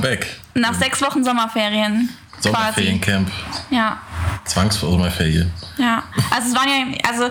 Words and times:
Back. 0.00 0.26
Nach 0.54 0.74
sechs 0.74 1.00
Wochen 1.02 1.24
Sommerferien. 1.24 2.08
Sommerferiencamp. 2.40 3.30
Ja. 3.70 3.98
Zwangssommerferien. 4.44 5.52
Ja. 5.78 6.02
Also 6.30 6.48
es 6.48 6.54
waren 6.54 6.68
ja, 6.68 6.98
also 7.08 7.30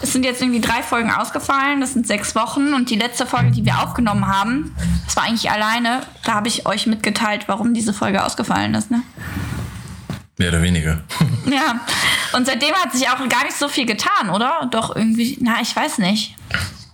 es 0.00 0.12
sind 0.12 0.24
jetzt 0.24 0.40
irgendwie 0.40 0.60
drei 0.60 0.82
Folgen 0.82 1.10
ausgefallen, 1.10 1.80
das 1.80 1.92
sind 1.92 2.06
sechs 2.06 2.34
Wochen 2.34 2.72
und 2.72 2.90
die 2.90 2.96
letzte 2.96 3.26
Folge, 3.26 3.50
die 3.50 3.64
wir 3.64 3.82
aufgenommen 3.82 4.26
haben, 4.26 4.74
das 5.04 5.16
war 5.16 5.24
eigentlich 5.24 5.50
alleine. 5.50 6.02
Da 6.24 6.34
habe 6.34 6.48
ich 6.48 6.66
euch 6.66 6.86
mitgeteilt, 6.86 7.44
warum 7.48 7.74
diese 7.74 7.92
Folge 7.92 8.24
ausgefallen 8.24 8.74
ist, 8.74 8.90
ne? 8.90 9.02
Mehr 10.36 10.50
oder 10.50 10.62
weniger. 10.62 11.00
Ja. 11.46 11.80
Und 12.32 12.46
seitdem 12.46 12.72
hat 12.74 12.92
sich 12.92 13.08
auch 13.08 13.18
gar 13.28 13.44
nicht 13.44 13.56
so 13.56 13.68
viel 13.68 13.86
getan, 13.86 14.30
oder? 14.32 14.68
Doch 14.70 14.94
irgendwie, 14.94 15.36
na, 15.40 15.60
ich 15.60 15.74
weiß 15.74 15.98
nicht. 15.98 16.36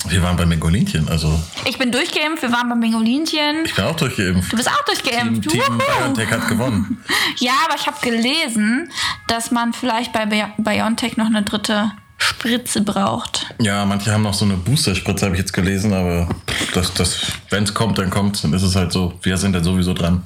Wir 0.08 0.22
waren 0.22 0.36
bei 0.36 0.46
Mengolinchen, 0.46 1.08
also. 1.08 1.40
Ich 1.66 1.78
bin 1.78 1.90
durchgeimpft, 1.90 2.42
wir 2.42 2.52
waren 2.52 2.68
bei 2.68 2.74
Mengolinchen. 2.74 3.64
Ich 3.64 3.74
bin 3.74 3.84
auch 3.84 3.96
durchgeimpft. 3.96 4.52
Du 4.52 4.56
bist 4.56 4.68
auch 4.68 4.84
durchgeimpft. 4.84 5.48
Team, 5.48 5.62
Team 5.62 5.78
BioNTech 5.78 6.30
hat 6.30 6.48
gewonnen. 6.48 6.98
Ja, 7.38 7.52
aber 7.66 7.74
ich 7.74 7.86
habe 7.86 7.96
gelesen, 8.00 8.90
dass 9.26 9.50
man 9.50 9.72
vielleicht 9.72 10.12
bei 10.12 10.26
BioNTech 10.56 11.16
noch 11.16 11.26
eine 11.26 11.42
dritte 11.42 11.90
Spritze 12.18 12.82
braucht. 12.82 13.46
Ja, 13.60 13.84
manche 13.84 14.12
haben 14.12 14.22
noch 14.22 14.34
so 14.34 14.44
eine 14.44 14.54
Booster-Spritze, 14.54 15.26
habe 15.26 15.34
ich 15.34 15.40
jetzt 15.40 15.52
gelesen, 15.52 15.92
aber 15.92 16.28
das, 16.74 16.94
das, 16.94 17.26
wenn 17.50 17.64
es 17.64 17.74
kommt, 17.74 17.98
dann 17.98 18.10
kommt 18.10 18.42
dann 18.44 18.52
ist 18.52 18.62
es 18.62 18.76
halt 18.76 18.92
so. 18.92 19.18
Wir 19.22 19.36
sind 19.36 19.52
dann 19.52 19.64
sowieso 19.64 19.94
dran. 19.94 20.22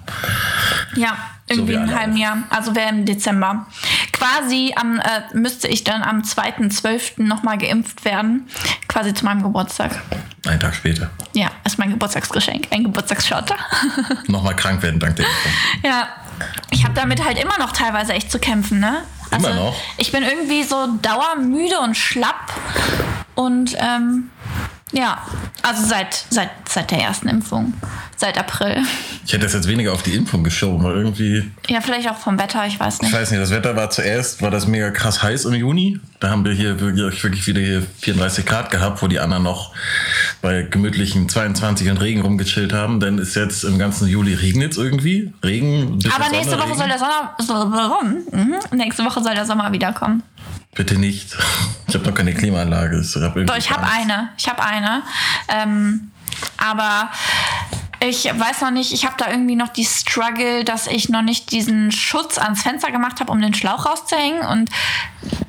Ja, 0.97 1.17
irgendwie 1.49 1.75
so 1.75 1.81
im 1.81 1.95
halben 1.95 2.17
Jahr. 2.17 2.43
Also 2.51 2.75
wäre 2.75 2.91
im 2.91 3.05
Dezember. 3.05 3.67
Quasi 4.13 4.75
am, 4.77 4.99
äh, 4.99 5.23
müsste 5.35 5.69
ich 5.69 5.85
dann 5.85 6.03
am 6.03 6.23
2.12. 6.23 7.23
nochmal 7.23 7.59
geimpft 7.59 8.05
werden. 8.05 8.49
Quasi 8.89 9.15
zu 9.15 9.25
meinem 9.25 9.43
Geburtstag. 9.43 10.03
Einen 10.47 10.61
Tag 10.61 10.75
später. 10.75 11.11
Ja, 11.35 11.51
ist 11.65 11.79
mein 11.79 11.91
Geburtstagsgeschenk. 11.91 12.69
Ein 12.71 12.85
Geburtstagsshot. 12.85 13.55
nochmal 14.29 14.57
krank 14.57 14.83
werden, 14.83 14.99
dank 14.99 15.17
der 15.17 15.27
Impfung. 15.27 15.53
Ja. 15.83 16.09
Ich 16.71 16.85
habe 16.85 16.95
damit 16.95 17.25
halt 17.25 17.39
immer 17.39 17.59
noch 17.59 17.73
teilweise 17.73 18.13
echt 18.13 18.31
zu 18.31 18.39
kämpfen, 18.39 18.79
ne? 18.79 19.03
Also, 19.31 19.49
immer 19.49 19.57
noch? 19.57 19.77
Ich 19.97 20.13
bin 20.13 20.23
irgendwie 20.23 20.63
so 20.63 20.87
dauermüde 21.03 21.81
und 21.81 21.97
schlapp. 21.97 22.53
Und 23.35 23.77
ähm, 23.79 24.31
ja, 24.93 25.19
also 25.63 25.85
seit, 25.87 26.25
seit, 26.31 26.51
seit 26.69 26.91
der 26.91 27.01
ersten 27.01 27.29
Impfung, 27.29 27.75
seit 28.17 28.39
April. 28.39 28.79
Ich 29.25 29.33
hätte 29.33 29.45
das 29.45 29.53
jetzt 29.53 29.69
weniger 29.69 29.93
auf 29.93 30.03
die 30.03 30.15
Impfung 30.15 30.43
geschoben, 30.43 30.83
weil 30.83 30.97
irgendwie. 30.97 31.51
Ja, 31.69 31.81
vielleicht 31.81 32.09
auch 32.09 32.17
vom 32.17 32.39
Wetter, 32.39 32.67
ich 32.67 32.81
weiß 32.81 33.03
nicht. 33.03 33.11
Ich 33.11 33.17
weiß 33.17 33.31
nicht, 33.31 33.43
das 33.43 33.51
Wetter 33.51 33.77
war 33.77 33.91
zuerst, 33.91 34.41
war 34.41 34.51
das 34.51 34.67
mega 34.67 34.91
krass 34.91 35.23
heiß 35.23 35.45
im 35.45 35.55
Juni. 35.55 36.01
Da 36.21 36.31
haben 36.31 36.45
wir 36.45 36.53
hier 36.53 36.81
wirklich, 36.81 37.23
wirklich 37.23 37.47
wieder 37.47 37.61
hier 37.61 37.83
34 38.01 38.47
Grad 38.47 38.71
gehabt, 38.71 39.03
wo 39.03 39.07
die 39.09 39.21
anderen 39.21 39.43
noch 39.43 39.73
bei 40.41 40.63
gemütlichen 40.63 41.29
22 41.29 41.91
und 41.91 41.99
Regen 41.99 42.23
rumgechillt 42.23 42.73
haben. 42.73 43.01
Dann 43.01 43.19
ist 43.19 43.37
jetzt 43.37 43.65
im 43.65 43.79
ganzen 43.79 44.09
Juli 44.09 44.35
regnet 44.35 44.73
es 44.73 44.79
irgendwie. 44.79 45.33
Regen. 45.45 45.99
Aber 46.15 46.31
nächste 46.31 46.51
Sonne, 46.51 46.63
Woche 46.63 46.71
Regen. 46.71 46.79
soll 46.79 46.89
der 46.89 46.99
Sommer. 46.99 47.35
So, 47.39 47.53
warum? 47.73 48.17
Mhm. 48.33 48.55
Nächste 48.77 49.05
Woche 49.05 49.23
soll 49.23 49.35
der 49.35 49.47
Sommer 49.47 49.71
wiederkommen. 49.73 50.23
Bitte 50.79 50.97
nicht. 50.97 51.37
Ich 51.89 51.95
habe 51.95 52.05
noch 52.05 52.15
keine 52.15 52.35
Klimaanlage. 52.35 53.01
Ich 53.01 53.17
habe 53.17 53.47
hab 53.71 53.91
eine. 53.91 54.29
Ich 54.37 54.47
habe 54.47 54.63
eine. 54.63 55.03
Ähm, 55.49 56.11
aber 56.59 57.11
ich 58.01 58.25
weiß 58.27 58.61
noch 58.61 58.71
nicht, 58.71 58.93
ich 58.93 59.05
habe 59.05 59.17
da 59.19 59.31
irgendwie 59.31 59.57
noch 59.57 59.69
die 59.69 59.85
Struggle, 59.85 60.65
dass 60.65 60.87
ich 60.87 61.09
noch 61.09 61.23
nicht 61.23 61.51
diesen 61.51 61.91
Schutz 61.91 62.39
ans 62.39 62.63
Fenster 62.63 62.93
gemacht 62.93 63.19
habe, 63.21 63.33
um 63.33 63.41
den 63.41 63.55
Schlauch 63.55 63.87
rauszuhängen. 63.87 64.47
Und 64.47 64.71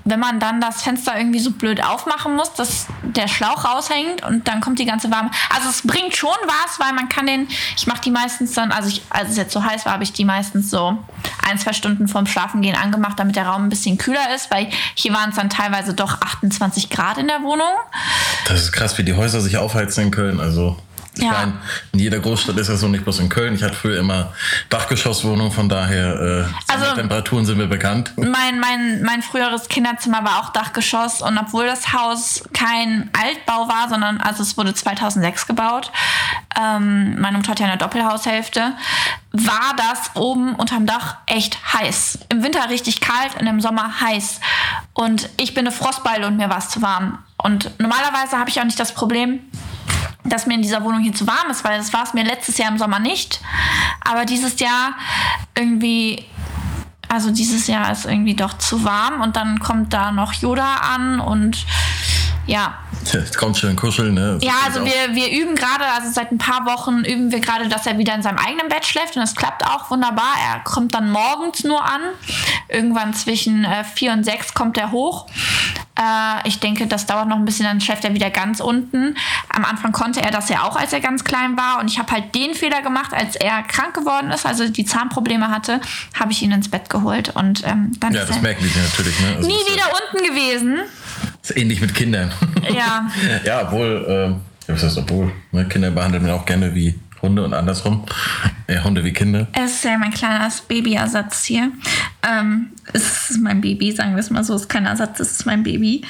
wenn 0.04 0.20
man 0.20 0.40
dann 0.40 0.60
das 0.60 0.82
Fenster 0.82 1.16
irgendwie 1.16 1.40
so 1.40 1.52
blöd 1.52 1.84
aufmachen 1.84 2.36
muss, 2.36 2.54
dass 2.54 2.88
der 3.04 3.28
Schlauch 3.28 3.66
raushängt 3.66 4.24
und 4.24 4.48
dann 4.48 4.62
kommt 4.62 4.80
die 4.80 4.86
ganze 4.86 5.12
warme. 5.12 5.30
Also 5.56 5.70
es 5.70 5.84
bringt 5.84 6.16
schon 6.16 6.36
was, 6.46 6.80
weil 6.80 6.94
man 6.94 7.08
kann 7.08 7.28
den, 7.28 7.48
ich 7.78 7.86
mache 7.86 8.02
die 8.02 8.12
meistens 8.12 8.54
dann, 8.54 8.72
also 8.72 8.90
ich, 8.90 9.04
als 9.10 9.30
es 9.30 9.38
jetzt 9.38 9.54
so 9.54 9.64
heiß 9.64 9.86
war, 9.86 9.94
habe 9.94 10.04
ich 10.04 10.14
die 10.14 10.26
meistens 10.26 10.72
so 10.72 10.98
ein, 11.48 11.60
zwei 11.60 11.74
Stunden 11.74 12.08
vorm 12.08 12.26
Schlafengehen 12.26 12.76
angemacht, 12.76 13.20
damit 13.20 13.36
der 13.36 13.46
Raum 13.46 13.66
ein 13.66 13.70
bisschen 13.70 14.00
kühler 14.00 14.34
ist, 14.36 14.50
weil 14.50 14.70
hier 14.96 15.14
waren 15.14 15.30
es 15.30 15.36
dann 15.36 15.52
teilweise 15.52 15.94
doch 15.94 16.20
28 16.22 16.90
Grad 16.90 17.20
in 17.20 17.28
der 17.28 17.44
Wohnung. 17.44 17.72
Das 18.48 18.62
ist 18.62 18.72
krass, 18.72 18.98
wie 18.98 19.04
die 19.04 19.14
Häuser 19.14 19.42
sich 19.42 19.58
aufheizen 19.58 20.10
Köln. 20.10 20.40
Also 20.40 20.78
ich 21.20 21.26
ja. 21.26 21.32
meine, 21.34 21.54
in 21.92 22.00
jeder 22.00 22.20
Großstadt 22.20 22.58
ist 22.58 22.70
das 22.70 22.80
so, 22.80 22.88
nicht 22.88 23.04
bloß 23.04 23.20
in 23.20 23.30
Köln. 23.30 23.54
Ich 23.56 23.64
hatte 23.64 23.76
früher 23.76 24.00
immer 24.00 24.34
Dachgeschosswohnung, 24.70 25.52
von 25.52 25.68
daher 25.68 26.48
äh, 26.48 26.72
also, 26.74 26.96
Temperaturen 26.96 27.46
sind 27.46 27.58
mir 27.58 27.68
bekannt. 27.68 28.14
Mein, 28.16 28.60
mein, 28.60 29.02
mein 29.04 29.22
früheres 29.22 29.68
Kinderzimmer 29.68 30.24
war 30.24 30.40
auch 30.40 30.50
Dachgeschoss 30.52 31.22
und 31.22 31.38
obwohl 31.38 31.66
das 31.66 31.92
Haus 31.92 32.44
kein 32.54 33.10
Altbau 33.20 33.68
war, 33.68 33.90
sondern 33.90 34.22
also 34.22 34.44
es 34.44 34.58
wurde 34.58 34.74
2006 34.74 35.48
gebaut, 35.48 35.92
ähm, 36.60 37.20
meine 37.20 37.38
Mutter 37.38 37.52
hat 37.52 37.60
ja 37.60 37.68
eine 37.68 37.78
Doppelhaushälfte, 37.78 38.74
war 39.32 39.76
das 39.78 40.16
oben 40.16 40.56
unterm 40.56 40.86
Dach 40.86 41.18
echt 41.26 41.60
heiß. 41.74 42.20
Im 42.30 42.44
Winter 42.44 42.70
richtig 42.70 43.02
kalt 43.02 43.40
und 43.40 43.46
im 43.46 43.62
Sommer 43.62 44.02
heiß. 44.02 44.40
Und 44.94 45.30
ich 45.38 45.54
bin 45.54 45.68
eine 45.68 45.76
Frostbeule 45.76 46.28
und 46.28 46.38
mir 46.38 46.50
war 46.50 46.58
es 46.58 46.70
zu 46.70 46.82
warm. 46.82 47.20
Und 47.38 47.72
normalerweise 47.80 48.38
habe 48.38 48.50
ich 48.50 48.60
auch 48.60 48.66
nicht 48.66 48.80
das 48.80 48.94
Problem, 48.94 49.40
dass 50.24 50.46
mir 50.46 50.56
in 50.56 50.62
dieser 50.62 50.84
Wohnung 50.84 51.02
hier 51.02 51.14
zu 51.14 51.28
warm 51.28 51.50
ist, 51.50 51.64
weil 51.64 51.78
das 51.78 51.94
war 51.94 52.04
es 52.04 52.14
mir 52.14 52.24
letztes 52.24 52.58
Jahr 52.58 52.70
im 52.70 52.78
Sommer 52.78 53.00
nicht. 53.00 53.42
Aber 54.04 54.26
dieses 54.26 54.60
Jahr 54.60 54.96
irgendwie, 55.58 56.26
also 57.08 57.32
dieses 57.32 57.68
Jahr 57.68 57.92
ist 57.92 58.06
irgendwie 58.06 58.36
doch 58.36 58.58
zu 58.58 58.84
warm 58.84 59.22
und 59.22 59.36
dann 59.36 59.60
kommt 59.60 59.94
da 59.94 60.12
noch 60.12 60.34
Yoda 60.34 60.76
an 60.76 61.20
und 61.20 61.66
ja. 62.50 62.80
Jetzt 63.14 63.38
kommt 63.38 63.58
schön 63.58 63.76
kuscheln, 63.76 64.14
ne? 64.14 64.34
Das 64.36 64.44
ja, 64.44 64.54
also 64.66 64.84
wir, 64.84 65.16
wir 65.16 65.32
üben 65.32 65.56
gerade, 65.56 65.86
also 65.86 66.12
seit 66.12 66.32
ein 66.32 66.38
paar 66.38 66.66
Wochen 66.66 67.06
üben 67.06 67.32
wir 67.32 67.40
gerade, 67.40 67.70
dass 67.70 67.86
er 67.86 67.98
wieder 67.98 68.16
in 68.16 68.22
seinem 68.22 68.40
eigenen 68.40 68.68
Bett 68.68 68.86
schläft 68.86 69.16
und 69.16 69.22
das 69.22 69.36
klappt 69.36 69.64
auch 69.66 69.90
wunderbar. 69.90 70.34
Er 70.52 70.60
kommt 70.64 70.94
dann 70.96 71.12
morgens 71.12 71.64
nur 71.64 71.84
an. 71.84 72.02
Irgendwann 72.68 73.14
zwischen 73.14 73.66
äh, 73.66 73.84
vier 73.84 74.12
und 74.12 74.24
sechs 74.24 74.54
kommt 74.54 74.78
er 74.78 74.92
hoch. 74.92 75.28
Äh, 76.00 76.48
ich 76.48 76.60
denke, 76.60 76.88
das 76.88 77.06
dauert 77.06 77.28
noch 77.28 77.36
ein 77.36 77.46
bisschen, 77.46 77.66
dann 77.66 77.82
schläft 77.82 78.04
er 78.04 78.14
wieder 78.14 78.30
ganz 78.30 78.60
unten. 78.60 79.16
Am 79.50 79.66
Anfang 79.66 79.92
konnte 79.92 80.22
er 80.22 80.32
das 80.32 80.50
ja 80.50 80.64
auch, 80.64 80.76
als 80.76 80.94
er 80.94 81.02
ganz 81.02 81.24
klein 81.24 81.58
war. 81.58 81.80
Und 81.80 81.90
ich 81.90 82.00
habe 82.00 82.12
halt 82.12 82.34
den 82.36 82.54
Fehler 82.54 82.82
gemacht, 82.82 83.14
als 83.14 83.36
er 83.36 83.64
krank 83.64 83.94
geworden 83.94 84.32
ist, 84.32 84.46
also 84.46 84.68
die 84.68 84.86
Zahnprobleme 84.86 85.50
hatte, 85.50 85.82
habe 86.20 86.32
ich 86.32 86.42
ihn 86.42 86.52
ins 86.52 86.70
Bett 86.70 86.90
geholt. 86.90 87.36
Und 87.36 87.66
ähm, 87.66 87.92
dann 88.00 88.14
ja, 88.14 88.26
das 88.26 88.42
merken 88.42 88.64
die 88.64 88.80
natürlich. 88.80 89.20
Ne? 89.20 89.36
Also 89.38 89.48
nie 89.48 89.72
wieder 89.72 89.78
ja 89.78 89.94
unten 90.14 90.26
gewesen. 90.26 90.80
Ist 91.42 91.58
ähnlich 91.58 91.82
mit 91.82 91.94
Kindern. 91.94 92.32
Ja. 92.74 93.10
ja, 93.46 93.62
obwohl, 93.64 94.40
äh, 94.68 94.72
was 94.72 94.84
heißt 94.84 94.98
obwohl, 94.98 95.32
ne? 95.52 95.66
Kinder 95.68 95.92
behandelt 95.92 96.24
man 96.24 96.32
auch 96.32 96.46
gerne 96.46 96.74
wie 96.76 96.96
Hunde 97.22 97.44
und 97.44 97.54
andersrum. 97.54 98.06
Ja, 98.68 98.84
Hunde 98.84 99.04
wie 99.04 99.12
Kinder. 99.12 99.48
Es 99.54 99.76
ist 99.76 99.84
ja 99.84 99.98
mein 99.98 100.12
kleiner 100.12 100.50
Babyersatz 100.68 101.44
hier. 101.46 101.72
Ähm, 102.24 102.70
es 102.94 103.32
ist 103.32 103.42
mein 103.42 103.62
Baby, 103.62 103.92
sagen 103.92 104.14
wir 104.14 104.20
es 104.20 104.30
mal 104.30 104.44
so. 104.44 104.56
Es 104.56 104.62
ist 104.62 104.70
kein 104.70 104.86
Ersatz, 104.86 105.20
es 105.20 105.32
ist 105.32 105.46
mein 105.46 105.64
Baby. 105.64 106.04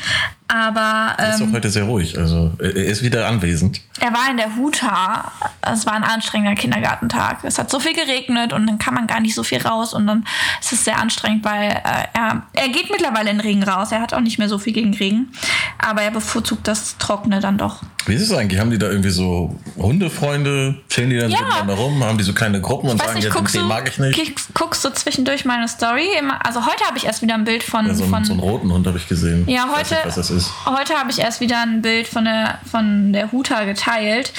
Aber. 0.50 1.16
Ähm, 1.18 1.26
er 1.26 1.30
ist 1.30 1.40
doch 1.40 1.46
ähm, 1.46 1.54
heute 1.54 1.70
sehr 1.70 1.84
ruhig. 1.84 2.18
Also, 2.18 2.52
er 2.60 2.76
ist 2.76 3.04
wieder 3.04 3.28
anwesend. 3.28 3.82
Er 4.00 4.12
war 4.14 4.30
in 4.32 4.38
der 4.38 4.56
Huta. 4.56 5.32
Es 5.62 5.86
war 5.86 5.94
ein 5.94 6.04
anstrengender 6.04 6.56
Kindergartentag. 6.56 7.44
Es 7.44 7.60
hat 7.60 7.70
so 7.70 7.80
viel 7.80 7.94
geregnet 7.94 8.52
und 8.52 8.66
dann 8.66 8.80
kann 8.80 8.96
man 8.96 9.06
gar 9.06 9.20
nicht 9.20 9.36
so 9.36 9.44
viel 9.44 9.62
raus. 9.62 9.94
Und 9.94 10.08
dann 10.08 10.26
ist 10.60 10.74
es 10.74 10.86
sehr 10.86 10.98
anstrengend, 10.98 11.46
weil 11.46 11.70
äh, 11.70 12.08
er, 12.14 12.44
er 12.54 12.70
geht 12.70 12.90
mittlerweile 12.90 13.30
in 13.30 13.40
Regen 13.40 13.64
raus. 13.64 13.92
Er 13.92 14.02
hat 14.02 14.14
auch 14.14 14.22
nicht 14.22 14.40
mehr 14.40 14.50
so 14.50 14.58
viel 14.58 14.74
gegen 14.74 14.94
Regen. 14.96 15.32
Aber 15.78 16.02
er 16.02 16.12
bevorzugt 16.12 16.68
das 16.68 16.98
Trockene 16.98 17.40
dann 17.40 17.58
doch. 17.58 17.84
Wie 18.06 18.16
ist 18.16 18.24
es 18.24 18.34
eigentlich? 18.34 18.60
Haben 18.60 18.72
die 18.72 18.80
da 18.80 18.88
irgendwie 18.88 19.12
so 19.12 19.56
Hundefreunde? 19.78 20.78
Chillen 20.90 21.12
die 21.12 21.18
dann 21.18 21.30
ja. 21.30 21.38
so 21.38 21.44
miteinander 21.44 21.74
rum? 21.76 22.04
Haben 22.04 22.18
die 22.18 22.24
so 22.24 22.34
kleine 22.34 22.60
Gruppen 22.60 22.90
und 22.90 22.98
sagen, 22.98 23.16
nicht, 23.16 23.34
jetzt 23.34 23.56
den 23.56 23.68
mag 23.68 23.88
ich 23.88 24.00
nicht? 24.00 24.54
Guckst 24.56 24.84
du 24.84 24.90
zwischendurch 24.90 25.46
meine 25.46 25.68
Story? 25.68 26.08
Also 26.44 26.66
heute 26.66 26.86
habe 26.86 26.98
ich 26.98 27.06
erst 27.06 27.22
wieder 27.22 27.36
ein 27.36 27.44
Bild 27.44 27.62
von... 27.62 27.86
Ja, 27.86 27.94
so, 27.94 28.06
von, 28.06 28.26
so 28.26 28.34
einen 28.34 28.40
roten 28.40 28.72
Hund 28.72 28.88
habe 28.88 28.98
ich 28.98 29.08
gesehen. 29.08 29.48
Ja, 29.48 29.68
heute, 29.70 29.94
nicht, 29.94 30.06
was 30.06 30.16
das 30.16 30.32
ist. 30.40 30.52
heute 30.66 30.96
habe 30.96 31.12
ich 31.12 31.20
erst 31.20 31.42
wieder 31.42 31.62
ein 31.62 31.82
Bild 31.82 32.08
von 32.08 32.26
der, 32.26 32.60
von 32.70 33.14
der 33.14 33.32
Huta 33.32 33.64
geteilt, 33.66 34.34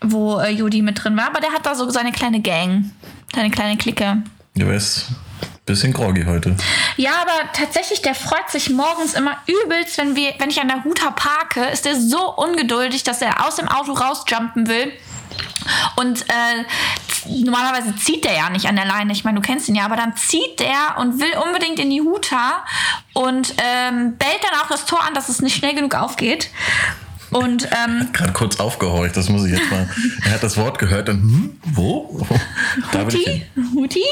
wo 0.00 0.38
äh, 0.38 0.50
Jodi 0.50 0.82
mit 0.82 1.02
drin 1.02 1.16
war. 1.16 1.26
Aber 1.26 1.40
der 1.40 1.52
hat 1.52 1.66
da 1.66 1.74
so 1.74 1.88
seine 1.90 2.12
kleine 2.12 2.40
Gang, 2.40 2.90
seine 3.34 3.50
kleine 3.50 3.76
Clique. 3.76 4.22
Du 4.54 4.68
weißt, 4.68 5.06
bisschen 5.64 5.92
groggy 5.92 6.24
heute. 6.24 6.56
Ja, 6.96 7.12
aber 7.22 7.52
tatsächlich, 7.52 8.02
der 8.02 8.14
freut 8.14 8.50
sich 8.50 8.70
morgens 8.70 9.14
immer 9.14 9.36
übelst, 9.46 9.96
wenn, 9.98 10.16
wir, 10.16 10.34
wenn 10.38 10.50
ich 10.50 10.60
an 10.60 10.68
der 10.68 10.84
Huta 10.84 11.10
parke, 11.10 11.64
ist 11.66 11.86
er 11.86 11.98
so 11.98 12.34
ungeduldig, 12.34 13.04
dass 13.04 13.22
er 13.22 13.46
aus 13.46 13.56
dem 13.56 13.68
Auto 13.68 13.92
rausjumpen 13.92 14.66
will. 14.66 14.92
Und 15.96 16.22
äh, 16.22 16.64
normalerweise 17.44 17.94
zieht 17.96 18.24
der 18.24 18.34
ja 18.34 18.50
nicht 18.50 18.66
an 18.66 18.76
der 18.76 18.84
Leine. 18.84 19.12
Ich 19.12 19.24
meine, 19.24 19.40
du 19.40 19.46
kennst 19.46 19.68
ihn 19.68 19.74
ja, 19.74 19.84
aber 19.84 19.96
dann 19.96 20.16
zieht 20.16 20.58
der 20.58 20.98
und 20.98 21.20
will 21.20 21.32
unbedingt 21.46 21.78
in 21.78 21.90
die 21.90 22.00
Huta 22.00 22.64
und 23.14 23.54
ähm, 23.58 24.16
bellt 24.16 24.40
dann 24.42 24.60
auch 24.60 24.68
das 24.68 24.86
Tor 24.86 25.02
an, 25.04 25.14
dass 25.14 25.28
es 25.28 25.40
nicht 25.40 25.56
schnell 25.56 25.74
genug 25.74 25.94
aufgeht. 25.94 26.50
Und 27.30 27.66
ähm, 27.72 28.08
gerade 28.12 28.32
kurz 28.32 28.60
aufgehorcht, 28.60 29.16
das 29.16 29.30
muss 29.30 29.46
ich 29.46 29.52
jetzt 29.52 29.70
mal. 29.70 29.88
er 30.24 30.32
hat 30.32 30.42
das 30.42 30.58
Wort 30.58 30.78
gehört 30.78 31.08
und 31.08 31.22
hm, 31.22 31.60
wo? 31.64 32.26
Huti? 32.92 33.46
Huti? 33.74 34.04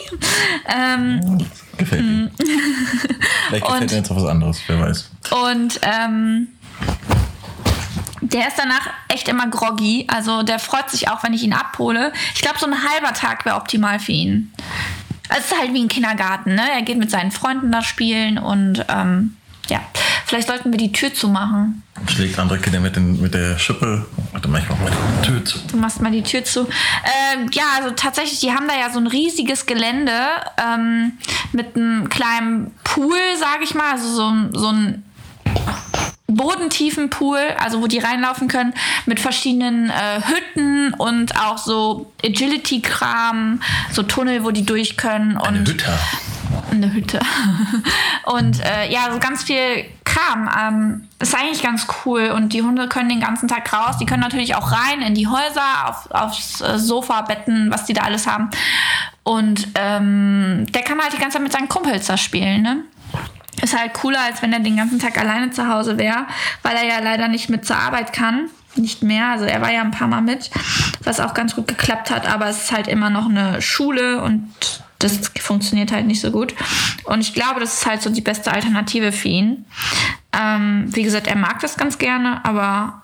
Ähm, 0.67 1.47
gefällt 1.77 2.03
mir. 2.03 2.31
Vielleicht 3.49 3.67
gefällt 3.67 3.91
mir 3.91 3.97
jetzt 3.99 4.11
auch 4.11 4.17
was 4.17 4.25
anderes, 4.25 4.61
wer 4.67 4.81
weiß. 4.81 5.11
Und 5.31 5.81
ähm, 5.83 6.49
der 8.23 8.49
ist 8.49 8.59
danach 8.59 8.89
echt 9.09 9.29
immer 9.29 9.49
groggy. 9.49 10.07
Also 10.09 10.43
der 10.43 10.59
freut 10.59 10.89
sich 10.91 11.09
auch, 11.09 11.23
wenn 11.23 11.35
ich 11.35 11.43
ihn 11.43 11.53
abhole. 11.53 12.13
Ich 12.35 12.41
glaube, 12.41 12.59
so 12.59 12.67
ein 12.67 12.91
halber 12.91 13.13
Tag 13.13 13.45
wäre 13.45 13.57
optimal 13.57 13.99
für 13.99 14.13
ihn. 14.13 14.53
Also 15.31 15.43
es 15.43 15.53
ist 15.53 15.59
halt 15.59 15.73
wie 15.73 15.83
ein 15.83 15.89
Kindergarten, 15.89 16.55
ne? 16.55 16.63
Er 16.73 16.83
geht 16.83 16.99
mit 16.99 17.11
seinen 17.11 17.31
Freunden 17.31 17.73
da 17.73 17.83
spielen 17.83 18.39
und 18.39 18.85
ähm, 18.89 19.37
ja, 19.69 19.81
vielleicht 20.27 20.49
sollten 20.49 20.73
wir 20.73 20.79
die 20.79 20.93
Tür 20.93 21.15
zumachen. 21.15 21.83
Schlägt 22.09 22.39
andere 22.39 22.59
Kinder 22.59 22.81
mit, 22.81 22.97
den, 22.97 23.21
mit 23.21 23.35
der 23.35 23.59
Schippe. 23.59 24.07
Warte 24.33 24.49
mal, 24.49 24.61
ich 24.61 24.69
mach 24.69 24.79
mal 24.79 24.91
die 24.91 25.27
Tür 25.27 25.45
zu. 25.45 25.59
Du 25.69 25.77
machst 25.77 26.03
mal 26.03 26.11
die 26.11 26.23
Tür 26.23 26.45
zu. 26.45 26.63
Ähm, 26.63 27.49
ja, 27.53 27.65
also 27.77 27.91
tatsächlich, 27.91 28.41
die 28.41 28.53
haben 28.53 28.67
da 28.67 28.75
ja 28.75 28.91
so 28.91 28.99
ein 28.99 29.07
riesiges 29.07 29.67
Gelände 29.67 30.13
ähm, 30.59 31.13
mit 31.53 31.77
einem 31.77 32.09
kleinen 32.09 32.73
Pool, 32.85 33.19
sage 33.39 33.65
ich 33.65 33.75
mal, 33.75 33.93
also 33.93 34.09
so, 34.09 34.33
so 34.53 34.69
ein 34.69 35.05
bodentiefen 36.31 37.11
Pool, 37.11 37.39
also 37.59 37.83
wo 37.83 37.87
die 37.87 37.99
reinlaufen 37.99 38.49
können, 38.49 38.75
mit 39.07 39.21
verschiedenen 39.21 39.91
äh, 39.91 40.21
Hütten 40.23 40.95
und 40.95 41.39
auch 41.39 41.59
so 41.59 42.13
Agility-Kram, 42.25 43.61
so 43.93 44.03
Tunnel, 44.03 44.45
wo 44.45 44.51
die 44.51 44.65
durch 44.65 44.97
können. 44.97 45.37
Und 45.37 45.47
Eine 45.47 45.59
Hütte. 45.61 45.99
Eine 46.71 46.93
Hütte. 46.93 47.21
und 48.25 48.61
äh, 48.61 48.91
ja, 48.91 49.13
so 49.13 49.19
ganz 49.19 49.45
viel 49.45 49.85
Kram. 50.05 50.51
Ähm, 50.59 51.09
ist 51.21 51.35
eigentlich 51.35 51.63
ganz 51.63 51.87
cool. 52.05 52.33
Und 52.35 52.53
die 52.53 52.63
Hunde 52.63 52.89
können 52.89 53.09
den 53.09 53.21
ganzen 53.21 53.49
Tag 53.49 53.73
raus. 53.73 53.99
Die 53.99 54.07
können 54.07 54.23
natürlich 54.23 54.55
auch 54.55 54.73
rein 54.73 55.03
in 55.03 55.15
die 55.15 55.29
Häuser, 55.29 55.89
auf, 55.89 56.11
aufs 56.11 56.61
äh, 56.61 56.79
Sofa, 56.79 57.23
Betten, 57.23 57.71
was 57.71 57.85
die 57.85 57.93
da 57.93 58.03
alles 58.03 58.27
haben. 58.27 58.51
Und 59.23 59.69
ähm, 59.75 60.67
der 60.71 60.83
kann 60.83 61.01
halt 61.01 61.13
die 61.13 61.19
ganze 61.19 61.35
Zeit 61.35 61.43
mit 61.43 61.53
seinen 61.53 61.69
Kumpels 61.69 62.07
da 62.07 62.17
spielen, 62.17 62.63
ne? 62.63 62.85
Ist 63.63 63.79
halt 63.79 63.95
cooler, 63.95 64.21
als 64.21 64.43
wenn 64.43 64.53
er 64.53 64.61
den 64.61 64.77
ganzen 64.77 64.99
Tag 64.99 65.19
alleine 65.19 65.51
zu 65.51 65.69
Hause 65.69 65.99
wäre, 65.99 66.27
weil 66.63 66.77
er 66.77 66.85
ja 66.85 66.99
leider 67.01 67.29
nicht 67.29 67.51
mit 67.51 67.65
zur 67.65 67.77
Arbeit 67.77 68.13
kann. 68.13 68.49
Nicht 68.77 69.03
mehr. 69.03 69.29
Also 69.29 69.45
er 69.45 69.61
war 69.61 69.73
ja 69.73 69.81
ein 69.81 69.91
paar 69.91 70.09
Mal 70.09 70.23
mit, 70.23 70.51
was 71.03 71.21
auch 71.21 71.35
ganz 71.35 71.57
gut 71.57 71.67
geklappt 71.67 72.11
hat, 72.11 72.29
aber 72.33 72.47
es 72.47 72.65
ist 72.65 72.73
halt 72.73 72.87
immer 72.87 73.11
noch 73.11 73.29
eine 73.29 73.61
Schule 73.61 74.23
und 74.23 74.49
das 75.01 75.33
funktioniert 75.41 75.93
halt 75.93 76.07
nicht 76.07 76.21
so 76.21 76.31
gut. 76.31 76.55
Und 77.05 77.21
ich 77.21 77.35
glaube, 77.35 77.59
das 77.59 77.75
ist 77.75 77.87
halt 77.87 78.03
so 78.03 78.11
die 78.11 78.21
beste 78.21 78.53
Alternative 78.53 79.13
für 79.13 79.29
ihn. 79.29 79.65
Ähm, 80.33 80.85
wie 80.89 81.03
gesagt, 81.03 81.27
er 81.27 81.37
mag 81.37 81.61
das 81.61 81.77
ganz 81.77 81.99
gerne, 81.99 82.45
aber 82.45 83.03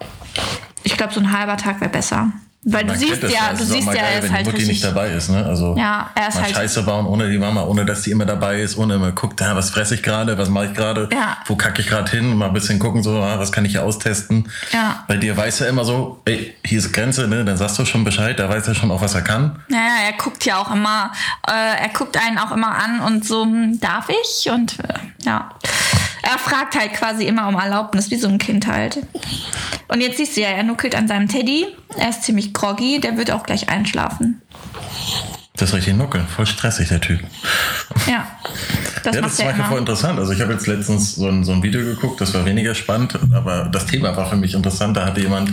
ich 0.84 0.96
glaube, 0.96 1.12
so 1.12 1.20
ein 1.20 1.36
halber 1.36 1.56
Tag 1.56 1.80
wäre 1.80 1.90
besser. 1.90 2.32
Weil 2.68 2.82
du 2.82 2.88
Man 2.88 2.98
siehst 2.98 3.10
kennt 3.12 3.22
das 3.22 3.32
ja, 3.32 3.52
du 3.52 3.64
siehst 3.64 3.86
ja, 3.86 3.92
geil, 3.92 4.02
er 4.02 4.18
ist 4.18 4.22
wenn 4.24 4.32
halt 4.32 4.40
die 4.40 4.44
Mutti 4.50 4.56
richtig. 4.56 4.68
nicht 4.82 4.84
dabei 4.84 5.10
ist. 5.12 5.28
Ne? 5.30 5.46
Also 5.46 5.76
Ja, 5.78 6.10
er 6.16 6.26
ist 6.28 6.34
mal 6.34 6.42
halt- 6.44 6.56
Scheiße 6.56 6.82
bauen 6.82 7.06
ohne 7.06 7.30
die 7.30 7.38
Mama, 7.38 7.62
ohne 7.62 7.84
dass 7.86 8.02
die 8.02 8.10
immer 8.10 8.26
dabei 8.26 8.60
ist, 8.60 8.76
ohne 8.76 8.94
immer 8.96 9.12
guckt, 9.12 9.40
ja, 9.40 9.54
was 9.54 9.70
fresse 9.70 9.94
ich 9.94 10.02
gerade, 10.02 10.36
was 10.36 10.48
mache 10.48 10.66
ich 10.66 10.74
gerade, 10.74 11.08
Ja. 11.12 11.36
wo 11.46 11.54
kacke 11.54 11.80
ich 11.80 11.86
gerade 11.86 12.10
hin, 12.10 12.34
mal 12.36 12.46
ein 12.48 12.52
bisschen 12.52 12.80
gucken, 12.80 13.04
so, 13.04 13.22
ah, 13.22 13.38
was 13.38 13.52
kann 13.52 13.64
ich 13.64 13.70
hier 13.70 13.84
austesten. 13.84 14.48
Ja. 14.72 15.04
Bei 15.06 15.16
dir 15.16 15.36
weiß 15.36 15.60
er 15.60 15.68
immer 15.68 15.84
so, 15.84 16.20
ey, 16.24 16.56
hier 16.64 16.78
ist 16.80 16.92
Grenze, 16.92 17.28
ne? 17.28 17.44
dann 17.44 17.56
sagst 17.56 17.78
du 17.78 17.84
schon 17.84 18.02
Bescheid, 18.02 18.36
da 18.36 18.48
weiß 18.48 18.66
er 18.66 18.74
schon 18.74 18.90
auch, 18.90 19.00
was 19.00 19.14
er 19.14 19.22
kann. 19.22 19.60
Naja, 19.68 19.92
er 20.06 20.14
guckt 20.14 20.44
ja 20.44 20.56
auch 20.60 20.72
immer, 20.74 21.12
äh, 21.46 21.52
er 21.84 21.88
guckt 21.96 22.16
einen 22.20 22.36
auch 22.38 22.50
immer 22.50 22.76
an 22.76 22.98
und 23.00 23.24
so, 23.24 23.44
hm, 23.44 23.78
darf 23.78 24.08
ich? 24.08 24.50
Und 24.50 24.80
äh, 24.80 24.94
ja. 25.24 25.50
Er 26.28 26.38
fragt 26.38 26.74
halt 26.74 26.92
quasi 26.92 27.24
immer 27.24 27.46
um 27.46 27.54
Erlaubnis, 27.54 28.10
wie 28.10 28.16
so 28.16 28.26
ein 28.26 28.38
Kind 28.38 28.66
halt. 28.66 28.98
Und 29.86 30.00
jetzt 30.00 30.16
siehst 30.16 30.36
du 30.36 30.40
ja, 30.40 30.48
er 30.48 30.64
nuckelt 30.64 30.96
an 30.96 31.06
seinem 31.06 31.28
Teddy. 31.28 31.66
Er 31.96 32.08
ist 32.08 32.24
ziemlich 32.24 32.52
groggy, 32.52 33.00
der 33.00 33.16
wird 33.16 33.30
auch 33.30 33.44
gleich 33.44 33.68
einschlafen. 33.68 34.42
Das 35.56 35.70
ist 35.70 35.74
richtig 35.74 35.94
nuckeln, 35.96 36.26
voll 36.28 36.46
stressig, 36.46 36.88
der 36.88 37.00
Typ. 37.00 37.20
Ja. 38.06 38.26
Das 39.02 39.14
ja, 39.14 39.22
das 39.22 39.38
manchmal 39.38 39.68
voll 39.68 39.78
interessant. 39.78 40.18
Also 40.18 40.32
ich 40.32 40.40
habe 40.40 40.52
jetzt 40.52 40.66
letztens 40.66 41.14
so 41.14 41.28
ein, 41.28 41.44
so 41.44 41.52
ein 41.52 41.62
Video 41.62 41.80
geguckt, 41.80 42.20
das 42.20 42.34
war 42.34 42.44
weniger 42.44 42.74
spannend, 42.74 43.16
aber 43.32 43.68
das 43.70 43.86
Thema 43.86 44.16
war 44.16 44.28
für 44.28 44.36
mich 44.36 44.54
interessant. 44.54 44.96
Da 44.96 45.06
hatte 45.06 45.20
jemand 45.20 45.52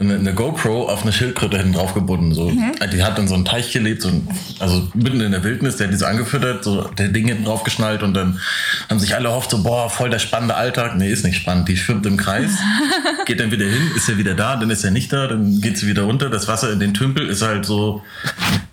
eine, 0.00 0.14
eine 0.14 0.34
GoPro 0.34 0.88
auf 0.88 1.02
eine 1.02 1.12
Schildkröte 1.12 1.58
hinten 1.58 1.74
drauf 1.74 1.92
gebunden. 1.92 2.32
So. 2.32 2.48
Mhm. 2.48 2.72
Die 2.92 3.04
hat 3.04 3.18
in 3.18 3.28
so 3.28 3.34
einen 3.34 3.44
Teich 3.44 3.70
gelebt, 3.72 4.02
so 4.02 4.08
ein, 4.08 4.26
also 4.60 4.88
mitten 4.94 5.20
in 5.20 5.32
der 5.32 5.44
Wildnis, 5.44 5.76
der 5.76 5.86
hat 5.86 5.92
die 5.92 5.98
so 5.98 6.06
angefüttert, 6.06 6.64
so 6.64 6.84
der 6.84 7.08
Ding 7.08 7.28
hinten 7.28 7.44
drauf 7.44 7.64
geschnallt 7.64 8.02
und 8.02 8.14
dann 8.14 8.40
haben 8.88 8.98
sich 8.98 9.14
alle 9.14 9.28
erhofft, 9.28 9.50
so, 9.50 9.62
boah, 9.62 9.90
voll 9.90 10.08
der 10.08 10.18
spannende 10.18 10.54
Alltag. 10.54 10.96
Nee, 10.96 11.10
ist 11.10 11.24
nicht 11.24 11.36
spannend. 11.36 11.68
Die 11.68 11.76
schwimmt 11.76 12.06
im 12.06 12.16
Kreis, 12.16 12.52
geht 13.26 13.40
dann 13.40 13.50
wieder 13.50 13.66
hin, 13.66 13.90
ist 13.94 14.08
er 14.08 14.16
wieder 14.16 14.34
da, 14.34 14.56
dann 14.56 14.70
ist 14.70 14.84
er 14.84 14.90
nicht 14.90 15.12
da, 15.12 15.26
dann 15.26 15.60
geht 15.60 15.76
sie 15.76 15.86
wieder 15.86 16.02
runter. 16.02 16.30
Das 16.30 16.48
Wasser 16.48 16.72
in 16.72 16.80
den 16.80 16.94
Tümpel 16.94 17.28
ist 17.28 17.42
halt 17.42 17.66
so, 17.66 18.02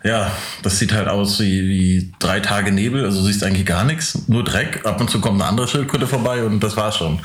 ja, 0.04 0.30
das 0.62 0.78
sieht 0.78 0.92
halt 0.92 1.08
aus 1.08 1.40
wie, 1.40 1.68
wie 1.68 2.12
drei 2.18 2.40
Tage 2.40 2.70
Nebel, 2.70 3.04
also 3.04 3.22
siehst 3.22 3.42
eigentlich 3.42 3.66
gar 3.66 3.84
nichts, 3.84 4.28
nur 4.28 4.44
Dreck. 4.44 4.86
Ab 4.86 5.00
und 5.00 5.10
zu 5.10 5.20
kommt 5.20 5.40
eine 5.40 5.50
andere 5.50 5.66
Schildkröte 5.66 6.06
vorbei 6.06 6.44
und 6.44 6.60
das 6.60 6.76
war's 6.76 6.96
schon. 6.96 7.20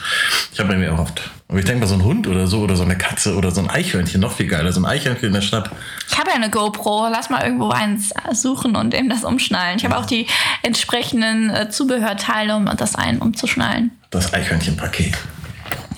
Ich 0.52 0.60
habe 0.60 0.76
mir 0.76 0.88
erhofft. 0.88 1.30
Aber 1.48 1.60
ich 1.60 1.66
denke 1.66 1.82
mal, 1.82 1.88
so 1.88 1.94
ein 1.94 2.04
Hund 2.04 2.26
oder 2.28 2.48
so 2.48 2.62
oder 2.62 2.76
so 2.76 2.82
eine 2.82 2.98
Katze 2.98 3.36
oder 3.36 3.52
so 3.52 3.62
ein 3.62 3.70
Eichhörnchen, 3.70 4.20
noch 4.20 4.32
viel 4.32 4.48
geiler. 4.48 4.72
So 4.72 4.82
ein 4.82 4.86
Eichhörnchen 4.86 5.28
in 5.28 5.34
der 5.34 5.42
Stadt. 5.42 5.70
Ich 6.10 6.18
habe 6.18 6.32
ja 6.32 6.36
eine 6.36 6.50
GoPro. 6.50 7.10
Lass 7.12 7.30
mal 7.30 7.44
irgendwo 7.44 7.70
eins 7.70 8.12
suchen 8.32 8.76
und 8.76 8.96
eben 8.96 9.08
das 9.08 9.24
umschnallen. 9.24 9.78
Ich 9.78 9.86
habe 9.86 9.96
auch 9.96 10.08
die 10.08 10.26
entsprechenden 10.64 11.52
äh, 11.52 11.70
Zubehörteile, 11.70 12.56
um 12.56 12.66
das 12.78 12.96
ein 12.96 13.20
umzuschnallen. 13.20 13.92
Das 14.10 14.34
Eichhörnchenpaket. 14.34 15.16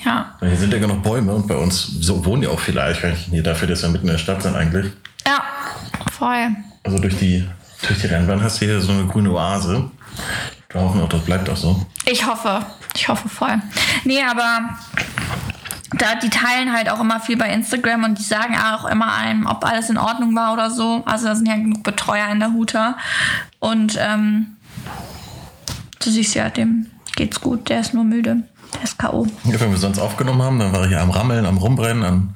Ja. 0.03 0.35
Hier 0.41 0.57
sind 0.57 0.73
ja 0.73 0.79
genug 0.79 1.01
Bäume 1.03 1.33
und 1.33 1.47
bei 1.47 1.55
uns 1.55 1.85
so 2.01 2.25
wohnen 2.25 2.43
ja 2.43 2.49
auch 2.49 2.59
viele 2.59 2.83
Eichhörnchen 2.83 3.31
hier, 3.31 3.43
dafür, 3.43 3.67
dass 3.67 3.81
wir 3.81 3.89
mitten 3.89 4.07
in 4.07 4.13
der 4.13 4.19
Stadt 4.19 4.43
sind 4.43 4.55
eigentlich. 4.55 4.91
Ja, 5.25 5.41
voll. 6.17 6.55
Also 6.83 6.99
durch 6.99 7.17
die, 7.17 7.47
durch 7.87 8.01
die 8.01 8.07
Rennbahn 8.07 8.41
hast 8.41 8.61
du 8.61 8.65
hier 8.65 8.81
so 8.81 8.91
eine 8.91 9.05
grüne 9.05 9.31
Oase. 9.31 9.89
Wir 10.69 10.81
hoffen 10.81 11.01
auch, 11.01 11.09
das 11.09 11.21
bleibt 11.21 11.49
auch 11.49 11.57
so. 11.57 11.85
Ich 12.05 12.25
hoffe. 12.25 12.65
Ich 12.95 13.07
hoffe 13.07 13.29
voll. 13.29 13.61
Nee, 14.03 14.23
aber 14.23 14.69
da, 15.97 16.15
die 16.15 16.29
teilen 16.29 16.73
halt 16.73 16.89
auch 16.89 16.99
immer 16.99 17.19
viel 17.19 17.37
bei 17.37 17.49
Instagram 17.49 18.03
und 18.03 18.19
die 18.19 18.23
sagen 18.23 18.55
auch 18.57 18.85
immer 18.85 19.13
einem, 19.13 19.45
ob 19.45 19.65
alles 19.65 19.89
in 19.89 19.97
Ordnung 19.97 20.35
war 20.35 20.53
oder 20.53 20.69
so. 20.69 21.03
Also 21.05 21.27
da 21.27 21.35
sind 21.35 21.47
ja 21.47 21.55
genug 21.55 21.83
Betreuer 21.83 22.29
in 22.29 22.39
der 22.39 22.53
Huta. 22.53 22.97
Und 23.59 23.97
ähm, 23.99 24.57
du 25.99 26.09
siehst 26.09 26.35
ja, 26.35 26.49
dem 26.49 26.87
geht's 27.15 27.39
gut. 27.39 27.69
Der 27.69 27.81
ist 27.81 27.93
nur 27.93 28.03
müde. 28.03 28.43
Der 28.73 28.83
ist 28.83 28.97
K.O. 28.97 29.27
Ja, 29.45 29.59
wenn 29.59 29.71
wir 29.71 29.77
sonst 29.77 29.99
aufgenommen 29.99 30.41
haben, 30.41 30.59
dann 30.59 30.73
war 30.73 30.81
er 30.81 30.87
hier 30.87 31.01
am 31.01 31.11
Rammeln, 31.11 31.45
am 31.45 31.57
Rumbrennen, 31.57 32.03
am 32.03 32.35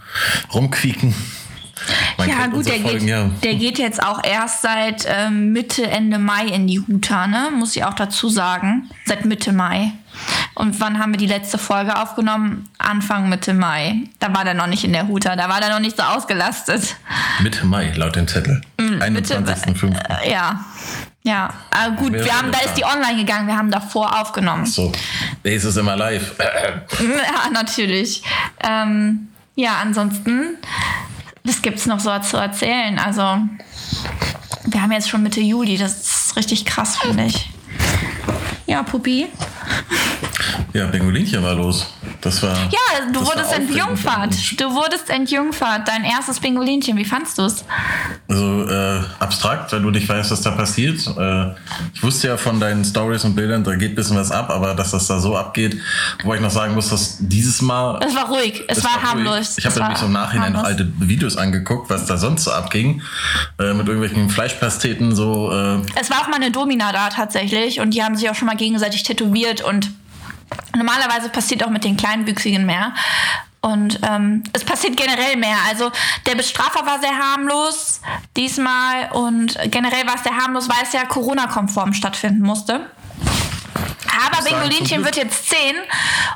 Rumquieken. 0.54 1.14
Man 2.18 2.30
Ja, 2.30 2.48
gut, 2.48 2.66
der 2.68 2.80
geht, 2.80 2.90
Folgen, 2.90 3.08
ja. 3.08 3.30
der 3.44 3.56
geht 3.56 3.80
jetzt 3.80 4.02
auch 4.02 4.24
erst 4.24 4.62
seit 4.62 5.06
ähm, 5.08 5.52
Mitte, 5.54 5.88
Ende 5.88 6.20
Mai 6.20 6.46
in 6.46 6.68
die 6.68 6.80
Huta, 6.80 7.28
ne? 7.28 7.50
Muss 7.58 7.76
ich 7.76 7.84
auch 7.84 7.94
dazu 7.94 8.30
sagen. 8.30 8.90
Seit 9.06 9.26
Mitte 9.26 9.52
Mai. 9.54 9.92
Und 10.56 10.80
wann 10.82 11.00
haben 11.00 11.14
wir 11.14 11.18
die 11.18 11.28
letzte 11.28 11.58
Folge 11.58 11.96
aufgenommen? 11.96 12.68
Anfang 12.78 13.30
Mitte 13.30 13.54
Mai. 13.54 14.04
Da 14.20 14.34
war 14.36 14.44
der 14.44 14.54
noch 14.54 14.68
nicht 14.68 14.84
in 14.84 14.94
der 14.94 15.08
Huta, 15.08 15.36
da 15.36 15.48
war 15.50 15.62
der 15.62 15.70
noch 15.70 15.80
nicht 15.80 15.96
so 15.96 16.04
ausgelastet. 16.04 16.96
Mitte 17.42 17.66
Mai, 17.66 17.94
laut 17.96 18.16
dem 18.16 18.28
Zettel. 18.28 18.62
Mitte, 18.78 19.38
21.05. 19.38 20.24
äh, 20.26 20.32
ja. 20.32 20.66
Ja, 21.24 21.54
aber 21.70 21.96
gut, 21.96 22.14
Wäre 22.14 22.26
wir 22.26 22.38
haben, 22.38 22.52
da 22.52 22.60
ist 22.60 22.76
die 22.76 22.86
online 22.86 23.18
gegangen, 23.18 23.48
wir 23.48 23.58
haben 23.58 23.70
davor 23.70 24.20
aufgenommen. 24.22 24.66
So, 24.66 24.92
nee, 25.44 25.54
es 25.56 25.66
ist 25.66 25.76
immer 25.78 25.96
live. 25.96 26.36
Ja, 27.00 27.50
natürlich. 27.52 28.24
Ähm, 28.64 29.28
ja, 29.56 29.78
ansonsten, 29.82 30.58
was 31.44 31.62
gibt's 31.62 31.86
noch 31.86 32.00
so 32.00 32.18
zu 32.20 32.38
erzählen? 32.38 33.00
Also, 33.00 33.22
wir 34.66 34.82
haben 34.82 34.92
jetzt 34.92 35.10
schon 35.10 35.24
Mitte 35.24 35.42
Juli, 35.42 35.78
das 35.78 36.02
ist 36.02 36.36
richtig 36.36 36.66
krass, 36.66 36.98
finde 36.98 37.26
ich. 37.26 37.50
Ja, 38.66 38.84
Puppi. 38.84 39.28
Ja, 40.74 40.88
Pingulinchen 40.88 41.42
war 41.42 41.56
los. 41.56 41.88
Das 42.22 42.44
war. 42.44 42.50
Ja, 42.56 43.06
du 43.14 43.20
war 43.22 43.28
wurdest 43.28 43.54
entjungfert. 43.54 44.60
Du 44.60 44.74
wurdest 44.74 45.10
entjungfert. 45.10 45.88
Dein 45.88 46.04
erstes 46.04 46.40
Pingulinchen. 46.40 46.98
Wie 46.98 47.06
fandst 47.06 47.38
du's? 47.38 47.64
Also 48.28 48.68
äh, 48.68 49.02
abstrakt, 49.20 49.72
weil 49.72 49.82
du 49.82 49.90
nicht 49.90 50.08
weißt, 50.10 50.30
was 50.32 50.42
da 50.42 50.52
passiert. 50.52 51.00
Äh, 51.18 51.52
ich 51.94 52.04
wusste 52.04 52.28
ja 52.28 52.38
von 52.38 52.60
deinen 52.60 52.84
Stories 52.84 53.24
und 53.24 53.36
Bildern, 53.36 53.64
da 53.64 53.76
geht 53.76 53.94
ein 53.94 53.96
bisschen 53.96 54.18
was 54.18 54.32
ab, 54.32 54.50
aber 54.50 54.74
dass 54.76 54.92
das 54.92 55.08
da 55.08 55.20
so 55.20 55.38
abgeht, 55.38 55.78
wobei 56.24 56.36
ich 56.36 56.42
noch 56.42 56.52
sagen 56.52 56.74
muss, 56.76 56.90
dass 56.90 57.18
dieses 57.20 57.62
Mal. 57.62 58.00
Es 58.06 58.14
war 58.16 58.28
ruhig. 58.28 58.64
Es, 58.68 58.80
Es 58.80 58.84
war, 58.84 58.96
ruhig. 58.96 59.04
harmlos. 59.04 59.58
Ich 59.58 59.66
habe 59.66 59.74
Es 59.76 59.80
war 59.80 59.88
nämlich 59.88 60.00
so 60.00 60.06
im 60.08 60.12
Nachhinein 60.14 60.54
harmlos. 60.56 60.66
alte 60.66 60.92
Videos 61.00 61.38
angeguckt, 61.38 61.90
was 61.90 62.06
da 62.06 62.18
sonst 62.18 62.44
so 62.44 62.52
abging. 62.52 63.02
Äh, 63.60 63.74
mit 63.74 63.88
irgendwelchen 63.88 64.30
Fleischpasteten, 64.30 65.16
so. 65.16 65.52
Äh, 65.54 65.80
Es 66.00 66.10
war 66.10 66.18
auch 66.22 66.28
mal 66.28 66.36
eine 66.36 66.52
Domina 66.52 66.92
da 66.92 67.10
tatsächlich 67.10 67.80
und 67.80 67.94
die 67.94 68.04
haben 68.04 68.16
sich 68.18 68.30
auch 68.30 68.36
schon 68.36 68.48
mal 68.48 68.58
gegenseitig 68.58 69.04
tätowiert 69.04 69.62
und 69.62 69.90
normalerweise 70.76 71.30
passiert 71.30 71.64
auch 71.64 71.70
mit 71.70 71.84
den 71.84 71.98
Kleinwüchsigen 71.98 72.66
mehr. 72.66 72.94
Und 73.62 74.00
ähm, 74.10 74.44
es 74.54 74.64
passiert 74.64 74.96
generell 74.96 75.36
mehr. 75.36 75.58
Also 75.68 75.92
der 76.26 76.36
Bestrafer 76.36 76.86
war 76.86 77.00
sehr 77.00 77.18
harmlos 77.18 78.00
diesmal 78.38 79.12
und 79.12 79.58
generell 79.70 80.08
war 80.08 80.16
es 80.16 80.24
sehr 80.24 80.36
harmlos, 80.36 80.70
weil 80.70 80.84
es 80.84 80.94
ja 80.94 81.04
Corona-konform 81.06 81.94
stattfinden 81.94 82.42
musste. 82.42 82.90
Aber 84.26 84.44
Bingolinchen 84.44 85.04
wird 85.06 85.16
jetzt 85.18 85.50
10 85.50 85.58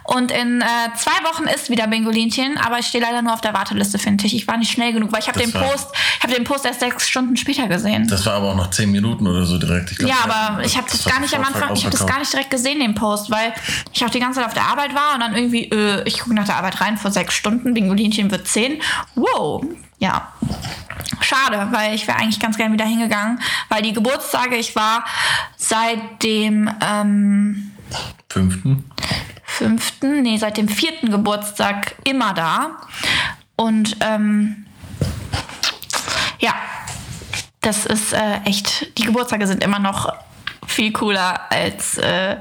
und 0.06 0.32
in 0.32 0.62
äh, 0.62 0.66
zwei 0.98 1.12
Wochen 1.30 1.44
ist 1.46 1.70
wieder 1.70 1.88
Bingolinchen, 1.88 2.58
aber 2.58 2.80
ich 2.80 2.88
stehe 2.88 3.04
leider 3.04 3.22
nur 3.22 3.34
auf 3.34 3.42
der 3.42 3.54
Warteliste, 3.54 4.00
finde 4.00 4.26
ich. 4.26 4.36
Ich 4.36 4.48
war 4.48 4.58
nicht 4.58 4.72
schnell 4.72 4.94
genug, 4.94 5.12
weil 5.12 5.20
ich 5.20 5.28
habe 5.28 5.40
Das 5.42 5.52
den 5.52 5.62
Post, 5.62 5.88
ich 6.18 6.24
habe 6.24 6.34
den 6.34 6.44
Post 6.44 6.66
erst 6.66 6.80
sechs 6.80 7.08
Stunden 7.08 7.36
später 7.38 7.68
gesehen. 7.68 8.08
Das 8.08 8.26
war 8.26 8.34
aber 8.34 8.52
auch 8.52 8.56
noch 8.56 8.70
zehn 8.70 8.92
Minuten 8.92 9.28
oder 9.28 9.46
so 9.46 9.58
direkt. 9.58 9.92
Ich 9.92 9.98
glaub, 9.98 10.10
ja, 10.10 10.18
aber 10.24 10.34
hatten- 10.58 10.66
ich 10.66 10.78
habe 10.78 10.88
das, 10.90 11.06
war 11.06 11.14
gar 11.14 11.22
nicht 11.22 11.34
am 11.36 11.44
Anfang, 11.44 11.74
ich 11.76 11.86
habe 11.86 11.96
das 11.98 12.06
gar 12.06 12.20
nicht 12.20 12.32
direkt 12.32 12.50
gesehen, 12.52 12.80
den 12.80 12.96
Post, 12.96 13.30
weil 13.32 13.54
ich 13.92 14.04
auch 14.06 14.10
die 14.10 14.20
ganze 14.20 14.40
Zeit 14.40 14.48
auf 14.48 14.54
der 14.54 14.64
Arbeit 14.66 14.94
war 14.96 15.14
und 15.16 15.20
dann 15.22 15.36
irgendwie, 15.36 15.66
äh, 15.72 16.04
ich 16.08 16.20
gucke 16.20 16.34
nach 16.36 16.46
der 16.46 16.58
Arbeit 16.58 16.80
rein 16.82 16.98
vor 16.98 17.12
sechs 17.12 17.34
Stunden, 17.34 17.74
Bingolinchen 17.74 18.32
wird 18.32 18.48
10. 18.48 18.82
Wow, 19.16 19.64
ja. 20.04 20.34
Schade, 21.22 21.70
weil 21.72 21.96
ich 21.96 22.06
wäre 22.08 22.18
eigentlich 22.18 22.40
ganz 22.40 22.58
gern 22.58 22.74
wieder 22.74 22.86
hingegangen, 22.86 23.40
weil 23.70 23.82
die 23.82 23.94
Geburtstage, 23.94 24.58
ich 24.58 24.76
war 24.76 25.06
seit 25.56 26.22
dem 26.22 26.70
ähm, 26.86 27.72
Fünften. 28.30 28.84
fünften, 29.46 30.22
nee, 30.24 30.38
seit 30.38 30.58
dem 30.58 30.68
vierten 30.68 31.10
Geburtstag 31.10 31.96
immer 32.04 32.34
da. 32.34 32.72
Und 33.56 33.96
ähm, 34.02 34.66
ja, 36.40 36.54
das 37.62 37.86
ist 37.86 38.12
äh, 38.12 38.42
echt, 38.44 38.98
die 38.98 39.06
Geburtstage 39.06 39.48
sind 39.48 39.64
immer 39.64 39.80
noch 39.80 40.12
viel 40.74 40.92
cooler 40.92 41.40
als, 41.52 41.98
äh, 41.98 42.38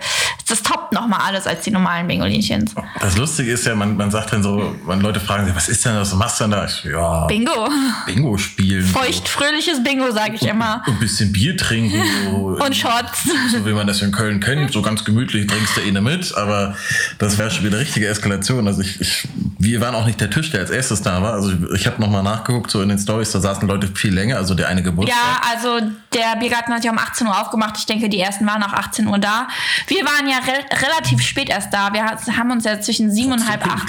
das 0.49 0.63
toppt 0.63 0.93
nochmal 0.93 1.21
alles 1.21 1.47
als 1.47 1.63
die 1.63 1.71
normalen 1.71 2.07
Bingolinchens. 2.07 2.75
Das 3.01 3.17
Lustige 3.17 3.53
ist 3.53 3.65
ja, 3.67 3.75
man, 3.75 3.97
man 3.97 4.11
sagt 4.11 4.33
dann 4.33 4.43
so, 4.43 4.75
wenn 4.87 5.01
Leute 5.01 5.21
fragen 5.21 5.47
sich, 5.47 5.55
was 5.55 5.69
ist 5.69 5.85
denn 5.85 5.95
das, 5.95 6.11
was 6.13 6.19
machst 6.19 6.41
du 6.41 6.45
denn 6.45 6.51
da? 6.53 6.65
Ich 6.65 6.73
so, 6.73 6.89
ja, 6.89 7.27
Bingo. 7.27 7.69
Bingo 8.07 8.37
spielen. 8.39 8.85
Feucht, 8.85 9.29
fröhliches 9.29 9.83
Bingo, 9.83 10.11
sage 10.11 10.35
ich 10.35 10.43
immer. 10.43 10.83
So. 10.85 10.93
Ein 10.93 10.99
bisschen 10.99 11.33
Bier 11.33 11.57
trinken. 11.57 12.03
So, 12.25 12.59
Und 12.65 12.77
Shots. 12.77 13.25
so 13.53 13.65
wie 13.67 13.73
man 13.73 13.87
das 13.87 14.03
in 14.03 14.13
Köln 14.13 14.41
kennt, 14.41 14.73
so 14.73 14.83
ganz 14.83 15.05
gemütlich 15.05 15.47
trinkst 15.47 15.77
du 15.77 15.81
eh 15.81 15.93
mit, 16.01 16.37
aber 16.37 16.75
das 17.19 17.39
wäre 17.39 17.51
schon 17.51 17.65
wieder 17.65 17.79
richtige 17.79 18.09
Eskalation. 18.09 18.67
Also 18.67 18.81
ich, 18.81 19.01
ich, 19.01 19.29
wir 19.59 19.81
waren 19.81 19.95
auch 19.95 20.07
nicht 20.07 20.21
der 20.21 20.31
Tisch, 20.31 20.51
der 20.51 20.61
als 20.61 20.71
erstes 20.71 21.03
da 21.03 21.23
war. 21.23 21.35
Also 21.35 21.53
ich, 21.53 21.81
ich 21.81 21.87
habe 21.87 22.01
nochmal 22.01 22.23
nachgeguckt, 22.23 22.71
so 22.71 22.83
in 22.83 22.89
den 22.89 22.99
Stories, 22.99 23.31
da 23.31 23.41
saßen 23.41 23.69
Leute 23.69 23.89
viel 23.89 24.13
länger, 24.13 24.37
also 24.37 24.55
der 24.55 24.69
eine 24.69 24.83
Geburtstag. 24.83 25.19
Ja, 25.19 25.41
also 25.55 25.87
der 26.15 26.37
Biergarten 26.41 26.73
hat 26.73 26.85
ja 26.85 26.91
um 26.91 26.99
18 26.99 27.27
Uhr 27.27 27.41
aufgemacht. 27.41 27.77
Ich 27.79 27.87
denke, 27.87 28.09
die 28.09 28.19
ersten 28.23 28.47
waren 28.47 28.63
auch 28.63 28.73
18 28.73 29.07
Uhr 29.07 29.19
da. 29.19 29.49
Wir 29.89 30.05
waren 30.05 30.27
ja 30.29 30.37
re 30.39 30.81
relativ 30.89 31.21
spät 31.23 31.49
erst 31.51 31.73
da. 31.73 31.93
Wir 31.93 32.05
haben 32.39 32.51
uns 32.51 32.65
ja 32.65 32.81
zwischen 32.81 33.11
sieben 33.11 33.33
und 33.33 33.49
halb 33.49 33.67
acht, 33.67 33.89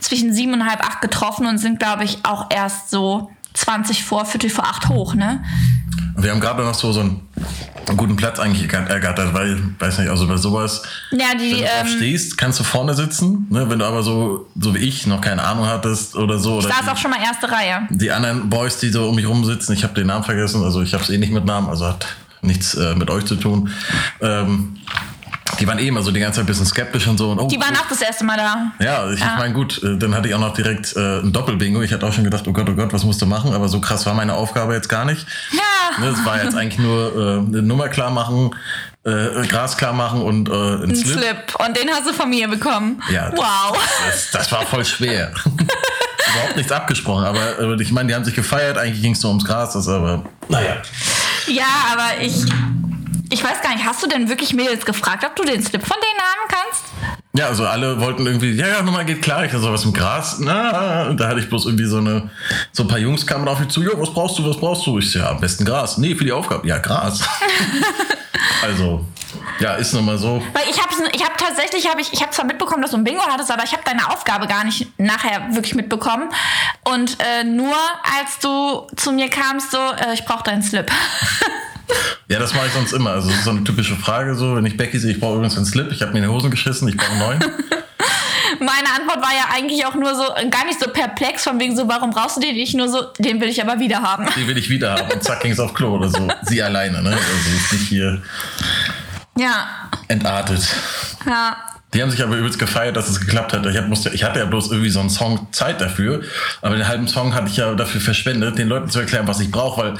zwischen 0.00 0.32
sieben 0.32 0.52
und 0.54 0.66
halb 0.68 0.80
acht 0.86 1.00
getroffen 1.00 1.46
und 1.46 1.58
sind, 1.58 1.78
glaube 1.78 2.04
ich, 2.04 2.18
auch 2.24 2.50
erst 2.50 2.90
so 2.90 3.30
20 3.54 4.04
vor, 4.04 4.26
Viertel 4.26 4.50
vor 4.50 4.64
acht 4.64 4.88
hoch, 4.88 5.14
ne? 5.14 5.42
Wir 6.16 6.30
haben 6.30 6.40
gerade 6.40 6.62
noch 6.62 6.74
so, 6.74 6.92
so 6.92 7.00
einen, 7.00 7.20
guten 7.96 8.14
Platz 8.14 8.38
eigentlich 8.38 8.62
ergat- 8.62 8.88
ergattert, 8.88 9.34
weil, 9.34 9.60
weiß 9.80 9.98
nicht, 9.98 10.08
also 10.08 10.28
bei 10.28 10.36
sowas, 10.36 10.82
Ja, 11.10 11.34
die, 11.34 11.50
wenn 11.52 11.58
du 11.58 11.64
ähm, 11.64 11.96
stehst, 11.96 12.38
kannst 12.38 12.60
du 12.60 12.64
vorne 12.64 12.94
sitzen. 12.94 13.46
Ne? 13.50 13.68
Wenn 13.68 13.80
du 13.80 13.84
aber 13.84 14.02
so, 14.04 14.48
so 14.58 14.74
wie 14.76 14.78
ich 14.78 15.08
noch 15.08 15.20
keine 15.20 15.42
Ahnung 15.42 15.66
hattest 15.66 16.14
oder 16.14 16.38
so. 16.38 16.58
Oder 16.58 16.68
ist 16.68 16.82
die- 16.84 16.88
auch 16.88 16.96
schon 16.96 17.10
mal 17.10 17.20
erste 17.20 17.50
Reihe. 17.50 17.88
die 17.90 18.12
anderen 18.12 18.48
Boys, 18.48 18.78
die 18.78 18.90
so 18.90 19.08
um 19.08 19.16
mich 19.16 19.26
rum 19.26 19.44
sitzen, 19.44 19.72
ich 19.72 19.82
habe 19.82 19.92
den 19.94 20.06
Namen 20.06 20.24
vergessen, 20.24 20.62
also 20.62 20.82
ich 20.82 20.94
habe 20.94 21.02
es 21.02 21.10
eh 21.10 21.18
nicht 21.18 21.32
mit 21.32 21.44
Namen, 21.44 21.68
also 21.68 21.86
hat 21.88 22.06
nichts 22.46 22.74
äh, 22.74 22.94
mit 22.94 23.10
euch 23.10 23.24
zu 23.24 23.36
tun. 23.36 23.70
Ähm, 24.20 24.76
die 25.60 25.68
waren 25.68 25.78
eben 25.78 25.96
also 25.96 26.10
die 26.10 26.20
ganze 26.20 26.36
Zeit 26.36 26.44
ein 26.44 26.46
bisschen 26.48 26.66
skeptisch 26.66 27.06
und 27.06 27.18
so. 27.18 27.30
Und, 27.30 27.38
oh, 27.38 27.46
Die 27.46 27.60
waren 27.60 27.76
auch 27.76 27.86
das 27.88 28.00
erste 28.02 28.24
Mal 28.24 28.36
da. 28.36 28.72
ja, 28.84 29.10
ich, 29.12 29.20
Ja. 29.20 29.36
meine, 29.38 29.52
gut, 29.54 29.80
äh, 29.84 29.96
dann 29.98 30.14
hatte 30.14 30.26
ich 30.28 30.34
auch 30.34 30.40
noch 30.40 30.54
direkt 30.54 30.96
äh, 30.96 31.20
ein 31.20 31.32
Doppelbingo. 31.32 31.82
Ich 31.82 31.92
hatte 31.92 32.06
auch 32.06 32.12
schon 32.12 32.24
gedacht, 32.24 32.44
oh 32.48 32.52
Gott, 32.52 32.68
oh 32.68 32.72
Gott, 32.74 32.92
was 32.92 33.04
musst 33.04 33.20
du 33.22 33.26
machen? 33.26 33.52
Aber 33.52 33.68
so 33.68 33.80
krass 33.80 34.04
war 34.06 34.14
meine 34.14 34.32
Aufgabe 34.34 34.74
jetzt 34.74 34.88
gar 34.88 35.04
nicht. 35.04 35.26
Ja. 35.52 36.00
Ne, 36.00 36.08
Es 36.08 36.24
war 36.24 36.42
jetzt 36.42 36.56
eigentlich 36.56 36.78
nur 36.78 37.14
äh, 37.14 37.38
eine 37.46 37.62
Nummer 37.62 37.88
klar 37.88 38.10
machen, 38.10 38.50
äh, 39.04 39.46
Gras 39.46 39.76
klar 39.76 39.92
machen 39.92 40.22
und 40.22 40.48
äh, 40.48 40.52
ein 40.52 40.82
Ein 40.90 40.96
Slip. 40.96 41.18
Slip. 41.20 41.54
Und 41.64 41.76
den 41.76 41.88
hast 41.90 42.08
du 42.08 42.12
von 42.14 42.30
mir 42.30 42.48
bekommen. 42.48 43.00
Ja, 43.12 43.30
das- 43.30 43.38
wow. 43.38 43.78
Das, 44.06 44.30
das 44.32 44.50
war 44.52 44.62
voll 44.62 44.84
schwer. 44.84 45.30
Überhaupt 46.34 46.56
nichts 46.56 46.72
abgesprochen, 46.72 47.24
aber 47.26 47.60
äh, 47.60 47.80
ich 47.82 47.92
meine, 47.92 48.08
die 48.08 48.14
haben 48.14 48.24
sich 48.24 48.34
gefeiert, 48.34 48.76
eigentlich 48.76 49.02
ging 49.02 49.12
es 49.12 49.22
nur 49.22 49.30
ums 49.30 49.44
Gras, 49.44 49.74
das 49.74 49.86
aber, 49.86 50.24
naja. 50.48 50.78
Ja, 51.46 51.66
aber 51.92 52.22
ich. 52.22 52.34
Ich 53.30 53.42
weiß 53.42 53.62
gar 53.62 53.74
nicht, 53.74 53.84
hast 53.84 54.00
du 54.02 54.06
denn 54.06 54.28
wirklich 54.28 54.52
Mädels 54.52 54.84
gefragt, 54.84 55.24
ob 55.24 55.34
du 55.34 55.44
den 55.44 55.60
Slip 55.60 55.84
von 55.84 55.96
denen 55.96 56.20
haben 56.20 56.46
kannst? 56.46 56.84
Ja, 57.36 57.46
also 57.48 57.66
alle 57.66 57.98
wollten 58.00 58.24
irgendwie, 58.24 58.52
ja, 58.52 58.68
ja, 58.68 58.82
Nummer 58.82 59.02
geht 59.02 59.22
klar, 59.22 59.44
ich 59.44 59.50
so 59.50 59.72
was 59.72 59.84
im 59.84 59.92
Gras. 59.92 60.36
Na, 60.38 61.08
und 61.08 61.18
da 61.18 61.26
hatte 61.26 61.40
ich 61.40 61.48
bloß 61.48 61.66
irgendwie 61.66 61.86
so 61.86 61.96
eine, 61.96 62.30
so 62.70 62.84
ein 62.84 62.88
paar 62.88 62.98
Jungs 62.98 63.26
kamen 63.26 63.48
auf 63.48 63.58
mich 63.58 63.70
zu, 63.70 63.82
jo, 63.82 63.90
was 63.96 64.12
brauchst 64.12 64.38
du, 64.38 64.48
was 64.48 64.56
brauchst 64.56 64.86
du? 64.86 64.98
Ich 64.98 65.10
so, 65.10 65.18
ja, 65.18 65.30
am 65.30 65.40
besten 65.40 65.64
Gras. 65.64 65.98
Nee, 65.98 66.14
für 66.14 66.22
die 66.22 66.30
Aufgabe. 66.30 66.68
Ja, 66.68 66.78
Gras. 66.78 67.22
also, 68.62 69.04
ja, 69.58 69.74
ist 69.74 69.92
nun 69.94 70.04
mal 70.04 70.18
so. 70.18 70.40
Weil 70.52 70.70
ich 70.70 70.80
habe 70.80 70.92
ich 71.12 71.24
hab 71.24 71.33
tatsächlich, 71.46 71.88
hab 71.88 71.98
ich, 71.98 72.12
ich 72.12 72.22
habe 72.22 72.32
zwar 72.32 72.44
mitbekommen, 72.44 72.82
dass 72.82 72.92
du 72.92 72.96
ein 72.96 73.04
Bingo 73.04 73.22
hattest, 73.26 73.50
aber 73.50 73.64
ich 73.64 73.72
habe 73.72 73.82
deine 73.84 74.10
Aufgabe 74.10 74.46
gar 74.46 74.64
nicht 74.64 74.98
nachher 74.98 75.54
wirklich 75.54 75.74
mitbekommen. 75.74 76.30
Und 76.84 77.18
äh, 77.20 77.44
nur 77.44 77.76
als 78.18 78.38
du 78.40 78.86
zu 78.96 79.12
mir 79.12 79.28
kamst, 79.28 79.70
so, 79.70 79.78
äh, 79.78 80.14
ich 80.14 80.24
brauche 80.24 80.44
deinen 80.44 80.62
Slip. 80.62 80.90
Ja, 82.28 82.38
das 82.38 82.54
mache 82.54 82.66
ich 82.66 82.72
sonst 82.72 82.92
immer. 82.92 83.10
Also, 83.10 83.28
das 83.28 83.38
ist 83.38 83.44
so 83.44 83.50
eine 83.50 83.62
typische 83.62 83.94
Frage, 83.94 84.34
so, 84.34 84.56
wenn 84.56 84.64
ich 84.64 84.76
Becky 84.76 84.98
sehe, 84.98 85.12
ich 85.12 85.20
brauche 85.20 85.34
übrigens 85.34 85.56
einen 85.56 85.66
Slip, 85.66 85.92
ich 85.92 86.00
habe 86.00 86.12
mir 86.12 86.18
in 86.18 86.24
die 86.24 86.30
Hosen 86.30 86.50
geschissen, 86.50 86.88
ich 86.88 86.96
brauche 86.96 87.10
einen 87.10 87.18
neuen. 87.20 87.40
Meine 88.58 88.88
Antwort 88.96 89.20
war 89.22 89.32
ja 89.32 89.48
eigentlich 89.52 89.84
auch 89.84 89.94
nur 89.94 90.14
so, 90.14 90.22
gar 90.50 90.64
nicht 90.64 90.80
so 90.80 90.90
perplex, 90.90 91.44
von 91.44 91.60
wegen 91.60 91.76
so, 91.76 91.86
warum 91.86 92.10
brauchst 92.10 92.36
du 92.36 92.40
den 92.40 92.54
nicht? 92.54 92.74
Nur 92.74 92.88
so, 92.88 93.02
den 93.18 93.40
will 93.40 93.48
ich 93.48 93.62
aber 93.62 93.78
wieder 93.80 94.00
haben. 94.00 94.26
Den 94.34 94.46
will 94.48 94.56
ich 94.56 94.70
wieder 94.70 94.92
haben. 94.92 95.12
Und 95.12 95.22
zack, 95.22 95.40
ging's 95.40 95.60
auf 95.60 95.74
Klo 95.74 95.96
oder 95.96 96.08
so. 96.08 96.28
Sie 96.42 96.62
alleine, 96.62 97.02
ne? 97.02 97.10
Also, 97.10 97.56
ist 97.56 97.72
nicht 97.72 97.88
hier 97.88 98.22
Ja, 99.36 99.66
entartet. 100.06 100.74
ja. 101.26 101.73
Die 101.94 102.02
haben 102.02 102.10
sich 102.10 102.22
aber 102.22 102.36
übelst 102.36 102.58
gefeiert, 102.58 102.96
dass 102.96 103.08
es 103.08 103.20
geklappt 103.20 103.52
hat. 103.52 103.64
Ich, 103.66 103.80
musste, 103.86 104.10
ich 104.10 104.24
hatte 104.24 104.40
ja 104.40 104.44
bloß 104.44 104.70
irgendwie 104.70 104.90
so 104.90 105.00
einen 105.00 105.10
Song 105.10 105.46
Zeit 105.52 105.80
dafür, 105.80 106.22
aber 106.60 106.76
den 106.76 106.86
halben 106.86 107.06
Song 107.06 107.34
hatte 107.34 107.48
ich 107.48 107.56
ja 107.56 107.72
dafür 107.74 108.00
verschwendet, 108.00 108.58
den 108.58 108.68
Leuten 108.68 108.90
zu 108.90 109.00
erklären, 109.00 109.28
was 109.28 109.40
ich 109.40 109.50
brauche, 109.50 109.80
weil 109.80 109.94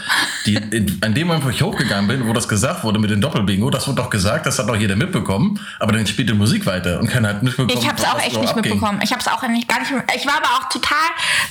die, 0.45 0.55
in, 0.57 0.99
an 1.03 1.15
dem 1.15 1.29
Moment, 1.29 1.45
wo 1.45 1.51
ich 1.51 1.63
hochgegangen 1.63 2.09
bin, 2.09 2.27
wo 2.27 2.33
das 2.33 2.49
gesagt 2.49 2.85
wurde 2.85 2.99
mit 2.99 3.11
dem 3.11 3.21
Doppelbingo, 3.21 3.71
das 3.71 3.87
wurde 3.87 4.03
doch 4.03 4.11
gesagt, 4.11 4.47
das 4.47 4.59
hat 4.59 4.69
doch 4.69 4.77
jeder 4.77 4.97
mitbekommen, 4.97 5.61
aber 5.79 5.93
dann 5.93 6.07
spielt 6.07 6.29
die 6.29 6.35
Musik 6.35 6.67
weiter 6.67 6.99
und 6.99 7.09
keiner 7.09 7.29
hat 7.29 7.43
mitbekommen. 7.43 7.79
Ich 7.79 7.89
habe 7.89 7.99
es 7.99 8.05
auch 8.05 8.19
echt 8.19 8.41
nicht 8.41 8.49
abging. 8.49 8.73
mitbekommen. 8.73 9.01
Ich 9.03 9.13
habe 9.13 9.21
es 9.21 9.29
auch 9.29 9.43
nicht, 9.49 9.69
gar 9.69 9.79
nicht. 9.79 9.93
Ich 10.17 10.27
war 10.27 10.37
aber 10.37 10.49
auch 10.59 10.69
total 10.69 10.97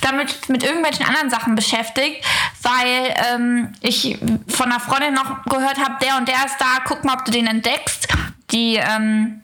damit 0.02 0.48
mit 0.48 0.62
irgendwelchen 0.62 1.06
anderen 1.06 1.30
Sachen 1.30 1.54
beschäftigt, 1.54 2.24
weil 2.62 3.14
ähm, 3.32 3.68
ich 3.80 4.18
von 4.48 4.66
einer 4.66 4.80
Freundin 4.80 5.14
noch 5.14 5.44
gehört 5.44 5.78
habe, 5.78 5.94
der 6.04 6.18
und 6.18 6.28
der 6.28 6.44
ist 6.46 6.56
da. 6.58 6.82
Guck 6.84 7.04
mal, 7.04 7.14
ob 7.14 7.24
du 7.24 7.32
den 7.32 7.46
entdeckst. 7.46 8.08
Die 8.50 8.76
ähm, 8.76 9.40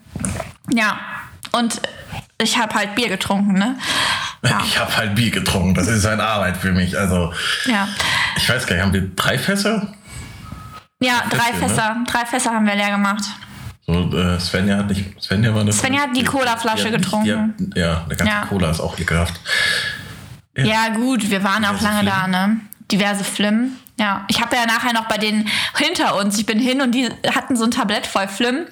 ja 0.73 0.97
und 1.51 1.81
ich 2.37 2.57
habe 2.57 2.73
halt 2.75 2.95
Bier 2.95 3.09
getrunken, 3.09 3.53
ne? 3.53 3.77
Ja. 4.43 4.59
Ich 4.65 4.79
habe 4.79 4.95
halt 4.97 5.13
Bier 5.15 5.29
getrunken, 5.31 5.73
das 5.75 5.87
ist 5.87 6.05
eine 6.05 6.23
Arbeit 6.23 6.57
für 6.57 6.71
mich. 6.71 6.97
Also, 6.97 7.31
Ja, 7.65 7.87
ich 8.35 8.49
weiß 8.49 8.65
gar 8.65 8.75
nicht, 8.75 8.83
haben 8.83 8.93
wir 8.93 9.07
drei 9.15 9.37
Fässer? 9.37 9.93
ja 10.99 11.21
drei 11.29 11.37
Fässchen, 11.53 11.61
ne? 11.61 11.67
Fässer, 11.69 11.95
drei 12.07 12.25
Fässer 12.25 12.51
haben 12.51 12.65
wir 12.65 12.75
leer 12.75 12.91
gemacht. 12.91 13.23
So, 13.87 14.15
äh, 14.17 14.39
Svenja 14.39 14.77
hat 14.77 14.87
nicht. 14.89 15.21
Svenja 15.21 15.53
war 15.53 15.61
eine. 15.61 15.71
Svenja 15.73 16.01
hat 16.01 16.15
die 16.15 16.23
Colaflasche 16.23 16.85
hat 16.85 16.91
nicht- 16.91 17.03
getrunken. 17.03 17.55
Hat, 17.69 17.77
ja, 17.77 18.03
eine 18.05 18.15
ganze 18.15 18.33
Ja. 18.33 18.45
Cola 18.45 18.69
ist 18.71 18.79
auch 18.79 18.97
ekelhaft. 18.97 19.39
Ja, 20.57 20.89
gut, 20.89 21.29
wir 21.29 21.43
waren 21.43 21.63
auch 21.65 21.71
Diverse 21.77 21.85
lange 21.85 22.05
da, 22.05 22.19
Flimmen. 22.23 22.31
ne? 22.31 22.59
Diverse 22.91 23.23
Flimmen. 23.23 23.77
Ja, 23.99 24.25
ich 24.27 24.41
habe 24.41 24.55
ja 24.55 24.65
nachher 24.65 24.93
noch 24.93 25.05
bei 25.07 25.17
denen 25.17 25.47
hinter 25.77 26.15
uns, 26.17 26.37
ich 26.39 26.45
bin 26.45 26.59
hin 26.59 26.81
und 26.81 26.91
die 26.93 27.09
hatten 27.35 27.55
so 27.55 27.63
ein 27.65 27.71
Tablett 27.71 28.05
voll 28.07 28.27
Flimmen. 28.27 28.65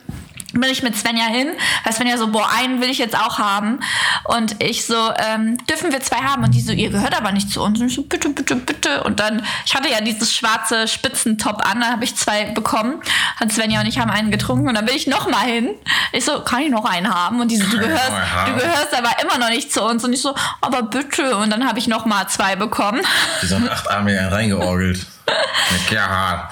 Bin 0.53 0.63
ich 0.63 0.81
mit 0.81 0.95
Svenja 0.95 1.25
hin, 1.25 1.49
weil 1.83 1.93
Svenja 1.93 2.17
so, 2.17 2.27
boah, 2.27 2.49
einen 2.57 2.81
will 2.81 2.89
ich 2.89 2.97
jetzt 2.97 3.15
auch 3.15 3.37
haben. 3.37 3.79
Und 4.23 4.61
ich 4.63 4.85
so, 4.85 5.11
ähm, 5.17 5.57
dürfen 5.67 5.91
wir 5.91 6.01
zwei 6.01 6.17
haben? 6.17 6.43
Und 6.43 6.53
die 6.53 6.61
so, 6.61 6.71
ihr 6.71 6.89
gehört 6.89 7.15
aber 7.15 7.31
nicht 7.31 7.51
zu 7.51 7.61
uns. 7.61 7.79
Und 7.79 7.87
ich 7.87 7.95
so, 7.95 8.03
bitte, 8.03 8.29
bitte, 8.29 8.55
bitte. 8.55 9.03
Und 9.03 9.19
dann, 9.19 9.45
ich 9.65 9.75
hatte 9.75 9.89
ja 9.89 10.01
dieses 10.01 10.33
schwarze 10.33 10.87
Spitzentop 10.87 11.65
an, 11.65 11.81
dann 11.81 11.91
habe 11.91 12.03
ich 12.03 12.15
zwei 12.15 12.45
bekommen. 12.45 13.01
Und 13.39 13.53
Svenja 13.53 13.81
und 13.81 13.87
ich 13.87 13.99
haben 13.99 14.09
einen 14.09 14.31
getrunken 14.31 14.67
und 14.67 14.75
dann 14.75 14.85
bin 14.85 14.95
ich 14.95 15.07
noch 15.07 15.29
mal 15.29 15.45
hin. 15.45 15.69
Ich 16.11 16.25
so, 16.25 16.41
kann 16.41 16.61
ich 16.61 16.69
noch 16.69 16.85
einen 16.85 17.13
haben? 17.13 17.39
Und 17.39 17.49
die 17.51 17.57
so, 17.57 17.65
du 17.69 17.77
gehörst, 17.77 18.11
du 18.47 18.53
gehörst 18.53 18.93
aber 18.95 19.11
immer 19.21 19.37
noch 19.37 19.49
nicht 19.49 19.71
zu 19.71 19.83
uns. 19.83 20.03
Und 20.03 20.13
ich 20.13 20.21
so, 20.21 20.33
aber 20.61 20.83
bitte. 20.83 21.37
Und 21.37 21.51
dann 21.51 21.67
habe 21.67 21.79
ich 21.79 21.87
noch 21.87 22.05
mal 22.05 22.27
zwei 22.27 22.55
bekommen. 22.55 23.01
Die 23.41 23.47
sind 23.47 23.69
acht 23.69 23.89
Arme 23.89 24.31
reingeorgelt. 24.31 25.05
ja. 25.91 26.49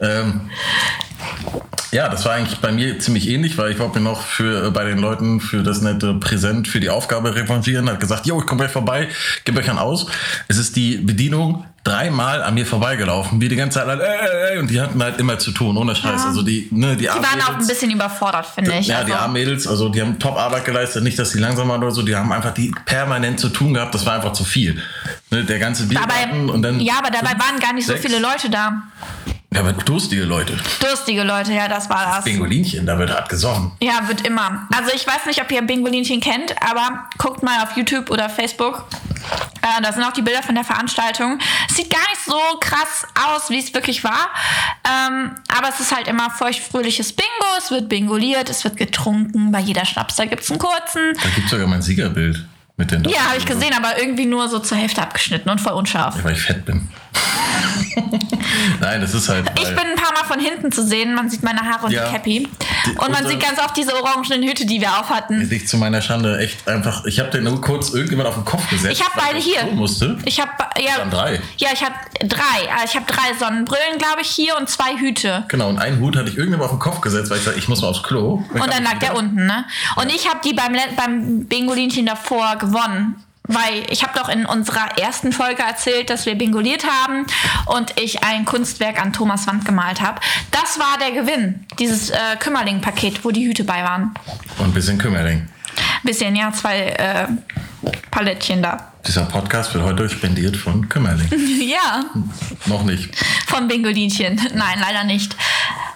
Ähm, 0.00 0.50
ja, 1.94 2.08
das 2.08 2.24
war 2.24 2.32
eigentlich 2.32 2.58
bei 2.58 2.72
mir 2.72 2.98
ziemlich 2.98 3.28
ähnlich, 3.28 3.56
weil 3.56 3.70
ich 3.70 3.78
wollte 3.78 4.00
mir 4.00 4.04
noch 4.04 4.22
für, 4.22 4.66
äh, 4.66 4.70
bei 4.70 4.84
den 4.84 4.98
Leuten 4.98 5.40
für 5.40 5.62
das 5.62 5.80
nette 5.80 6.14
Präsent 6.14 6.66
für 6.66 6.80
die 6.80 6.90
Aufgabe 6.90 7.34
revanchieren. 7.36 7.88
Hat 7.88 8.00
gesagt, 8.00 8.26
jo, 8.26 8.40
ich 8.40 8.46
komme 8.46 8.62
gleich 8.62 8.72
vorbei, 8.72 9.08
gib 9.44 9.56
euch 9.56 9.70
einen 9.70 9.78
aus. 9.78 10.06
Es 10.48 10.58
ist 10.58 10.74
die 10.74 10.96
Bedienung 10.96 11.64
dreimal 11.84 12.42
an 12.42 12.54
mir 12.54 12.66
vorbeigelaufen, 12.66 13.40
wie 13.40 13.48
die 13.48 13.54
ganze 13.54 13.78
Zeit, 13.78 14.00
äh, 14.00 14.54
äh, 14.54 14.58
und 14.58 14.70
die 14.70 14.80
hatten 14.80 15.00
halt 15.00 15.20
immer 15.20 15.38
zu 15.38 15.52
tun, 15.52 15.76
ohne 15.76 15.94
Scheiß. 15.94 16.24
Also 16.24 16.42
die, 16.42 16.66
ne, 16.72 16.96
die 16.96 17.02
Die 17.02 17.08
waren 17.08 17.40
auch 17.42 17.60
ein 17.60 17.66
bisschen 17.66 17.92
überfordert, 17.92 18.46
finde 18.46 18.72
ich. 18.72 18.88
ja, 18.88 18.96
also, 18.96 19.08
die 19.08 19.12
Armmädels, 19.12 19.68
also 19.68 19.88
die 19.88 20.00
haben 20.00 20.18
Top-Arbeit 20.18 20.64
geleistet, 20.64 21.04
nicht, 21.04 21.18
dass 21.18 21.30
die 21.30 21.38
langsam 21.38 21.68
waren 21.68 21.82
oder 21.82 21.92
so, 21.92 22.02
die 22.02 22.16
haben 22.16 22.32
einfach 22.32 22.54
die 22.54 22.74
permanent 22.86 23.38
zu 23.38 23.50
tun 23.50 23.74
gehabt, 23.74 23.94
das 23.94 24.04
war 24.04 24.14
einfach 24.14 24.32
zu 24.32 24.42
viel. 24.44 24.82
Ne, 25.30 25.44
der 25.44 25.60
ganze 25.60 25.86
dabei, 25.86 26.06
Biergarten 26.06 26.50
und 26.50 26.62
dann. 26.62 26.80
ja, 26.80 26.94
aber 26.98 27.10
dabei 27.10 27.38
waren 27.38 27.60
gar 27.60 27.72
nicht 27.72 27.86
so 27.86 27.92
sechs. 27.92 28.04
viele 28.04 28.18
Leute 28.18 28.50
da. 28.50 28.82
Ja, 29.54 29.60
aber 29.60 29.72
durstige 29.72 30.24
Leute. 30.24 30.56
Durstige 30.80 31.22
Leute, 31.22 31.52
ja, 31.52 31.68
das 31.68 31.88
war 31.88 32.16
das. 32.16 32.24
Bingolinchen, 32.24 32.84
da 32.86 32.98
wird 32.98 33.10
hart 33.10 33.28
gesoffen. 33.28 33.70
Ja, 33.80 34.08
wird 34.08 34.26
immer. 34.26 34.66
Also 34.74 34.90
ich 34.92 35.06
weiß 35.06 35.26
nicht, 35.26 35.40
ob 35.40 35.50
ihr 35.52 35.62
Bingolinchen 35.62 36.20
kennt, 36.20 36.54
aber 36.60 37.04
guckt 37.18 37.44
mal 37.44 37.62
auf 37.62 37.76
YouTube 37.76 38.10
oder 38.10 38.28
Facebook. 38.28 38.84
Äh, 39.62 39.80
da 39.80 39.92
sind 39.92 40.02
auch 40.02 40.12
die 40.12 40.22
Bilder 40.22 40.42
von 40.42 40.56
der 40.56 40.64
Veranstaltung. 40.64 41.38
Es 41.70 41.76
sieht 41.76 41.88
gar 41.88 42.00
nicht 42.00 42.24
so 42.26 42.36
krass 42.60 43.06
aus, 43.28 43.48
wie 43.48 43.60
es 43.60 43.72
wirklich 43.72 44.02
war. 44.02 44.28
Ähm, 44.84 45.36
aber 45.56 45.68
es 45.68 45.78
ist 45.78 45.94
halt 45.94 46.08
immer 46.08 46.30
feuchtfröhliches 46.30 47.12
Bingo. 47.12 47.30
Es 47.56 47.70
wird 47.70 47.88
bingoliert, 47.88 48.50
es 48.50 48.64
wird 48.64 48.76
getrunken. 48.76 49.52
Bei 49.52 49.60
jeder 49.60 49.84
Schnaps, 49.84 50.16
da 50.16 50.24
gibt 50.24 50.42
es 50.42 50.50
einen 50.50 50.58
kurzen. 50.58 51.12
Da 51.22 51.28
gibt 51.30 51.44
es 51.44 51.50
sogar 51.50 51.68
mein 51.68 51.80
Siegerbild. 51.80 52.44
Mit 52.76 52.90
den 52.90 53.04
Ja, 53.04 53.20
habe 53.28 53.38
ich 53.38 53.46
gesehen, 53.46 53.72
aber 53.72 54.00
irgendwie 54.00 54.26
nur 54.26 54.48
so 54.48 54.58
zur 54.58 54.76
Hälfte 54.76 55.00
abgeschnitten 55.00 55.48
und 55.48 55.60
voll 55.60 55.74
unscharf. 55.74 56.16
Ja, 56.16 56.24
weil 56.24 56.32
ich 56.32 56.42
fett 56.42 56.64
bin. 56.64 56.88
Nein, 58.80 59.00
das 59.00 59.14
ist 59.14 59.28
halt. 59.28 59.46
Ich 59.56 59.68
bin 59.68 59.78
ein 59.78 59.96
paar 59.96 60.12
Mal 60.12 60.24
von 60.26 60.40
hinten 60.40 60.70
zu 60.72 60.84
sehen. 60.84 61.14
Man 61.14 61.28
sieht 61.30 61.42
meine 61.42 61.60
Haare 61.60 61.86
und 61.86 61.92
Ja. 61.92 62.06
die 62.06 62.12
Cappy. 62.12 62.48
Und 62.86 62.96
man 62.98 63.08
unsere- 63.10 63.28
sieht 63.30 63.40
ganz 63.40 63.58
oft 63.58 63.76
diese 63.76 63.94
orangenen 63.94 64.42
Hüte, 64.42 64.66
die 64.66 64.80
wir 64.80 64.90
auf 64.98 65.08
hatten. 65.10 65.48
Ich 65.50 65.68
zu 65.68 65.76
meiner 65.78 66.02
Schande 66.02 66.38
echt 66.38 66.66
einfach. 66.68 67.04
Ich 67.04 67.18
habe 67.20 67.30
den 67.30 67.44
nur 67.44 67.60
kurz 67.60 67.90
irgendjemand 67.90 68.28
auf 68.28 68.34
den 68.34 68.44
Kopf 68.44 68.68
gesetzt. 68.68 69.00
Ich 69.00 69.04
hab 69.06 69.16
weil 69.16 69.34
beide 69.34 69.38
hier. 69.38 69.64
Musste. 69.74 70.18
Ich 70.24 70.40
habe 70.40 70.50
ja, 70.78 70.98
Dann 70.98 71.10
drei. 71.10 71.40
Ja, 71.58 71.68
ich 71.72 71.82
habe 71.82 71.94
drei. 72.20 72.40
Äh, 72.64 72.84
Ich 72.84 72.94
habe 72.96 73.06
drei 73.06 73.34
Sonnenbrillen, 73.38 73.98
glaube 73.98 74.20
ich, 74.22 74.28
hier 74.28 74.56
und 74.58 74.68
zwei 74.68 74.96
Hüte. 74.98 75.44
Genau, 75.48 75.68
und 75.68 75.78
einen 75.78 76.00
Hut 76.00 76.16
hatte 76.16 76.28
ich 76.28 76.36
irgendjemand 76.36 76.70
auf 76.70 76.76
den 76.76 76.80
Kopf 76.80 77.00
gesetzt, 77.00 77.30
weil 77.30 77.38
ich 77.38 77.44
sagte, 77.44 77.58
ich 77.58 77.68
muss 77.68 77.80
mal 77.82 77.88
aufs 77.88 78.02
Klo. 78.02 78.42
Und 78.52 78.66
dann 78.72 78.82
lag 78.84 78.98
der 78.98 79.16
unten, 79.16 79.46
ne? 79.46 79.64
Und 79.96 80.12
ich 80.14 80.28
habe 80.28 80.40
die 80.44 80.52
beim, 80.52 80.74
beim 80.96 81.46
Bingolinchen 81.46 82.06
davor 82.06 82.56
gewonnen. 82.56 83.16
Weil 83.46 83.84
ich 83.90 84.02
habe 84.02 84.18
doch 84.18 84.30
in 84.30 84.46
unserer 84.46 84.96
ersten 84.98 85.30
Folge 85.30 85.62
erzählt, 85.62 86.08
dass 86.08 86.24
wir 86.24 86.34
bingoliert 86.34 86.84
haben 86.86 87.26
und 87.66 88.00
ich 88.00 88.24
ein 88.24 88.46
Kunstwerk 88.46 88.98
an 89.00 89.12
Thomas 89.12 89.46
Wand 89.46 89.66
gemalt 89.66 90.00
habe. 90.00 90.18
Das 90.50 90.78
war 90.78 90.96
der 90.98 91.12
Gewinn, 91.12 91.66
dieses 91.78 92.08
äh, 92.08 92.16
Kümmerling-Paket, 92.38 93.22
wo 93.22 93.30
die 93.30 93.46
Hüte 93.46 93.64
bei 93.64 93.82
waren. 93.84 94.14
Und 94.58 94.66
ein 94.68 94.72
bisschen 94.72 94.96
Kümmerling. 94.96 95.46
Bisschen, 96.04 96.34
ja, 96.36 96.52
zwei 96.52 96.86
äh, 96.88 97.26
Palettchen 98.10 98.62
da. 98.62 98.92
Dieser 99.06 99.26
Podcast 99.26 99.74
wird 99.74 99.84
heute 99.84 100.08
spendiert 100.08 100.56
von 100.56 100.88
Kümmerling. 100.88 101.28
ja, 101.68 102.04
Noch 102.64 102.84
nicht. 102.84 103.14
vom 103.46 103.68
Bingolinchen. 103.68 104.36
Nein, 104.54 104.78
leider 104.80 105.04
nicht. 105.04 105.36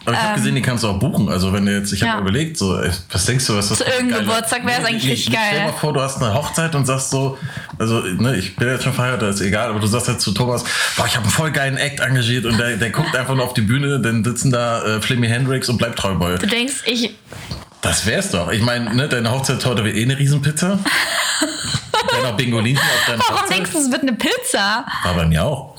Aber 0.08 0.16
ich 0.16 0.22
habe 0.22 0.34
gesehen, 0.36 0.54
die 0.54 0.62
kannst 0.62 0.84
du 0.84 0.88
auch 0.88 0.98
buchen. 0.98 1.28
Also 1.28 1.52
wenn 1.52 1.66
du 1.66 1.72
jetzt, 1.76 1.92
ich 1.92 2.02
habe 2.02 2.12
Ähm. 2.12 2.16
Ja. 2.18 2.22
überlegt, 2.22 2.56
so, 2.58 2.78
was 3.12 3.26
denkst 3.26 3.46
du, 3.46 3.56
was 3.56 3.68
das 3.68 3.78
Zu 3.78 3.84
für 3.84 3.90
ein 3.90 3.96
irgendeinem 3.96 4.26
Geburtstag 4.26 4.66
wär's 4.66 4.84
eigentlich 4.84 5.04
Nee, 5.04 5.10
richtig 5.10 5.28
nee, 5.30 5.36
Stell 5.38 5.50
dir 5.52 5.56
geil. 5.64 5.66
mal 5.72 5.78
vor, 5.78 5.92
du 5.92 6.00
hast 6.00 6.22
eine 6.22 6.34
Hochzeit 6.34 6.74
und 6.74 6.86
sagst 6.86 7.10
so, 7.10 7.38
also 7.78 8.00
ne, 8.00 8.36
ich 8.36 8.56
bin 8.56 8.68
jetzt 8.68 8.84
schon 8.84 8.92
verheiratet, 8.92 9.34
ist 9.34 9.40
egal, 9.40 9.68
aber 9.70 9.80
du 9.80 9.86
sagst 9.86 10.08
jetzt 10.08 10.22
zu 10.22 10.32
Thomas, 10.32 10.64
boah, 10.96 11.06
ich 11.06 11.14
habe 11.14 11.24
einen 11.24 11.32
voll 11.32 11.50
geilen 11.52 11.76
Act 11.76 12.00
engagiert 12.00 12.44
und 12.46 12.58
der, 12.58 12.76
der 12.76 12.90
guckt 12.90 13.14
einfach 13.14 13.34
nur 13.34 13.44
auf 13.44 13.54
die 13.54 13.60
Bühne, 13.62 14.00
dann 14.00 14.24
sitzen 14.24 14.50
da 14.50 14.82
äh, 14.96 15.00
Flimmy 15.00 15.28
Hendrix 15.28 15.68
und 15.68 15.76
bleibt 15.78 15.98
treu 15.98 16.14
bei. 16.14 16.36
Du 16.36 16.46
denkst, 16.46 16.82
ich. 16.86 17.14
Das 17.80 18.06
wär's 18.06 18.30
doch. 18.32 18.50
Ich 18.50 18.62
meine, 18.62 18.92
ne, 18.94 19.08
deine 19.08 19.30
Hochzeitstorte 19.30 19.84
wird 19.84 19.94
eh 19.96 20.02
eine 20.02 20.18
Riesenpizza. 20.18 20.78
Dann 22.10 22.22
noch 22.22 22.36
Bingolinchen 22.36 22.82
auf 22.82 23.06
deiner 23.06 23.18
Warum 23.20 23.36
Hochzeit. 23.42 23.56
denkst 23.58 23.70
du, 23.72 23.78
es 23.78 23.90
wird 23.92 24.02
eine 24.02 24.12
Pizza? 24.14 24.84
War 25.04 25.14
bei 25.14 25.26
mir 25.26 25.44
auch. 25.44 25.76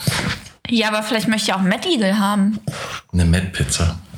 Ja, 0.70 0.90
aber 0.90 1.02
vielleicht 1.04 1.28
möchte 1.28 1.50
ich 1.50 1.54
auch 1.56 1.62
Mad 1.62 1.88
Eagle 1.90 2.18
haben. 2.20 2.60
Eine 3.12 3.26
Met-Pizza. 3.26 3.98
I. 4.06 4.09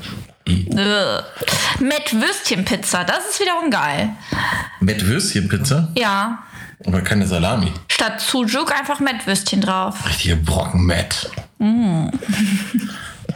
Mit 1.79 2.13
Würstchenpizza, 2.13 3.03
das 3.03 3.19
ist 3.31 3.39
wiederum 3.39 3.69
geil. 3.69 4.09
Met 4.79 5.05
Würstchenpizza, 5.07 5.89
Ja. 5.97 6.39
aber 6.85 7.01
keine 7.01 7.25
Salami. 7.27 7.71
Statt 7.89 8.19
Sujuk 8.21 8.71
einfach 8.71 8.99
mit 8.99 9.25
Würstchen 9.27 9.61
drauf. 9.61 9.95
Richtige 10.07 10.35
Brocken 10.35 10.85
Met. 10.85 11.29
Mm. 11.59 12.07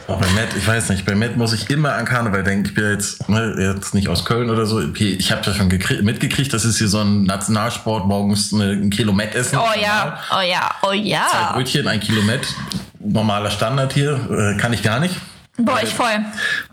Aber 0.08 0.18
bei 0.18 0.26
Met, 0.34 0.48
ich 0.56 0.66
weiß 0.66 0.90
nicht, 0.90 1.04
bei 1.04 1.16
Met 1.16 1.36
muss 1.36 1.52
ich 1.52 1.68
immer 1.68 1.94
an 1.94 2.04
Karneval 2.04 2.44
denken. 2.44 2.66
Ich 2.66 2.74
bin 2.74 2.88
jetzt, 2.90 3.28
ne, 3.28 3.56
jetzt 3.58 3.92
nicht 3.92 4.06
aus 4.08 4.24
Köln 4.24 4.50
oder 4.50 4.64
so. 4.64 4.78
Okay, 4.78 5.16
ich 5.18 5.32
habe 5.32 5.42
das 5.44 5.56
schon 5.56 5.68
gekrie- 5.68 6.02
mitgekriegt, 6.02 6.52
das 6.52 6.64
ist 6.64 6.78
hier 6.78 6.86
so 6.86 7.00
ein 7.00 7.24
Nationalsport, 7.24 8.06
morgens 8.06 8.52
eine, 8.54 8.70
ein 8.72 8.90
Kilo 8.90 9.12
Met 9.12 9.34
essen. 9.34 9.58
Oh 9.58 9.80
ja, 9.80 10.18
oh 10.36 10.40
ja, 10.42 10.70
oh 10.82 10.88
Zwei 10.90 10.94
ja. 10.96 11.52
Brötchen, 11.54 11.88
ein 11.88 11.98
Kilo 12.00 12.22
Met. 12.22 12.46
Normaler 13.00 13.50
Standard 13.50 13.92
hier, 13.94 14.14
äh, 14.30 14.60
kann 14.60 14.72
ich 14.72 14.82
gar 14.82 15.00
nicht. 15.00 15.16
Boah, 15.58 15.80
ich 15.82 15.94
voll. 15.94 16.24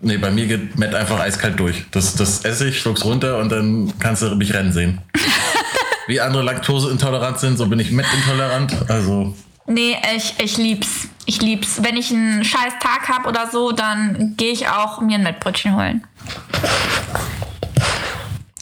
Nee, 0.02 0.18
bei 0.18 0.30
mir 0.30 0.46
geht 0.46 0.78
Met 0.78 0.94
einfach 0.94 1.20
eiskalt 1.20 1.60
durch. 1.60 1.86
Das, 1.92 2.16
das 2.16 2.44
esse 2.44 2.68
ich, 2.68 2.80
schluck's 2.82 3.06
runter 3.06 3.38
und 3.38 3.50
dann 3.50 3.94
kannst 4.00 4.22
du 4.22 4.36
mich 4.36 4.54
rennen 4.54 4.74
sehen. 4.74 5.02
Wie 6.08 6.20
andere 6.20 6.44
Laktoseintolerant 6.44 7.40
sind, 7.40 7.58
so 7.58 7.68
bin 7.68 7.80
ich 7.80 7.92
Met-intolerant. 7.92 8.74
Also, 8.90 9.34
Nee, 9.66 9.96
ich, 10.16 10.36
ich 10.40 10.58
lieb's. 10.58 11.08
Ich 11.26 11.42
lieb's. 11.42 11.82
Wenn 11.82 11.96
ich 11.96 12.12
einen 12.12 12.44
scheiß 12.44 12.74
Tag 12.82 13.08
hab 13.08 13.26
oder 13.26 13.50
so, 13.50 13.72
dann 13.72 14.34
gehe 14.36 14.52
ich 14.52 14.68
auch 14.68 15.00
mir 15.00 15.16
ein 15.18 15.24
Mettbrötchen 15.24 15.76
holen. 15.76 16.04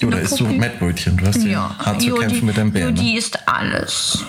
Du, 0.02 0.10
da 0.10 0.18
isst 0.18 0.40
du 0.40 0.46
Mettbrötchen. 0.46 1.18
Du 1.18 1.26
hast 1.26 1.44
ja 1.44 1.74
hart 1.80 2.02
zu 2.02 2.14
kämpfen 2.16 2.46
mit 2.46 2.58
deinem 2.58 2.72
Bären. 2.72 2.94
ne? 2.94 3.00
Jodi 3.00 3.18
ist 3.18 3.40
alles. 3.48 4.26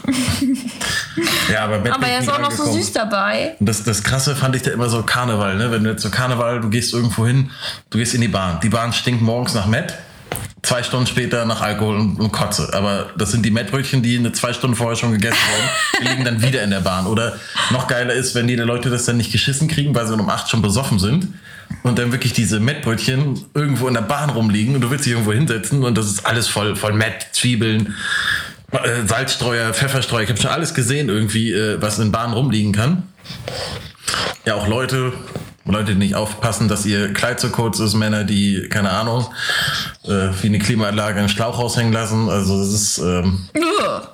Ja, 1.50 1.64
aber 1.64 1.80
Met 1.80 1.92
Aber 1.92 2.06
er 2.06 2.20
ist 2.20 2.30
auch 2.30 2.40
noch 2.40 2.52
so 2.52 2.70
süß 2.72 2.92
dabei. 2.92 3.56
Und 3.58 3.68
das, 3.68 3.82
das 3.85 4.02
Krasse 4.02 4.37
fand 4.37 4.56
ich 4.56 4.62
da 4.62 4.70
immer 4.70 4.88
so 4.88 5.02
Karneval, 5.02 5.56
ne? 5.56 5.70
Wenn 5.70 5.85
du 5.85 5.90
jetzt 5.90 6.02
so 6.02 6.11
Karneval, 6.11 6.61
du 6.61 6.70
gehst 6.70 6.92
irgendwo 6.94 7.26
hin, 7.26 7.50
du 7.90 7.98
gehst 7.98 8.14
in 8.14 8.20
die 8.20 8.28
Bahn. 8.28 8.61
Die 8.62 8.68
Bahn 8.68 8.92
stinkt 8.92 9.22
morgens 9.22 9.54
nach 9.54 9.66
Met, 9.66 9.94
zwei 10.62 10.82
Stunden 10.82 11.06
später 11.06 11.44
nach 11.44 11.61
Alkohol 11.61 11.96
und, 11.96 12.20
und 12.20 12.32
Kotze. 12.32 12.70
Aber 12.72 13.11
das 13.18 13.30
sind 13.32 13.44
die 13.44 13.50
Mettbrötchen, 13.50 14.02
die 14.02 14.16
eine 14.18 14.32
zwei 14.32 14.52
Stunden 14.52 14.76
vorher 14.76 14.96
schon 14.96 15.12
gegessen 15.12 15.37
wurden. 15.37 15.68
Die 16.02 16.08
liegen 16.08 16.24
dann 16.24 16.42
wieder 16.42 16.62
in 16.62 16.70
der 16.70 16.80
Bahn. 16.80 17.06
Oder 17.06 17.37
noch 17.70 17.87
geiler 17.87 18.14
ist, 18.14 18.35
wenn 18.35 18.46
die 18.46 18.56
Leute 18.56 18.90
das 18.90 19.04
dann 19.04 19.16
nicht 19.16 19.32
geschissen 19.32 19.68
kriegen, 19.68 19.94
weil 19.94 20.06
sie 20.06 20.14
um 20.14 20.28
acht 20.28 20.48
schon 20.48 20.62
besoffen 20.62 20.98
sind. 20.98 21.28
Und 21.82 21.98
dann 21.98 22.12
wirklich 22.12 22.32
diese 22.32 22.61
Mettbrötchen 22.61 23.44
irgendwo 23.54 23.88
in 23.88 23.94
der 23.94 24.02
Bahn 24.02 24.30
rumliegen 24.30 24.74
und 24.74 24.80
du 24.80 24.90
willst 24.90 25.04
dich 25.04 25.12
irgendwo 25.12 25.32
hinsetzen 25.32 25.85
und 25.85 25.96
das 25.98 26.06
ist 26.06 26.26
alles 26.26 26.48
voll, 26.48 26.76
voll 26.76 26.92
Mett, 26.92 27.28
Zwiebeln, 27.32 27.94
äh, 28.72 29.06
Salzstreuer, 29.06 29.72
Pfefferstreuer. 29.74 30.22
Ich 30.22 30.30
habe 30.30 30.40
schon 30.40 30.50
alles 30.50 30.74
gesehen 30.74 31.08
irgendwie, 31.08 31.52
äh, 31.52 31.80
was 31.80 31.98
in 31.98 32.12
Bahnen 32.12 32.35
rumliegen 32.35 32.72
kann. 32.72 33.04
Ja, 34.44 34.54
auch 34.54 34.66
Leute, 34.66 35.12
Leute, 35.64 35.92
die 35.92 35.98
nicht 35.98 36.14
aufpassen, 36.14 36.68
dass 36.68 36.85
ihr 36.87 37.12
Kleid 37.12 37.38
zu 37.38 37.50
kurz 37.50 37.78
ist, 37.78 37.94
Männer, 37.94 38.24
die, 38.24 38.68
keine 38.68 38.90
Ahnung, 38.90 39.26
äh, 40.04 40.28
wie 40.40 40.48
eine 40.48 40.58
Klimaanlage 40.58 41.18
einen 41.18 41.28
Schlauch 41.28 41.58
raushängen 41.58 41.92
lassen. 41.92 42.28
Also 42.28 42.58
das 42.58 42.72
ist, 42.72 42.98
ähm, 42.98 43.48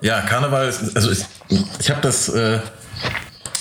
ja, 0.02 0.20
Karneval 0.22 0.68
ist, 0.68 0.94
also 0.94 1.10
ich, 1.10 1.24
ich 1.78 1.90
habe 1.90 2.00
das 2.02 2.28
äh, 2.28 2.58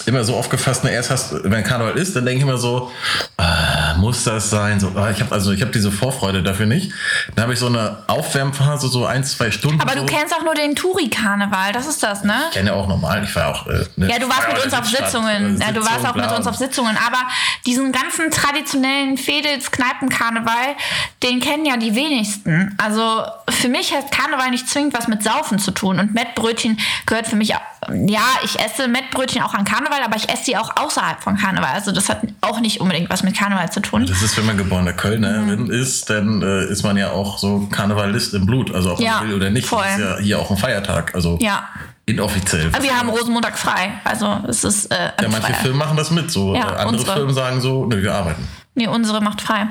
immer 0.05 0.23
so 0.23 0.35
aufgefasst, 0.35 0.83
ne, 0.83 0.91
erst 0.91 1.11
hast, 1.11 1.33
wenn 1.43 1.63
Karneval 1.63 1.97
ist, 1.97 2.15
dann 2.15 2.25
denke 2.25 2.39
ich 2.39 2.43
immer 2.43 2.57
so, 2.57 2.91
ah, 3.37 3.76
muss 3.97 4.23
das 4.23 4.49
sein? 4.49 4.79
So, 4.79 4.91
ah, 4.95 5.09
ich 5.11 5.19
habe 5.21 5.33
also 5.33 5.51
ich 5.51 5.61
habe 5.61 5.71
diese 5.71 5.91
Vorfreude 5.91 6.43
dafür 6.43 6.65
nicht. 6.65 6.91
Dann 7.35 7.43
habe 7.43 7.53
ich 7.53 7.59
so 7.59 7.67
eine 7.67 7.97
Aufwärmphase, 8.07 8.87
so 8.87 9.05
ein, 9.05 9.23
zwei 9.23 9.51
Stunden. 9.51 9.81
Aber 9.81 9.93
so. 9.93 9.99
du 9.99 10.05
kennst 10.05 10.33
auch 10.35 10.43
nur 10.43 10.53
den 10.55 10.75
Touri-Karneval, 10.75 11.71
das 11.73 11.87
ist 11.87 12.01
das, 12.03 12.23
ne? 12.23 12.35
Ich 12.49 12.55
kenne 12.55 12.69
ja 12.69 12.75
auch 12.75 12.87
normal. 12.87 13.23
Ich 13.23 13.35
war 13.35 13.47
auch. 13.47 13.67
Äh, 13.67 13.85
ne, 13.95 14.09
Ja, 14.09 14.19
du 14.19 14.27
warst 14.29 14.47
mit 14.53 14.63
uns 14.63 14.73
auf 14.73 14.85
Sitzstadt, 14.85 15.11
Sitzungen. 15.11 15.61
äh, 15.61 15.65
Ja, 15.65 15.71
du 15.71 15.81
warst 15.81 15.91
Sitzung, 15.95 16.09
auch 16.09 16.15
mit 16.15 16.31
uns 16.31 16.47
auf 16.47 16.55
Sitzungen. 16.55 16.97
Aber 17.05 17.19
diesen 17.65 17.91
ganzen 17.91 18.31
traditionellen 18.31 19.17
Fedels-Kneipen-Karneval, 19.17 20.75
den 21.23 21.39
kennen 21.39 21.65
ja 21.65 21.77
die 21.77 21.95
wenigsten. 21.95 22.75
Also 22.77 23.23
für 23.49 23.69
mich 23.69 23.93
hat 23.93 24.11
Karneval 24.11 24.51
nicht 24.51 24.67
zwingend 24.69 24.93
was 24.97 25.07
mit 25.07 25.23
Saufen 25.23 25.59
zu 25.59 25.71
tun. 25.71 25.99
Und 25.99 26.13
Mettbrötchen 26.13 26.79
gehört 27.05 27.27
für 27.27 27.35
mich, 27.35 27.55
auch- 27.55 27.61
ja, 28.07 28.21
ich 28.43 28.59
esse 28.59 28.87
Mettbrötchen 28.87 29.41
auch 29.41 29.53
an 29.53 29.63
Karneval, 29.65 30.01
aber 30.03 30.15
ich 30.15 30.29
esse 30.29 30.43
sie 30.45 30.57
auch 30.57 30.71
außerhalb 30.75 31.21
von 31.21 31.37
Karneval. 31.37 31.71
Also 31.73 31.91
das 31.91 32.09
hat 32.09 32.21
auch 32.41 32.59
nicht 32.59 32.81
unbedingt 32.81 33.09
was 33.09 33.23
mit 33.23 33.37
Karneval 33.37 33.71
zu 33.71 33.79
tun. 33.81 34.05
Das 34.05 34.21
ist, 34.21 34.37
wenn 34.37 34.45
man 34.45 34.57
geborene 34.57 34.93
Kölnerin 34.93 35.65
Mhm. 35.65 35.71
ist, 35.71 36.09
dann 36.09 36.41
äh, 36.41 36.65
ist 36.65 36.83
man 36.83 36.97
ja 36.97 37.11
auch 37.11 37.37
so 37.37 37.67
Karnevalist 37.71 38.33
im 38.33 38.45
Blut. 38.45 38.73
Also 38.73 38.93
ob 38.93 38.99
Ja, 38.99 39.19
man 39.19 39.29
will 39.29 39.35
oder 39.35 39.49
nicht. 39.49 39.67
voll. 39.67 39.83
Das 39.83 39.93
ist 39.97 39.99
ja 39.99 40.17
hier 40.19 40.39
auch 40.39 40.51
ein 40.51 40.57
Feiertag. 40.57 41.13
Also 41.15 41.37
Ja. 41.41 41.63
inoffiziell. 42.05 42.69
Aber 42.73 42.83
wir 42.83 42.97
haben 42.97 43.09
Rosenmontag 43.09 43.57
frei. 43.57 43.91
Also 44.03 44.39
es 44.47 44.63
ist 44.63 44.85
äh, 44.91 45.11
ja, 45.21 45.29
manche. 45.29 45.53
Firmen 45.55 45.77
machen 45.77 45.97
das 45.97 46.11
mit. 46.11 46.31
So 46.31 46.55
Ja, 46.55 46.61
äh, 46.61 46.63
andere 46.75 46.87
unsere. 46.89 47.13
Firmen 47.13 47.33
sagen 47.35 47.61
so, 47.61 47.85
ne, 47.85 48.01
wir 48.01 48.13
arbeiten. 48.13 48.47
Nee, 48.75 48.87
unsere 48.87 49.21
macht 49.21 49.41
frei. 49.41 49.67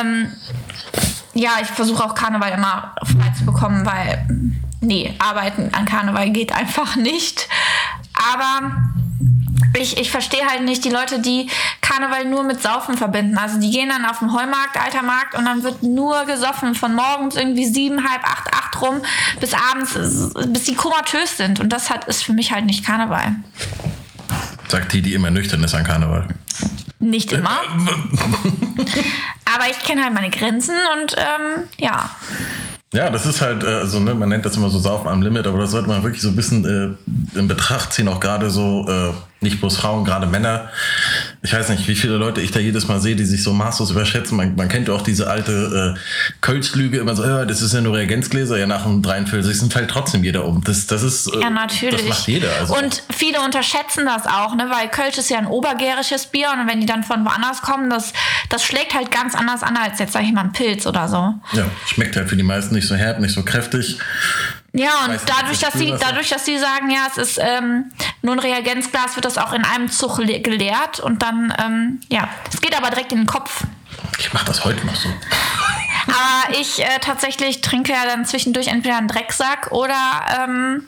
Ähm, 0.00 0.32
ja, 1.34 1.50
ich 1.62 1.68
versuche 1.68 2.02
auch 2.04 2.14
Karneval 2.14 2.52
immer 2.52 2.94
frei 3.04 3.32
zu 3.38 3.44
bekommen, 3.44 3.84
weil, 3.86 4.26
nee, 4.80 5.14
arbeiten 5.18 5.70
an 5.72 5.84
Karneval 5.84 6.30
geht 6.30 6.52
einfach 6.52 6.96
nicht. 6.96 7.48
Aber 8.14 8.76
ich, 9.78 9.98
ich 9.98 10.10
verstehe 10.10 10.44
halt 10.46 10.64
nicht 10.64 10.84
die 10.84 10.90
Leute, 10.90 11.20
die 11.20 11.48
Karneval 11.80 12.24
nur 12.24 12.42
mit 12.42 12.60
Saufen 12.62 12.96
verbinden. 12.96 13.38
Also 13.38 13.60
die 13.60 13.70
gehen 13.70 13.88
dann 13.88 14.04
auf 14.04 14.18
den 14.18 14.32
Heumarkt, 14.32 14.76
alter 14.76 15.02
Markt, 15.02 15.34
und 15.34 15.44
dann 15.44 15.62
wird 15.62 15.82
nur 15.82 16.24
gesoffen. 16.24 16.74
Von 16.74 16.94
morgens 16.94 17.36
irgendwie 17.36 17.66
sieben, 17.66 18.08
halb 18.08 18.24
acht, 18.24 18.52
acht 18.52 18.80
rum 18.80 19.00
bis 19.38 19.54
abends, 19.54 19.94
bis 20.48 20.64
die 20.64 20.74
komatös 20.74 21.36
sind. 21.36 21.60
Und 21.60 21.70
das 21.70 21.90
hat, 21.90 22.06
ist 22.06 22.24
für 22.24 22.32
mich 22.32 22.52
halt 22.52 22.66
nicht 22.66 22.84
Karneval. 22.84 23.36
Sagt 24.68 24.92
die, 24.92 25.02
die 25.02 25.14
immer 25.14 25.30
nüchtern 25.30 25.62
ist 25.64 25.74
an 25.74 25.84
Karneval. 25.84 26.28
Nicht 26.98 27.32
immer. 27.32 27.60
Aber 29.54 29.70
ich 29.70 29.78
kenne 29.80 30.04
halt 30.04 30.14
meine 30.14 30.30
Grenzen 30.30 30.76
und 31.00 31.16
ähm, 31.16 31.64
ja. 31.78 32.10
Ja, 32.92 33.08
das 33.08 33.24
ist 33.24 33.40
halt, 33.40 33.64
also 33.64 34.00
ne, 34.00 34.14
man 34.14 34.28
nennt 34.30 34.44
das 34.44 34.56
immer 34.56 34.68
so 34.68 34.80
Saufen 34.80 35.06
am 35.06 35.22
Limit, 35.22 35.46
aber 35.46 35.58
das 35.58 35.70
sollte 35.70 35.88
man 35.88 36.02
wirklich 36.02 36.22
so 36.22 36.28
ein 36.28 36.36
bisschen 36.36 36.64
äh, 36.64 37.38
in 37.38 37.46
Betracht 37.46 37.92
ziehen, 37.92 38.08
auch 38.08 38.18
gerade 38.18 38.50
so, 38.50 38.84
äh, 38.88 39.12
nicht 39.40 39.60
bloß 39.60 39.76
Frauen, 39.76 40.04
gerade 40.04 40.26
Männer. 40.26 40.70
Ich 41.42 41.54
weiß 41.54 41.70
nicht, 41.70 41.88
wie 41.88 41.94
viele 41.94 42.16
Leute 42.16 42.42
ich 42.42 42.50
da 42.50 42.60
jedes 42.60 42.86
Mal 42.86 43.00
sehe, 43.00 43.16
die 43.16 43.24
sich 43.24 43.42
so 43.42 43.54
maßlos 43.54 43.90
überschätzen. 43.92 44.36
Man, 44.36 44.56
man 44.56 44.68
kennt 44.68 44.88
ja 44.88 44.94
auch 44.94 45.00
diese 45.00 45.30
alte 45.30 45.94
äh, 45.96 46.34
Kölsch-Lüge 46.42 46.98
immer 46.98 47.16
so, 47.16 47.24
ja, 47.24 47.46
das 47.46 47.62
ist 47.62 47.72
ja 47.72 47.80
nur 47.80 47.96
Reagenzgläser, 47.96 48.58
ja 48.58 48.66
nach 48.66 48.82
dem 48.82 49.00
43. 49.00 49.72
fällt 49.72 49.90
trotzdem 49.90 50.22
jeder 50.22 50.44
um. 50.44 50.62
Das, 50.64 50.86
das 50.86 51.02
ist, 51.02 51.28
äh, 51.28 51.40
Ja, 51.40 51.48
natürlich. 51.48 52.00
das 52.00 52.08
macht 52.08 52.28
jeder. 52.28 52.48
Also 52.60 52.76
und 52.76 53.02
viele 53.10 53.40
unterschätzen 53.40 54.04
das 54.04 54.26
auch, 54.26 54.54
ne? 54.54 54.66
weil 54.70 54.88
Kölsch 54.90 55.16
ist 55.16 55.30
ja 55.30 55.38
ein 55.38 55.46
obergärisches 55.46 56.26
Bier 56.26 56.48
und 56.52 56.68
wenn 56.68 56.80
die 56.80 56.86
dann 56.86 57.04
von 57.04 57.24
woanders 57.24 57.62
kommen, 57.62 57.88
das, 57.88 58.12
das 58.50 58.62
schlägt 58.62 58.92
halt 58.94 59.10
ganz 59.10 59.34
anders 59.34 59.62
an 59.62 59.76
als 59.78 59.98
jetzt, 59.98 60.12
sag 60.12 60.24
ich 60.24 60.32
mal, 60.32 60.42
ein 60.42 60.52
Pilz 60.52 60.86
oder 60.86 61.08
so. 61.08 61.34
ja, 61.52 61.64
schmeckt 61.86 62.16
halt 62.16 62.28
für 62.28 62.36
die 62.36 62.42
meisten 62.42 62.74
nicht 62.74 62.86
so 62.86 62.94
herb, 62.96 63.18
nicht 63.18 63.32
so 63.34 63.42
kräftig. 63.44 63.98
Ja, 64.72 65.06
und 65.06 65.20
dadurch, 65.26 65.58
das 65.58 65.72
dass 65.72 65.80
sie, 65.80 65.94
dadurch, 65.98 66.28
dass 66.28 66.44
sie 66.44 66.58
sagen, 66.58 66.90
ja, 66.90 67.06
es 67.10 67.16
ist 67.18 67.38
ähm, 67.42 67.90
nur 68.22 68.34
ein 68.34 68.38
Reagenzglas, 68.38 69.16
wird 69.16 69.24
das 69.24 69.36
auch 69.36 69.52
in 69.52 69.64
einem 69.64 69.90
Zug 69.90 70.18
le- 70.18 70.40
geleert 70.40 71.00
und 71.00 71.22
dann, 71.22 71.52
ähm, 71.58 72.00
ja, 72.08 72.28
es 72.52 72.60
geht 72.60 72.76
aber 72.76 72.90
direkt 72.90 73.10
in 73.12 73.18
den 73.18 73.26
Kopf. 73.26 73.64
Ich 74.18 74.32
mache 74.32 74.44
das 74.44 74.64
heute 74.64 74.86
noch 74.86 74.94
so. 74.94 75.08
Aber 76.06 76.58
ich 76.60 76.80
äh, 76.82 76.98
tatsächlich 77.00 77.60
trinke 77.62 77.92
ja 77.92 78.04
dann 78.04 78.24
zwischendurch 78.26 78.68
entweder 78.68 78.96
einen 78.96 79.08
Drecksack 79.08 79.72
oder 79.72 79.94
ähm, 80.44 80.86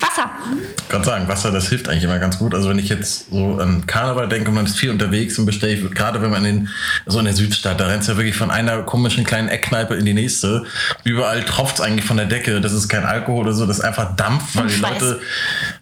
Wasser. 0.00 0.30
Ich 0.76 0.88
kann 0.88 1.02
sagen, 1.04 1.28
Wasser, 1.28 1.50
das 1.50 1.68
hilft 1.68 1.88
eigentlich 1.88 2.04
immer 2.04 2.18
ganz 2.18 2.38
gut. 2.38 2.54
Also 2.54 2.68
wenn 2.68 2.78
ich 2.78 2.88
jetzt 2.88 3.30
so 3.30 3.58
an 3.58 3.86
Karneval 3.86 4.28
denke 4.28 4.48
und 4.48 4.54
man 4.54 4.64
ist 4.66 4.76
viel 4.78 4.90
unterwegs 4.90 5.38
und 5.38 5.46
bestelle 5.46 5.72
ich, 5.74 5.90
gerade 5.90 6.22
wenn 6.22 6.30
man 6.30 6.44
in 6.44 6.68
so 7.06 7.18
in 7.18 7.24
der 7.24 7.34
Südstadt, 7.34 7.78
da 7.80 7.86
rennt 7.86 8.06
ja 8.06 8.16
wirklich 8.16 8.36
von 8.36 8.50
einer 8.50 8.82
komischen 8.82 9.24
kleinen 9.24 9.48
Eckkneipe 9.48 9.94
in 9.94 10.04
die 10.04 10.14
nächste. 10.14 10.64
Überall 11.04 11.42
tropft 11.44 11.76
es 11.76 11.80
eigentlich 11.80 12.04
von 12.04 12.16
der 12.16 12.26
Decke. 12.26 12.60
Das 12.60 12.72
ist 12.72 12.88
kein 12.88 13.04
Alkohol 13.04 13.44
oder 13.46 13.52
so, 13.54 13.66
das 13.66 13.78
ist 13.78 13.84
einfach 13.84 14.14
Dampf, 14.16 14.54
weil 14.54 14.62
Und 14.64 14.70
die 14.70 14.76
Schweiß. 14.76 15.00
Leute, 15.00 15.20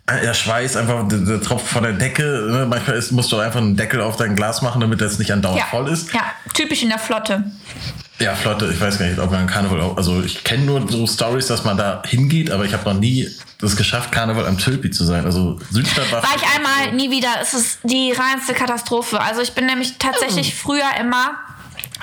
äh, 0.07 0.21
der 0.23 0.35
Schweiß 0.35 0.77
einfach, 0.77 1.07
der, 1.09 1.19
der 1.19 1.41
tropft 1.41 1.67
von 1.69 1.83
der 1.83 1.93
Decke. 1.93 2.23
Ne? 2.51 2.67
Manchmal 2.69 2.97
ist, 2.97 3.13
musst 3.13 3.31
du 3.33 3.39
einfach 3.39 3.61
einen 3.61 3.77
Deckel 3.77 4.01
auf 4.01 4.17
dein 4.17 4.35
Glas 4.37 4.63
machen, 4.63 4.81
damit 4.81 5.01
das 5.01 5.19
nicht 5.19 5.33
andauernd 5.33 5.61
Ja. 5.61 5.67
voll 5.67 5.89
ist. 5.89 6.13
Ja, 6.13 6.23
typisch 6.55 6.83
in 6.83 6.89
der 6.89 6.99
Flotte. 6.99 7.45
Ja, 8.19 8.35
Flotte, 8.35 8.71
ich 8.73 8.81
weiß 8.81 8.99
gar 8.99 9.07
nicht, 9.07 9.19
ob 9.19 9.31
man 9.31 9.47
Karneval 9.47 9.81
auch, 9.83 9.97
also 9.99 10.23
ich 10.23 10.43
kenne 10.43 10.65
nur 10.65 10.91
so 10.91 11.07
Stories, 11.07 11.47
dass 11.49 11.65
man 11.65 11.77
da 11.77 12.03
hingeht, 12.07 12.51
aber 12.51 12.65
ich 12.65 12.73
habe 12.73 12.85
noch 12.91 12.99
nie 12.99 13.29
das 13.59 13.77
geschafft, 13.77 14.11
Karneval 14.11 14.47
am 14.47 14.57
Tölpi 14.59 14.91
zu 14.91 15.05
sein. 15.05 15.27
Also 15.27 15.59
Südstadt 15.71 16.11
war. 16.13 16.23
War 16.23 16.31
ich 16.35 16.43
einmal, 16.57 16.93
nie 16.95 17.11
wieder. 17.11 17.29
Es 17.43 17.53
ist 17.53 17.81
die 17.83 18.13
reinste 18.13 18.55
Katastrophe. 18.55 19.21
Also 19.21 19.43
ich 19.43 19.53
bin 19.53 19.67
nämlich 19.67 19.99
tatsächlich 19.99 20.55
früher 20.55 20.85
immer, 20.99 21.33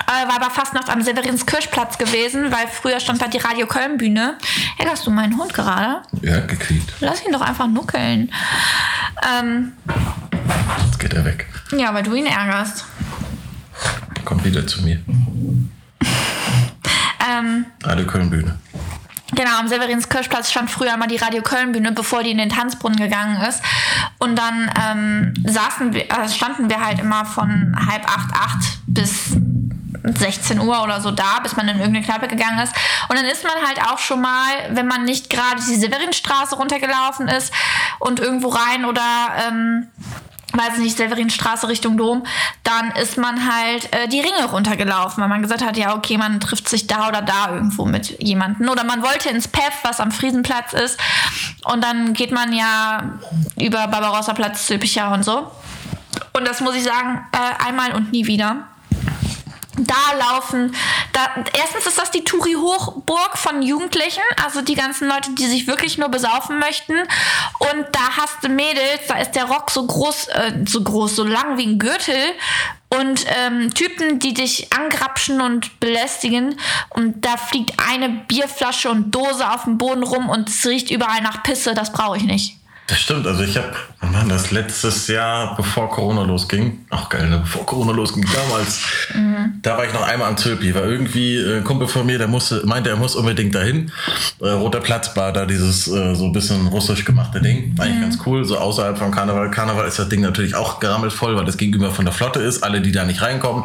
äh, 0.06 0.28
war 0.28 0.38
bei 0.38 0.50
Fastnacht 0.50 0.88
am 0.88 1.02
Severinskirchplatz 1.02 1.98
gewesen, 1.98 2.52
weil 2.52 2.68
früher 2.68 3.00
stand 3.00 3.20
da 3.20 3.26
die 3.26 3.38
Radio 3.38 3.66
Köln 3.66 3.96
Bühne. 3.98 4.36
Ärgerst 4.78 5.06
du 5.06 5.10
meinen 5.10 5.36
Hund 5.36 5.52
gerade? 5.52 6.02
Ja, 6.22 6.40
gekriegt. 6.40 6.92
Lass 7.00 7.24
ihn 7.26 7.32
doch 7.32 7.40
einfach 7.40 7.66
nuckeln. 7.66 8.32
Ähm, 9.36 9.72
Jetzt 10.86 10.98
geht 11.00 11.14
er 11.14 11.24
weg. 11.24 11.46
ja, 11.76 11.92
weil 11.92 12.02
du 12.04 12.14
ihn 12.14 12.26
ärgerst. 12.26 12.84
Kommt 14.24 14.44
wieder 14.44 14.64
zu 14.66 14.82
mir. 14.82 15.00
Ähm, 17.28 17.66
Radio 17.82 18.06
Köln 18.06 18.30
Bühne. 18.30 18.58
Genau, 19.32 19.58
am 19.58 19.68
Severinskirchplatz 19.68 20.50
stand 20.50 20.70
früher 20.70 20.96
mal 20.96 21.06
die 21.06 21.16
Radio 21.16 21.42
Köln 21.42 21.72
Bühne, 21.72 21.92
bevor 21.92 22.22
die 22.22 22.30
in 22.30 22.38
den 22.38 22.50
Tanzbrunnen 22.50 22.98
gegangen 22.98 23.40
ist. 23.42 23.62
Und 24.18 24.36
dann 24.36 24.70
ähm, 24.80 25.34
saßen 25.44 25.92
wir, 25.92 26.10
äh, 26.10 26.28
standen 26.28 26.68
wir 26.68 26.84
halt 26.84 27.00
immer 27.00 27.24
von 27.24 27.74
halb 27.90 28.04
acht, 28.06 28.32
acht 28.32 28.78
bis 28.86 29.36
16 30.04 30.60
Uhr 30.60 30.82
oder 30.82 31.00
so 31.00 31.10
da, 31.10 31.40
bis 31.42 31.56
man 31.56 31.66
in 31.66 31.78
irgendeine 31.78 32.04
Kneipe 32.04 32.28
gegangen 32.28 32.58
ist. 32.58 32.74
Und 33.08 33.16
dann 33.16 33.24
ist 33.24 33.42
man 33.42 33.54
halt 33.66 33.80
auch 33.80 33.98
schon 33.98 34.20
mal, 34.20 34.52
wenn 34.70 34.86
man 34.86 35.04
nicht 35.04 35.30
gerade 35.30 35.56
die 35.56 35.76
Severinstraße 35.76 36.56
runtergelaufen 36.56 37.26
ist 37.28 37.52
und 37.98 38.20
irgendwo 38.20 38.48
rein 38.48 38.84
oder 38.84 39.02
ähm, 39.48 39.88
weiß 40.54 40.78
nicht, 40.78 40.96
Severinstraße 40.96 41.68
Richtung 41.68 41.96
Dom, 41.96 42.24
dann 42.62 42.92
ist 42.92 43.18
man 43.18 43.52
halt 43.52 43.92
äh, 43.92 44.08
die 44.08 44.20
Ringe 44.20 44.46
runtergelaufen, 44.50 45.20
weil 45.22 45.28
man 45.28 45.42
gesagt 45.42 45.64
hat, 45.64 45.76
ja, 45.76 45.94
okay, 45.94 46.16
man 46.16 46.40
trifft 46.40 46.68
sich 46.68 46.86
da 46.86 47.08
oder 47.08 47.22
da 47.22 47.54
irgendwo 47.54 47.84
mit 47.84 48.22
jemandem. 48.22 48.68
Oder 48.68 48.84
man 48.84 49.02
wollte 49.02 49.28
ins 49.28 49.48
PEF, 49.48 49.74
was 49.82 50.00
am 50.00 50.12
Friesenplatz 50.12 50.72
ist. 50.72 50.98
Und 51.64 51.82
dann 51.82 52.14
geht 52.14 52.32
man 52.32 52.52
ja 52.52 53.18
über 53.56 53.86
Barbarossa-Platz, 53.88 54.66
Zülpicher 54.66 55.12
und 55.12 55.24
so. 55.24 55.50
Und 56.32 56.46
das 56.46 56.60
muss 56.60 56.74
ich 56.76 56.84
sagen, 56.84 57.26
äh, 57.32 57.66
einmal 57.66 57.92
und 57.92 58.12
nie 58.12 58.26
wieder 58.26 58.68
da 59.76 60.16
laufen, 60.18 60.74
da, 61.12 61.44
erstens 61.58 61.86
ist 61.86 61.98
das 61.98 62.10
die 62.10 62.24
Touri-Hochburg 62.24 63.36
von 63.36 63.62
Jugendlichen, 63.62 64.22
also 64.44 64.62
die 64.62 64.74
ganzen 64.74 65.08
Leute, 65.08 65.32
die 65.32 65.46
sich 65.46 65.66
wirklich 65.66 65.98
nur 65.98 66.08
besaufen 66.08 66.58
möchten. 66.58 66.94
Und 66.94 67.86
da 67.92 68.16
hast 68.16 68.42
du 68.42 68.48
Mädels, 68.48 69.06
da 69.08 69.18
ist 69.18 69.32
der 69.32 69.44
Rock 69.44 69.70
so 69.70 69.86
groß, 69.86 70.28
äh, 70.28 70.52
so 70.66 70.82
groß, 70.82 71.16
so 71.16 71.24
lang 71.24 71.58
wie 71.58 71.66
ein 71.66 71.78
Gürtel. 71.78 72.16
Und 72.90 73.24
ähm, 73.26 73.74
Typen, 73.74 74.20
die 74.20 74.34
dich 74.34 74.72
angrapschen 74.72 75.40
und 75.40 75.80
belästigen. 75.80 76.60
Und 76.90 77.24
da 77.24 77.36
fliegt 77.36 77.72
eine 77.90 78.08
Bierflasche 78.08 78.88
und 78.90 79.10
Dose 79.10 79.50
auf 79.50 79.64
dem 79.64 79.78
Boden 79.78 80.04
rum 80.04 80.28
und 80.28 80.48
es 80.48 80.64
riecht 80.64 80.90
überall 80.90 81.22
nach 81.22 81.42
Pisse. 81.42 81.74
Das 81.74 81.92
brauche 81.92 82.18
ich 82.18 82.22
nicht. 82.22 82.56
Das 82.86 83.00
stimmt, 83.00 83.26
also 83.26 83.42
ich 83.42 83.56
habe, 83.56 83.72
Mann, 84.12 84.28
das 84.28 84.50
letztes 84.50 85.08
Jahr, 85.08 85.56
bevor 85.56 85.88
Corona 85.88 86.22
losging, 86.22 86.84
auch 86.90 87.08
geil, 87.08 87.30
ne? 87.30 87.38
bevor 87.38 87.64
Corona 87.64 87.92
losging, 87.92 88.26
damals, 88.30 88.80
da 89.62 89.78
war 89.78 89.86
ich 89.86 89.94
noch 89.94 90.02
einmal 90.02 90.28
am 90.28 90.36
Zülpi, 90.36 90.74
war 90.74 90.84
irgendwie 90.84 91.36
äh, 91.36 91.56
ein 91.56 91.64
Kumpel 91.64 91.88
von 91.88 92.04
mir, 92.04 92.18
der 92.18 92.28
musste, 92.28 92.60
meinte, 92.66 92.90
er 92.90 92.96
muss 92.96 93.16
unbedingt 93.16 93.54
dahin. 93.54 93.90
Äh, 94.40 94.50
Roter 94.50 94.80
Platzbar, 94.80 95.32
da 95.32 95.46
dieses 95.46 95.88
äh, 95.88 96.14
so 96.14 96.26
ein 96.26 96.32
bisschen 96.34 96.66
russisch 96.66 97.06
gemachte 97.06 97.40
Ding, 97.40 97.74
eigentlich 97.78 98.02
ganz 98.02 98.18
cool, 98.26 98.44
so 98.44 98.58
außerhalb 98.58 98.98
von 98.98 99.10
Karneval. 99.10 99.50
Karneval 99.50 99.88
ist 99.88 99.98
das 99.98 100.10
Ding 100.10 100.20
natürlich 100.20 100.54
auch 100.54 100.78
gerammelt 100.78 101.14
voll, 101.14 101.36
weil 101.36 101.46
das 101.46 101.56
gegenüber 101.56 101.90
von 101.90 102.04
der 102.04 102.12
Flotte 102.12 102.40
ist. 102.40 102.62
Alle, 102.62 102.82
die 102.82 102.92
da 102.92 103.04
nicht 103.04 103.22
reinkommen, 103.22 103.64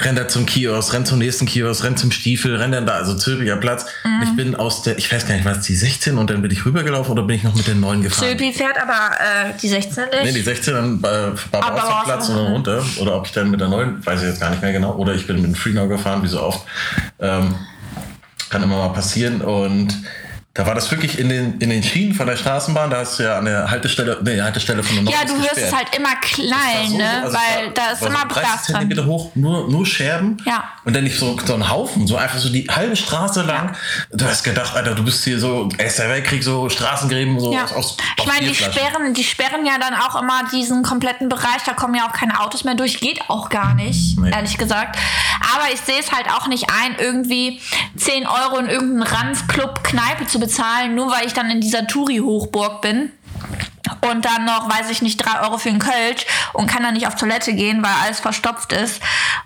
rennen 0.00 0.16
da 0.16 0.28
zum 0.28 0.46
Kiosk, 0.46 0.92
rennen 0.92 1.06
zum 1.06 1.18
nächsten 1.18 1.46
Kiosk, 1.46 1.82
rennen 1.82 1.96
zum 1.96 2.12
Stiefel, 2.12 2.54
rennen 2.54 2.72
dann 2.72 2.86
da, 2.86 2.92
also 2.92 3.16
Zülpicher 3.16 3.56
Platz. 3.56 3.86
Und 4.04 4.22
ich 4.22 4.36
bin 4.36 4.54
aus 4.54 4.82
der, 4.82 4.96
ich 4.96 5.12
weiß 5.12 5.26
gar 5.26 5.34
nicht, 5.34 5.44
war 5.44 5.56
es 5.56 5.62
die 5.62 5.74
16 5.74 6.18
und 6.18 6.30
dann 6.30 6.40
bin 6.40 6.52
ich 6.52 6.64
rübergelaufen 6.64 7.10
oder 7.10 7.24
bin 7.24 7.34
ich 7.34 7.42
noch 7.42 7.56
mit 7.56 7.66
den 7.66 7.80
9 7.80 8.02
gefahren? 8.02 8.27
Zülpi 8.28 8.52
fährt 8.52 8.80
aber 8.80 9.10
äh, 9.18 9.52
die 9.60 9.68
16 9.68 10.04
nicht. 10.04 10.22
Nee, 10.24 10.32
die 10.32 10.40
16 10.42 10.74
dann 10.74 11.00
bei 11.00 11.32
Barbarossa-Platz 11.50 12.28
und 12.28 12.36
dann 12.36 12.52
runter. 12.52 12.84
Oder 13.00 13.16
ob 13.16 13.26
ich 13.26 13.32
dann 13.32 13.50
mit 13.50 13.60
der 13.60 13.68
neuen, 13.68 14.04
weiß 14.04 14.22
ich 14.22 14.28
jetzt 14.28 14.40
gar 14.40 14.50
nicht 14.50 14.62
mehr 14.62 14.72
genau. 14.72 14.94
Oder 14.96 15.14
ich 15.14 15.26
bin 15.26 15.36
mit 15.36 15.46
dem 15.46 15.54
Freenau 15.54 15.88
gefahren, 15.88 16.22
wie 16.22 16.28
so 16.28 16.42
oft. 16.42 16.66
Ähm, 17.20 17.54
kann 18.50 18.62
immer 18.62 18.78
mal 18.78 18.92
passieren. 18.92 19.40
Und 19.42 19.94
da 20.58 20.66
war 20.66 20.74
das 20.74 20.90
wirklich 20.90 21.20
in 21.20 21.28
den, 21.28 21.60
in 21.60 21.70
den 21.70 21.84
Schienen 21.84 22.14
von 22.14 22.26
der 22.26 22.36
Straßenbahn. 22.36 22.90
Da 22.90 22.98
hast 22.98 23.16
du 23.20 23.22
ja 23.22 23.38
an 23.38 23.44
der 23.44 23.70
Haltestelle, 23.70 24.18
nee, 24.24 24.40
Haltestelle 24.40 24.82
von 24.82 24.96
der 24.96 25.04
Nord 25.04 25.14
ja, 25.16 25.24
du 25.24 25.34
hörst 25.36 25.50
gesperrt. 25.54 25.68
es 25.72 25.76
halt 25.76 25.96
immer 25.96 26.16
klein, 26.16 26.88
So, 26.90 26.98
ne? 26.98 27.22
also 27.22 27.36
Weil 27.38 27.66
war- 27.66 27.72
da 27.74 27.90
ist 27.92 28.02
immer 28.02 28.22
so 28.22 28.28
30 28.28 28.32
Glas 28.42 28.66
dran. 28.66 28.80
Zentimeter 28.80 29.06
hoch, 29.06 29.30
nur, 29.36 29.70
nur 29.70 29.86
Scherben. 29.86 30.36
Ja. 30.44 30.64
Und 30.84 30.96
dann 30.96 31.04
nicht 31.04 31.16
so, 31.16 31.38
so 31.44 31.54
ein 31.54 31.68
Haufen, 31.68 32.08
so 32.08 32.16
einfach 32.16 32.38
so 32.38 32.48
die 32.48 32.66
halbe 32.68 32.96
Straße 32.96 33.42
lang. 33.42 33.76
Du 34.10 34.24
hast 34.24 34.42
gedacht, 34.42 34.74
Alter, 34.74 34.96
du 34.96 35.04
bist 35.04 35.22
hier 35.22 35.38
so, 35.38 35.68
Erster 35.78 36.08
Weltkrieg, 36.08 36.42
so 36.42 36.68
Straßengräben, 36.68 37.38
so 37.38 37.52
Ja. 37.52 37.62
aus, 37.62 37.72
aus 37.74 37.96
ich 38.18 38.26
meine, 38.26 38.48
die 38.48 38.54
sperren, 38.56 39.14
die 39.14 39.22
sperren 39.22 39.64
ja 39.64 39.74
dann 39.78 39.94
auch 39.94 40.20
immer 40.20 40.40
diesen 40.52 40.82
kompletten 40.82 41.28
Bereich. 41.28 41.62
Da 41.66 41.74
kommen 41.74 41.94
ja 41.94 42.08
auch 42.08 42.12
keine 42.12 42.40
Autos 42.40 42.64
mehr 42.64 42.74
durch. 42.74 42.98
Geht 42.98 43.20
auch 43.28 43.48
gar 43.48 43.74
nicht, 43.74 44.18
Nee. 44.18 44.32
ehrlich 44.32 44.58
gesagt. 44.58 44.98
Aber 45.54 45.72
ich 45.72 45.80
sehe 45.80 46.00
es 46.00 46.10
halt 46.10 46.26
auch 46.32 46.48
nicht 46.48 46.66
ein, 46.68 46.96
irgendwie 46.98 47.60
10 47.96 48.26
Euro 48.26 48.58
in 48.58 48.68
irgendeinen 48.68 49.02
Ranzclub 49.04 49.84
Kneipe 49.84 50.26
zu 50.26 50.40
bezahlen, 50.40 50.47
nur 50.94 51.10
weil 51.10 51.26
ich 51.26 51.32
dann 51.32 51.50
in 51.50 51.60
dieser 51.60 51.86
Touri-Hochburg 51.86 52.80
bin. 52.80 53.12
Und 54.10 54.24
dann 54.24 54.44
noch, 54.44 54.68
weiß 54.68 54.90
ich 54.90 55.02
nicht, 55.02 55.16
3 55.18 55.40
Euro 55.42 55.58
für 55.58 55.68
einen 55.68 55.78
Kölsch 55.78 56.24
und 56.52 56.66
kann 56.68 56.82
dann 56.82 56.94
nicht 56.94 57.06
auf 57.06 57.14
Toilette 57.16 57.52
gehen, 57.52 57.82
weil 57.82 57.92
alles 58.04 58.20
verstopft 58.20 58.72
ist. 58.72 59.00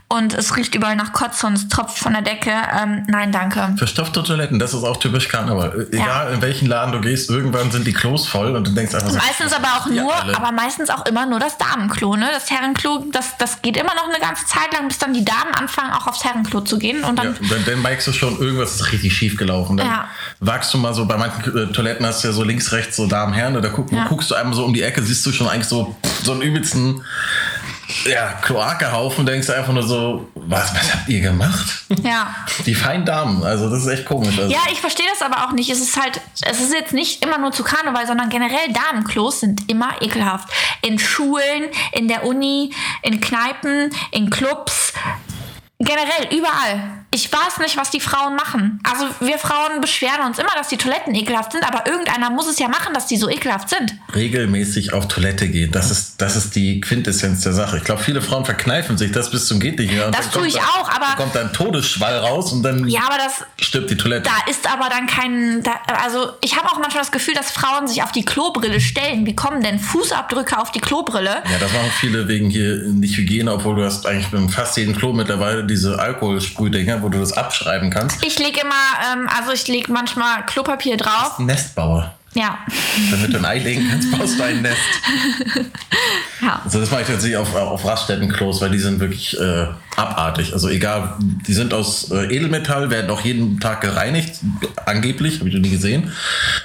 Und 0.08 0.34
es 0.34 0.54
riecht 0.56 0.74
überall 0.74 0.94
nach 0.94 1.12
Kotze 1.14 1.46
und 1.46 1.54
es 1.54 1.68
tropft 1.68 1.98
von 1.98 2.12
der 2.12 2.20
Decke. 2.20 2.50
Ähm, 2.50 3.04
nein, 3.08 3.32
danke. 3.32 3.74
Verstopfte 3.78 4.22
Toiletten, 4.22 4.58
das 4.58 4.74
ist 4.74 4.84
auch 4.84 4.98
typisch 4.98 5.28
Karneval. 5.28 5.88
Egal 5.90 6.34
in 6.34 6.42
welchen 6.42 6.66
Laden 6.68 6.92
du 6.92 7.00
gehst, 7.00 7.30
irgendwann 7.30 7.70
sind 7.70 7.86
die 7.86 7.94
Klos 7.94 8.28
voll 8.28 8.54
und 8.54 8.66
du 8.66 8.72
denkst 8.72 8.94
einfach 8.94 9.08
so. 9.08 9.16
Meistens 9.16 9.54
aber 9.54 9.68
auch 9.68 9.86
Ja, 9.86 10.02
nur, 10.02 10.14
alle. 10.14 10.36
aber 10.36 10.52
meistens 10.52 10.90
auch 10.90 11.06
immer 11.06 11.24
nur 11.24 11.40
das 11.40 11.56
Damenklo, 11.56 12.16
ne? 12.16 12.28
Das 12.30 12.50
Herrenklo, 12.50 13.06
das, 13.10 13.38
das 13.38 13.62
geht 13.62 13.78
immer 13.78 13.94
noch 13.94 14.04
eine 14.08 14.20
ganze 14.20 14.44
Zeit 14.46 14.70
lang, 14.74 14.86
bis 14.88 14.98
dann 14.98 15.14
die 15.14 15.24
Damen 15.24 15.54
anfangen, 15.58 15.92
auch 15.92 16.06
aufs 16.06 16.22
Herrenklo 16.24 16.60
zu 16.60 16.78
gehen. 16.78 17.02
Und 17.04 17.16
Ja, 17.18 17.24
dann, 17.24 17.36
dann, 17.48 17.64
dann 17.64 17.80
merkst 17.82 18.06
du 18.08 18.12
schon, 18.12 18.38
irgendwas 18.38 18.74
ist 18.74 18.92
richtig 18.92 19.16
schief 19.16 19.38
gelaufen. 19.38 19.78
Dann 19.78 19.86
Ja. 19.86 20.08
wagst 20.40 20.74
du 20.74 20.78
mal 20.78 20.92
so, 20.92 21.06
bei 21.06 21.16
manchen 21.16 21.56
äh, 21.56 21.72
Toiletten 21.72 22.04
hast 22.04 22.22
du 22.22 22.28
ja 22.28 22.34
so 22.34 22.44
links, 22.44 22.70
rechts 22.72 22.96
so 22.96 23.06
Damen, 23.06 23.32
Herren, 23.32 23.54
da 23.62 23.68
guck, 23.70 23.90
Ja. 23.90 24.04
guckst 24.08 24.31
du 24.32 24.38
einmal 24.38 24.54
so 24.54 24.64
um 24.64 24.74
die 24.74 24.82
Ecke, 24.82 25.02
siehst 25.02 25.24
du 25.24 25.32
schon 25.32 25.48
eigentlich 25.48 25.68
so, 25.68 25.94
so 26.22 26.32
einen 26.32 26.42
übelsten 26.42 27.02
ja, 28.06 28.32
Kloakehaufen, 28.40 29.26
denkst 29.26 29.46
du 29.48 29.54
einfach 29.54 29.72
nur 29.72 29.82
so, 29.82 30.28
was, 30.34 30.74
was 30.74 30.94
habt 30.94 31.08
ihr 31.08 31.20
gemacht? 31.20 31.84
ja. 32.02 32.34
Die 32.64 32.74
feinen 32.74 33.04
Damen, 33.04 33.42
also 33.44 33.68
das 33.68 33.84
ist 33.84 33.88
echt 33.88 34.04
komisch. 34.06 34.38
Also, 34.38 34.50
Ja, 34.50 34.60
ich 34.70 34.80
verstehe 34.80 35.06
das 35.10 35.22
aber 35.22 35.44
auch 35.44 35.52
nicht. 35.52 35.70
Es 35.70 35.80
ist 35.80 36.00
halt, 36.00 36.20
es 36.40 36.60
ist 36.60 36.72
jetzt 36.72 36.92
nicht 36.92 37.24
immer 37.24 37.38
nur 37.38 37.52
zu 37.52 37.62
Karneval, 37.62 38.06
sondern 38.06 38.28
generell 38.28 38.72
Damenklos 38.72 39.40
sind 39.40 39.68
immer 39.70 40.00
ekelhaft. 40.00 40.48
In 40.80 40.98
Schulen, 40.98 41.68
in 41.92 42.08
der 42.08 42.24
Uni, 42.24 42.72
in 43.02 43.20
Kneipen, 43.20 43.90
in 44.10 44.30
Clubs, 44.30 44.94
generell 45.78 46.34
überall. 46.34 47.01
Ich 47.14 47.30
weiß 47.32 47.58
nicht, 47.58 47.76
was 47.76 47.90
die 47.90 48.00
Frauen 48.00 48.34
machen. 48.36 48.80
Also 48.90 49.06
wir 49.20 49.38
Frauen 49.38 49.80
beschweren 49.80 50.22
uns 50.26 50.38
immer, 50.38 50.50
dass 50.56 50.68
die 50.68 50.76
Toiletten 50.78 51.14
ekelhaft 51.14 51.52
sind, 51.52 51.62
aber 51.66 51.86
irgendeiner 51.86 52.30
muss 52.30 52.48
es 52.48 52.58
ja 52.58 52.68
machen, 52.68 52.94
dass 52.94 53.06
die 53.06 53.16
so 53.18 53.28
ekelhaft 53.28 53.68
sind. 53.68 53.94
Regelmäßig 54.14 54.92
auf 54.94 55.08
Toilette 55.08 55.48
gehen, 55.48 55.70
das 55.72 55.90
ist, 55.90 56.20
das 56.22 56.36
ist 56.36 56.56
die 56.56 56.80
Quintessenz 56.80 57.42
der 57.42 57.52
Sache. 57.52 57.76
Ich 57.78 57.84
glaube, 57.84 58.02
viele 58.02 58.22
Frauen 58.22 58.44
verkneifen 58.44 58.96
sich 58.96 59.12
das 59.12 59.30
bis 59.30 59.46
zum 59.46 59.60
geht 59.60 59.78
nicht 59.78 59.92
mehr. 59.92 60.06
Und 60.06 60.14
Das 60.16 60.30
dann 60.30 60.40
tue 60.40 60.48
ich 60.48 60.54
da- 60.54 60.60
auch, 60.60 60.88
aber- 60.88 61.06
dann 61.06 61.16
kommt 61.16 61.34
dann 61.34 61.46
ein 61.48 61.52
Todesschwall 61.52 62.16
raus 62.18 62.50
und 62.52 62.62
dann 62.62 62.88
Ja, 62.88 63.02
aber 63.06 63.18
das 63.18 63.44
stirbt 63.64 63.90
die 63.90 63.96
Toilette. 63.96 64.28
da 64.28 64.50
ist 64.50 64.66
aber 64.72 64.88
dann 64.88 65.06
kein. 65.06 65.62
Da, 65.62 65.72
also 66.02 66.30
ich 66.40 66.56
habe 66.56 66.66
auch 66.70 66.78
manchmal 66.78 67.02
das 67.02 67.12
Gefühl, 67.12 67.34
dass 67.34 67.50
Frauen 67.50 67.86
sich 67.88 68.02
auf 68.02 68.12
die 68.12 68.24
Klobrille 68.24 68.80
stellen. 68.80 69.26
Wie 69.26 69.36
kommen 69.36 69.62
denn 69.62 69.78
Fußabdrücke 69.78 70.58
auf 70.58 70.70
die 70.72 70.80
Klobrille? 70.80 71.42
Ja, 71.50 71.58
das 71.60 71.72
machen 71.72 71.90
viele 72.00 72.26
wegen 72.28 72.48
hier 72.48 72.78
nicht 72.88 73.16
Hygiene, 73.18 73.52
obwohl 73.52 73.76
du 73.76 73.84
hast 73.84 74.06
eigentlich 74.06 74.32
in 74.32 74.48
fast 74.48 74.76
jedem 74.78 74.96
Klo 74.96 75.12
mittlerweile 75.12 75.64
diese 75.66 75.98
Alkoholsprühdinger, 75.98 77.01
wo 77.02 77.08
du 77.08 77.18
das 77.18 77.32
abschreiben 77.32 77.90
kannst. 77.90 78.24
Ich 78.24 78.38
lege 78.38 78.60
immer, 78.60 78.74
ähm, 79.12 79.28
also 79.36 79.52
ich 79.52 79.66
lege 79.68 79.92
manchmal 79.92 80.44
Klopapier 80.46 80.96
drauf. 80.96 81.38
Ein 81.38 81.46
Nestbauer. 81.46 82.14
Ja. 82.34 82.58
Damit 83.10 83.34
du 83.34 83.38
ein 83.38 83.44
Ei 83.44 83.58
legen 83.58 83.86
kannst, 83.90 84.10
baust 84.10 84.38
du 84.38 84.42
ein 84.44 84.62
Nest. 84.62 84.80
ja. 86.40 86.62
Also 86.64 86.80
das 86.80 86.90
mache 86.90 87.02
ich 87.02 87.06
tatsächlich 87.06 87.36
auf, 87.36 87.54
auf 87.54 87.84
Raststättenklos, 87.84 88.62
weil 88.62 88.70
die 88.70 88.78
sind 88.78 89.00
wirklich 89.00 89.38
äh, 89.38 89.66
abartig. 89.96 90.54
Also 90.54 90.70
egal, 90.70 91.14
die 91.20 91.52
sind 91.52 91.74
aus 91.74 92.10
äh, 92.10 92.34
Edelmetall, 92.34 92.90
werden 92.90 93.10
auch 93.10 93.20
jeden 93.20 93.60
Tag 93.60 93.82
gereinigt, 93.82 94.40
angeblich, 94.86 95.40
habe 95.40 95.50
ich 95.50 95.54
noch 95.54 95.60
nie 95.60 95.70
gesehen. 95.70 96.12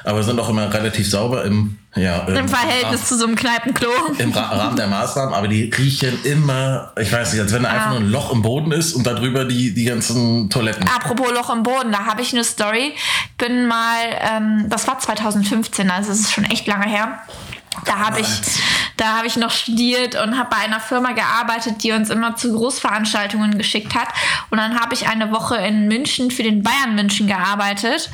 Aber 0.05 0.23
sind 0.23 0.39
auch 0.39 0.49
immer 0.49 0.73
relativ 0.73 1.09
sauber 1.09 1.43
im, 1.43 1.77
ja, 1.97 2.19
Im 2.27 2.47
Verhältnis 2.47 3.05
zu 3.05 3.17
so 3.17 3.25
einem 3.25 3.35
Kneipenklo. 3.35 3.89
im 4.17 4.31
Ra 4.31 4.41
Rahmen 4.49 4.75
der 4.77 4.87
Maßnahmen, 4.87 5.33
aber 5.33 5.47
die 5.47 5.71
riechen 5.77 6.23
immer, 6.23 6.91
ich 6.99 7.11
weiß 7.11 7.33
nicht, 7.33 7.41
als 7.41 7.53
wenn 7.53 7.63
da 7.63 7.69
einfach 7.69 7.87
Ah. 7.87 7.89
nur 7.91 7.99
ein 7.99 8.09
Loch 8.11 8.31
im 8.31 8.41
Boden 8.41 8.71
ist 8.71 8.93
und 8.93 9.05
darüber 9.07 9.45
die, 9.45 9.73
die 9.73 9.85
ganzen 9.85 10.49
Toiletten. 10.49 10.87
Apropos 10.87 11.31
Loch 11.31 11.49
im 11.53 11.63
Boden, 11.63 11.91
da 11.91 12.05
habe 12.05 12.21
ich 12.21 12.33
eine 12.33 12.43
Story. 12.43 12.93
Bin 13.37 13.67
mal, 13.67 13.97
ähm, 14.21 14.65
das 14.69 14.87
war 14.87 14.99
2015, 14.99 15.89
also 15.91 16.11
es 16.11 16.19
ist 16.21 16.33
schon 16.33 16.45
echt 16.45 16.67
lange 16.67 16.87
her. 16.87 17.19
Da 17.85 17.97
habe 17.99 18.19
ich, 18.21 18.27
da 18.97 19.17
habe 19.17 19.27
ich 19.27 19.37
noch 19.37 19.51
studiert 19.51 20.15
und 20.15 20.37
habe 20.37 20.49
bei 20.49 20.57
einer 20.57 20.79
Firma 20.79 21.11
gearbeitet, 21.11 21.83
die 21.83 21.91
uns 21.91 22.09
immer 22.09 22.35
zu 22.35 22.51
Großveranstaltungen 22.53 23.57
geschickt 23.57 23.95
hat. 23.95 24.09
Und 24.49 24.57
dann 24.57 24.79
habe 24.79 24.93
ich 24.93 25.07
eine 25.07 25.31
Woche 25.31 25.55
in 25.57 25.87
München 25.87 26.31
für 26.31 26.43
den 26.43 26.63
Bayern 26.63 26.95
München 26.95 27.27
gearbeitet. 27.27 28.09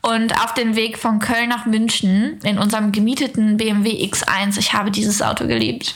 Und 0.00 0.34
auf 0.42 0.54
dem 0.54 0.76
Weg 0.76 0.98
von 0.98 1.18
Köln 1.18 1.48
nach 1.48 1.66
München 1.66 2.38
in 2.42 2.58
unserem 2.58 2.92
gemieteten 2.92 3.56
BMW 3.56 3.90
X1, 4.06 4.58
ich 4.58 4.72
habe 4.72 4.90
dieses 4.90 5.20
Auto 5.20 5.46
geliebt. 5.46 5.94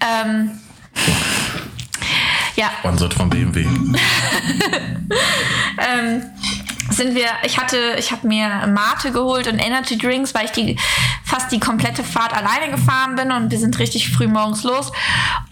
Ähm, 0.00 0.50
ja, 2.56 2.70
Sponsert 2.80 3.14
von 3.14 3.30
BMW. 3.30 3.60
ähm, 5.78 6.22
sind 6.96 7.14
wir, 7.14 7.26
ich 7.44 7.58
hatte, 7.58 7.76
ich 7.98 8.12
habe 8.12 8.26
mir 8.26 8.48
Mate 8.68 9.12
geholt 9.12 9.46
und 9.48 9.58
Energy 9.58 9.98
Drinks, 9.98 10.34
weil 10.34 10.44
ich 10.46 10.52
die 10.52 10.78
fast 11.24 11.50
die 11.50 11.60
komplette 11.60 12.04
Fahrt 12.04 12.32
alleine 12.34 12.70
gefahren 12.70 13.14
bin 13.16 13.32
und 13.32 13.50
wir 13.50 13.58
sind 13.58 13.78
richtig 13.78 14.10
früh 14.10 14.26
morgens 14.26 14.62
los 14.64 14.92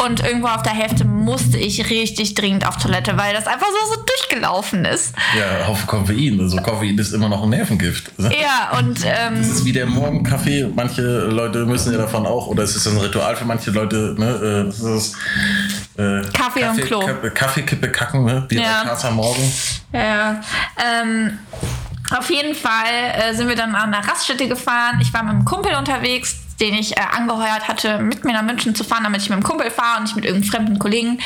und 0.05 0.21
irgendwo 0.23 0.49
auf 0.49 0.63
der 0.63 0.73
Hälfte 0.75 1.05
musste 1.05 1.57
ich 1.59 1.89
richtig 1.91 2.35
dringend 2.35 2.67
auf 2.67 2.77
Toilette, 2.77 3.17
weil 3.17 3.33
das 3.35 3.47
einfach 3.47 3.67
so, 3.67 3.95
so 3.95 4.03
durchgelaufen 4.03 4.85
ist. 4.85 5.15
Ja, 5.39 5.67
Haufen 5.67 5.87
Koffein. 5.87 6.39
Also 6.41 6.59
Koffein 6.59 6.99
ist 6.99 7.13
immer 7.13 7.29
noch 7.29 7.43
ein 7.43 7.51
Nervengift. 7.51 8.11
Ja, 8.41 8.79
und 8.79 8.99
Das 9.05 9.31
ähm, 9.33 9.41
ist 9.41 9.65
wie 9.65 9.73
der 9.73 9.87
Morgenkaffee. 9.87 10.67
Manche 10.75 11.03
Leute 11.03 11.67
müssen 11.67 11.93
ja 11.93 11.99
davon 11.99 12.27
auch, 12.27 12.47
oder 12.47 12.63
es 12.63 12.75
ist 12.77 12.87
ein 12.87 12.97
Ritual 12.97 13.37
für 13.37 13.45
manche 13.45 13.71
Leute, 13.71 14.15
ne? 14.19 14.65
äh, 14.65 14.67
Das 14.67 14.81
ist, 14.81 15.17
äh, 15.99 16.23
Kaffee 16.33 16.65
und 16.69 16.81
Klo. 16.83 17.01
Kaffee, 17.01 17.31
Kaffeekippe 17.31 17.91
kacken, 17.91 18.25
ne? 18.25 18.45
Wie 18.49 18.57
Ja. 18.59 18.85
Kater 18.85 19.11
morgen. 19.11 19.53
Ja, 19.93 20.41
ähm, 20.79 21.30
auf 22.17 22.31
jeden 22.31 22.55
Fall 22.55 23.15
äh, 23.15 23.35
sind 23.35 23.49
wir 23.49 23.57
dann 23.57 23.75
an 23.75 23.95
einer 23.95 24.07
Raststätte 24.07 24.49
gefahren. 24.49 24.99
Ich 25.01 25.13
war 25.15 25.23
mit 25.23 25.33
einem 25.33 25.45
Kumpel 25.45 25.75
unterwegs, 25.77 26.37
den 26.61 26.75
ich 26.75 26.97
äh, 26.97 27.01
angeheuert 27.01 27.69
hatte, 27.69 27.99
mit 27.99 28.25
mir 28.25 28.33
nach 28.33 28.43
München 28.43 28.75
zu 28.75 28.85
fahren, 28.85 29.05
damit 29.05 29.23
ich 29.23 29.31
mit 29.31 29.39
dem 29.39 29.45
Kumpel 29.45 29.71
fahre 29.71 29.99
und 29.99 30.05
nicht 30.05 30.17
mit 30.17 30.25
irgendeinem 30.25 30.51
fremden 30.51 30.79
Kollegen. 30.79 31.21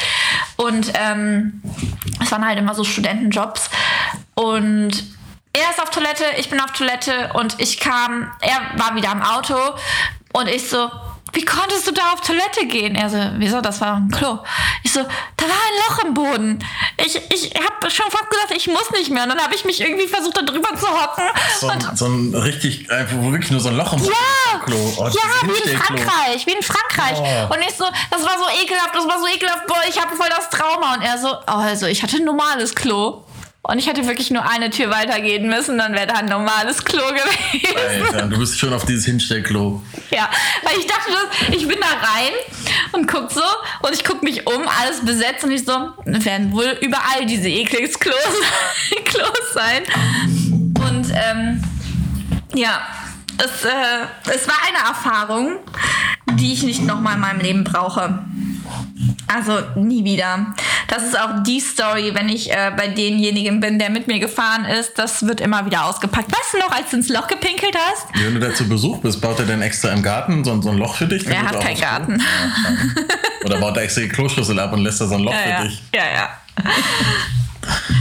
Und 0.56 0.92
ähm, 0.94 1.62
es 2.22 2.30
waren 2.30 2.46
halt 2.46 2.58
immer 2.58 2.74
so 2.74 2.84
Studentenjobs. 2.84 3.70
Und 4.34 5.04
er 5.54 5.70
ist 5.70 5.80
auf 5.80 5.90
Toilette, 5.90 6.24
ich 6.38 6.50
bin 6.50 6.60
auf 6.60 6.72
Toilette 6.72 7.30
und 7.34 7.60
ich 7.60 7.80
kam, 7.80 8.30
er 8.40 8.78
war 8.78 8.94
wieder 8.96 9.10
am 9.10 9.22
Auto 9.22 9.56
und 10.32 10.48
ich 10.48 10.68
so, 10.68 10.90
wie 11.34 11.44
konntest 11.44 11.86
du 11.86 11.92
da 11.92 12.12
auf 12.12 12.20
Toilette 12.20 12.66
gehen? 12.66 12.94
Er 12.94 13.10
so, 13.10 13.18
wieso, 13.36 13.60
das 13.60 13.80
war 13.80 13.96
ein 13.96 14.10
Klo. 14.10 14.38
Ich 14.82 14.92
so, 14.92 15.00
da 15.00 15.44
war 15.44 15.54
ein 15.54 15.74
Loch 15.88 16.04
im 16.04 16.14
Boden. 16.14 16.64
Ich, 16.96 17.16
ich 17.30 17.54
habe 17.54 17.90
schon 17.90 18.10
fast 18.10 18.30
gesagt, 18.30 18.52
ich 18.54 18.66
muss 18.68 18.90
nicht 18.92 19.10
mehr. 19.10 19.24
Und 19.24 19.30
dann 19.30 19.42
habe 19.42 19.54
ich 19.54 19.64
mich 19.64 19.80
irgendwie 19.80 20.06
versucht, 20.06 20.36
da 20.36 20.42
drüber 20.42 20.68
zu 20.76 20.86
hocken. 20.86 21.24
So 21.60 21.68
ein, 21.68 21.96
so 21.96 22.06
ein 22.06 22.34
richtig, 22.34 22.90
einfach 22.90 23.16
wo 23.18 23.32
wirklich 23.32 23.50
nur 23.50 23.60
so 23.60 23.68
ein 23.68 23.76
Loch 23.76 23.92
im 23.92 24.00
Boden 24.00 24.12
Ja, 24.12 24.58
Klo. 24.60 24.94
Oh, 24.96 25.08
ja, 25.08 25.48
wie 25.48 25.70
in. 25.70 25.78
Frankreich, 25.78 26.46
wie 26.46 26.52
in 26.52 26.62
Frankreich. 26.62 27.18
Oh. 27.18 27.54
Und 27.54 27.60
ich 27.60 27.74
so, 27.74 27.84
das 28.10 28.22
war 28.22 28.38
so 28.38 28.62
ekelhaft, 28.62 28.94
das 28.94 29.06
war 29.06 29.18
so 29.18 29.26
ekelhaft, 29.26 29.66
boah, 29.66 29.82
ich 29.88 30.00
habe 30.00 30.14
voll 30.14 30.28
das 30.28 30.48
Trauma. 30.50 30.94
Und 30.94 31.02
er 31.02 31.18
so, 31.18 31.28
oh, 31.28 31.42
also 31.46 31.86
ich 31.86 32.02
hatte 32.02 32.16
ein 32.16 32.24
normales 32.24 32.74
Klo. 32.74 33.23
Und 33.66 33.78
ich 33.78 33.86
hätte 33.86 34.06
wirklich 34.06 34.30
nur 34.30 34.46
eine 34.46 34.68
Tür 34.68 34.90
weitergehen 34.90 35.48
müssen, 35.48 35.78
dann 35.78 35.94
wäre 35.94 36.06
da 36.06 36.14
ein 36.16 36.26
normales 36.26 36.84
Klo 36.84 37.00
gewesen. 37.00 38.06
Alter, 38.12 38.26
du 38.26 38.38
bist 38.38 38.58
schon 38.58 38.74
auf 38.74 38.84
dieses 38.84 39.06
Hinstellklo. 39.06 39.82
Ja, 40.10 40.28
weil 40.62 40.78
ich 40.78 40.86
dachte, 40.86 41.12
ich 41.50 41.66
bin 41.66 41.78
da 41.80 41.86
rein 41.86 42.32
und 42.92 43.08
guck 43.10 43.32
so 43.32 43.40
und 43.80 43.94
ich 43.94 44.04
guck 44.04 44.22
mich 44.22 44.46
um, 44.46 44.68
alles 44.68 45.02
besetzt 45.02 45.44
und 45.44 45.50
ich 45.50 45.64
so, 45.64 45.72
werden 46.04 46.52
wohl 46.52 46.76
überall 46.82 47.24
diese 47.24 47.48
ekliges 47.48 47.98
Klos, 47.98 48.14
Klos 49.06 49.54
sein. 49.54 49.82
Und 50.42 51.10
ähm, 51.14 51.64
ja, 52.54 52.82
es, 53.38 53.64
äh, 53.64 54.30
es 54.34 54.46
war 54.46 54.56
eine 54.68 54.88
Erfahrung, 54.88 55.56
die 56.34 56.52
ich 56.52 56.64
nicht 56.64 56.82
nochmal 56.82 57.14
in 57.14 57.20
meinem 57.20 57.40
Leben 57.40 57.64
brauche. 57.64 58.24
Also 59.26 59.60
nie 59.76 60.04
wieder. 60.04 60.54
Das 60.88 61.02
ist 61.02 61.18
auch 61.18 61.42
die 61.44 61.58
Story, 61.60 62.12
wenn 62.14 62.28
ich 62.28 62.50
äh, 62.52 62.70
bei 62.76 62.88
denjenigen 62.88 63.58
bin, 63.60 63.78
der 63.78 63.90
mit 63.90 64.06
mir 64.06 64.18
gefahren 64.20 64.64
ist. 64.64 64.98
Das 64.98 65.26
wird 65.26 65.40
immer 65.40 65.64
wieder 65.66 65.86
ausgepackt. 65.86 66.30
Weißt 66.30 66.52
du 66.54 66.58
noch, 66.58 66.70
als 66.70 66.90
du 66.90 66.96
ins 66.96 67.08
Loch 67.08 67.26
gepinkelt 67.26 67.74
hast? 67.76 68.06
Wenn 68.22 68.34
du 68.34 68.40
da 68.40 68.54
zu 68.54 68.68
Besuch 68.68 68.98
bist, 68.98 69.20
baut 69.20 69.38
er 69.40 69.46
dann 69.46 69.62
extra 69.62 69.90
im 69.90 70.02
Garten 70.02 70.44
so, 70.44 70.60
so 70.60 70.70
ein 70.70 70.78
Loch 70.78 70.94
für 70.96 71.06
dich? 71.06 71.26
Er 71.26 71.42
hat 71.42 71.60
keinen 71.60 71.80
Garten. 71.80 72.22
Oder 73.44 73.58
baut 73.58 73.76
er 73.76 73.82
extra 73.84 74.02
die 74.02 74.08
Kloschüssel 74.08 74.58
ab 74.58 74.72
und 74.72 74.80
lässt 74.82 75.00
da 75.00 75.06
so 75.06 75.14
ein 75.14 75.22
Loch 75.22 75.32
Ja, 75.32 75.38
für 75.38 75.48
ja. 75.50 75.62
dich? 75.64 75.82
ja, 75.94 76.02
ja. 76.14 76.28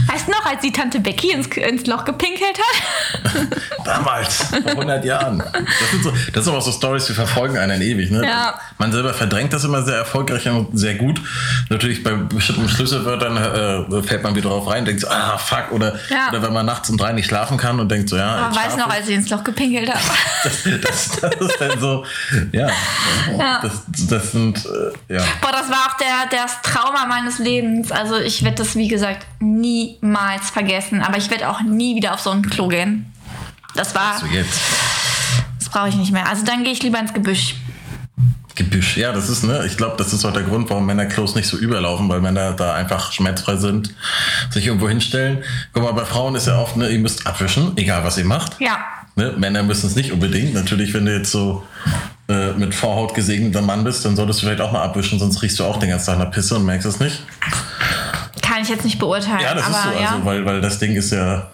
Weißt 0.06 0.26
du 0.26 0.30
noch, 0.32 0.44
als 0.46 0.60
die 0.62 0.72
Tante 0.72 1.00
Becky 1.00 1.32
ins, 1.32 1.46
ins 1.48 1.86
Loch 1.86 2.04
gepinkelt 2.04 2.58
hat? 2.58 3.46
Damals, 3.84 4.44
vor 4.44 4.70
100 4.70 5.04
Jahren. 5.04 5.38
Das 5.38 5.90
sind, 5.90 6.02
so, 6.02 6.10
das 6.10 6.44
sind 6.44 6.48
aber 6.48 6.58
auch 6.58 6.64
so 6.66 6.72
Stories, 6.72 7.06
die 7.06 7.12
verfolgen 7.14 7.58
einen 7.58 7.80
ewig. 7.82 8.10
Ne? 8.10 8.24
Ja. 8.24 8.58
Man 8.78 8.92
selber 8.92 9.12
verdrängt 9.14 9.52
das 9.52 9.64
immer 9.64 9.82
sehr 9.82 9.96
erfolgreich 9.96 10.48
und 10.48 10.78
sehr 10.78 10.94
gut. 10.94 11.20
Natürlich 11.70 12.02
bei 12.02 12.12
bestimmten 12.12 12.68
Schlüsselwörtern 12.68 13.36
äh, 13.36 14.02
fällt 14.02 14.22
man 14.22 14.34
wieder 14.34 14.50
drauf 14.50 14.68
rein, 14.70 14.84
denkt 14.84 15.00
so, 15.02 15.08
ah, 15.08 15.36
fuck. 15.38 15.72
Oder, 15.72 15.94
Ja. 16.10 16.28
oder 16.30 16.42
wenn 16.42 16.52
man 16.52 16.66
nachts 16.66 16.90
um 16.90 16.96
drei 16.96 17.12
nicht 17.12 17.26
schlafen 17.26 17.56
kann 17.56 17.80
und 17.80 17.90
denkt 17.90 18.08
so, 18.08 18.16
ja. 18.16 18.36
Aber 18.36 18.60
du 18.70 18.76
noch, 18.76 18.90
als 18.90 19.08
ich 19.08 19.14
ins 19.14 19.30
Loch 19.30 19.44
gepinkelt 19.44 19.88
habe? 19.88 20.00
ich. 20.44 20.80
das, 20.80 21.10
das 21.20 21.34
ist 21.40 21.60
dann 21.60 21.80
so, 21.80 22.04
ja. 22.52 22.68
Ja. 23.38 23.60
Das, 23.62 23.82
das 24.08 24.32
sind, 24.32 24.64
äh, 24.64 25.14
ja. 25.14 25.22
Boah, 25.40 25.52
das 25.52 25.68
war 25.70 25.88
auch 25.88 25.96
der, 25.96 26.38
das 26.38 26.62
Trauma 26.62 27.06
meines 27.06 27.38
Lebens. 27.38 27.90
Also 27.92 28.18
ich 28.18 28.42
werde 28.42 28.56
das, 28.56 28.76
wie 28.76 28.88
gesagt, 28.88 29.26
niemals 29.60 30.50
vergessen. 30.50 31.02
Aber 31.02 31.16
ich 31.18 31.30
werde 31.30 31.48
auch 31.48 31.62
nie 31.62 31.96
wieder 31.96 32.14
auf 32.14 32.20
so 32.20 32.30
ein 32.30 32.42
Klo 32.42 32.68
gehen. 32.68 33.12
Das 33.74 33.94
war, 33.94 34.18
So 34.18 34.26
jetzt. 34.26 34.60
das 35.58 35.68
brauche 35.68 35.88
ich 35.88 35.96
nicht 35.96 36.12
mehr. 36.12 36.28
Also 36.28 36.44
dann 36.44 36.64
gehe 36.64 36.72
ich 36.72 36.82
lieber 36.82 36.98
ins 36.98 37.12
Gebüsch. 37.12 37.56
Gebüsch, 38.56 38.96
ja, 38.96 39.10
das 39.10 39.28
ist, 39.28 39.42
ne, 39.42 39.64
ich 39.66 39.76
glaube, 39.76 39.96
das 39.98 40.12
ist 40.12 40.24
auch 40.24 40.32
der 40.32 40.44
Grund, 40.44 40.70
warum 40.70 40.86
Männerklos 40.86 41.34
nicht 41.34 41.48
so 41.48 41.56
überlaufen, 41.56 42.08
weil 42.08 42.20
Männer 42.20 42.52
da 42.52 42.74
einfach 42.74 43.10
schmerzfrei 43.10 43.56
sind, 43.56 43.92
sich 44.50 44.66
irgendwo 44.66 44.88
hinstellen. 44.88 45.42
Guck 45.72 45.82
mal, 45.82 45.92
bei 45.92 46.04
Frauen 46.04 46.36
ist 46.36 46.46
ja 46.46 46.60
oft, 46.60 46.76
ne, 46.76 46.88
ihr 46.88 47.00
müsst 47.00 47.26
abwischen, 47.26 47.72
egal 47.76 48.04
was 48.04 48.16
ihr 48.16 48.24
macht. 48.24 48.60
Ja. 48.60 48.78
Ne? 49.16 49.34
Männer 49.36 49.64
müssen 49.64 49.86
es 49.88 49.96
nicht 49.96 50.12
unbedingt. 50.12 50.54
Natürlich, 50.54 50.94
wenn 50.94 51.04
du 51.04 51.16
jetzt 51.16 51.32
so 51.32 51.64
äh, 52.28 52.52
mit 52.52 52.74
Vorhaut 52.76 53.14
gesegneter 53.14 53.60
Mann 53.60 53.82
bist, 53.82 54.04
dann 54.04 54.14
solltest 54.14 54.40
du 54.40 54.46
vielleicht 54.46 54.60
auch 54.60 54.70
mal 54.72 54.82
abwischen, 54.82 55.18
sonst 55.18 55.42
riechst 55.42 55.58
du 55.58 55.64
auch 55.64 55.78
den 55.78 55.90
ganzen 55.90 56.06
Tag 56.06 56.18
nach 56.18 56.30
Pisse 56.30 56.54
und 56.54 56.64
merkst 56.64 56.86
es 56.86 57.00
nicht. 57.00 57.22
Kann 58.54 58.62
ich 58.62 58.68
jetzt 58.68 58.84
nicht 58.84 59.00
beurteilen. 59.00 59.40
Ja, 59.40 59.52
das 59.54 59.64
aber 59.66 59.74
ist 59.76 59.82
so, 59.96 60.02
ja. 60.02 60.10
also, 60.12 60.24
weil, 60.24 60.44
weil 60.46 60.60
das 60.60 60.78
Ding 60.78 60.94
ist 60.94 61.10
ja, 61.10 61.50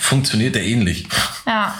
funktioniert 0.00 0.56
ja 0.56 0.62
ähnlich. 0.62 1.06
ja. 1.46 1.74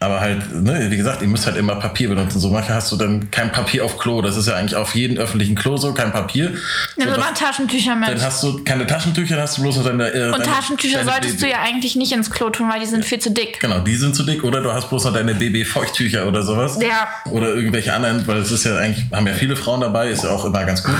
Aber 0.00 0.20
halt, 0.20 0.52
ne, 0.52 0.90
wie 0.90 0.98
gesagt, 0.98 1.22
ihr 1.22 1.28
müsst 1.28 1.46
halt 1.46 1.56
immer 1.56 1.76
Papier 1.76 2.10
benutzen. 2.10 2.38
So 2.38 2.50
manchmal 2.50 2.76
hast 2.76 2.92
du 2.92 2.96
dann 2.96 3.30
kein 3.30 3.50
Papier 3.52 3.86
auf 3.86 3.96
Klo. 3.96 4.20
Das 4.20 4.36
ist 4.36 4.46
ja 4.46 4.54
eigentlich 4.54 4.76
auf 4.76 4.94
jedem 4.94 5.16
öffentlichen 5.16 5.54
Klo 5.54 5.78
so, 5.78 5.94
kein 5.94 6.12
Papier. 6.12 6.50
Nimm 6.98 7.08
so, 7.08 7.14
das- 7.14 7.38
Taschentücher 7.38 7.94
mit. 7.96 8.10
dann 8.10 8.20
hast 8.20 8.42
du 8.42 8.62
keine 8.64 8.86
Taschentücher, 8.86 9.36
dann 9.36 9.44
hast 9.44 9.56
du 9.56 9.62
bloß 9.62 9.76
noch 9.78 9.84
deine. 9.84 10.08
Äh, 10.12 10.26
Und 10.26 10.32
deine, 10.40 10.44
Taschentücher 10.44 10.98
deine 10.98 11.10
solltest 11.10 11.36
du 11.36 11.46
Baby- 11.46 11.52
ja 11.52 11.62
eigentlich 11.62 11.96
nicht 11.96 12.12
ins 12.12 12.30
Klo 12.30 12.50
tun, 12.50 12.68
weil 12.70 12.80
die 12.80 12.86
sind 12.86 13.02
viel 13.02 13.18
zu 13.18 13.30
dick. 13.30 13.60
Genau, 13.60 13.78
die 13.78 13.96
sind 13.96 14.14
zu 14.14 14.24
dick 14.24 14.44
oder 14.44 14.60
du 14.60 14.70
hast 14.74 14.90
bloß 14.90 15.04
noch 15.04 15.14
deine 15.14 15.34
BB-Feuchttücher 15.34 16.26
oder 16.26 16.42
sowas. 16.42 16.76
Ja. 16.82 17.08
Oder 17.30 17.54
irgendwelche 17.54 17.94
anderen, 17.94 18.26
weil 18.26 18.38
es 18.38 18.50
ist 18.50 18.64
ja 18.64 18.76
eigentlich, 18.76 19.06
haben 19.10 19.26
ja 19.26 19.32
viele 19.32 19.56
Frauen 19.56 19.80
dabei, 19.80 20.08
ist 20.10 20.24
ja 20.24 20.30
auch 20.30 20.44
immer 20.44 20.64
ganz 20.64 20.82
gut. 20.84 20.96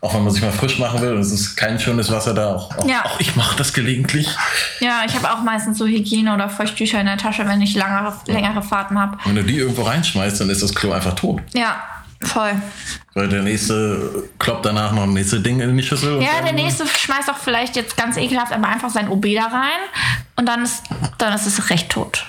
Auch 0.00 0.14
wenn 0.14 0.22
man 0.22 0.32
sich 0.32 0.42
mal 0.42 0.52
frisch 0.52 0.78
machen 0.78 1.00
will 1.02 1.12
und 1.14 1.20
es 1.20 1.32
ist 1.32 1.56
kein 1.56 1.78
schönes 1.80 2.10
Wasser 2.12 2.32
da. 2.32 2.54
Auch, 2.54 2.76
auch, 2.78 2.88
Ja. 2.88 3.04
auch 3.04 3.18
ich 3.18 3.34
mache 3.34 3.56
das 3.56 3.72
gelegentlich. 3.72 4.28
Ja, 4.78 5.00
ich 5.04 5.14
habe 5.16 5.28
auch 5.32 5.42
meistens 5.42 5.76
so 5.78 5.86
Hygiene- 5.86 6.32
oder 6.32 6.48
Feuchttücher 6.48 7.00
in 7.00 7.06
der 7.06 7.16
Tasche, 7.16 7.46
wenn 7.48 7.60
ich 7.60 7.74
langere, 7.74 8.14
längere 8.26 8.62
Fahrten 8.62 8.98
habe. 8.98 9.18
Wenn 9.24 9.34
du 9.34 9.42
die 9.42 9.56
irgendwo 9.58 9.82
reinschmeißt, 9.82 10.40
dann 10.40 10.50
ist 10.50 10.62
das 10.62 10.72
Klo 10.74 10.92
einfach 10.92 11.14
tot. 11.14 11.40
Ja, 11.52 11.82
voll. 12.22 12.52
Weil 13.14 13.28
der 13.28 13.42
nächste 13.42 14.28
kloppt 14.38 14.64
danach 14.66 14.92
noch 14.92 15.02
ein 15.02 15.12
nächstes 15.14 15.42
Ding 15.42 15.58
in 15.58 15.76
die 15.76 15.82
Schüssel. 15.82 16.22
Ja, 16.22 16.42
der 16.44 16.52
nächste 16.52 16.86
schmeißt 16.86 17.28
auch 17.30 17.38
vielleicht 17.38 17.74
jetzt 17.74 17.96
ganz 17.96 18.16
ekelhaft, 18.16 18.52
aber 18.52 18.68
einfach 18.68 18.90
sein 18.90 19.08
OB 19.08 19.34
da 19.34 19.46
rein 19.46 19.80
und 20.36 20.46
dann 20.46 20.62
ist, 20.62 20.84
dann 21.18 21.32
ist 21.32 21.46
es 21.46 21.70
recht 21.70 21.88
tot. 21.90 22.24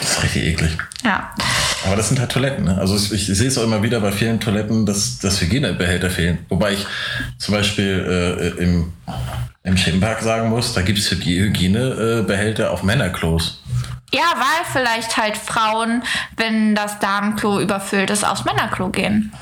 Das 0.00 0.12
ist 0.18 0.22
richtig 0.22 0.44
eklig. 0.44 0.78
Ja. 1.04 1.32
Aber 1.86 1.96
das 1.96 2.08
sind 2.08 2.18
halt 2.20 2.32
Toiletten. 2.32 2.64
Ne? 2.64 2.78
Also 2.78 2.96
ich, 2.96 3.12
ich 3.12 3.26
sehe 3.26 3.48
es 3.48 3.58
auch 3.58 3.64
immer 3.64 3.82
wieder 3.82 4.00
bei 4.00 4.12
vielen 4.12 4.40
Toiletten, 4.40 4.86
dass, 4.86 5.18
dass 5.18 5.40
Hygienebehälter 5.40 6.10
fehlen. 6.10 6.38
Wobei 6.48 6.72
ich 6.72 6.86
zum 7.38 7.54
Beispiel 7.54 8.54
äh, 8.58 8.62
im, 8.62 8.92
im 9.62 9.76
Schwimmpark 9.76 10.22
sagen 10.22 10.48
muss, 10.48 10.72
da 10.72 10.82
gibt 10.82 10.98
es 10.98 11.10
Hygienebehälter 11.10 12.70
auf 12.70 12.82
Männerklos. 12.82 13.62
Ja, 14.14 14.22
weil 14.36 14.64
vielleicht 14.72 15.16
halt 15.16 15.36
Frauen, 15.36 16.02
wenn 16.36 16.76
das 16.76 17.00
Damenklo 17.00 17.60
überfüllt 17.60 18.10
ist, 18.10 18.24
aufs 18.24 18.44
Männerklo 18.44 18.90
gehen. 18.90 19.32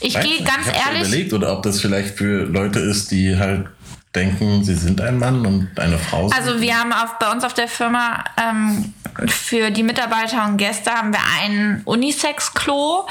Ich 0.00 0.14
gehe 0.14 0.42
ganz 0.44 0.68
ich 0.68 0.86
ehrlich. 0.86 1.08
überlegt, 1.08 1.32
oder 1.32 1.52
ob 1.52 1.62
das 1.64 1.80
vielleicht 1.80 2.16
für 2.16 2.44
Leute 2.44 2.78
ist, 2.78 3.10
die 3.10 3.36
halt 3.36 3.66
denken, 4.14 4.64
sie 4.64 4.74
sind 4.74 5.00
ein 5.00 5.18
Mann 5.18 5.46
und 5.46 5.78
eine 5.78 5.98
Frau. 5.98 6.30
Also 6.30 6.60
wir 6.60 6.76
haben 6.76 6.92
auf, 6.92 7.18
bei 7.18 7.30
uns 7.30 7.44
auf 7.44 7.54
der 7.54 7.68
Firma 7.68 8.24
ähm, 8.36 8.92
für 9.26 9.70
die 9.70 9.82
Mitarbeiter 9.82 10.44
und 10.46 10.56
Gäste 10.56 10.90
haben 10.90 11.12
wir 11.12 11.20
ein 11.42 11.82
Unisex-Klo 11.84 13.06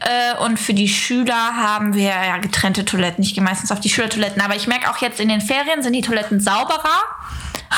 äh, 0.00 0.44
und 0.44 0.58
für 0.58 0.74
die 0.74 0.88
Schüler 0.88 1.56
haben 1.56 1.94
wir 1.94 2.10
ja 2.10 2.38
getrennte 2.38 2.84
Toiletten. 2.84 3.24
Ich 3.24 3.34
gehe 3.34 3.42
meistens 3.42 3.72
auf 3.72 3.80
die 3.80 3.88
Schülertoiletten, 3.88 4.40
aber 4.40 4.54
ich 4.54 4.68
merke 4.68 4.90
auch 4.90 4.98
jetzt 4.98 5.18
in 5.18 5.28
den 5.28 5.40
Ferien 5.40 5.82
sind 5.82 5.94
die 5.94 6.02
Toiletten 6.02 6.40
sauberer 6.40 7.02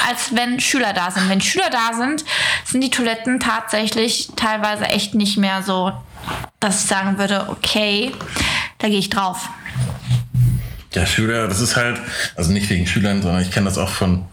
als 0.07 0.35
wenn 0.35 0.61
Schüler 0.61 0.93
da 0.93 1.11
sind. 1.11 1.29
Wenn 1.29 1.41
Schüler 1.41 1.71
da 1.71 1.97
sind, 1.97 2.25
sind 2.65 2.83
die 2.83 2.91
Toiletten 2.91 3.41
tatsächlich 3.41 4.29
teilweise 4.37 4.85
echt 4.85 5.15
nicht 5.15 5.39
mehr 5.39 5.63
so, 5.63 5.93
dass 6.61 6.83
ich 6.83 6.89
sagen 6.89 7.19
würde, 7.19 7.47
okay, 7.49 8.13
da 8.79 8.89
gehe 8.89 8.99
ich 8.99 9.11
drauf. 9.11 9.49
Ja, 10.95 11.05
Schüler, 11.05 11.49
das 11.49 11.61
ist 11.61 11.77
halt, 11.77 12.01
also 12.35 12.51
nicht 12.51 12.71
wegen 12.71 12.87
Schülern, 12.87 13.21
sondern 13.21 13.43
ich 13.43 13.51
kenne 13.51 13.67
das 13.67 13.77
auch 13.77 13.91
von 13.91 14.25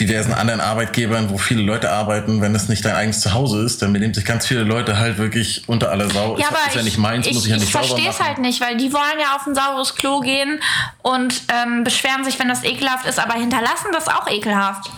diversen 0.00 0.32
anderen 0.32 0.60
Arbeitgebern, 0.60 1.30
wo 1.30 1.38
viele 1.38 1.62
Leute 1.62 1.90
arbeiten. 1.90 2.40
Wenn 2.40 2.52
es 2.54 2.68
nicht 2.68 2.84
dein 2.84 2.96
eigenes 2.96 3.20
Zuhause 3.20 3.62
ist, 3.62 3.80
dann 3.80 3.92
benehmen 3.92 4.12
sich 4.12 4.24
ganz 4.24 4.44
viele 4.44 4.64
Leute 4.64 4.98
halt 4.98 5.18
wirklich 5.18 5.68
unter 5.68 5.90
aller 5.90 6.10
Sau. 6.10 6.36
Ja, 6.36 6.46
ist, 6.46 6.48
aber 6.48 6.58
ist 6.66 6.74
ja 6.74 6.80
ich, 6.80 6.84
nicht 6.84 6.98
meins, 6.98 7.26
ich, 7.28 7.34
muss 7.34 7.44
ich 7.44 7.50
ja 7.50 7.56
ich 7.56 7.62
nicht 7.62 7.72
sauber 7.72 7.86
verstehe 7.86 8.10
es 8.10 8.18
halt 8.20 8.38
nicht, 8.38 8.60
weil 8.60 8.76
die 8.76 8.92
wollen 8.92 9.20
ja 9.20 9.36
auf 9.36 9.46
ein 9.46 9.54
sauberes 9.54 9.94
Klo 9.94 10.18
gehen 10.18 10.60
und 11.02 11.42
ähm, 11.48 11.84
beschweren 11.84 12.24
sich, 12.24 12.40
wenn 12.40 12.48
das 12.48 12.64
ekelhaft 12.64 13.06
ist, 13.06 13.20
aber 13.20 13.34
hinterlassen 13.34 13.88
das 13.92 14.08
auch 14.08 14.28
ekelhaft. 14.28 14.90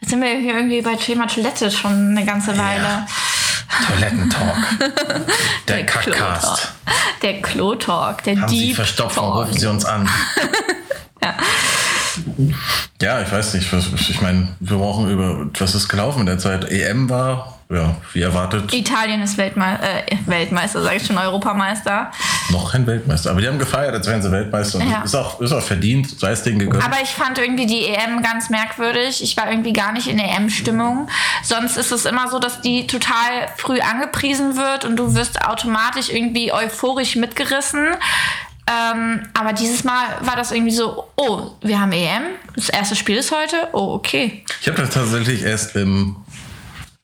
Jetzt 0.00 0.10
sind 0.10 0.22
wir 0.22 0.30
hier 0.30 0.54
irgendwie 0.54 0.80
bei 0.80 0.94
Thema 0.94 1.26
Toilette 1.26 1.70
schon 1.70 2.16
eine 2.16 2.24
ganze 2.24 2.56
Weile. 2.56 3.06
Toilettentalk. 3.88 4.56
Der 5.68 5.86
Kackcast. 5.86 6.44
Klo-Talk. 6.44 7.20
Der 7.22 7.40
Klo-Talk, 7.42 8.22
der 8.24 8.40
Haben 8.40 8.48
Sie 8.48 8.66
Deep 8.66 8.76
verstopft, 8.76 9.16
Talk. 9.16 9.46
rufen 9.46 9.58
Sie 9.58 9.66
uns 9.66 9.84
an. 9.84 10.08
Ja. 11.22 11.34
Ja, 13.00 13.20
ich 13.22 13.30
weiß 13.30 13.54
nicht. 13.54 13.72
Was, 13.72 13.86
ich 14.08 14.20
meine, 14.20 14.48
wir 14.58 14.76
brauchen 14.76 15.08
über, 15.08 15.46
was 15.58 15.74
ist 15.76 15.88
gelaufen 15.88 16.20
in 16.20 16.26
der 16.26 16.38
Zeit? 16.38 16.68
EM 16.70 17.08
war, 17.08 17.60
ja, 17.72 17.96
wie 18.12 18.22
erwartet, 18.22 18.72
Italien 18.74 19.22
ist 19.22 19.38
Weltme 19.38 19.78
äh, 19.80 20.16
Weltmeister, 20.26 20.82
sage 20.82 20.96
ich 20.96 21.06
schon, 21.06 21.18
Europameister. 21.18 22.10
noch 22.50 22.72
kein 22.72 22.86
Weltmeister. 22.86 23.30
Aber 23.30 23.40
die 23.40 23.48
haben 23.48 23.58
gefeiert, 23.58 23.94
als 23.94 24.06
wären 24.06 24.22
sie 24.22 24.30
Weltmeister. 24.30 24.80
Ja. 24.84 25.02
ist, 25.02 25.14
auch, 25.14 25.40
ist 25.40 25.52
auch 25.52 25.62
verdient, 25.62 26.18
sei 26.20 26.32
es 26.32 26.42
denen 26.42 26.58
gegönnt. 26.58 26.84
Aber 26.84 26.96
ich 27.02 27.10
fand 27.10 27.38
irgendwie 27.38 27.66
die 27.66 27.86
EM 27.86 28.22
ganz 28.22 28.50
merkwürdig. 28.50 29.22
Ich 29.22 29.36
war 29.36 29.50
irgendwie 29.50 29.72
gar 29.72 29.92
nicht 29.92 30.08
in 30.08 30.18
EM-Stimmung. 30.18 31.08
Sonst 31.42 31.76
ist 31.76 31.92
es 31.92 32.04
immer 32.04 32.28
so, 32.28 32.38
dass 32.38 32.60
die 32.60 32.86
total 32.86 33.48
früh 33.56 33.80
angepriesen 33.80 34.56
wird 34.56 34.84
und 34.84 34.96
du 34.96 35.14
wirst 35.14 35.44
automatisch 35.44 36.10
irgendwie 36.10 36.52
euphorisch 36.52 37.16
mitgerissen. 37.16 37.86
Ähm, 38.66 39.22
aber 39.34 39.52
dieses 39.52 39.82
Mal 39.82 40.06
war 40.20 40.36
das 40.36 40.52
irgendwie 40.52 40.72
so, 40.72 41.04
oh, 41.16 41.50
wir 41.62 41.80
haben 41.80 41.92
EM, 41.92 42.22
das 42.54 42.68
erste 42.68 42.94
Spiel 42.94 43.16
ist 43.16 43.32
heute, 43.32 43.56
oh, 43.72 43.94
okay. 43.94 44.44
Ich 44.60 44.68
habe 44.68 44.80
das 44.80 44.90
tatsächlich 44.90 45.42
erst 45.42 45.74
im 45.74 46.16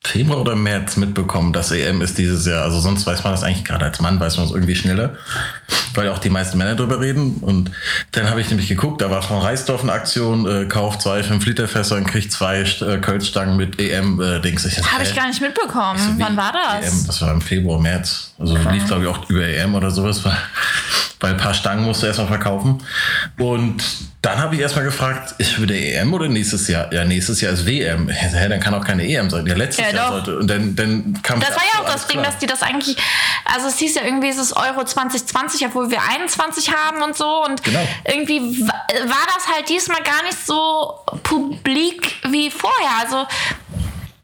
Februar 0.09 0.41
oder 0.41 0.57
März 0.57 0.97
mitbekommen, 0.97 1.53
dass 1.53 1.71
EM 1.71 2.01
ist 2.01 2.19
dieses 2.19 2.47
Jahr. 2.47 2.65
Also 2.65 2.81
sonst 2.81 3.07
weiß 3.07 3.25
man 3.25 3.33
das 3.33 3.43
eigentlich 3.43 3.65
gerade 3.65 3.85
als 3.85 4.01
Mann, 4.01 4.19
weiß 4.19 4.39
man 4.39 4.47
es 4.47 4.53
irgendwie 4.53 4.75
schneller, 4.75 5.17
weil 5.95 6.09
auch 6.09 6.19
die 6.19 6.31
meisten 6.31 6.57
Männer 6.59 6.75
drüber 6.75 7.01
reden. 7.01 7.37
Und 7.43 7.71
dann 8.13 8.31
habe 8.31 8.41
ich 8.41 8.49
nämlich 8.49 8.69
geguckt, 8.69 9.03
da 9.03 9.11
war 9.11 9.23
von 9.23 9.39
Reisdorf 9.39 9.83
eine 9.83 9.93
Aktion, 9.93 10.47
äh, 10.47 10.65
kauft 10.65 11.03
zwei 11.03 11.21
5-Liter-Fässer 11.21 11.97
und 11.97 12.07
kriegt 12.07 12.33
zwei 12.33 12.61
äh, 12.61 12.99
Kölschstangen 12.99 13.57
mit 13.57 13.79
EM-Dings. 13.79 14.65
Habe 14.93 15.05
ich 15.05 15.15
gar 15.15 15.29
nicht 15.29 15.41
mitbekommen. 15.41 16.17
Wann 16.19 16.37
war 16.37 16.53
das? 16.53 16.87
EM, 16.87 17.07
das 17.07 17.23
war 17.23 17.33
im 17.33 17.41
Februar, 17.41 17.79
März. 17.79 18.33
Also 18.39 18.57
lief, 18.71 18.87
glaube 18.87 19.03
ich, 19.03 19.09
auch 19.09 19.29
über 19.29 19.47
EM 19.47 19.75
oder 19.75 19.91
sowas, 19.91 20.23
weil, 21.21 21.33
ein 21.33 21.37
paar 21.37 21.55
Stangen 21.55 21.85
musst 21.85 22.03
du 22.03 22.07
erstmal 22.07 22.29
verkaufen. 22.29 22.83
Und 23.39 23.83
dann 24.23 24.39
habe 24.39 24.55
ich 24.57 24.61
erstmal 24.61 24.85
gefragt, 24.85 25.35
ist 25.39 25.53
für 25.53 25.67
die 25.67 25.93
EM 25.95 26.13
oder 26.13 26.29
nächstes 26.29 26.67
Jahr? 26.69 26.93
Ja, 26.93 27.05
nächstes 27.05 27.41
Jahr 27.41 27.53
ist 27.53 27.67
WM. 27.67 28.09
Hä, 28.09 28.49
dann 28.49 28.61
kann 28.61 28.75
auch 28.75 28.85
keine 28.85 29.05
EM 29.09 29.31
sein. 29.31 29.47
Ja, 29.47 29.55
letztes 29.55 29.85
Ja, 29.87 29.93
Jahr 29.97 30.07
doch. 30.07 30.25
sollte. 30.25 30.39
Und 30.39 30.47
dann, 30.49 30.75
dann 30.77 31.21
kam 31.23 31.41
Das 31.41 31.51
war 31.51 31.63
ja 31.75 31.81
auch 31.81 31.93
das 31.93 32.07
Ding, 32.07 32.19
klar. 32.21 32.27
dass 32.33 32.39
die 32.39 32.47
das 32.47 32.63
eigentlich, 32.63 32.97
also 33.45 33.69
es 33.69 33.79
hieß 33.79 33.95
ja 33.95 34.03
irgendwie, 34.05 34.29
es 34.29 34.37
ist 34.39 34.55
Euro 34.57 34.85
2020, 34.85 35.65
obwohl 35.67 35.91
wir 35.91 36.01
21 36.03 36.73
haben 36.75 37.03
und 37.03 37.17
so. 37.17 37.45
Und 37.45 37.63
Genau. 37.63 37.87
irgendwie 38.05 38.41
wa- 38.67 38.73
war 39.07 39.27
das 39.37 39.49
halt 39.55 39.69
diesmal 39.69 40.03
gar 40.03 40.23
nicht 40.25 40.45
so 40.47 40.99
publik 41.23 42.17
wie 42.31 42.51
vorher. 42.51 42.91
Also 43.01 43.27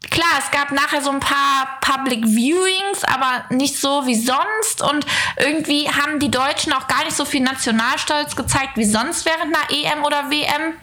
klar, 0.09 0.39
es 0.39 0.51
gab 0.51 0.71
nachher 0.71 1.01
so 1.01 1.11
ein 1.11 1.19
paar 1.19 1.79
Public 1.81 2.25
Viewings, 2.25 3.03
aber 3.03 3.45
nicht 3.49 3.77
so 3.77 4.05
wie 4.05 4.15
sonst. 4.15 4.81
Und 4.81 5.05
irgendwie 5.37 5.89
haben 5.89 6.19
die 6.19 6.31
Deutschen 6.31 6.73
auch 6.73 6.87
gar 6.87 7.03
nicht 7.03 7.15
so 7.15 7.25
viel 7.25 7.41
Nationalstolz 7.41 8.35
gezeigt 8.35 8.77
wie 8.77 8.85
sonst 8.85 9.25
während 9.25 9.55
einer 9.55 9.71
EM 9.71 10.03
oder 10.03 10.29
WM. 10.29 10.73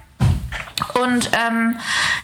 Und 0.94 1.30
ähm, 1.32 1.78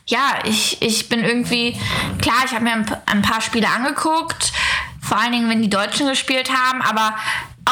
ja, 0.06 0.38
ich, 0.44 0.82
ich 0.82 1.08
bin 1.08 1.24
irgendwie, 1.24 1.78
klar, 2.20 2.42
ich 2.44 2.52
habe 2.52 2.64
mir 2.64 2.72
ein, 2.72 2.96
ein 3.06 3.22
paar 3.22 3.40
Spiele 3.40 3.68
angeguckt, 3.68 4.52
vor 5.00 5.18
allen 5.18 5.32
Dingen, 5.32 5.48
wenn 5.48 5.62
die 5.62 5.70
Deutschen 5.70 6.06
gespielt 6.06 6.50
haben, 6.50 6.82
aber 6.82 7.14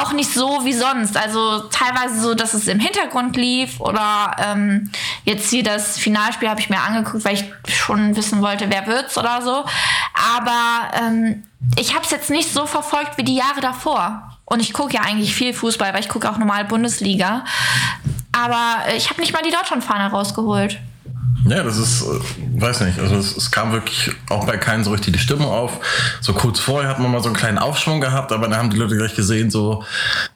auch 0.02 0.12
nicht 0.12 0.32
so 0.32 0.64
wie 0.64 0.72
sonst. 0.72 1.16
Also 1.16 1.60
teilweise 1.70 2.20
so, 2.20 2.34
dass 2.34 2.54
es 2.54 2.66
im 2.68 2.80
Hintergrund 2.80 3.36
lief 3.36 3.80
oder 3.80 4.36
ähm, 4.38 4.90
jetzt 5.24 5.50
hier 5.50 5.62
das 5.62 5.98
Finalspiel 5.98 6.48
habe 6.48 6.60
ich 6.60 6.70
mir 6.70 6.80
angeguckt, 6.80 7.24
weil 7.24 7.34
ich 7.34 7.44
schon 7.72 8.16
wissen 8.16 8.42
wollte, 8.42 8.70
wer 8.70 8.86
wird's 8.86 9.16
oder 9.16 9.42
so. 9.42 9.64
Aber 10.14 10.90
ähm, 11.00 11.44
ich 11.78 11.94
habe 11.94 12.04
es 12.04 12.10
jetzt 12.10 12.30
nicht 12.30 12.52
so 12.52 12.66
verfolgt 12.66 13.16
wie 13.16 13.24
die 13.24 13.36
Jahre 13.36 13.60
davor. 13.60 14.30
Und 14.44 14.60
ich 14.60 14.72
gucke 14.72 14.94
ja 14.94 15.00
eigentlich 15.00 15.34
viel 15.34 15.52
Fußball, 15.52 15.92
weil 15.92 16.00
ich 16.00 16.08
gucke 16.08 16.30
auch 16.30 16.38
normal 16.38 16.64
Bundesliga. 16.64 17.44
Aber 18.32 18.88
äh, 18.88 18.96
ich 18.96 19.10
habe 19.10 19.20
nicht 19.20 19.32
mal 19.32 19.42
die 19.42 19.50
Deutschlandfahne 19.50 20.10
rausgeholt. 20.10 20.78
Ja, 21.48 21.62
das 21.62 21.76
ist, 21.78 22.02
äh, 22.02 22.60
weiß 22.60 22.80
nicht, 22.82 22.98
also 22.98 23.16
es, 23.16 23.36
es 23.36 23.50
kam 23.50 23.72
wirklich 23.72 24.10
auch 24.30 24.46
bei 24.46 24.56
keinen 24.56 24.84
so 24.84 24.90
richtig 24.90 25.14
die 25.14 25.18
Stimmung 25.20 25.48
auf. 25.48 25.72
So 26.20 26.32
kurz 26.32 26.58
vorher 26.58 26.88
hat 26.90 26.98
man 26.98 27.10
mal 27.12 27.20
so 27.20 27.26
einen 27.28 27.36
kleinen 27.36 27.58
Aufschwung 27.58 28.00
gehabt, 28.00 28.32
aber 28.32 28.48
dann 28.48 28.58
haben 28.58 28.70
die 28.70 28.76
Leute 28.76 28.96
gleich 28.96 29.14
gesehen, 29.14 29.50
so, 29.50 29.84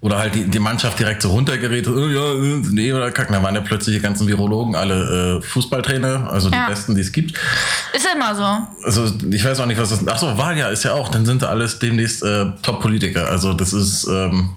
oder 0.01 0.19
halt 0.19 0.35
die, 0.35 0.45
die 0.45 0.59
Mannschaft 0.59 0.99
direkt 0.99 1.23
so 1.23 1.31
runtergeredet, 1.31 1.93
oh, 1.93 2.09
ja, 2.09 2.35
nee, 2.71 2.93
oder 2.93 3.11
kacken. 3.11 3.35
Da 3.35 3.43
waren 3.43 3.55
ja 3.55 3.61
plötzlich 3.61 3.97
die 3.97 4.03
ganzen 4.03 4.27
Virologen 4.29 4.75
alle 4.77 5.39
äh, 5.39 5.43
Fußballtrainer, 5.43 6.31
also 6.31 6.49
die 6.51 6.57
Ja. 6.57 6.69
besten, 6.69 6.95
die 6.95 7.01
es 7.01 7.13
gibt. 7.13 7.37
Ist 7.93 8.07
immer 8.15 8.35
so. 8.35 8.85
Also 8.85 9.13
ich 9.31 9.45
weiß 9.45 9.61
auch 9.61 9.67
nicht, 9.67 9.81
was 9.81 9.91
das. 9.91 10.01
Ach 10.07 10.19
so, 10.19 10.37
Wahljahr 10.39 10.71
ist 10.71 10.85
ja 10.85 10.93
auch. 10.93 11.09
Dann 11.09 11.27
sind 11.27 11.43
da 11.43 11.49
alles 11.49 11.79
demnächst 11.79 12.23
äh, 12.23 12.47
Top-Politiker. 12.63 13.29
Also 13.29 13.53
das 13.55 13.73
ist 13.73 14.07
ähm, 14.07 14.51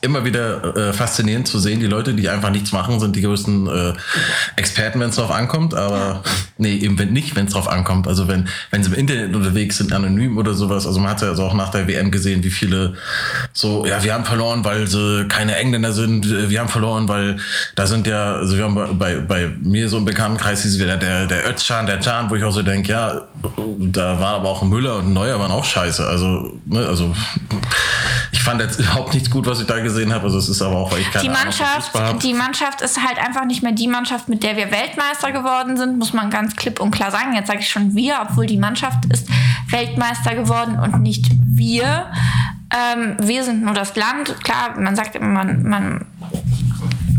immer 0.00 0.24
wieder 0.24 0.76
äh, 0.76 0.92
faszinierend 0.92 1.48
zu 1.48 1.58
sehen. 1.58 1.80
Die 1.80 1.86
Leute, 1.86 2.14
die 2.14 2.28
einfach 2.28 2.50
nichts 2.50 2.72
machen, 2.72 3.00
sind 3.00 3.16
die 3.16 3.22
größten 3.22 3.66
äh, 3.66 3.92
Experten, 4.56 5.00
wenn 5.00 5.10
es 5.10 5.16
drauf 5.16 5.30
ankommt. 5.30 5.74
Aber 5.74 5.89
nee, 6.58 6.76
im 6.76 6.98
wenn 6.98 7.12
nicht, 7.12 7.36
wenn 7.36 7.46
es 7.46 7.52
drauf 7.52 7.68
ankommt. 7.68 8.06
Also 8.06 8.28
wenn, 8.28 8.48
wenn 8.70 8.82
sie 8.82 8.90
im 8.90 8.98
Internet 8.98 9.34
unterwegs 9.34 9.78
sind, 9.78 9.92
anonym 9.92 10.38
oder 10.38 10.54
sowas. 10.54 10.86
Also 10.86 11.00
man 11.00 11.10
hat 11.10 11.22
ja 11.22 11.28
also 11.28 11.44
auch 11.44 11.54
nach 11.54 11.70
der 11.70 11.88
WM 11.88 12.10
gesehen, 12.10 12.44
wie 12.44 12.50
viele 12.50 12.94
so, 13.52 13.86
ja, 13.86 14.02
wir 14.02 14.14
haben 14.14 14.24
verloren, 14.24 14.64
weil 14.64 14.86
sie 14.86 15.26
keine 15.28 15.56
Engländer 15.56 15.92
sind, 15.92 16.50
wir 16.50 16.60
haben 16.60 16.68
verloren, 16.68 17.08
weil 17.08 17.38
da 17.74 17.86
sind 17.86 18.06
ja, 18.06 18.34
also 18.34 18.56
wir 18.56 18.64
haben 18.64 18.98
bei, 18.98 19.16
bei 19.16 19.50
mir 19.62 19.88
so 19.88 19.98
im 19.98 20.04
Bekanntenkreis 20.04 20.62
hieß 20.62 20.78
wieder 20.78 20.96
der, 20.96 21.26
der 21.26 21.48
Özcan, 21.48 21.86
der 21.86 21.98
Can, 21.98 22.30
wo 22.30 22.36
ich 22.36 22.44
auch 22.44 22.52
so 22.52 22.62
denke, 22.62 22.92
ja, 22.92 23.22
da 23.78 24.20
war 24.20 24.34
aber 24.36 24.48
auch 24.48 24.62
ein 24.62 24.68
Müller 24.68 24.96
und 24.96 25.08
ein 25.08 25.12
Neuer 25.12 25.38
waren 25.38 25.50
auch 25.50 25.64
scheiße. 25.64 26.06
Also, 26.06 26.58
ne, 26.66 26.86
also 26.86 27.14
ich 28.40 28.44
fand 28.44 28.62
jetzt 28.62 28.80
überhaupt 28.80 29.12
nichts 29.12 29.30
gut, 29.30 29.46
was 29.46 29.60
ich 29.60 29.66
da 29.66 29.80
gesehen 29.80 30.14
habe. 30.14 30.24
Also 30.24 30.38
es 30.38 30.48
ist 30.48 30.62
aber 30.62 30.76
auch, 30.76 30.92
weil 30.92 31.00
ich 31.00 31.10
keine 31.10 31.24
die 31.24 31.28
Mannschaft, 31.28 31.92
die 32.22 32.32
Mannschaft 32.32 32.80
ist 32.80 32.98
halt 33.06 33.18
einfach 33.18 33.44
nicht 33.44 33.62
mehr 33.62 33.72
die 33.72 33.86
Mannschaft, 33.86 34.30
mit 34.30 34.42
der 34.42 34.56
wir 34.56 34.70
Weltmeister 34.70 35.30
geworden 35.30 35.76
sind, 35.76 35.98
muss 35.98 36.14
man 36.14 36.30
ganz 36.30 36.56
klipp 36.56 36.80
und 36.80 36.90
klar 36.90 37.10
sagen. 37.10 37.34
Jetzt 37.34 37.48
sage 37.48 37.58
ich 37.60 37.68
schon 37.68 37.94
wir, 37.94 38.18
obwohl 38.22 38.46
die 38.46 38.56
Mannschaft 38.56 39.04
ist 39.12 39.28
Weltmeister 39.68 40.34
geworden 40.34 40.78
und 40.78 41.02
nicht 41.02 41.30
wir. 41.44 42.06
Ähm, 42.72 43.16
wir 43.20 43.44
sind 43.44 43.62
nur 43.62 43.74
das 43.74 43.94
Land. 43.96 44.34
Klar, 44.42 44.78
man 44.78 44.96
sagt 44.96 45.16
immer, 45.16 45.44
man, 45.44 45.62
man 45.62 46.06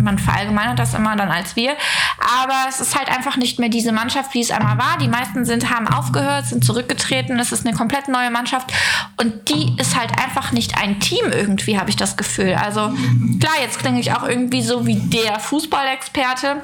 man 0.02 0.20
verallgemeinert 0.20 0.80
das 0.80 0.94
immer 0.94 1.16
dann 1.16 1.30
als 1.30 1.56
wir. 1.56 1.76
Aber 2.20 2.66
es 2.70 2.80
ist 2.80 2.98
halt 2.98 3.10
einfach 3.10 3.38
nicht 3.38 3.60
mehr 3.60 3.70
diese 3.70 3.92
Mannschaft, 3.92 4.34
wie 4.34 4.42
es 4.42 4.52
einmal 4.52 4.78
war. 4.78 4.98
Die 5.00 5.08
meisten 5.08 5.46
sind, 5.46 5.70
haben 5.70 5.88
aufgehört, 5.88 6.46
sind 6.46 6.64
zurückgetreten. 6.64 7.40
Es 7.40 7.52
ist 7.52 7.66
eine 7.66 7.76
komplett 7.76 8.08
neue 8.08 8.32
Mannschaft. 8.32 8.72
Und 9.18 9.50
die 9.50 9.76
ist 9.80 9.98
halt 9.98 10.12
einfach 10.18 10.52
nicht 10.52 10.78
ein 10.78 11.00
Team 11.00 11.32
irgendwie, 11.32 11.80
habe 11.80 11.90
ich 11.90 11.96
das 11.96 12.18
Gefühl. 12.18 12.56
Also 12.56 12.94
klar, 13.40 13.54
jetzt 13.62 13.80
klinge 13.80 14.00
ich 14.00 14.14
auch 14.14 14.24
irgendwie 14.24 14.62
so 14.62 14.86
wie 14.86 14.96
der 14.96 15.40
Fußballexperte. 15.40 16.62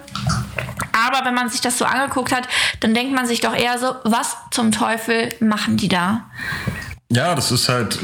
Aber 1.07 1.25
wenn 1.25 1.35
man 1.35 1.49
sich 1.49 1.61
das 1.61 1.77
so 1.77 1.85
angeguckt 1.85 2.31
hat, 2.31 2.47
dann 2.79 2.93
denkt 2.93 3.13
man 3.13 3.27
sich 3.27 3.39
doch 3.39 3.55
eher 3.55 3.77
so, 3.77 3.95
was 4.03 4.35
zum 4.51 4.71
Teufel 4.71 5.33
machen 5.39 5.77
die 5.77 5.87
da? 5.87 6.25
Ja, 7.09 7.35
das 7.35 7.51
ist 7.51 7.69
halt, 7.69 7.97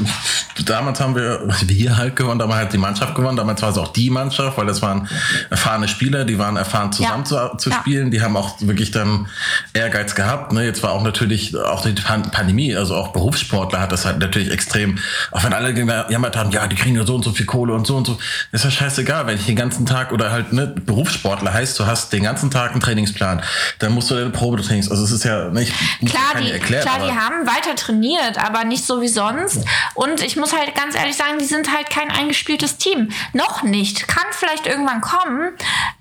damals 0.64 0.98
haben 0.98 1.14
wir, 1.14 1.46
wir 1.66 1.96
halt 1.98 2.16
gewonnen, 2.16 2.38
damals 2.38 2.62
hat 2.62 2.72
die 2.72 2.78
Mannschaft 2.78 3.14
gewonnen, 3.14 3.36
damals 3.36 3.60
war 3.60 3.68
es 3.68 3.76
auch 3.76 3.88
die 3.88 4.08
Mannschaft, 4.08 4.56
weil 4.56 4.64
das 4.64 4.80
waren 4.80 5.06
erfahrene 5.50 5.88
Spieler, 5.88 6.24
die 6.24 6.38
waren 6.38 6.56
erfahren 6.56 6.90
zusammen 6.90 7.24
ja. 7.30 7.50
zu, 7.52 7.56
zu 7.58 7.70
ja. 7.70 7.80
spielen, 7.80 8.10
die 8.10 8.22
haben 8.22 8.34
auch 8.34 8.56
wirklich 8.62 8.92
dann 8.92 9.28
Ehrgeiz 9.74 10.14
gehabt. 10.14 10.54
Ne? 10.54 10.64
Jetzt 10.64 10.82
war 10.82 10.92
auch 10.92 11.02
natürlich 11.02 11.54
auch 11.54 11.82
die 11.82 11.92
Pandemie, 11.92 12.74
also 12.74 12.94
auch 12.94 13.08
Berufssportler 13.08 13.78
hat 13.78 13.92
das 13.92 14.06
halt 14.06 14.20
natürlich 14.20 14.50
extrem, 14.50 14.98
auch 15.32 15.44
wenn 15.44 15.52
alle 15.52 15.74
gejammert 15.74 16.34
haben, 16.34 16.50
ja, 16.50 16.66
die 16.66 16.76
kriegen 16.76 16.96
ja 16.96 17.04
so 17.04 17.16
und 17.16 17.24
so 17.24 17.32
viel 17.32 17.44
Kohle 17.44 17.74
und 17.74 17.86
so 17.86 17.96
und 17.96 18.06
so, 18.06 18.18
ist 18.52 18.64
ja 18.64 18.70
scheißegal, 18.70 19.26
wenn 19.26 19.36
ich 19.36 19.44
den 19.44 19.56
ganzen 19.56 19.84
Tag 19.84 20.12
oder 20.12 20.30
halt 20.32 20.54
ne, 20.54 20.66
Berufssportler 20.66 21.52
heißt, 21.52 21.78
du 21.78 21.84
hast 21.84 22.10
den 22.14 22.22
ganzen 22.22 22.50
Tag 22.50 22.70
einen 22.70 22.80
Trainingsplan, 22.80 23.42
dann 23.80 23.92
musst 23.92 24.10
du 24.10 24.14
deine 24.14 24.30
Probetrainings, 24.30 24.90
also 24.90 25.04
es 25.04 25.12
ist 25.12 25.24
ja 25.24 25.50
nicht, 25.50 25.74
klar, 26.06 26.40
die, 26.40 26.50
erklärt, 26.50 26.86
klar, 26.86 27.06
die 27.06 27.12
haben 27.12 27.46
weiter 27.46 27.76
trainiert, 27.76 28.42
aber 28.42 28.64
nicht 28.64 28.86
so 28.86 28.93
so 28.94 29.02
wie 29.02 29.08
sonst. 29.08 29.64
Und 29.94 30.22
ich 30.22 30.36
muss 30.36 30.56
halt 30.56 30.74
ganz 30.74 30.94
ehrlich 30.94 31.16
sagen, 31.16 31.38
die 31.38 31.44
sind 31.44 31.74
halt 31.74 31.90
kein 31.90 32.10
eingespieltes 32.10 32.76
Team. 32.76 33.10
Noch 33.32 33.62
nicht. 33.62 34.06
Kann 34.08 34.24
vielleicht 34.30 34.66
irgendwann 34.66 35.00
kommen. 35.00 35.52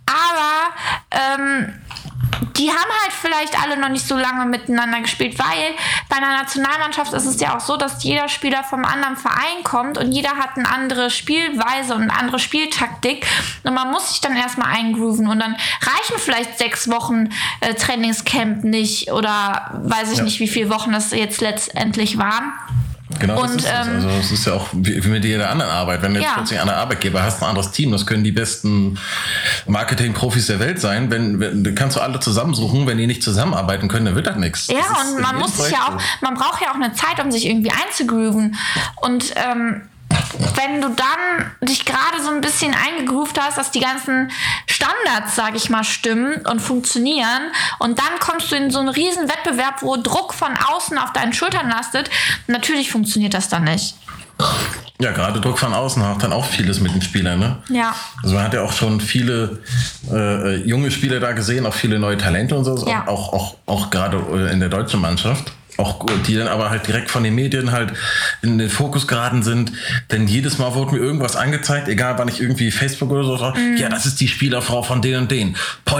Aber 0.05 0.73
ähm, 1.11 1.73
die 2.57 2.69
haben 2.69 2.91
halt 3.03 3.13
vielleicht 3.13 3.61
alle 3.61 3.77
noch 3.77 3.89
nicht 3.89 4.07
so 4.07 4.17
lange 4.17 4.45
miteinander 4.45 5.01
gespielt, 5.01 5.37
weil 5.39 5.75
bei 6.09 6.17
einer 6.17 6.37
Nationalmannschaft 6.37 7.13
ist 7.13 7.25
es 7.25 7.39
ja 7.39 7.55
auch 7.55 7.59
so, 7.59 7.77
dass 7.77 8.03
jeder 8.03 8.27
Spieler 8.27 8.63
vom 8.63 8.85
anderen 8.85 9.17
Verein 9.17 9.63
kommt 9.63 9.97
und 9.97 10.11
jeder 10.11 10.31
hat 10.31 10.55
eine 10.55 10.69
andere 10.69 11.09
Spielweise 11.09 11.95
und 11.95 12.03
eine 12.03 12.15
andere 12.15 12.39
Spieltaktik 12.39 13.25
und 13.63 13.73
man 13.73 13.91
muss 13.91 14.09
sich 14.09 14.21
dann 14.21 14.35
erstmal 14.35 14.75
eingrooven 14.75 15.27
und 15.27 15.39
dann 15.39 15.53
reichen 15.53 16.17
vielleicht 16.17 16.57
sechs 16.57 16.89
Wochen 16.89 17.29
äh, 17.61 17.73
Trainingscamp 17.73 18.63
nicht 18.63 19.11
oder 19.11 19.81
weiß 19.83 20.11
ich 20.11 20.19
ja. 20.19 20.23
nicht, 20.23 20.39
wie 20.39 20.47
viele 20.47 20.69
Wochen 20.69 20.91
das 20.91 21.11
jetzt 21.11 21.41
letztendlich 21.41 22.17
waren. 22.17 22.53
Genau, 23.19 23.41
und, 23.41 23.55
das 23.55 23.63
ist 23.63 23.71
ähm, 23.71 23.95
Also 23.95 24.09
es 24.09 24.31
ist 24.31 24.45
ja 24.45 24.53
auch 24.53 24.69
wie, 24.73 25.03
wie 25.03 25.09
mit 25.09 25.25
jeder 25.25 25.49
anderen 25.49 25.71
Arbeit. 25.71 26.01
Wenn 26.01 26.13
du 26.13 26.19
jetzt 26.19 26.29
ja. 26.29 26.35
plötzlich 26.35 26.59
einen 26.59 26.69
Arbeitgeber 26.69 27.23
hast, 27.23 27.41
ein 27.41 27.49
anderes 27.49 27.71
Team, 27.71 27.91
das 27.91 28.05
können 28.05 28.23
die 28.23 28.31
besten 28.31 28.97
Marketing-Profis 29.67 30.47
der 30.47 30.59
Welt 30.59 30.79
sein. 30.79 31.09
Wenn, 31.11 31.39
wenn 31.39 31.75
kannst 31.75 31.97
du 31.97 32.01
alle 32.01 32.19
zusammensuchen, 32.19 32.87
wenn 32.87 32.97
die 32.97 33.07
nicht 33.07 33.23
zusammenarbeiten 33.23 33.87
können, 33.87 34.05
dann 34.05 34.15
wird 34.15 34.27
das 34.27 34.37
nichts. 34.37 34.67
Ja, 34.67 34.75
das 34.77 35.11
und 35.11 35.21
man 35.21 35.37
muss 35.37 35.57
sich 35.57 35.71
ja 35.71 35.87
auch, 35.87 36.01
man 36.21 36.33
braucht 36.35 36.61
ja 36.61 36.71
auch 36.71 36.75
eine 36.75 36.93
Zeit, 36.93 37.23
um 37.23 37.31
sich 37.31 37.45
irgendwie 37.45 37.71
einzugrooven. 37.71 38.55
Und 39.01 39.33
ähm, 39.35 39.81
wenn 40.55 40.81
du 40.81 40.89
dann 40.89 41.51
dich 41.61 41.85
gerade 41.85 42.21
so 42.23 42.29
ein 42.29 42.41
bisschen 42.41 42.73
eingegroovt 42.73 43.39
hast, 43.39 43.57
dass 43.57 43.71
die 43.71 43.79
ganzen 43.79 44.31
Standards, 44.67 45.35
sage 45.35 45.57
ich 45.57 45.69
mal, 45.69 45.83
stimmen 45.83 46.45
und 46.45 46.61
funktionieren 46.61 47.51
und 47.79 47.99
dann 47.99 48.19
kommst 48.19 48.51
du 48.51 48.55
in 48.55 48.71
so 48.71 48.79
einen 48.79 48.89
riesen 48.89 49.29
Wettbewerb, 49.29 49.81
wo 49.81 49.97
Druck 49.97 50.33
von 50.33 50.51
außen 50.55 50.97
auf 50.97 51.13
deinen 51.13 51.33
Schultern 51.33 51.69
lastet, 51.69 52.09
natürlich 52.47 52.91
funktioniert 52.91 53.33
das 53.33 53.49
dann 53.49 53.63
nicht. 53.63 53.95
Ja, 54.99 55.11
gerade 55.11 55.41
Druck 55.41 55.59
von 55.59 55.73
außen 55.73 56.01
macht 56.01 56.23
dann 56.23 56.33
auch 56.33 56.45
vieles 56.45 56.79
mit 56.79 56.93
den 56.93 57.01
Spielern, 57.01 57.39
ne? 57.39 57.57
Ja. 57.69 57.95
Also 58.21 58.35
man 58.35 58.45
hat 58.45 58.53
ja 58.53 58.61
auch 58.61 58.71
schon 58.71 58.99
viele 58.99 59.61
äh, 60.11 60.55
junge 60.57 60.91
Spieler 60.91 61.19
da 61.19 61.33
gesehen, 61.33 61.65
auch 61.65 61.73
viele 61.73 61.99
neue 61.99 62.17
Talente 62.17 62.55
und 62.55 62.63
so, 62.63 62.87
ja. 62.87 63.07
auch, 63.07 63.33
auch, 63.33 63.55
auch 63.65 63.89
gerade 63.89 64.17
äh, 64.17 64.51
in 64.51 64.59
der 64.59 64.69
deutschen 64.69 65.01
Mannschaft 65.01 65.51
auch 65.77 66.05
die 66.27 66.35
dann 66.35 66.47
aber 66.47 66.69
halt 66.69 66.87
direkt 66.87 67.09
von 67.09 67.23
den 67.23 67.35
Medien 67.35 67.71
halt 67.71 67.93
in 68.41 68.57
den 68.57 68.69
Fokus 68.69 69.07
geraten 69.07 69.43
sind. 69.43 69.71
Denn 70.11 70.27
jedes 70.27 70.57
Mal 70.57 70.75
wurde 70.75 70.93
mir 70.93 70.99
irgendwas 70.99 71.35
angezeigt, 71.35 71.87
egal 71.87 72.17
wann 72.17 72.27
ich 72.27 72.41
irgendwie 72.41 72.71
Facebook 72.71 73.11
oder 73.11 73.23
so 73.23 73.35
mm. 73.35 73.77
ja, 73.77 73.89
das 73.89 74.05
ist 74.05 74.19
die 74.19 74.27
Spielerfrau 74.27 74.83
von 74.83 75.01
denen 75.01 75.23
und 75.23 75.31
denen. 75.31 75.55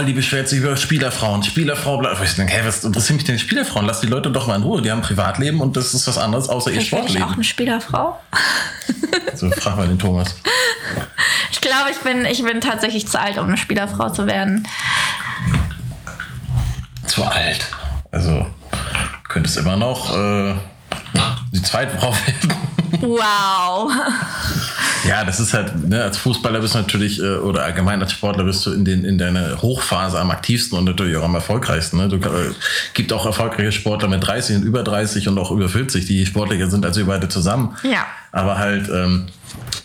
Die 0.06 0.12
beschwert 0.12 0.48
sich 0.48 0.58
über 0.58 0.76
Spielerfrauen. 0.76 1.44
Spielerfrau 1.44 1.98
bleibt. 1.98 2.22
Ich 2.22 2.34
denke, 2.34 2.52
hey, 2.52 2.66
was 2.66 2.82
interessiert 2.82 3.16
mich 3.16 3.24
denn 3.24 3.38
Spielerfrauen? 3.38 3.86
Lass 3.86 4.00
die 4.00 4.08
Leute 4.08 4.30
doch 4.30 4.48
mal 4.48 4.56
in 4.56 4.62
Ruhe. 4.62 4.82
Die 4.82 4.90
haben 4.90 4.98
ein 4.98 5.04
Privatleben 5.04 5.60
und 5.60 5.76
das 5.76 5.94
ist 5.94 6.08
was 6.08 6.18
anderes 6.18 6.48
außer 6.48 6.72
ihr 6.72 6.80
Sportleben. 6.80 7.16
Ich 7.16 7.22
auch 7.22 7.34
eine 7.34 7.44
Spielerfrau. 7.44 8.20
so, 9.34 9.50
frag 9.52 9.76
mal 9.76 9.86
den 9.86 9.98
Thomas. 9.98 10.34
Ich 11.50 11.60
glaube, 11.60 11.90
ich 11.92 11.98
bin, 11.98 12.26
ich 12.26 12.42
bin 12.42 12.60
tatsächlich 12.60 13.06
zu 13.06 13.18
alt, 13.18 13.38
um 13.38 13.46
eine 13.46 13.56
Spielerfrau 13.56 14.10
zu 14.10 14.26
werden. 14.26 14.66
Zu 17.06 17.24
alt. 17.24 17.66
Also 18.10 18.46
könntest 19.34 19.56
immer 19.56 19.76
noch 19.76 20.16
äh, 20.16 20.54
die 21.52 21.60
zweite 21.60 21.98
Frau 21.98 22.12
werden. 22.12 22.54
Wow. 23.00 23.92
Ja, 25.08 25.24
das 25.24 25.40
ist 25.40 25.52
halt, 25.52 25.88
ne, 25.88 26.04
als 26.04 26.16
Fußballer 26.18 26.60
bist 26.60 26.74
du 26.74 26.78
natürlich, 26.78 27.18
äh, 27.18 27.36
oder 27.38 27.64
allgemein 27.64 28.00
als 28.00 28.12
Sportler 28.12 28.44
bist 28.44 28.64
du 28.64 28.72
in, 28.72 28.84
den, 28.84 29.04
in 29.04 29.18
deiner 29.18 29.60
Hochphase 29.60 30.20
am 30.20 30.30
aktivsten 30.30 30.78
und 30.78 30.84
natürlich 30.84 31.16
auch 31.16 31.24
am 31.24 31.34
erfolgreichsten. 31.34 31.98
Ne? 31.98 32.08
Du, 32.08 32.16
äh, 32.16 32.52
gibt 32.94 33.12
auch 33.12 33.26
erfolgreiche 33.26 33.72
Sportler 33.72 34.06
mit 34.08 34.24
30 34.24 34.56
und 34.58 34.62
über 34.62 34.84
30 34.84 35.26
und 35.26 35.36
auch 35.38 35.50
über 35.50 35.68
40, 35.68 36.06
die 36.06 36.24
sportlicher 36.24 36.70
sind 36.70 36.86
als 36.86 36.96
wir 36.96 37.06
beide 37.06 37.28
zusammen. 37.28 37.76
Ja. 37.82 38.06
Aber 38.30 38.56
halt, 38.58 38.88
ähm, 38.88 39.26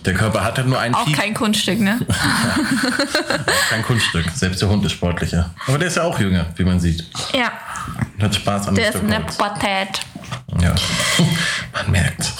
der 0.05 0.13
Körper 0.13 0.43
hat 0.43 0.57
halt 0.57 0.67
nur 0.67 0.79
einen 0.79 0.93
Auch 0.93 1.05
Peak. 1.05 1.15
kein 1.15 1.33
Kunststück, 1.33 1.79
ne? 1.79 1.99
kein 3.69 3.81
Kunststück. 3.81 4.25
Selbst 4.33 4.61
der 4.61 4.69
Hund 4.69 4.85
ist 4.85 4.91
sportlicher. 4.93 5.49
Aber 5.67 5.79
der 5.79 5.87
ist 5.87 5.97
ja 5.97 6.03
auch 6.03 6.19
jünger, 6.19 6.45
wie 6.55 6.63
man 6.63 6.79
sieht. 6.79 7.03
Ja. 7.33 7.51
Hat 8.21 8.35
Spaß 8.35 8.67
an 8.67 8.75
Der 8.75 8.89
ist 8.89 9.03
eine 9.03 9.21
Patät. 9.21 10.01
Ja, 10.61 10.75
man 11.73 11.91
merkt. 11.91 12.31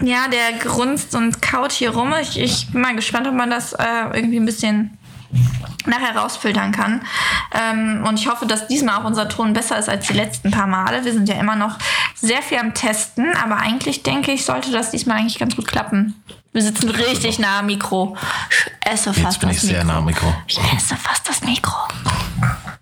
Ja, 0.00 0.28
der 0.28 0.58
grunzt 0.58 1.14
und 1.14 1.40
kaut 1.42 1.72
hier 1.72 1.90
rum. 1.90 2.14
Ich, 2.20 2.38
ich 2.38 2.70
bin 2.70 2.82
mal 2.82 2.94
gespannt, 2.94 3.26
ob 3.26 3.34
man 3.34 3.50
das 3.50 3.72
äh, 3.72 3.84
irgendwie 4.12 4.38
ein 4.38 4.46
bisschen 4.46 4.98
nachher 5.86 6.16
rausfiltern 6.16 6.72
kann. 6.72 7.02
Ähm, 7.52 8.04
und 8.06 8.18
ich 8.18 8.28
hoffe, 8.28 8.46
dass 8.46 8.66
diesmal 8.66 9.00
auch 9.00 9.04
unser 9.04 9.28
Ton 9.28 9.52
besser 9.52 9.78
ist 9.78 9.88
als 9.88 10.06
die 10.06 10.14
letzten 10.14 10.50
paar 10.50 10.66
Male. 10.66 11.04
Wir 11.04 11.12
sind 11.12 11.28
ja 11.28 11.36
immer 11.36 11.56
noch 11.56 11.78
sehr 12.14 12.42
viel 12.42 12.58
am 12.58 12.74
Testen, 12.74 13.34
aber 13.42 13.56
eigentlich 13.56 14.02
denke 14.02 14.32
ich, 14.32 14.44
sollte 14.44 14.70
das 14.70 14.90
diesmal 14.90 15.18
eigentlich 15.18 15.38
ganz 15.38 15.56
gut 15.56 15.66
klappen. 15.66 16.14
Wir 16.56 16.62
sitzen 16.62 16.88
richtig 16.88 17.38
nah 17.38 17.58
am 17.58 17.66
Mikro. 17.66 18.16
Ich 18.48 18.90
esse 18.90 19.12
fast 19.12 19.18
Jetzt 19.18 19.40
bin 19.40 19.48
das 19.50 19.58
ich 19.58 19.68
sehr 19.68 19.84
nah 19.84 19.98
am 19.98 20.06
Mikro. 20.06 20.34
Ich 20.46 20.56
esse 20.56 20.96
fast 20.96 21.28
das 21.28 21.42
Mikro. 21.42 21.76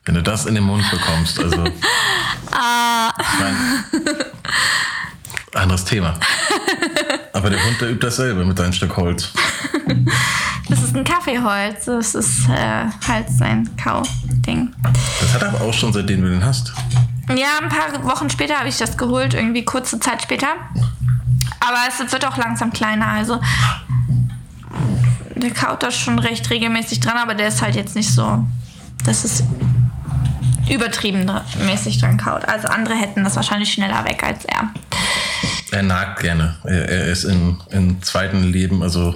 Wenn 0.04 0.14
du 0.14 0.22
das 0.22 0.46
in 0.46 0.54
den 0.54 0.62
Mund 0.62 0.88
bekommst, 0.92 1.40
also. 1.40 1.64
ah. 2.52 3.12
anderes 5.54 5.84
Thema. 5.84 6.14
Aber 7.32 7.50
der 7.50 7.64
Hund, 7.64 7.80
der 7.80 7.90
übt 7.90 8.06
dasselbe 8.06 8.44
mit 8.44 8.56
seinem 8.56 8.72
Stück 8.72 8.96
Holz. 8.96 9.32
Das 10.68 10.80
ist 10.80 10.94
ein 10.94 11.02
Kaffeeholz. 11.02 11.86
Das 11.86 12.14
ist 12.14 12.48
äh, 12.48 12.84
halt 13.08 13.28
sein 13.28 13.68
Kauding. 13.76 14.72
Das 15.20 15.34
hat 15.34 15.42
er 15.42 15.48
aber 15.48 15.62
auch 15.62 15.74
schon, 15.74 15.92
seitdem 15.92 16.22
du 16.22 16.30
den 16.30 16.44
hast. 16.44 16.72
Ja, 17.28 17.58
ein 17.60 17.68
paar 17.70 18.04
Wochen 18.04 18.30
später 18.30 18.56
habe 18.56 18.68
ich 18.68 18.76
das 18.76 18.96
geholt, 18.96 19.34
irgendwie 19.34 19.64
kurze 19.64 19.98
Zeit 19.98 20.22
später. 20.22 20.46
Aber 21.60 21.78
es 21.88 22.12
wird 22.12 22.26
auch 22.26 22.36
langsam 22.36 22.72
kleiner. 22.72 23.08
Also 23.08 23.40
der 25.34 25.50
kaut 25.50 25.82
da 25.82 25.90
schon 25.90 26.18
recht 26.18 26.48
regelmäßig 26.50 27.00
dran, 27.00 27.16
aber 27.16 27.34
der 27.34 27.48
ist 27.48 27.62
halt 27.62 27.74
jetzt 27.74 27.96
nicht 27.96 28.10
so. 28.10 28.44
Das 29.04 29.24
ist 29.24 29.44
übertrieben 30.70 31.30
mäßig 31.64 32.00
dran 32.00 32.16
kaut. 32.16 32.46
Also 32.48 32.68
andere 32.68 32.94
hätten 32.94 33.24
das 33.24 33.36
wahrscheinlich 33.36 33.72
schneller 33.72 34.04
weg 34.04 34.22
als 34.22 34.44
er. 34.44 34.70
Er 35.70 35.82
nagt 35.82 36.20
gerne. 36.20 36.56
Er, 36.64 36.88
er 36.88 37.06
ist 37.06 37.24
im, 37.24 37.60
im 37.70 38.02
zweiten 38.02 38.44
Leben, 38.44 38.82
also 38.82 39.14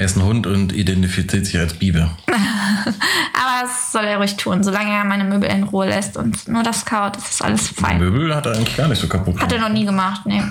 er 0.00 0.06
ist 0.06 0.16
ein 0.16 0.22
Hund 0.22 0.46
und 0.46 0.72
identifiziert 0.72 1.44
sich 1.44 1.58
als 1.58 1.74
Biber. 1.74 2.16
Aber 2.26 3.60
das 3.60 3.92
soll 3.92 4.04
er 4.04 4.16
ruhig 4.16 4.34
tun, 4.38 4.64
solange 4.64 4.90
er 4.90 5.04
meine 5.04 5.24
Möbel 5.24 5.50
in 5.50 5.62
Ruhe 5.64 5.88
lässt 5.90 6.16
und 6.16 6.48
nur 6.48 6.62
das 6.62 6.86
kaut, 6.86 7.16
das 7.16 7.32
ist 7.32 7.44
alles 7.44 7.68
fein. 7.68 7.98
Möbel 7.98 8.34
hat 8.34 8.46
er 8.46 8.52
eigentlich 8.52 8.78
gar 8.78 8.88
nicht 8.88 8.98
so 8.98 9.08
kaputt 9.08 9.38
Hat 9.38 9.52
er 9.52 9.58
gemacht. 9.58 9.68
noch 9.68 9.78
nie 9.78 9.84
gemacht, 9.84 10.22
nee. 10.24 10.42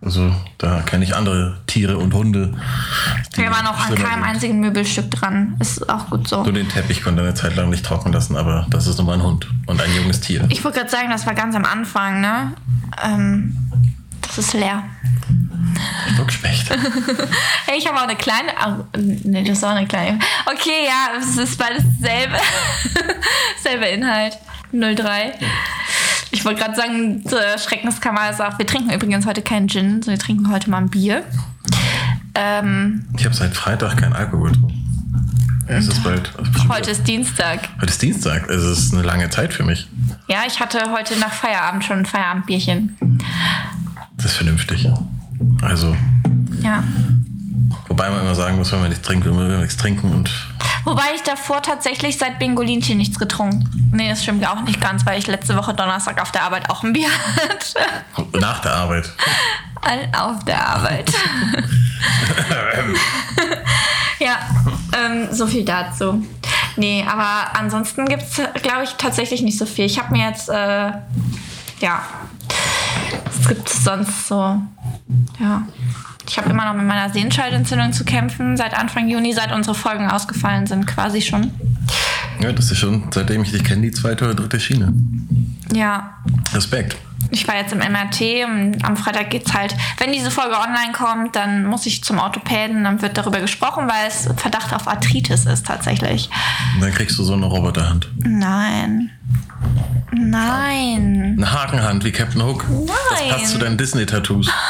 Also 0.00 0.34
da 0.56 0.80
kenne 0.80 1.04
ich 1.04 1.14
andere 1.14 1.58
Tiere 1.66 1.98
und 1.98 2.14
Hunde. 2.14 2.56
Wir 3.34 3.50
waren 3.50 3.66
auch 3.66 3.78
an 3.78 3.94
keinem 3.94 4.22
einzigen 4.22 4.58
Möbelstück 4.60 5.10
dran. 5.10 5.56
Ist 5.58 5.86
auch 5.90 6.08
gut 6.08 6.26
so. 6.26 6.42
Nur 6.42 6.54
den 6.54 6.70
Teppich 6.70 7.02
konnte 7.04 7.20
er 7.20 7.26
eine 7.26 7.34
Zeit 7.34 7.56
lang 7.56 7.68
nicht 7.68 7.84
trocknen 7.84 8.14
lassen, 8.14 8.36
aber 8.36 8.66
das 8.70 8.86
ist 8.86 8.96
nun 8.96 9.06
mal 9.06 9.14
ein 9.18 9.22
Hund 9.22 9.48
und 9.66 9.82
ein 9.82 9.94
junges 9.94 10.22
Tier. 10.22 10.46
Ich 10.48 10.64
wollte 10.64 10.78
gerade 10.78 10.90
sagen, 10.90 11.10
das 11.10 11.26
war 11.26 11.34
ganz 11.34 11.54
am 11.54 11.66
Anfang, 11.66 12.22
ne? 12.22 12.54
Ähm, 13.04 13.54
das 14.22 14.38
ist 14.38 14.54
leer. 14.54 14.82
Stockspecht. 16.14 16.70
Hey, 17.66 17.78
ich 17.78 17.86
habe 17.88 17.98
auch 17.98 18.04
eine 18.04 18.14
kleine. 18.16 18.48
Oh, 18.64 18.84
nee, 18.96 19.42
das 19.42 19.58
ist 19.58 19.64
auch 19.64 19.70
eine 19.70 19.86
kleine. 19.88 20.18
Okay, 20.46 20.86
ja, 20.86 21.18
es 21.18 21.36
ist 21.36 21.58
beides 21.58 21.82
dasselbe. 22.00 22.36
selbe 23.62 23.86
Inhalt. 23.86 24.38
03. 24.72 25.32
Ich 26.30 26.44
wollte 26.44 26.60
gerade 26.62 26.76
sagen, 26.76 27.24
zur 27.26 27.40
Schreckenskammer 27.58 28.30
ist 28.30 28.40
auch. 28.40 28.56
Wir 28.58 28.66
trinken 28.66 28.92
übrigens 28.92 29.26
heute 29.26 29.42
keinen 29.42 29.68
Gin, 29.68 30.02
sondern 30.02 30.10
wir 30.10 30.18
trinken 30.18 30.50
heute 30.52 30.70
mal 30.70 30.78
ein 30.78 30.88
Bier. 30.90 31.24
Ähm, 32.34 33.06
Ich 33.18 33.24
habe 33.24 33.34
seit 33.34 33.54
Freitag 33.56 33.96
keinen 33.96 34.12
Alkohol 34.12 34.52
getrunken. 34.52 34.82
Es 35.68 35.88
ist 35.88 36.04
bald. 36.04 36.30
heute 36.68 36.92
ist 36.92 37.08
Dienstag. 37.08 37.68
Heute 37.80 37.86
ist 37.90 38.00
Dienstag. 38.00 38.48
Es 38.48 38.62
ist 38.62 38.92
eine 38.94 39.02
lange 39.02 39.28
Zeit 39.30 39.52
für 39.52 39.64
mich. 39.64 39.88
Ja, 40.28 40.44
ich 40.46 40.60
hatte 40.60 40.78
heute 40.92 41.18
nach 41.18 41.32
Feierabend 41.32 41.84
schon 41.84 41.98
ein 42.00 42.06
Feierabendbierchen. 42.06 42.96
Das 44.16 44.26
ist 44.26 44.36
vernünftig. 44.36 44.88
Also, 45.62 45.96
Ja. 46.60 46.82
wobei 47.88 48.10
man 48.10 48.20
immer 48.20 48.34
sagen 48.34 48.56
muss, 48.56 48.72
wenn 48.72 48.80
man 48.80 48.88
nichts 48.88 49.06
trinkt, 49.06 49.26
wenn 49.26 49.36
wir 49.36 49.58
nichts 49.58 49.76
trinken 49.76 50.12
und 50.12 50.30
Wobei 50.84 51.02
ich 51.16 51.22
davor 51.24 51.62
tatsächlich 51.62 52.16
seit 52.16 52.38
Bingolinchen 52.38 52.96
nichts 52.96 53.18
getrunken. 53.18 53.90
Nee, 53.92 54.08
das 54.08 54.22
stimmt 54.22 54.46
auch 54.46 54.60
nicht 54.62 54.80
ganz, 54.80 55.04
weil 55.04 55.18
ich 55.18 55.26
letzte 55.26 55.56
Woche 55.56 55.74
Donnerstag 55.74 56.22
auf 56.22 56.30
der 56.30 56.44
Arbeit 56.44 56.70
auch 56.70 56.84
ein 56.84 56.92
Bier 56.92 57.08
hatte. 57.08 58.28
nach 58.38 58.60
der 58.60 58.72
Arbeit. 58.72 59.12
Auf 60.16 60.44
der 60.44 60.64
Arbeit. 60.64 61.10
ja, 64.20 64.36
ähm, 64.96 65.26
so 65.32 65.48
viel 65.48 65.64
dazu. 65.64 66.24
Nee, 66.76 67.04
aber 67.08 67.58
ansonsten 67.58 68.06
gibt 68.06 68.22
es, 68.22 68.40
glaube 68.62 68.84
ich, 68.84 68.90
tatsächlich 68.90 69.42
nicht 69.42 69.58
so 69.58 69.66
viel. 69.66 69.86
Ich 69.86 69.98
habe 69.98 70.12
mir 70.12 70.28
jetzt, 70.28 70.48
äh, 70.48 70.92
ja, 71.80 72.02
was 73.24 73.48
gibt 73.48 73.68
es 73.68 73.82
sonst 73.82 74.28
so? 74.28 74.60
Ja. 75.38 75.66
Ich 76.28 76.36
habe 76.38 76.50
immer 76.50 76.64
noch 76.64 76.74
mit 76.74 76.86
meiner 76.86 77.12
Sehenscheidentzündung 77.12 77.92
zu 77.92 78.04
kämpfen, 78.04 78.56
seit 78.56 78.76
Anfang 78.76 79.08
Juni, 79.08 79.32
seit 79.32 79.52
unsere 79.52 79.74
Folgen 79.74 80.10
ausgefallen 80.10 80.66
sind, 80.66 80.86
quasi 80.86 81.22
schon. 81.22 81.52
Ja, 82.40 82.52
das 82.52 82.70
ist 82.70 82.78
schon, 82.78 83.04
seitdem 83.12 83.42
ich 83.42 83.52
dich 83.52 83.64
kenne, 83.64 83.82
die 83.82 83.92
zweite 83.92 84.24
oder 84.24 84.34
dritte 84.34 84.58
Schiene. 84.58 84.92
Ja, 85.72 86.18
Respekt. 86.52 86.96
Ich 87.30 87.46
war 87.48 87.56
jetzt 87.56 87.72
im 87.72 87.78
MRT 87.78 88.44
und 88.46 88.84
am 88.84 88.96
Freitag 88.96 89.30
geht's 89.30 89.52
halt, 89.54 89.74
wenn 89.98 90.12
diese 90.12 90.30
Folge 90.30 90.56
online 90.56 90.92
kommt, 90.92 91.36
dann 91.36 91.66
muss 91.66 91.86
ich 91.86 92.02
zum 92.04 92.18
Orthopäden, 92.18 92.84
dann 92.84 93.02
wird 93.02 93.16
darüber 93.16 93.40
gesprochen, 93.40 93.88
weil 93.88 94.08
es 94.08 94.28
Verdacht 94.36 94.74
auf 94.74 94.88
Arthritis 94.88 95.46
ist 95.46 95.66
tatsächlich. 95.66 96.28
Und 96.74 96.82
dann 96.82 96.92
kriegst 96.92 97.18
du 97.18 97.24
so 97.24 97.34
eine 97.34 97.46
Roboterhand. 97.46 98.08
Nein. 98.18 99.10
Nein. 100.12 101.34
Eine 101.36 101.52
Hakenhand 101.52 102.04
wie 102.04 102.12
Captain 102.12 102.42
Hook. 102.42 102.64
Das 102.86 103.20
Nein. 103.20 103.30
passt 103.30 103.48
zu 103.48 103.58
deinen 103.58 103.76
Disney-Tattoos. 103.76 104.50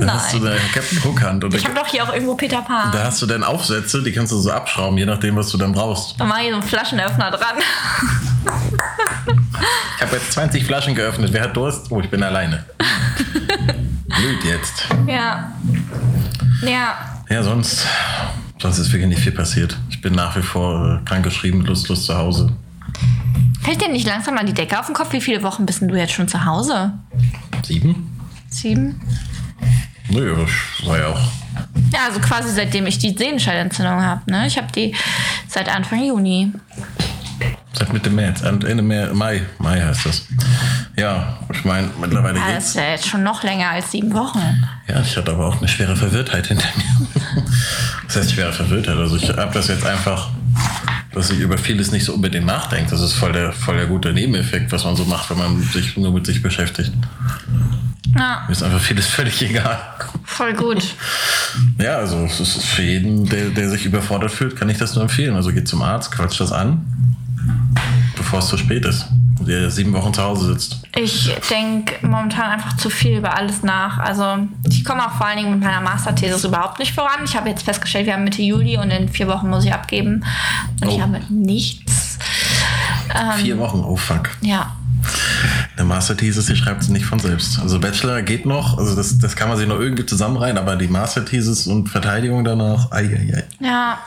Da 0.00 0.14
hast 0.14 0.32
du 0.34 0.38
deine 0.38 0.58
Captain 0.72 1.02
Hook-Hand. 1.04 1.44
Ich 1.54 1.64
habe 1.64 1.74
doch 1.74 1.86
hier 1.86 2.02
auch 2.04 2.12
irgendwo 2.12 2.34
Peter 2.34 2.62
Pan. 2.62 2.90
da 2.92 3.04
hast 3.04 3.20
du 3.22 3.26
dann 3.26 3.44
Aufsätze, 3.44 4.02
die 4.02 4.12
kannst 4.12 4.32
du 4.32 4.38
so 4.38 4.50
abschrauben, 4.50 4.96
je 4.98 5.04
nachdem, 5.04 5.36
was 5.36 5.50
du 5.50 5.58
dann 5.58 5.72
brauchst. 5.72 6.18
Da 6.18 6.24
mache 6.24 6.42
ich 6.42 6.48
so 6.48 6.54
einen 6.54 6.62
Flaschenöffner 6.62 7.30
dran. 7.30 7.56
Ich 9.96 10.02
habe 10.02 10.16
jetzt 10.16 10.32
20 10.32 10.64
Flaschen 10.64 10.94
geöffnet. 10.94 11.32
Wer 11.32 11.42
hat 11.42 11.56
Durst? 11.56 11.90
Oh, 11.90 12.00
ich 12.00 12.08
bin 12.08 12.22
alleine. 12.22 12.64
Blöd 14.06 14.44
jetzt. 14.44 14.86
Ja. 15.06 15.52
Ja. 16.62 16.94
Ja, 17.28 17.42
sonst, 17.42 17.86
sonst 18.58 18.78
ist 18.78 18.92
wirklich 18.92 19.08
nicht 19.08 19.20
viel 19.20 19.32
passiert. 19.32 19.76
Ich 19.88 20.00
bin 20.00 20.14
nach 20.14 20.36
wie 20.36 20.42
vor 20.42 21.00
äh, 21.00 21.08
krankgeschrieben, 21.08 21.64
lustlos 21.64 22.06
zu 22.06 22.16
Hause. 22.16 22.52
Fällt 23.62 23.82
dir 23.82 23.90
nicht 23.90 24.06
langsam 24.06 24.34
mal 24.34 24.44
die 24.44 24.54
Decke 24.54 24.78
auf 24.78 24.86
den 24.86 24.94
Kopf? 24.94 25.12
Wie 25.12 25.20
viele 25.20 25.42
Wochen 25.42 25.66
bist 25.66 25.80
denn 25.80 25.88
du 25.88 25.96
jetzt 25.96 26.12
schon 26.12 26.28
zu 26.28 26.44
Hause? 26.44 26.92
Sieben? 27.62 28.18
Sieben? 28.48 29.00
Nö, 30.08 30.32
aber 30.34 30.44
ich 30.44 30.86
war 30.86 30.98
ja 30.98 31.06
auch. 31.08 31.20
Ja, 31.92 32.06
also 32.08 32.20
quasi 32.20 32.52
seitdem 32.52 32.86
ich 32.86 32.98
die 32.98 33.16
Sehenscheidentzündung 33.16 34.02
habe. 34.02 34.28
Ne? 34.30 34.46
Ich 34.46 34.56
habe 34.56 34.72
die 34.72 34.94
seit 35.46 35.68
Anfang 35.68 36.04
Juni. 36.04 36.52
Seit 37.72 37.92
Mitte 37.92 38.10
März, 38.10 38.42
Ende 38.42 38.82
Mai, 38.82 39.42
Mai, 39.58 39.80
heißt 39.80 40.06
das. 40.06 40.22
Ja, 40.96 41.38
ich 41.52 41.64
meine, 41.64 41.88
mittlerweile 42.00 42.38
Ja, 42.38 42.46
das 42.46 42.54
geht's. 42.54 42.66
ist 42.68 42.74
ja 42.74 42.82
jetzt 42.90 43.06
schon 43.08 43.22
noch 43.22 43.42
länger 43.42 43.70
als 43.70 43.90
sieben 43.92 44.12
Wochen. 44.12 44.40
Ja, 44.88 45.00
ich 45.00 45.16
hatte 45.16 45.30
aber 45.32 45.46
auch 45.46 45.58
eine 45.58 45.68
schwere 45.68 45.96
Verwirrtheit 45.96 46.46
hinter 46.48 46.66
mir. 46.76 47.06
Das 48.06 48.16
heißt 48.16 48.32
schwere 48.32 48.52
Verwirrtheit. 48.52 48.96
Also 48.96 49.16
ich 49.16 49.28
habe 49.28 49.54
das 49.54 49.68
jetzt 49.68 49.86
einfach, 49.86 50.30
dass 51.12 51.30
ich 51.30 51.38
über 51.38 51.56
vieles 51.56 51.92
nicht 51.92 52.04
so 52.04 52.12
unbedingt 52.14 52.44
nachdenke. 52.44 52.90
Das 52.90 53.00
ist 53.00 53.12
voll 53.12 53.32
der, 53.32 53.52
voll 53.52 53.76
der 53.76 53.86
gute 53.86 54.12
Nebeneffekt, 54.12 54.72
was 54.72 54.82
man 54.84 54.96
so 54.96 55.04
macht, 55.04 55.30
wenn 55.30 55.38
man 55.38 55.62
sich 55.62 55.96
nur 55.96 56.12
mit 56.12 56.26
sich 56.26 56.42
beschäftigt. 56.42 56.92
Ja, 58.16 58.42
Mir 58.48 58.52
ist 58.52 58.64
einfach 58.64 58.80
vieles 58.80 59.06
völlig 59.06 59.40
egal. 59.42 59.78
voll 60.24 60.54
gut. 60.54 60.96
Ja, 61.78 61.98
also 61.98 62.24
es 62.24 62.40
ist 62.40 62.64
für 62.64 62.82
jeden, 62.82 63.26
der, 63.26 63.50
der 63.50 63.70
sich 63.70 63.84
überfordert 63.86 64.32
fühlt, 64.32 64.56
kann 64.56 64.68
ich 64.68 64.78
das 64.78 64.94
nur 64.96 65.04
empfehlen. 65.04 65.36
Also 65.36 65.52
geht 65.52 65.68
zum 65.68 65.80
Arzt, 65.82 66.10
quatscht 66.10 66.40
das 66.40 66.50
an, 66.50 67.09
bevor 68.30 68.38
es 68.44 68.46
zu 68.48 68.56
spät 68.56 68.84
ist. 68.84 69.06
Und 69.40 69.48
der 69.48 69.68
sieben 69.72 69.92
Wochen 69.92 70.14
zu 70.14 70.22
Hause 70.22 70.52
sitzt. 70.52 70.82
Ich 70.94 71.34
denke 71.50 72.06
momentan 72.06 72.52
einfach 72.52 72.76
zu 72.76 72.88
viel 72.90 73.18
über 73.18 73.34
alles 73.36 73.64
nach. 73.64 73.98
Also 73.98 74.46
ich 74.68 74.84
komme 74.84 75.04
auch 75.04 75.12
vor 75.16 75.26
allen 75.26 75.38
Dingen 75.38 75.50
mit 75.50 75.60
meiner 75.64 75.80
Masterthese 75.80 76.46
überhaupt 76.46 76.78
nicht 76.78 76.94
voran. 76.94 77.24
Ich 77.24 77.34
habe 77.34 77.48
jetzt 77.48 77.64
festgestellt, 77.64 78.06
wir 78.06 78.12
haben 78.12 78.22
Mitte 78.22 78.42
Juli 78.42 78.76
und 78.78 78.90
in 78.92 79.08
vier 79.08 79.26
Wochen 79.26 79.48
muss 79.50 79.64
ich 79.64 79.72
abgeben. 79.72 80.24
Und 80.80 80.88
ich 80.90 80.98
Oh. 80.98 81.00
habe 81.02 81.20
nichts. 81.28 82.18
Vier 83.38 83.58
Wochen, 83.58 83.80
oh 83.80 83.96
fuck. 83.96 84.30
Ja, 84.42 84.76
Eine 85.80 85.88
Masterthesis, 85.88 86.44
die 86.44 86.56
schreibt 86.56 86.84
sie 86.84 86.92
nicht 86.92 87.06
von 87.06 87.18
selbst. 87.18 87.58
Also 87.58 87.80
Bachelor 87.80 88.20
geht 88.20 88.44
noch, 88.44 88.76
also 88.76 88.94
das, 88.94 89.16
das 89.16 89.34
kann 89.34 89.48
man 89.48 89.56
sich 89.56 89.66
noch 89.66 89.80
irgendwie 89.80 90.04
zusammenreihen, 90.04 90.58
aber 90.58 90.76
die 90.76 90.88
Masterthesis 90.88 91.66
und 91.66 91.88
Verteidigung 91.88 92.44
danach, 92.44 92.90
ai, 92.90 93.04
ai, 93.04 93.34
ai. 93.34 93.44
ja. 93.64 93.98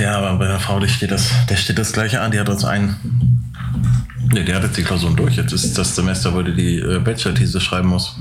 Ja, 0.00 0.16
aber 0.16 0.38
bei 0.38 0.46
der 0.46 0.58
Frau, 0.58 0.80
die 0.80 0.88
steht 0.88 1.10
das, 1.10 1.30
der 1.46 1.56
steht 1.56 1.78
das 1.78 1.92
gleiche 1.92 2.22
an, 2.22 2.30
die 2.30 2.40
hat 2.40 2.48
jetzt 2.48 2.64
einen. 2.64 3.44
Ne, 4.32 4.44
die 4.44 4.54
hat 4.54 4.62
jetzt 4.62 4.78
die 4.78 4.82
Klausuren 4.82 5.14
durch. 5.14 5.36
Jetzt 5.36 5.52
ist 5.52 5.76
das 5.76 5.94
Semester, 5.94 6.34
wo 6.34 6.40
die 6.40 6.54
die 6.54 6.78
äh, 6.78 6.98
Bachelor-Thesis 6.98 7.62
schreiben 7.62 7.88
muss. 7.88 8.16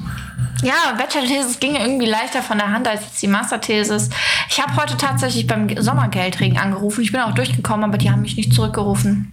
Ja, 0.61 0.73
Bachelor-Thesis 0.97 1.61
ging 1.61 1.75
irgendwie 1.75 2.07
leichter 2.07 2.41
von 2.41 2.57
der 2.57 2.73
Hand 2.73 2.85
als 2.85 3.01
jetzt 3.03 3.21
die 3.21 3.27
Masterthesis. 3.27 4.09
Ich 4.49 4.61
habe 4.61 4.75
heute 4.75 4.97
tatsächlich 4.97 5.47
beim 5.47 5.69
Sommergeldregen 5.81 6.57
angerufen. 6.57 7.01
Ich 7.01 7.13
bin 7.13 7.21
auch 7.21 7.33
durchgekommen, 7.33 7.85
aber 7.85 7.97
die 7.97 8.11
haben 8.11 8.23
mich 8.23 8.35
nicht 8.35 8.53
zurückgerufen. 8.53 9.31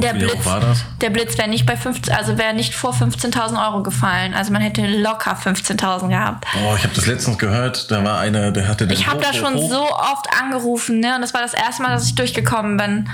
Der 0.00 0.14
Blitz, 0.14 0.46
war 0.46 0.60
der 1.00 1.10
Blitz 1.10 1.36
wäre 1.38 1.48
nicht 1.48 1.66
bei 1.66 1.76
15, 1.76 2.14
also 2.14 2.38
wäre 2.38 2.54
nicht 2.54 2.72
vor 2.74 2.92
15.000 2.92 3.66
Euro 3.66 3.82
gefallen. 3.82 4.32
Also 4.32 4.52
man 4.52 4.62
hätte 4.62 4.86
locker 4.86 5.36
15.000 5.36 6.08
gehabt. 6.08 6.46
Boah, 6.54 6.76
ich 6.76 6.84
habe 6.84 6.94
das 6.94 7.06
letztens 7.06 7.38
gehört, 7.38 7.90
da 7.90 8.04
war 8.04 8.20
einer, 8.20 8.52
der 8.52 8.68
hatte 8.68 8.86
den 8.86 8.96
Ich 8.96 9.06
habe 9.08 9.20
da 9.20 9.32
schon 9.32 9.54
hoch. 9.54 9.70
so 9.70 9.82
oft 9.82 10.28
angerufen, 10.40 11.00
ne? 11.00 11.16
Und 11.16 11.20
das 11.22 11.34
war 11.34 11.40
das 11.40 11.54
erste 11.54 11.82
Mal, 11.82 11.90
dass 11.90 12.06
ich 12.06 12.14
durchgekommen 12.14 12.76
bin. 12.76 13.08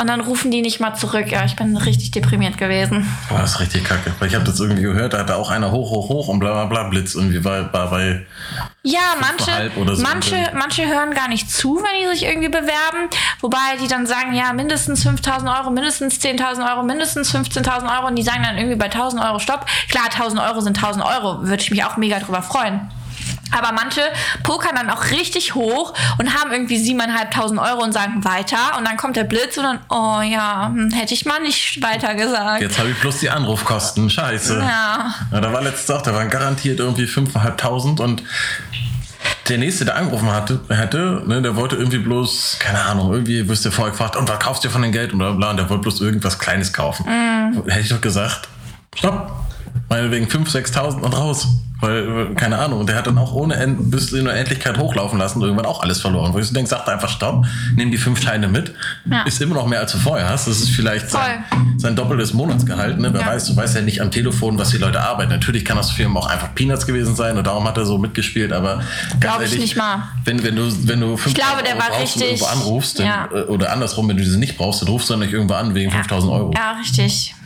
Und 0.00 0.06
dann 0.06 0.20
rufen 0.20 0.50
die 0.50 0.62
nicht 0.62 0.78
mal 0.80 0.94
zurück. 0.94 1.30
Ja, 1.30 1.44
ich 1.44 1.56
bin 1.56 1.76
richtig 1.76 2.12
deprimiert 2.12 2.56
gewesen. 2.56 3.06
Boah, 3.28 3.40
das 3.40 3.52
ist 3.52 3.60
richtig 3.60 3.84
kacke. 3.84 4.12
Weil 4.20 4.28
ich 4.28 4.34
habe 4.34 4.44
das 4.44 4.60
irgendwie 4.60 4.82
gehört, 4.82 5.14
da 5.14 5.18
hatte 5.18 5.34
auch 5.36 5.50
einer 5.50 5.72
hoch, 5.72 5.90
hoch, 5.90 6.08
hoch 6.08 6.28
und 6.28 6.38
bla 6.38 6.52
bla 6.52 6.66
bla 6.66 6.88
Blitz. 6.88 7.14
Irgendwie 7.16 7.44
war, 7.44 7.72
war 7.72 7.90
bei. 7.90 8.24
Ja, 8.88 9.16
manche, 9.20 9.96
so. 9.96 10.02
manche, 10.02 10.50
manche 10.54 10.86
hören 10.86 11.12
gar 11.12 11.28
nicht 11.28 11.50
zu, 11.50 11.76
wenn 11.76 12.00
die 12.00 12.16
sich 12.16 12.24
irgendwie 12.26 12.48
bewerben. 12.48 13.10
Wobei 13.40 13.76
die 13.80 13.86
dann 13.86 14.06
sagen, 14.06 14.32
ja, 14.32 14.52
mindestens 14.54 15.06
5.000 15.06 15.58
Euro, 15.58 15.70
mindestens 15.70 16.18
10.000 16.20 16.70
Euro, 16.70 16.82
mindestens 16.82 17.34
15.000 17.34 17.94
Euro. 17.94 18.06
Und 18.06 18.16
die 18.16 18.22
sagen 18.22 18.42
dann 18.42 18.56
irgendwie 18.56 18.76
bei 18.76 18.88
1.000 18.90 19.26
Euro 19.26 19.38
Stopp. 19.40 19.66
Klar, 19.90 20.04
1.000 20.08 20.48
Euro 20.48 20.60
sind 20.60 20.78
1.000 20.78 21.04
Euro. 21.04 21.42
Würde 21.42 21.62
ich 21.62 21.70
mich 21.70 21.84
auch 21.84 21.98
mega 21.98 22.18
drüber 22.18 22.40
freuen. 22.40 22.90
Aber 23.56 23.72
manche 23.72 24.00
pokern 24.42 24.74
dann 24.74 24.90
auch 24.90 25.10
richtig 25.10 25.54
hoch 25.54 25.94
und 26.18 26.34
haben 26.34 26.52
irgendwie 26.52 26.76
7.500 26.76 27.70
Euro 27.70 27.82
und 27.82 27.92
sagen 27.92 28.24
weiter. 28.24 28.76
Und 28.78 28.86
dann 28.86 28.96
kommt 28.96 29.16
der 29.16 29.24
Blitz 29.24 29.56
und 29.56 29.64
dann, 29.64 29.80
oh 29.88 30.20
ja, 30.20 30.66
hm, 30.66 30.90
hätte 30.90 31.14
ich 31.14 31.24
mal 31.24 31.40
nicht 31.40 31.82
weiter 31.82 32.14
gesagt. 32.14 32.62
Jetzt 32.62 32.78
habe 32.78 32.90
ich 32.90 32.98
bloß 32.98 33.18
die 33.18 33.30
Anrufkosten. 33.30 34.10
Scheiße. 34.10 34.58
Ja. 34.58 35.14
Ja, 35.32 35.40
da 35.40 35.52
war 35.52 35.62
letztens 35.62 35.90
auch, 35.96 36.02
da 36.02 36.14
waren 36.14 36.30
garantiert 36.30 36.80
irgendwie 36.80 37.04
5.500 37.04 38.00
und 38.00 38.22
der 39.48 39.58
nächste, 39.58 39.84
der 39.84 39.96
angerufen 39.96 40.30
hatte, 40.30 40.60
hätte, 40.68 41.22
ne, 41.26 41.40
der 41.40 41.56
wollte 41.56 41.76
irgendwie 41.76 41.98
bloß, 41.98 42.56
keine 42.58 42.82
Ahnung, 42.82 43.12
irgendwie 43.12 43.48
wirst 43.48 43.64
du 43.64 43.70
vorher 43.70 43.92
gefragt, 43.92 44.16
und 44.16 44.28
was 44.28 44.38
kaufst 44.38 44.64
du 44.64 44.70
von 44.70 44.82
dem 44.82 44.92
Geld 44.92 45.12
und 45.12 45.18
bla 45.18 45.32
bla, 45.32 45.50
und 45.50 45.56
der 45.56 45.68
wollte 45.70 45.82
bloß 45.82 46.00
irgendwas 46.00 46.38
Kleines 46.38 46.72
kaufen. 46.72 47.06
Mhm. 47.06 47.64
Hätte 47.66 47.80
ich 47.80 47.88
doch 47.88 48.00
gesagt, 48.00 48.48
stopp, 48.94 49.30
meinetwegen 49.88 50.26
5.000, 50.26 50.72
6.000 50.72 51.00
und 51.00 51.12
raus. 51.16 51.46
Weil, 51.80 52.34
keine 52.34 52.58
Ahnung, 52.58 52.80
und 52.80 52.88
der 52.88 52.96
hat 52.96 53.06
dann 53.06 53.16
auch 53.18 53.32
ohne 53.32 53.54
End, 53.54 53.88
bis 53.92 54.10
in 54.10 54.24
der 54.24 54.34
Endlichkeit 54.34 54.78
hochlaufen 54.78 55.16
lassen, 55.16 55.40
irgendwann 55.40 55.64
auch 55.64 55.80
alles 55.80 56.00
verloren. 56.00 56.32
Wo 56.34 56.40
ich 56.40 56.46
so 56.48 56.52
denke, 56.52 56.68
sag 56.68 56.88
einfach 56.88 57.08
Stopp, 57.08 57.46
nimm 57.76 57.92
die 57.92 57.98
fünf 57.98 58.20
Scheine 58.20 58.48
mit. 58.48 58.74
Ja. 59.08 59.22
Ist 59.22 59.40
immer 59.40 59.54
noch 59.54 59.68
mehr, 59.68 59.78
als 59.78 59.92
du 59.92 59.98
vorher 59.98 60.28
hast. 60.28 60.48
Das 60.48 60.58
ist 60.58 60.70
vielleicht 60.70 61.08
sein, 61.08 61.44
sein 61.76 61.94
doppeltes 61.94 62.32
Monatsgehalt. 62.34 62.98
Ne? 62.98 63.12
Wer 63.12 63.20
Ja. 63.20 63.26
weiß, 63.28 63.44
du 63.46 63.56
weißt 63.56 63.76
ja 63.76 63.82
nicht 63.82 64.00
am 64.02 64.10
Telefon, 64.10 64.58
was 64.58 64.70
die 64.70 64.78
Leute 64.78 65.00
arbeiten. 65.00 65.30
Natürlich 65.30 65.64
kann 65.64 65.76
das 65.76 65.92
Film 65.92 66.16
auch 66.16 66.26
einfach 66.26 66.52
Peanuts 66.52 66.84
gewesen 66.84 67.14
sein 67.14 67.38
und 67.38 67.46
darum 67.46 67.62
hat 67.68 67.76
er 67.78 67.86
so 67.86 67.96
mitgespielt, 67.96 68.52
aber 68.52 68.82
ganz 69.20 69.20
Glaub 69.20 69.42
ich 69.42 69.56
nicht 69.56 69.76
mal. 69.76 70.02
Wenn, 70.24 70.42
wenn 70.42 70.56
du, 70.56 70.62
wenn 70.88 70.98
du 70.98 71.16
5000 71.16 71.36
glaube, 71.36 71.62
der 71.62 71.74
Euro 71.76 71.80
war 71.84 71.90
brauchst 71.90 72.16
und 72.16 72.22
richtig- 72.22 72.40
irgendwo 72.42 72.46
anrufst, 72.46 72.98
dann, 72.98 73.06
ja. 73.06 73.28
äh, 73.32 73.42
oder 73.42 73.70
andersrum, 73.72 74.08
wenn 74.08 74.16
du 74.16 74.24
diese 74.24 74.36
nicht 74.40 74.56
brauchst, 74.58 74.82
dann 74.82 74.88
rufst 74.88 75.08
du 75.10 75.12
dann 75.12 75.20
nicht 75.20 75.32
irgendwo 75.32 75.54
an 75.54 75.76
wegen 75.76 75.92
5000 75.92 76.32
Euro. 76.32 76.52
Ja, 76.56 76.72
richtig. 76.72 77.36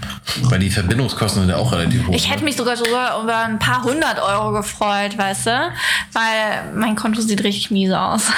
Weil 0.43 0.61
die 0.61 0.71
Verbindungskosten 0.71 1.43
sind 1.43 1.51
ja 1.51 1.57
auch 1.57 1.73
relativ 1.73 2.07
hoch. 2.07 2.15
Ich 2.15 2.31
hätte 2.31 2.45
mich 2.45 2.57
sogar 2.57 2.77
sogar 2.77 3.23
über 3.23 3.37
ein 3.37 3.59
paar 3.59 3.83
hundert 3.83 4.21
Euro 4.21 4.53
gefreut, 4.53 5.19
weißt 5.19 5.47
du? 5.47 5.73
Weil 6.13 6.73
mein 6.75 6.97
Konto 6.97 7.21
sieht 7.21 7.43
richtig 7.45 7.71
mies 7.71 7.91
aus. 7.93 8.29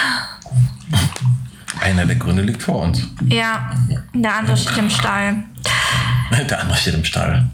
Einer 1.80 2.06
der 2.06 2.16
Gründe 2.16 2.42
liegt 2.42 2.62
vor 2.62 2.80
uns. 2.82 3.06
Ja, 3.26 3.70
der 4.14 4.34
andere 4.34 4.56
steht 4.56 4.78
im 4.78 4.90
Stall. 4.90 5.44
Der 6.48 6.60
andere 6.60 6.76
steht 6.76 6.94
im 6.94 7.04
Stall. 7.04 7.46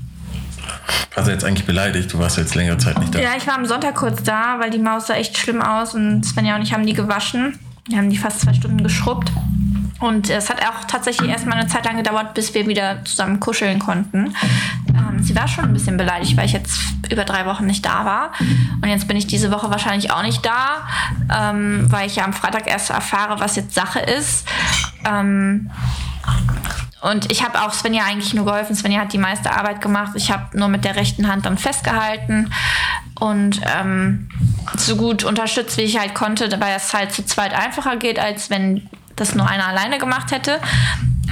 Warst 1.14 1.28
du 1.28 1.33
jetzt 1.33 1.45
eigentlich 1.45 1.66
beleidigt? 1.66 2.12
Du 2.12 2.18
warst 2.18 2.39
jetzt 2.39 2.55
längere 2.55 2.78
Zeit 2.78 2.99
nicht 2.99 3.14
da. 3.14 3.18
Ja, 3.18 3.31
ich 3.37 3.47
war 3.47 3.55
am 3.55 3.66
Sonntag 3.66 3.95
kurz 3.95 4.22
da, 4.22 4.59
weil 4.59 4.70
die 4.70 4.78
Maus 4.78 5.09
sah 5.09 5.14
echt 5.14 5.37
schlimm 5.37 5.61
aus 5.61 5.95
und 5.95 6.24
Svenja 6.24 6.57
und 6.57 6.62
ich 6.62 6.72
haben 6.72 6.87
die 6.87 6.95
gewaschen. 6.95 7.59
Wir 7.89 7.99
haben 7.99 8.09
die 8.09 8.16
fast 8.16 8.41
zwei 8.41 8.55
Stunden 8.55 8.83
geschrubbt. 8.83 9.31
Und 10.01 10.30
es 10.30 10.48
hat 10.48 10.62
auch 10.62 10.84
tatsächlich 10.86 11.30
erstmal 11.30 11.59
eine 11.59 11.68
Zeit 11.68 11.84
lang 11.84 11.96
gedauert, 11.96 12.34
bis 12.34 12.55
wir 12.55 12.66
wieder 12.66 13.05
zusammen 13.05 13.38
kuscheln 13.38 13.78
konnten. 13.78 14.34
Ähm, 14.88 15.22
sie 15.22 15.36
war 15.36 15.46
schon 15.46 15.64
ein 15.64 15.72
bisschen 15.74 15.98
beleidigt, 15.98 16.36
weil 16.36 16.46
ich 16.46 16.53
jetzt 16.53 16.78
über 17.11 17.24
drei 17.24 17.44
Wochen 17.44 17.66
nicht 17.66 17.84
da 17.84 18.05
war. 18.05 18.32
Und 18.82 18.88
jetzt 18.88 19.07
bin 19.09 19.16
ich 19.16 19.26
diese 19.26 19.51
Woche 19.51 19.70
wahrscheinlich 19.70 20.11
auch 20.11 20.22
nicht 20.22 20.44
da, 20.44 20.88
ähm, 21.32 21.86
weil 21.90 22.07
ich 22.07 22.16
ja 22.16 22.24
am 22.24 22.32
Freitag 22.32 22.66
erst 22.66 22.90
erfahre, 22.90 23.40
was 23.40 23.57
jetzt 23.57 23.74
Sache 23.74 24.01
ist. 24.01 24.48
Ähm, 25.05 25.70
und 27.03 27.30
ich 27.32 27.44
habe 27.44 27.61
auch 27.62 27.72
Svenja 27.72 28.05
eigentlich 28.05 28.34
nur 28.34 28.44
geholfen. 28.44 28.74
Svenja 28.74 29.01
hat 29.01 29.12
die 29.12 29.18
meiste 29.18 29.53
Arbeit 29.53 29.80
gemacht. 29.80 30.12
Ich 30.14 30.30
habe 30.30 30.57
nur 30.59 30.68
mit 30.68 30.84
der 30.84 30.96
rechten 30.96 31.28
Hand 31.28 31.46
dann 31.46 31.57
festgehalten 31.57 32.53
und 33.18 33.61
ähm, 33.78 34.28
so 34.76 34.96
gut 34.96 35.24
unterstützt, 35.24 35.76
wie 35.78 35.82
ich 35.82 35.98
halt 35.98 36.14
konnte, 36.14 36.51
weil 36.61 36.76
es 36.76 36.92
halt 36.92 37.12
zu 37.12 37.24
zweit 37.24 37.55
einfacher 37.55 37.96
geht, 37.96 38.18
als 38.18 38.51
wenn 38.51 38.88
das 39.20 39.34
nur 39.34 39.48
einer 39.48 39.68
alleine 39.68 39.98
gemacht 39.98 40.32
hätte. 40.32 40.58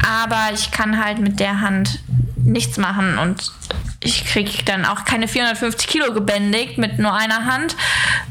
Aber 0.06 0.50
ich 0.54 0.70
kann 0.70 1.02
halt 1.02 1.18
mit 1.18 1.40
der 1.40 1.60
Hand 1.60 2.00
nichts 2.36 2.78
machen 2.78 3.18
und 3.18 3.52
ich 4.00 4.24
kriege 4.24 4.64
dann 4.64 4.84
auch 4.84 5.04
keine 5.04 5.28
450 5.28 5.88
Kilo 5.88 6.12
gebändigt 6.12 6.78
mit 6.78 6.98
nur 6.98 7.12
einer 7.14 7.46
Hand. 7.46 7.76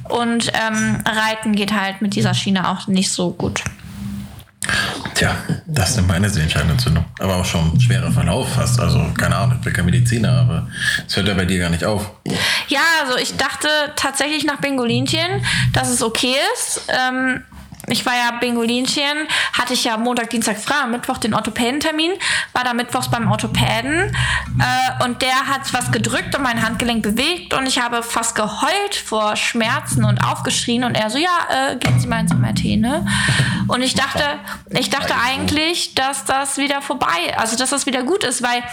Und 0.03 0.51
ähm, 0.53 1.03
Reiten 1.05 1.53
geht 1.53 1.73
halt 1.73 2.01
mit 2.01 2.15
dieser 2.15 2.33
Schiene 2.33 2.69
auch 2.69 2.87
nicht 2.87 3.11
so 3.11 3.31
gut. 3.31 3.63
Tja, 5.13 5.35
das 5.65 5.91
ist 5.91 6.07
meine 6.07 6.29
Sehenscheinentzündung. 6.29 7.05
Aber 7.19 7.35
auch 7.37 7.45
schon 7.45 7.73
ein 7.73 7.81
schwerer 7.81 8.11
Verlauf 8.11 8.53
fast. 8.53 8.79
Also, 8.79 9.03
keine 9.17 9.35
Ahnung, 9.35 9.57
ich 9.57 9.63
bin 9.63 9.73
kein 9.73 9.85
Mediziner, 9.85 10.41
aber 10.41 10.67
es 11.07 11.15
hört 11.15 11.27
ja 11.27 11.33
bei 11.33 11.45
dir 11.45 11.59
gar 11.59 11.69
nicht 11.69 11.85
auf. 11.85 12.11
Ja, 12.67 12.81
also 13.03 13.17
ich 13.17 13.35
dachte 13.35 13.67
tatsächlich 13.95 14.45
nach 14.45 14.57
Bingolinchen, 14.57 15.43
dass 15.73 15.89
es 15.89 16.03
okay 16.03 16.35
ist. 16.53 16.81
Ähm, 16.87 17.43
ich 17.89 18.05
war 18.05 18.13
ja 18.13 18.31
Bingolinchen, 18.39 19.27
hatte 19.53 19.73
ich 19.73 19.85
ja 19.85 19.95
Montag, 19.95 20.29
Dienstag 20.29 20.57
frei, 20.57 20.75
am 20.83 20.91
Mittwoch 20.91 21.19
den 21.19 21.33
Orthopädentermin, 21.33 22.11
war 22.51 22.65
da 22.65 22.73
mittwochs 22.73 23.09
beim 23.09 23.31
Orthopäden 23.31 24.13
äh, 24.59 25.03
und 25.05 25.21
der 25.21 25.47
hat 25.47 25.73
was 25.73 25.89
gedrückt 25.91 26.35
und 26.35 26.43
mein 26.43 26.61
Handgelenk 26.61 27.01
bewegt 27.01 27.53
und 27.53 27.65
ich 27.65 27.79
habe 27.81 28.03
fast 28.03 28.35
geheult 28.35 28.95
vor 29.05 29.38
Schmerzen 29.38 30.03
und 30.03 30.19
aufgeschrien 30.19 30.83
und 30.83 30.95
er 30.95 31.09
so, 31.09 31.17
ja, 31.17 31.29
äh, 31.49 31.77
gehen 31.77 31.97
Sie 31.97 32.07
mal 32.07 32.19
ins 32.19 32.33
MRT, 32.33 32.77
ne? 32.77 33.05
Und 33.69 33.81
ich 33.81 33.95
dachte, 33.95 34.21
ich 34.69 34.89
dachte 34.89 35.13
eigentlich, 35.25 35.95
dass 35.95 36.25
das 36.25 36.57
wieder 36.57 36.81
vorbei, 36.81 37.38
also 37.38 37.57
dass 37.57 37.69
das 37.69 37.85
wieder 37.85 38.03
gut 38.03 38.25
ist, 38.25 38.43
weil 38.43 38.63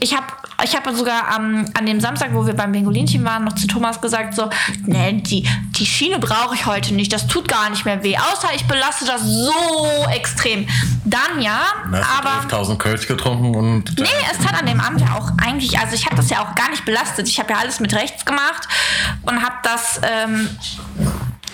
ich 0.00 0.16
habe 0.16 0.26
ich 0.62 0.76
habe 0.76 0.94
sogar 0.94 1.28
am, 1.28 1.66
an 1.74 1.86
dem 1.86 2.00
Samstag, 2.00 2.30
wo 2.32 2.46
wir 2.46 2.54
beim 2.54 2.72
Bingolinchen 2.72 3.24
waren, 3.24 3.44
noch 3.44 3.54
zu 3.54 3.66
Thomas 3.66 4.00
gesagt, 4.00 4.34
so, 4.34 4.48
ne, 4.86 5.14
die, 5.14 5.46
die 5.78 5.86
Schiene 5.86 6.18
brauche 6.18 6.54
ich 6.54 6.66
heute 6.66 6.94
nicht, 6.94 7.12
das 7.12 7.26
tut 7.26 7.48
gar 7.48 7.68
nicht 7.70 7.84
mehr 7.84 8.02
weh, 8.02 8.16
außer 8.16 8.53
ich 8.54 8.66
belaste 8.66 9.04
das 9.04 9.22
so 9.22 10.06
extrem. 10.12 10.66
Dann 11.04 11.40
ja, 11.40 11.60
du 11.90 11.96
aber... 11.96 12.48
11.000 12.48 12.78
Kölsch 12.78 13.06
getrunken 13.06 13.54
und. 13.54 13.98
Nee, 13.98 14.08
es 14.30 14.46
hat 14.46 14.58
an 14.58 14.66
dem 14.66 14.80
Abend 14.80 15.00
ja 15.00 15.16
auch 15.16 15.30
eigentlich, 15.42 15.78
also 15.78 15.94
ich 15.94 16.06
habe 16.06 16.16
das 16.16 16.30
ja 16.30 16.40
auch 16.40 16.54
gar 16.54 16.70
nicht 16.70 16.84
belastet. 16.84 17.28
Ich 17.28 17.38
habe 17.38 17.52
ja 17.52 17.58
alles 17.58 17.80
mit 17.80 17.94
rechts 17.94 18.24
gemacht 18.24 18.68
und 19.22 19.42
habe 19.42 19.56
das, 19.62 20.00
ähm, 20.02 20.48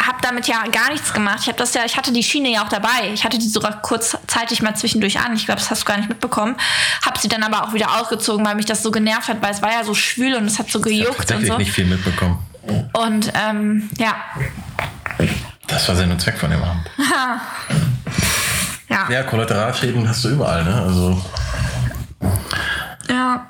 habe 0.07 0.19
damit 0.23 0.47
ja 0.47 0.65
gar 0.71 0.91
nichts 0.91 1.13
gemacht. 1.13 1.39
Ich 1.43 1.49
habe 1.49 1.59
das 1.59 1.75
ja, 1.75 1.85
ich 1.85 1.97
hatte 1.97 2.13
die 2.13 2.23
Schiene 2.23 2.51
ja 2.51 2.65
auch 2.65 2.69
dabei. 2.69 3.11
Ich 3.13 3.25
hatte 3.25 3.39
die 3.39 3.49
sogar 3.49 3.83
kurzzeitig 3.83 4.63
mal 4.63 4.75
zwischendurch 4.75 5.19
an. 5.21 5.35
Ich 5.35 5.47
glaube, 5.47 5.61
das 5.61 5.71
hast 5.71 5.83
du 5.83 5.87
gar 5.87 5.97
nicht 5.97 6.09
mitbekommen. 6.09 6.57
Habe 7.05 7.19
sie 7.19 7.29
dann 7.29 7.43
aber 7.43 7.65
auch 7.65 7.75
wieder 7.75 8.01
ausgezogen, 8.01 8.45
weil 8.47 8.55
mich 8.55 8.67
das 8.67 8.83
so 8.83 8.91
genervt 8.91 9.29
hat, 9.29 9.43
weil 9.43 9.53
es 9.53 9.63
war 9.63 9.73
ja 9.73 9.85
so 9.85 9.95
schwül 9.95 10.35
und 10.35 10.45
es 10.45 10.59
hat 10.59 10.71
so 10.71 10.79
Ich 10.79 10.85
habe 10.85 10.91
gejuckt 10.91 11.11
und 11.11 11.17
tatsächlich 11.19 11.49
so. 11.49 11.59
nicht 11.59 11.73
viel 11.73 11.87
mitbekommen. 11.87 12.39
Und 12.93 13.33
ähm, 13.35 13.89
ja, 13.99 14.15
Das 15.71 15.89
war 15.89 15.97
Sinn 15.97 16.11
und 16.11 16.21
Zweck 16.21 16.39
von 16.39 16.51
dem 16.51 16.63
Abend. 16.63 16.91
ja, 18.89 19.09
Ja, 19.09 19.23
Kollateralschäden 19.23 20.09
hast 20.09 20.25
du 20.25 20.31
überall, 20.31 20.65
ne? 20.65 20.75
Also, 20.75 21.25
ja. 23.09 23.47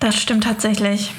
Das 0.00 0.16
stimmt 0.16 0.44
tatsächlich. 0.44 1.12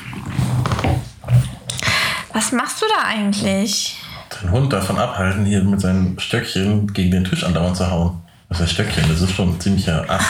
Was 2.33 2.51
machst 2.51 2.81
du 2.81 2.85
da 2.97 3.07
eigentlich? 3.07 4.01
den 4.41 4.51
Hund 4.51 4.73
davon 4.73 4.99
abhalten, 4.99 5.45
hier 5.45 5.63
mit 5.63 5.79
seinem 5.81 6.19
Stöckchen 6.19 6.91
gegen 6.93 7.11
den 7.11 7.23
Tisch 7.23 7.43
andauernd 7.43 7.77
zu 7.77 7.89
hauen. 7.89 8.21
Das 8.49 8.59
ist 8.59 8.65
ein 8.65 8.69
Stöckchen, 8.69 9.09
das 9.09 9.21
ist 9.21 9.31
schon 9.31 9.55
ein 9.55 9.59
ziemlicher 9.59 10.05
Ast. 10.09 10.27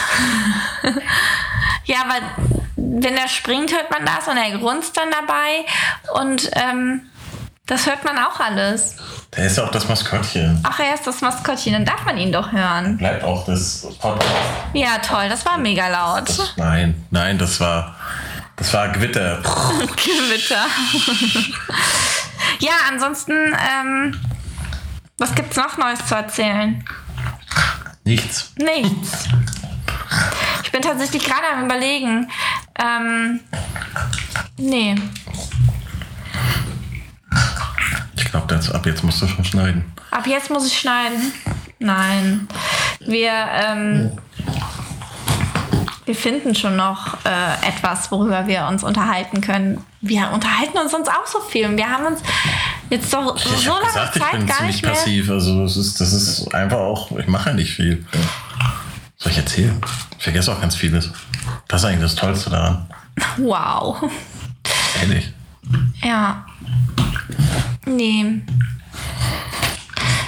Ja, 1.86 1.98
aber 2.02 2.50
wenn 2.74 3.16
er 3.16 3.28
springt, 3.28 3.72
hört 3.72 3.90
man 3.92 4.04
das 4.04 4.26
und 4.26 4.36
er 4.36 4.58
grunzt 4.58 4.96
dann 4.96 5.08
dabei. 5.12 5.64
Und 6.20 6.50
ähm, 6.54 7.02
das 7.66 7.86
hört 7.86 8.04
man 8.04 8.16
auch 8.18 8.38
alles. 8.38 8.96
Der 9.36 9.46
ist 9.46 9.58
ja 9.58 9.64
auch 9.64 9.70
das 9.70 9.88
Maskottchen. 9.88 10.60
Ach, 10.62 10.78
er 10.78 10.94
ist 10.94 11.06
das 11.06 11.20
Maskottchen, 11.20 11.72
dann 11.72 11.84
darf 11.84 12.04
man 12.04 12.16
ihn 12.16 12.32
doch 12.32 12.52
hören. 12.52 12.96
Bleibt 12.96 13.24
auch 13.24 13.44
das 13.44 13.86
Podcast. 14.00 14.32
Ja, 14.72 14.98
toll, 14.98 15.28
das 15.28 15.44
war 15.44 15.58
mega 15.58 15.88
laut. 15.88 16.54
Nein, 16.56 17.04
nein, 17.10 17.36
das 17.38 17.58
war, 17.60 17.96
das 18.54 18.72
war 18.72 18.88
Gewitter. 18.90 19.38
Gewitter. 19.96 20.66
ja, 22.60 22.72
ansonsten, 22.88 23.32
ähm, 23.32 24.20
was 25.18 25.34
gibt's 25.34 25.56
noch 25.56 25.76
Neues 25.76 26.04
zu 26.06 26.14
erzählen? 26.14 26.84
Nichts. 28.04 28.52
Nichts. 28.56 29.28
Ich 30.62 30.70
bin 30.70 30.82
tatsächlich 30.82 31.24
gerade 31.24 31.46
am 31.52 31.64
überlegen. 31.64 32.30
Ähm, 32.78 33.40
nee. 34.56 34.94
Ich 38.16 38.24
glaube, 38.24 38.54
ab 38.72 38.86
jetzt 38.86 39.02
musst 39.04 39.22
du 39.22 39.26
schon 39.28 39.44
schneiden. 39.44 39.84
Ab 40.10 40.26
jetzt 40.26 40.50
muss 40.50 40.66
ich 40.66 40.78
schneiden. 40.78 41.32
Nein. 41.78 42.48
Wir, 43.00 43.30
ähm, 43.32 44.12
wir 46.04 46.14
finden 46.14 46.54
schon 46.54 46.76
noch 46.76 47.18
äh, 47.24 47.68
etwas, 47.68 48.10
worüber 48.10 48.46
wir 48.46 48.66
uns 48.66 48.82
unterhalten 48.82 49.40
können. 49.40 49.84
Wir 50.00 50.30
unterhalten 50.32 50.78
uns 50.78 50.92
sonst 50.92 51.08
auch 51.08 51.26
so 51.26 51.40
viel. 51.40 51.66
Und 51.66 51.76
wir 51.76 51.88
haben 51.88 52.06
uns 52.06 52.20
jetzt 52.90 53.12
doch 53.12 53.36
so 53.36 53.50
Ich 53.54 53.68
habe 53.68 53.80
lange 53.80 53.86
gesagt, 53.86 54.16
ich 54.16 54.22
Zeit 54.22 54.32
bin 54.32 54.46
gar 54.46 54.56
ziemlich 54.56 54.76
nicht 54.76 54.84
mehr. 54.84 54.92
passiv. 54.94 55.30
Also 55.30 55.64
es 55.64 55.76
ist, 55.76 56.00
das 56.00 56.12
ist 56.12 56.54
einfach 56.54 56.78
auch, 56.78 57.10
ich 57.18 57.26
mache 57.26 57.50
ja 57.50 57.54
nicht 57.56 57.74
viel. 57.74 58.04
Soll 59.18 59.32
ich 59.32 59.38
erzählen? 59.38 59.80
Ich 60.18 60.24
vergesse 60.24 60.52
auch 60.52 60.60
ganz 60.60 60.74
vieles. 60.76 61.10
Das 61.68 61.82
ist 61.82 61.88
eigentlich 61.88 62.02
das 62.02 62.14
Tollste 62.14 62.50
daran. 62.50 62.86
Wow. 63.38 64.02
Ehrlich. 65.02 65.32
Ja. 66.02 66.44
Nee. 67.84 68.42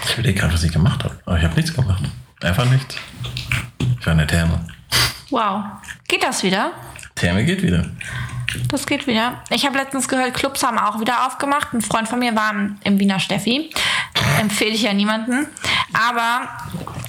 Ich 0.05 0.15
überlege 0.15 0.41
gerade, 0.41 0.55
was 0.55 0.63
ich 0.65 0.73
gemacht 0.73 1.05
habe. 1.05 1.19
Aber 1.27 1.39
ich 1.39 1.45
habe 1.45 1.55
nichts 1.55 1.75
gemacht. 1.75 2.03
Einfach 2.43 2.65
nichts. 2.67 2.97
Ich 4.01 4.07
war 4.07 4.13
in 4.13 4.19
der 4.19 4.27
Therme. 4.27 4.65
Wow. 5.31 5.65
Geht 6.07 6.23
das 6.23 6.43
wieder? 6.43 6.73
Therme 7.15 7.45
geht 7.45 7.63
wieder. 7.63 7.85
Das 8.69 8.87
geht 8.87 9.07
wieder. 9.07 9.43
Ich 9.51 9.67
habe 9.67 9.77
letztens 9.79 10.09
gehört, 10.09 10.35
Clubs 10.35 10.63
haben 10.63 10.79
auch 10.79 11.01
wieder 11.01 11.27
aufgemacht. 11.27 11.73
Ein 11.73 11.81
Freund 11.81 12.09
von 12.09 12.19
mir 12.19 12.35
war 12.35 12.53
im 12.85 12.99
Wiener 12.99 13.21
Steffi. 13.21 13.71
Empfehle 14.41 14.71
ich 14.71 14.83
ja 14.83 14.93
niemanden. 14.93 15.47
Aber 15.93 16.49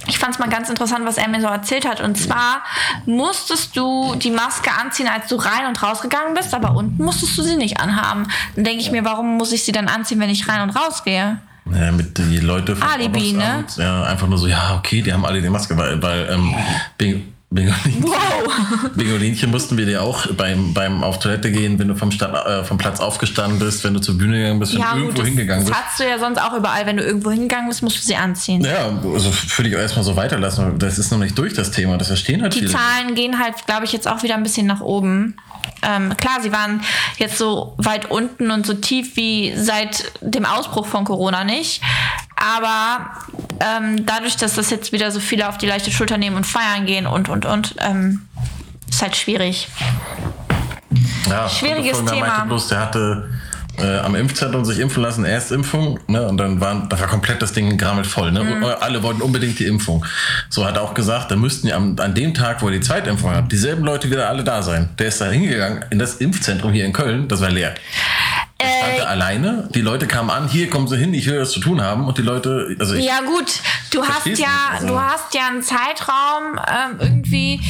ich 0.07 0.17
fand 0.17 0.33
es 0.33 0.39
mal 0.39 0.49
ganz 0.49 0.69
interessant, 0.69 1.05
was 1.05 1.17
er 1.17 1.27
mir 1.27 1.41
so 1.41 1.47
erzählt 1.47 1.87
hat. 1.87 2.01
Und 2.01 2.15
zwar 2.17 2.63
musstest 3.05 3.75
du 3.75 4.15
die 4.15 4.31
Maske 4.31 4.71
anziehen, 4.71 5.07
als 5.07 5.27
du 5.27 5.35
rein 5.35 5.67
und 5.67 5.81
rausgegangen 5.81 6.33
bist, 6.33 6.53
aber 6.53 6.75
unten 6.75 7.03
musstest 7.03 7.37
du 7.37 7.43
sie 7.43 7.55
nicht 7.55 7.79
anhaben. 7.79 8.27
Dann 8.55 8.63
denke 8.63 8.81
ich 8.81 8.91
mir, 8.91 9.05
warum 9.05 9.37
muss 9.37 9.51
ich 9.51 9.63
sie 9.63 9.71
dann 9.71 9.87
anziehen, 9.87 10.19
wenn 10.19 10.29
ich 10.29 10.47
rein 10.47 10.61
und 10.61 10.71
rausgehe? 10.71 11.39
Ja, 11.71 11.91
mit 11.91 12.17
die 12.17 12.37
Leute 12.37 12.75
vom 12.75 12.87
Alibi, 12.87 13.33
ne? 13.33 13.63
Ja, 13.77 14.03
einfach 14.03 14.27
nur 14.27 14.39
so, 14.39 14.47
ja, 14.47 14.75
okay, 14.77 15.01
die 15.01 15.13
haben 15.13 15.25
alle 15.25 15.41
die 15.41 15.49
Maske, 15.49 15.77
weil, 15.77 16.01
weil 16.01 16.27
ähm, 16.31 16.55
Bingolinchen. 17.51 18.03
Wow. 18.03 18.91
Bingolinchen 18.95 19.49
mussten 19.49 19.75
wir 19.75 19.87
dir 19.87 20.03
auch 20.03 20.27
beim, 20.33 20.71
beim 20.75 21.03
auf 21.03 21.17
Toilette 21.17 21.51
gehen, 21.51 21.79
wenn 21.79 21.87
du 21.87 21.95
vom, 21.95 22.11
Stand, 22.11 22.35
äh, 22.35 22.63
vom 22.63 22.77
Platz 22.77 22.99
aufgestanden 22.99 23.57
bist, 23.57 23.83
wenn 23.83 23.95
du 23.95 23.99
zur 23.99 24.17
Bühne 24.19 24.37
gegangen 24.37 24.59
bist, 24.59 24.73
wenn 24.73 24.81
Ja, 24.81 24.91
du 24.93 24.99
irgendwo 24.99 25.17
das, 25.21 25.27
hingegangen 25.27 25.65
das 25.65 25.71
bist. 25.75 25.83
hast 25.89 25.99
du 25.99 26.07
ja 26.07 26.19
sonst 26.19 26.37
auch 26.37 26.53
überall. 26.53 26.85
Wenn 26.85 26.97
du 26.97 27.03
irgendwo 27.03 27.31
hingegangen 27.31 27.67
bist, 27.67 27.81
musst 27.81 27.97
du 27.97 28.01
sie 28.01 28.15
anziehen. 28.15 28.63
Ja, 28.63 28.85
also 28.87 29.33
würde 29.57 29.69
ich 29.69 29.75
auch 29.75 29.79
erstmal 29.79 30.05
so 30.05 30.15
weiterlassen. 30.15 30.77
Das 30.77 30.99
ist 30.99 31.11
noch 31.11 31.17
nicht 31.17 31.35
durch 31.39 31.53
das 31.55 31.71
Thema. 31.71 31.97
Das 31.97 32.07
verstehen 32.09 32.43
halt 32.43 32.53
Die 32.53 32.59
viele. 32.59 32.71
Zahlen 32.71 33.15
gehen 33.15 33.39
halt, 33.39 33.55
glaube 33.65 33.85
ich, 33.85 33.93
jetzt 33.93 34.07
auch 34.07 34.21
wieder 34.21 34.35
ein 34.35 34.43
bisschen 34.43 34.67
nach 34.67 34.81
oben. 34.81 35.35
Ähm, 35.81 36.15
klar, 36.17 36.39
sie 36.43 36.51
waren 36.51 36.81
jetzt 37.17 37.37
so 37.39 37.73
weit 37.77 38.11
unten 38.11 38.51
und 38.51 38.65
so 38.67 38.75
tief 38.75 39.15
wie 39.15 39.53
seit 39.55 40.11
dem 40.21 40.45
Ausbruch 40.45 40.85
von 40.85 41.03
Corona 41.03 41.43
nicht. 41.43 41.81
Aber 42.35 43.09
ähm, 43.59 44.05
dadurch, 44.05 44.37
dass 44.37 44.55
das 44.55 44.69
jetzt 44.69 44.91
wieder 44.91 45.11
so 45.11 45.19
viele 45.19 45.49
auf 45.49 45.57
die 45.57 45.65
leichte 45.65 45.91
Schulter 45.91 46.17
nehmen 46.17 46.35
und 46.35 46.45
feiern 46.45 46.85
gehen 46.85 47.07
und, 47.07 47.29
und, 47.29 47.45
und, 47.45 47.75
ähm, 47.79 48.21
ist 48.89 49.01
halt 49.01 49.15
schwierig. 49.15 49.67
Ja, 51.29 51.47
Schwieriges 51.47 51.99
und 51.99 52.09
Folger 52.09 52.23
Thema. 52.23 52.27
meinte 52.27 52.47
bloß, 52.47 52.67
der 52.69 52.79
hatte 52.79 53.29
äh, 53.77 53.99
am 53.99 54.15
Impfzentrum 54.15 54.65
sich 54.65 54.79
impfen 54.79 55.03
lassen, 55.03 55.25
Erstimpfung, 55.25 55.99
ne? 56.07 56.27
Und 56.27 56.37
dann 56.37 56.59
waren, 56.59 56.89
da 56.89 56.99
war 56.99 57.07
komplett 57.07 57.41
das 57.41 57.53
Ding 57.53 57.77
grammelt 57.77 58.07
voll, 58.07 58.31
ne? 58.31 58.43
Mhm. 58.43 58.63
Und 58.63 58.81
alle 58.81 59.03
wollten 59.03 59.21
unbedingt 59.21 59.59
die 59.59 59.65
Impfung. 59.65 60.05
So 60.49 60.65
hat 60.65 60.75
er 60.75 60.81
auch 60.81 60.93
gesagt, 60.93 61.31
da 61.31 61.35
müssten 61.35 61.67
ja 61.67 61.75
am, 61.75 61.95
an 61.99 62.13
dem 62.13 62.33
Tag, 62.33 62.61
wo 62.61 62.67
er 62.67 62.73
die 62.73 62.81
Zweitimpfung 62.81 63.31
hat, 63.31 63.51
dieselben 63.51 63.83
Leute 63.83 64.09
wieder 64.09 64.29
alle 64.29 64.43
da 64.43 64.61
sein. 64.61 64.89
Der 64.97 65.07
ist 65.07 65.21
da 65.21 65.29
hingegangen 65.29 65.85
in 65.91 65.99
das 65.99 66.15
Impfzentrum 66.15 66.73
hier 66.73 66.85
in 66.85 66.93
Köln, 66.93 67.27
das 67.27 67.41
war 67.41 67.49
leer. 67.49 67.75
Er 68.61 68.67
stand 68.69 68.97
Äh, 68.99 69.01
alleine, 69.03 69.69
die 69.73 69.79
Leute 69.81 70.05
kamen 70.05 70.29
an, 70.29 70.47
hier 70.49 70.69
kommen 70.69 70.87
sie 70.87 70.97
hin, 70.97 71.13
ich 71.13 71.25
will 71.27 71.39
was 71.39 71.51
zu 71.51 71.59
tun 71.61 71.81
haben. 71.81 72.05
Und 72.07 72.17
die 72.17 72.21
Leute, 72.21 72.75
also 72.79 72.93
ich, 72.93 73.05
Ja 73.05 73.21
gut, 73.21 73.61
du 73.91 74.05
hast 74.05 74.25
ja, 74.25 74.31
nicht, 74.31 74.47
also- 74.73 74.87
du 74.87 74.99
hast 75.01 75.33
ja 75.33 75.47
einen 75.47 75.63
Zeitraum 75.63 76.59
ähm, 76.67 76.97
irgendwie 76.99 77.61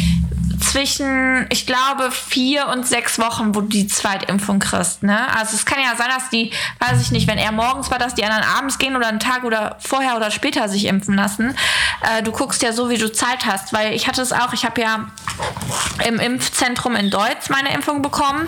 zwischen, 0.70 1.48
ich 1.50 1.66
glaube, 1.66 2.12
vier 2.12 2.68
und 2.68 2.88
sechs 2.88 3.18
Wochen, 3.18 3.56
wo 3.56 3.62
du 3.62 3.68
die 3.68 3.88
Zweitimpfung 3.88 4.60
kriegst. 4.60 5.02
Ne? 5.04 5.18
Also 5.36 5.56
es 5.56 5.66
kann 5.66 5.80
ja 5.82 5.96
sein, 5.96 6.10
dass 6.10 6.30
die, 6.30 6.52
weiß 6.80 7.02
ich 7.02 7.12
nicht, 7.12 7.28
wenn 7.28 7.40
er 7.40 7.52
morgens 7.52 7.90
war, 7.90 7.98
dass 7.98 8.14
die 8.14 8.24
anderen 8.24 8.44
abends 8.44 8.78
gehen 8.78 8.96
oder 8.96 9.08
einen 9.08 9.20
Tag 9.20 9.44
oder 9.44 9.78
vorher 9.80 10.16
oder 10.16 10.30
später 10.30 10.70
sich 10.70 10.86
impfen 10.86 11.16
lassen. 11.16 11.56
Äh, 12.02 12.22
du 12.22 12.32
guckst 12.32 12.62
ja 12.62 12.72
so, 12.72 12.90
wie 12.90 12.98
du 12.98 13.12
Zeit 13.12 13.46
hast, 13.46 13.74
weil 13.74 13.94
ich 13.94 14.08
hatte 14.08 14.22
es 14.22 14.32
auch, 14.32 14.54
ich 14.54 14.64
habe 14.64 14.80
ja 14.80 15.08
im 16.08 16.20
Impfzentrum 16.20 16.96
in 16.96 17.10
Deutz 17.10 17.50
meine 17.50 17.74
Impfung 17.74 18.02
bekommen 18.02 18.48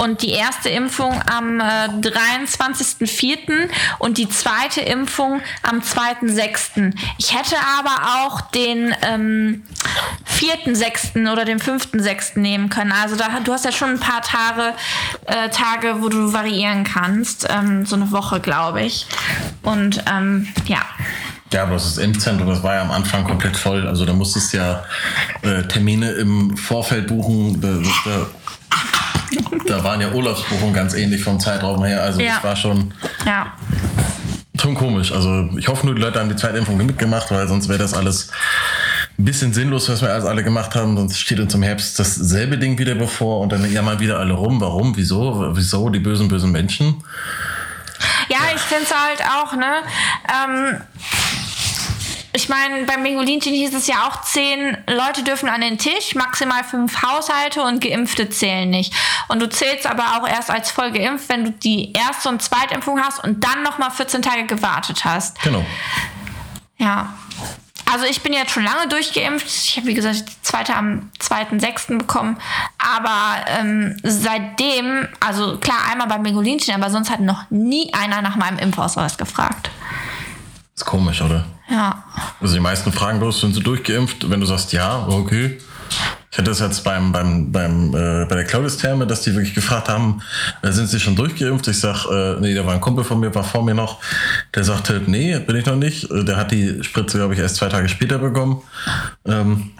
und 0.00 0.22
die 0.22 0.30
erste 0.30 0.68
Impfung 0.68 1.20
am 1.28 1.60
äh, 1.60 1.88
23.04. 1.88 3.68
und 3.98 4.18
die 4.18 4.28
zweite 4.28 4.82
Impfung 4.82 5.40
am 5.62 5.80
2.06. 5.80 6.94
Ich 7.18 7.36
hätte 7.36 7.56
aber 7.78 8.24
auch 8.24 8.40
den 8.40 8.94
ähm, 9.02 9.64
4.06. 10.28 11.30
oder 11.30 11.44
den 11.44 11.55
5.06. 11.58 12.38
nehmen 12.38 12.68
können. 12.70 12.92
Also 12.92 13.16
da, 13.16 13.40
du 13.42 13.52
hast 13.52 13.64
ja 13.64 13.72
schon 13.72 13.90
ein 13.90 14.00
paar 14.00 14.22
Tage, 14.22 14.74
äh, 15.26 15.48
Tage 15.50 16.00
wo 16.02 16.08
du 16.08 16.32
variieren 16.32 16.84
kannst. 16.84 17.46
Ähm, 17.50 17.84
so 17.86 17.96
eine 17.96 18.10
Woche, 18.12 18.40
glaube 18.40 18.82
ich. 18.82 19.06
Und 19.62 20.02
ähm, 20.10 20.48
ja. 20.66 20.80
Ja, 21.52 21.62
aber 21.62 21.74
das 21.74 21.96
Impfzentrum, 21.98 22.48
das 22.48 22.62
war 22.62 22.74
ja 22.74 22.82
am 22.82 22.90
Anfang 22.90 23.22
komplett 23.24 23.56
voll. 23.56 23.86
Also 23.86 24.04
da 24.04 24.12
musstest 24.12 24.52
du 24.52 24.56
ja 24.56 24.84
äh, 25.42 25.62
Termine 25.64 26.10
im 26.12 26.56
Vorfeld 26.56 27.06
buchen. 27.06 27.60
Da, 27.60 27.68
da, 28.04 28.26
da 29.66 29.84
waren 29.84 30.00
ja 30.00 30.10
Urlaubsbuchungen 30.10 30.74
ganz 30.74 30.94
ähnlich 30.94 31.22
vom 31.22 31.38
Zeitraum 31.38 31.84
her. 31.84 32.02
Also 32.02 32.20
Ja. 32.20 32.34
das 32.34 32.44
war 32.44 32.56
schon, 32.56 32.92
Ja. 33.24 33.52
schon 34.60 34.74
komisch. 34.74 35.12
Also 35.12 35.48
ich 35.56 35.68
hoffe 35.68 35.86
nur, 35.86 35.94
die 35.94 36.00
Leute 36.02 36.18
haben 36.18 36.28
die 36.28 36.36
Zweitimpfung 36.36 36.76
mitgemacht, 36.78 37.30
weil 37.30 37.46
sonst 37.46 37.68
wäre 37.68 37.78
das 37.78 37.94
alles 37.94 38.30
ein 39.18 39.24
bisschen 39.24 39.52
sinnlos, 39.52 39.88
was 39.88 40.02
wir 40.02 40.10
alles 40.10 40.24
alle 40.24 40.44
gemacht 40.44 40.74
haben. 40.74 40.96
Sonst 40.96 41.18
steht 41.18 41.40
uns 41.40 41.54
im 41.54 41.62
Herbst 41.62 41.98
dasselbe 41.98 42.58
Ding 42.58 42.78
wieder 42.78 42.94
bevor 42.94 43.40
und 43.40 43.50
dann 43.50 43.70
jammern 43.70 43.98
wieder 43.98 44.18
alle 44.18 44.34
rum. 44.34 44.60
Warum? 44.60 44.96
Wieso? 44.96 45.52
Wieso 45.54 45.88
die 45.88 46.00
bösen, 46.00 46.28
bösen 46.28 46.52
Menschen? 46.52 47.02
Ja, 48.28 48.38
ich 48.54 48.60
finde 48.60 48.84
es 48.84 48.94
halt 48.94 49.22
auch, 49.22 49.54
ne? 49.54 49.82
Ähm, 50.28 50.80
ich 52.36 52.50
meine, 52.50 52.84
beim 52.84 53.02
Bingolinchen 53.02 53.54
hieß 53.54 53.72
es 53.72 53.86
ja 53.86 54.06
auch, 54.06 54.20
zehn 54.20 54.76
Leute 54.86 55.22
dürfen 55.24 55.48
an 55.48 55.62
den 55.62 55.78
Tisch, 55.78 56.14
maximal 56.14 56.62
fünf 56.64 57.00
Haushalte 57.00 57.62
und 57.62 57.80
Geimpfte 57.80 58.28
zählen 58.28 58.68
nicht. 58.68 58.92
Und 59.28 59.40
du 59.40 59.48
zählst 59.48 59.86
aber 59.86 60.18
auch 60.18 60.28
erst 60.28 60.50
als 60.50 60.70
voll 60.70 60.92
geimpft, 60.92 61.30
wenn 61.30 61.44
du 61.44 61.50
die 61.52 61.94
erste 61.94 62.28
und 62.28 62.42
zweite 62.42 62.74
Impfung 62.74 63.00
hast 63.00 63.24
und 63.24 63.42
dann 63.42 63.62
nochmal 63.62 63.90
14 63.90 64.20
Tage 64.20 64.44
gewartet 64.44 65.06
hast. 65.06 65.40
Genau. 65.40 65.64
Ja. 66.76 67.14
Also 67.90 68.04
ich 68.04 68.20
bin 68.22 68.32
jetzt 68.32 68.50
schon 68.50 68.64
lange 68.64 68.88
durchgeimpft. 68.88 69.46
Ich 69.46 69.76
habe, 69.76 69.86
wie 69.86 69.94
gesagt, 69.94 70.16
die 70.28 70.42
zweite 70.42 70.74
am 70.74 71.10
2.6. 71.20 71.98
bekommen. 71.98 72.36
Aber 72.78 73.44
ähm, 73.46 73.96
seitdem, 74.02 75.06
also 75.20 75.58
klar, 75.58 75.78
einmal 75.90 76.08
beim 76.08 76.22
Bingolinchen, 76.22 76.74
aber 76.74 76.90
sonst 76.90 77.10
hat 77.10 77.20
noch 77.20 77.50
nie 77.50 77.92
einer 77.94 78.22
nach 78.22 78.36
meinem 78.36 78.58
Impfausweis 78.58 79.16
gefragt. 79.16 79.70
Ist 80.74 80.84
komisch, 80.84 81.22
oder? 81.22 81.46
Ja. 81.68 82.04
Also 82.40 82.54
die 82.54 82.60
meisten 82.60 82.92
fragen 82.92 83.18
bloß, 83.18 83.40
sind 83.40 83.54
sie 83.54 83.62
durchgeimpft? 83.62 84.28
Wenn 84.28 84.40
du 84.40 84.46
sagst 84.46 84.72
ja, 84.72 85.06
okay. 85.08 85.58
Ich 86.30 86.38
hatte 86.38 86.50
das 86.50 86.60
jetzt 86.60 86.84
beim, 86.84 87.12
beim, 87.12 87.50
beim, 87.50 87.94
äh, 87.94 88.26
bei 88.26 88.34
der 88.34 88.44
Claudius-Therme, 88.44 89.06
dass 89.06 89.22
die 89.22 89.34
wirklich 89.34 89.54
gefragt 89.54 89.88
haben, 89.88 90.20
äh, 90.62 90.70
sind 90.70 90.86
sie 90.86 91.00
schon 91.00 91.16
durchgeimpft? 91.16 91.66
Ich 91.68 91.80
sag, 91.80 92.04
äh, 92.06 92.38
nee, 92.40 92.54
da 92.54 92.66
war 92.66 92.74
ein 92.74 92.80
Kumpel 92.80 93.04
von 93.04 93.18
mir, 93.20 93.34
war 93.34 93.44
vor 93.44 93.64
mir 93.64 93.74
noch, 93.74 94.00
der 94.54 94.64
sagte, 94.64 95.00
nee, 95.06 95.38
bin 95.38 95.56
ich 95.56 95.64
noch 95.64 95.76
nicht. 95.76 96.10
Äh, 96.10 96.24
Der 96.24 96.36
hat 96.36 96.50
die 96.50 96.84
Spritze, 96.84 97.16
glaube 97.18 97.32
ich, 97.32 97.40
erst 97.40 97.56
zwei 97.56 97.68
Tage 97.68 97.88
später 97.88 98.18
bekommen. 98.18 98.60
Ähm, 99.24 99.70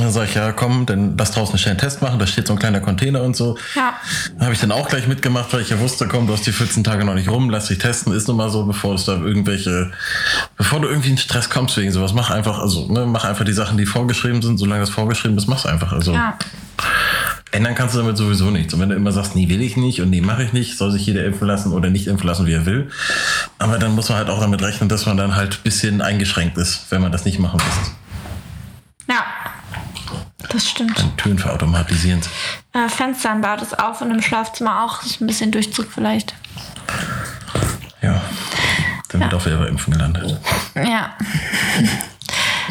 dann 0.00 0.10
sag 0.10 0.28
ich, 0.28 0.34
ja, 0.34 0.52
komm, 0.52 0.86
dann 0.86 1.16
lass 1.18 1.32
draußen 1.32 1.58
schnell 1.58 1.72
einen 1.72 1.80
Test 1.80 2.00
machen, 2.00 2.18
da 2.18 2.26
steht 2.26 2.46
so 2.46 2.54
ein 2.54 2.58
kleiner 2.58 2.80
Container 2.80 3.22
und 3.22 3.36
so. 3.36 3.58
Ja. 3.74 3.94
Habe 4.40 4.52
ich 4.54 4.60
dann 4.60 4.72
auch 4.72 4.88
gleich 4.88 5.06
mitgemacht, 5.06 5.52
weil 5.52 5.60
ich 5.60 5.68
ja 5.70 5.78
wusste, 5.78 6.08
komm, 6.08 6.26
du 6.26 6.32
hast 6.32 6.46
die 6.46 6.52
14 6.52 6.82
Tage 6.82 7.04
noch 7.04 7.14
nicht 7.14 7.28
rum, 7.28 7.50
lass 7.50 7.66
dich 7.66 7.78
testen, 7.78 8.12
ist 8.14 8.26
nun 8.28 8.36
mal 8.38 8.48
so, 8.50 8.64
bevor 8.64 8.94
es 8.94 9.04
da 9.04 9.12
irgendwelche, 9.12 9.92
bevor 10.56 10.80
du 10.80 10.88
irgendwie 10.88 11.10
in 11.10 11.18
Stress 11.18 11.50
kommst 11.50 11.76
wegen 11.76 11.92
sowas, 11.92 12.12
mach 12.14 12.30
einfach, 12.30 12.58
also, 12.58 12.90
ne, 12.90 13.06
mach 13.06 13.24
einfach 13.24 13.44
die 13.44 13.52
Sachen, 13.52 13.76
die 13.76 13.86
vorgeschrieben 13.86 14.40
sind, 14.42 14.58
solange 14.58 14.80
das 14.80 14.90
vorgeschrieben 14.90 15.36
ist, 15.36 15.46
mach's 15.46 15.66
einfach. 15.66 15.92
Also 15.92 16.12
Ja. 16.14 16.38
ändern 17.50 17.74
kannst 17.74 17.94
du 17.94 17.98
damit 17.98 18.16
sowieso 18.16 18.50
nichts. 18.50 18.72
Und 18.72 18.80
wenn 18.80 18.88
du 18.88 18.94
immer 18.96 19.12
sagst, 19.12 19.36
nee, 19.36 19.48
will 19.48 19.60
ich 19.60 19.76
nicht 19.76 20.00
und 20.00 20.08
nee, 20.10 20.22
mache 20.22 20.42
ich 20.42 20.52
nicht, 20.54 20.78
soll 20.78 20.90
sich 20.90 21.04
jeder 21.04 21.24
impfen 21.26 21.46
lassen 21.46 21.72
oder 21.72 21.90
nicht 21.90 22.06
impfen 22.06 22.26
lassen, 22.26 22.46
wie 22.46 22.54
er 22.54 22.64
will. 22.64 22.90
Aber 23.58 23.78
dann 23.78 23.94
muss 23.94 24.08
man 24.08 24.16
halt 24.18 24.30
auch 24.30 24.40
damit 24.40 24.62
rechnen, 24.62 24.88
dass 24.88 25.04
man 25.04 25.16
dann 25.18 25.36
halt 25.36 25.56
ein 25.56 25.62
bisschen 25.62 26.00
eingeschränkt 26.00 26.56
ist, 26.56 26.86
wenn 26.90 27.02
man 27.02 27.12
das 27.12 27.24
nicht 27.26 27.38
machen 27.38 27.60
lässt. 27.60 27.92
Ja. 29.08 29.24
Das 30.50 30.68
stimmt. 30.68 31.04
Türen 31.16 31.38
verautomatisierend. 31.38 32.28
Äh, 32.72 32.88
Fenster 32.88 33.32
im 33.32 33.40
Bad 33.40 33.62
ist 33.62 33.78
auf 33.78 34.00
und 34.00 34.10
im 34.10 34.22
Schlafzimmer 34.22 34.84
auch. 34.84 35.02
Ist 35.02 35.20
ein 35.20 35.26
bisschen 35.26 35.50
Durchzug 35.50 35.88
vielleicht. 35.92 36.34
Ja. 38.02 38.20
Dann 39.08 39.20
wird 39.20 39.34
auch 39.34 39.44
wieder 39.44 39.58
bei 39.58 39.68
Impfen 39.68 39.92
gelandet. 39.92 40.38
Ja. 40.74 41.10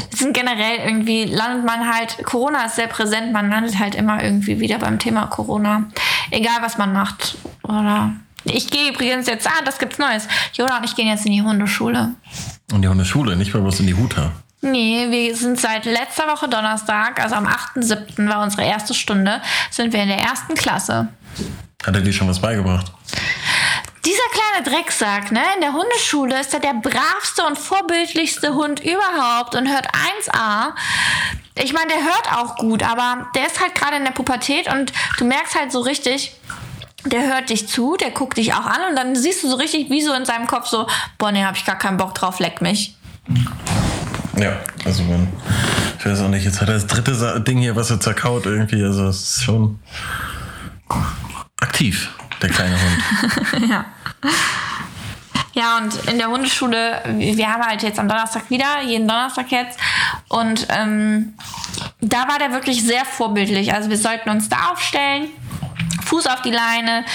Sind 0.09 0.33
generell 0.33 0.79
irgendwie, 0.85 1.25
landet 1.25 1.65
man 1.65 1.91
halt, 1.91 2.23
Corona 2.23 2.65
ist 2.65 2.75
sehr 2.75 2.87
präsent, 2.87 3.31
man 3.31 3.49
landet 3.49 3.79
halt 3.79 3.95
immer 3.95 4.23
irgendwie 4.23 4.59
wieder 4.59 4.79
beim 4.79 4.99
Thema 4.99 5.27
Corona. 5.27 5.85
Egal 6.31 6.57
was 6.61 6.77
man 6.77 6.93
macht. 6.93 7.37
Oder. 7.63 8.11
Ich 8.45 8.69
gehe 8.69 8.91
übrigens 8.91 9.27
jetzt, 9.27 9.47
ah, 9.47 9.61
das 9.65 9.77
gibt's 9.77 9.99
Neues. 9.99 10.27
Jona 10.53 10.77
und 10.77 10.83
ich 10.83 10.95
gehen 10.95 11.07
jetzt 11.07 11.25
in 11.25 11.31
die 11.31 11.41
Hundeschule. 11.41 12.11
Und 12.71 12.81
die 12.81 12.87
Hundeschule, 12.87 13.35
nicht 13.35 13.53
mal 13.53 13.61
bloß 13.61 13.81
in 13.81 13.87
die 13.87 13.93
Huta. 13.93 14.31
Nee, 14.61 15.07
wir 15.09 15.35
sind 15.35 15.59
seit 15.59 15.85
letzter 15.85 16.27
Woche 16.27 16.47
Donnerstag, 16.47 17.19
also 17.19 17.33
am 17.35 17.47
8.7. 17.47 18.29
war 18.29 18.43
unsere 18.43 18.63
erste 18.63 18.93
Stunde, 18.93 19.41
sind 19.71 19.91
wir 19.91 20.03
in 20.03 20.09
der 20.09 20.19
ersten 20.19 20.53
Klasse. 20.53 21.07
Hat 21.83 21.95
er 21.95 22.01
dir 22.01 22.13
schon 22.13 22.29
was 22.29 22.39
beigebracht? 22.39 22.91
Dieser 24.05 24.21
kleine 24.31 24.69
Drecksack, 24.69 25.31
ne, 25.31 25.41
in 25.55 25.61
der 25.61 25.73
Hundeschule 25.73 26.39
ist 26.39 26.53
er 26.53 26.59
der 26.59 26.75
bravste 26.75 27.43
und 27.47 27.57
vorbildlichste 27.57 28.53
Hund 28.53 28.79
überhaupt 28.79 29.55
und 29.55 29.67
hört 29.67 29.87
1A. 29.87 30.73
Ich 31.55 31.73
meine, 31.73 31.87
der 31.87 32.03
hört 32.03 32.31
auch 32.31 32.55
gut, 32.57 32.83
aber 32.83 33.29
der 33.35 33.47
ist 33.47 33.59
halt 33.59 33.73
gerade 33.73 33.97
in 33.97 34.03
der 34.03 34.11
Pubertät 34.11 34.71
und 34.71 34.91
du 35.17 35.25
merkst 35.25 35.55
halt 35.55 35.71
so 35.71 35.81
richtig, 35.81 36.33
der 37.05 37.33
hört 37.33 37.49
dich 37.49 37.67
zu, 37.67 37.97
der 37.97 38.11
guckt 38.11 38.37
dich 38.37 38.53
auch 38.53 38.65
an 38.65 38.81
und 38.89 38.95
dann 38.95 39.15
siehst 39.15 39.43
du 39.43 39.49
so 39.49 39.55
richtig, 39.55 39.89
wie 39.89 40.03
so 40.03 40.13
in 40.13 40.25
seinem 40.25 40.45
Kopf 40.45 40.67
so, 40.67 40.87
boah, 41.17 41.31
nee, 41.31 41.43
hab 41.43 41.55
ich 41.55 41.65
gar 41.65 41.77
keinen 41.77 41.97
Bock 41.97 42.13
drauf, 42.13 42.39
leck 42.39 42.61
mich. 42.61 42.95
Ja, 44.37 44.57
also 44.85 45.03
man, 45.03 45.27
ich 45.99 46.05
weiß 46.05 46.21
auch 46.21 46.29
nicht, 46.29 46.45
jetzt 46.45 46.61
hat 46.61 46.69
er 46.69 46.75
das 46.75 46.87
dritte 46.87 47.41
Ding 47.41 47.59
hier, 47.59 47.75
was 47.75 47.89
er 47.89 47.99
zerkaut 47.99 48.45
irgendwie, 48.45 48.83
also 48.83 49.07
es 49.07 49.37
ist 49.37 49.43
schon 49.43 49.79
aktiv, 51.59 52.09
der 52.41 52.49
kleine 52.49 52.75
Hund. 52.75 53.69
ja. 53.69 53.85
Ja, 55.53 55.79
und 55.79 55.93
in 56.09 56.17
der 56.17 56.29
Hundeschule, 56.29 57.01
wir 57.17 57.47
haben 57.47 57.61
halt 57.61 57.83
jetzt 57.83 57.99
am 57.99 58.07
Donnerstag 58.07 58.49
wieder, 58.49 58.81
jeden 58.85 59.05
Donnerstag 59.05 59.51
jetzt. 59.51 59.77
Und 60.29 60.65
ähm, 60.69 61.33
da 61.99 62.27
war 62.29 62.39
der 62.39 62.53
wirklich 62.53 62.83
sehr 62.83 63.03
vorbildlich. 63.03 63.73
Also 63.73 63.89
wir 63.89 63.97
sollten 63.97 64.29
uns 64.29 64.47
da 64.47 64.71
aufstellen 64.71 65.27
Fuß 66.11 66.27
auf 66.27 66.41
die 66.41 66.51
Leine 66.51 67.05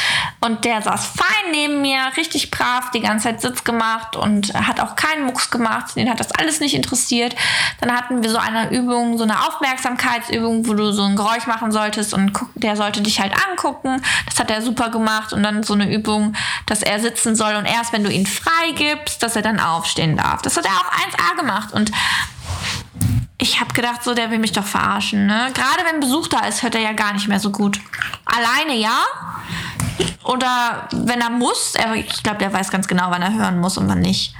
und 0.40 0.64
der 0.64 0.80
saß 0.80 1.06
fein 1.06 1.50
neben 1.52 1.82
mir, 1.82 2.00
richtig 2.16 2.50
brav, 2.50 2.90
die 2.92 3.00
ganze 3.00 3.24
Zeit 3.24 3.42
Sitz 3.42 3.62
gemacht 3.62 4.16
und 4.16 4.54
hat 4.54 4.80
auch 4.80 4.96
keinen 4.96 5.26
Mucks 5.26 5.50
gemacht. 5.50 5.94
Den 5.96 6.08
hat 6.08 6.18
das 6.18 6.32
alles 6.32 6.60
nicht 6.60 6.74
interessiert. 6.74 7.36
Dann 7.80 7.92
hatten 7.92 8.22
wir 8.22 8.30
so 8.30 8.38
eine 8.38 8.70
Übung, 8.70 9.18
so 9.18 9.24
eine 9.24 9.46
Aufmerksamkeitsübung, 9.46 10.66
wo 10.66 10.72
du 10.72 10.92
so 10.92 11.02
ein 11.02 11.14
Geräusch 11.14 11.46
machen 11.46 11.72
solltest 11.72 12.14
und 12.14 12.32
der 12.54 12.74
sollte 12.76 13.02
dich 13.02 13.20
halt 13.20 13.34
angucken. 13.50 14.02
Das 14.24 14.40
hat 14.40 14.50
er 14.50 14.62
super 14.62 14.88
gemacht 14.88 15.34
und 15.34 15.42
dann 15.42 15.62
so 15.62 15.74
eine 15.74 15.92
Übung, 15.92 16.34
dass 16.64 16.82
er 16.82 16.98
sitzen 16.98 17.36
soll 17.36 17.54
und 17.56 17.66
erst 17.66 17.92
wenn 17.92 18.02
du 18.02 18.10
ihn 18.10 18.26
freigibst, 18.26 19.22
dass 19.22 19.36
er 19.36 19.42
dann 19.42 19.60
aufstehen 19.60 20.16
darf. 20.16 20.40
Das 20.40 20.56
hat 20.56 20.64
er 20.64 20.72
auch 20.72 20.90
1A 20.90 21.36
gemacht 21.36 21.74
und 21.74 21.92
ich 23.38 23.60
habe 23.60 23.72
gedacht, 23.74 24.02
so, 24.02 24.14
der 24.14 24.30
will 24.30 24.38
mich 24.38 24.52
doch 24.52 24.64
verarschen. 24.64 25.26
Ne? 25.26 25.50
Gerade 25.52 25.84
wenn 25.90 26.00
Besuch 26.00 26.28
da 26.28 26.40
ist, 26.46 26.62
hört 26.62 26.74
er 26.74 26.80
ja 26.80 26.92
gar 26.92 27.12
nicht 27.12 27.28
mehr 27.28 27.40
so 27.40 27.50
gut. 27.50 27.80
Alleine 28.24 28.78
ja. 28.78 29.04
Oder 30.24 30.88
wenn 30.92 31.20
er 31.20 31.30
muss, 31.30 31.74
ich 31.94 32.22
glaube, 32.22 32.38
der 32.38 32.52
weiß 32.52 32.70
ganz 32.70 32.88
genau, 32.88 33.10
wann 33.10 33.22
er 33.22 33.34
hören 33.34 33.60
muss 33.60 33.76
und 33.78 33.88
wann 33.88 34.00
nicht. 34.00 34.34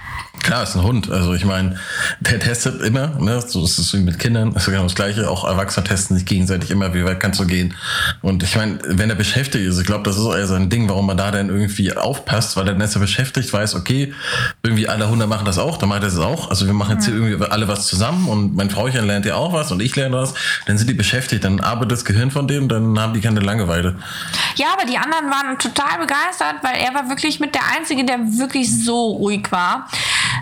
Klar, 0.47 0.63
ist 0.63 0.77
ein 0.77 0.85
Hund. 0.85 1.11
Also 1.11 1.35
ich 1.35 1.45
meine, 1.45 1.75
der 2.21 2.39
testet 2.39 2.81
immer, 2.81 3.09
ne? 3.19 3.43
So 3.45 3.65
ist 3.65 3.79
es 3.79 3.93
wie 3.95 3.99
mit 3.99 4.21
Kindern, 4.21 4.53
ist 4.53 4.67
genau 4.67 4.85
das 4.85 4.95
Gleiche. 4.95 5.29
Auch 5.29 5.43
Erwachsene 5.43 5.83
testen 5.83 6.17
sich 6.17 6.25
gegenseitig 6.25 6.71
immer, 6.71 6.95
wie 6.95 7.05
weit 7.05 7.19
kannst 7.19 7.41
du 7.41 7.47
gehen. 7.47 7.75
Und 8.23 8.45
ich 8.45 8.55
meine, 8.55 8.79
wenn 8.85 9.11
er 9.11 9.17
beschäftigt 9.17 9.67
ist, 9.67 9.77
ich 9.81 9.87
glaube, 9.87 10.05
das 10.05 10.17
ist 10.17 10.25
eher 10.25 10.47
so 10.47 10.55
ein 10.55 10.71
Ding, 10.71 10.89
warum 10.89 11.07
man 11.07 11.17
da 11.17 11.33
dann 11.33 11.49
irgendwie 11.49 11.93
aufpasst, 11.97 12.57
weil 12.57 12.65
dann 12.65 12.81
ist 12.81 12.95
er 12.95 13.01
beschäftigt, 13.01 13.53
weiß, 13.53 13.75
okay, 13.75 14.15
irgendwie 14.63 14.89
alle 14.89 15.09
Hunde 15.09 15.27
machen 15.27 15.47
das 15.47 15.59
auch, 15.59 15.79
dann 15.79 15.89
macht 15.89 16.05
er 16.05 16.11
das 16.11 16.19
auch. 16.21 16.49
Also 16.49 16.67
wir 16.67 16.75
machen 16.75 16.95
jetzt 16.95 17.07
hier 17.07 17.15
irgendwie 17.15 17.45
alle 17.45 17.67
was 17.67 17.89
zusammen 17.89 18.29
und 18.29 18.55
mein 18.55 18.71
Frauchen 18.71 19.05
lernt 19.05 19.27
ja 19.27 19.35
auch 19.35 19.53
was 19.53 19.73
und 19.73 19.83
ich 19.83 19.97
lerne 19.97 20.17
was. 20.17 20.35
Dann 20.67 20.79
sind 20.79 20.89
die 20.89 20.95
beschäftigt, 20.95 21.43
dann 21.43 21.59
arbeitet 21.59 21.91
das 21.91 22.05
Gehirn 22.05 22.31
von 22.31 22.47
denen, 22.47 22.69
dann 22.69 22.97
haben 23.01 23.15
die 23.15 23.21
keine 23.21 23.41
Langeweile. 23.41 23.97
Ja, 24.55 24.67
aber 24.75 24.89
die 24.89 24.97
anderen 24.97 25.29
waren 25.29 25.59
total 25.59 25.99
begeistert, 25.99 26.63
weil 26.63 26.77
er 26.77 26.95
war 26.95 27.09
wirklich 27.09 27.41
mit 27.41 27.53
der 27.53 27.63
Einzige, 27.77 28.05
der 28.05 28.19
wirklich 28.39 28.85
so 28.85 29.11
ruhig 29.11 29.51
war. 29.51 29.89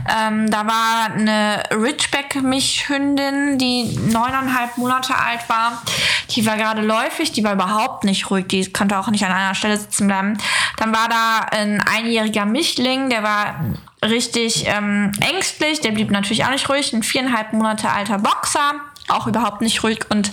Ähm, 0.08 0.50
da 0.50 0.66
war 0.66 1.12
eine 1.12 1.62
Ridgeback-Mischhündin, 1.70 3.58
die 3.58 3.98
neuneinhalb 4.10 4.76
Monate 4.76 5.14
alt 5.16 5.48
war. 5.48 5.82
Die 6.30 6.44
war 6.46 6.56
gerade 6.56 6.82
läufig, 6.82 7.32
die 7.32 7.44
war 7.44 7.52
überhaupt 7.52 8.04
nicht 8.04 8.30
ruhig, 8.30 8.46
die 8.48 8.70
konnte 8.72 8.98
auch 8.98 9.08
nicht 9.08 9.24
an 9.24 9.32
einer 9.32 9.54
Stelle 9.54 9.76
sitzen 9.76 10.06
bleiben. 10.06 10.38
Dann 10.76 10.94
war 10.94 11.08
da 11.08 11.46
ein 11.50 11.80
einjähriger 11.80 12.44
Mischling, 12.44 13.10
der 13.10 13.22
war 13.22 13.60
richtig 14.04 14.66
ähm, 14.66 15.12
ängstlich, 15.20 15.80
der 15.80 15.92
blieb 15.92 16.10
natürlich 16.10 16.44
auch 16.44 16.50
nicht 16.50 16.68
ruhig. 16.68 16.92
Ein 16.92 17.02
viereinhalb 17.02 17.52
Monate 17.52 17.90
alter 17.90 18.18
Boxer, 18.18 18.74
auch 19.08 19.26
überhaupt 19.26 19.60
nicht 19.60 19.82
ruhig 19.82 20.00
und 20.10 20.30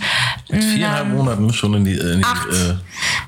Mit 0.52 0.64
viereinhalb 0.64 1.06
ähm, 1.08 1.18
Monaten 1.18 1.54
schon 1.54 1.74
in 1.76 1.86
die, 1.86 1.93
in 1.93 2.20
die 2.20 2.24
acht. 2.24 2.47
äh, 2.47 2.76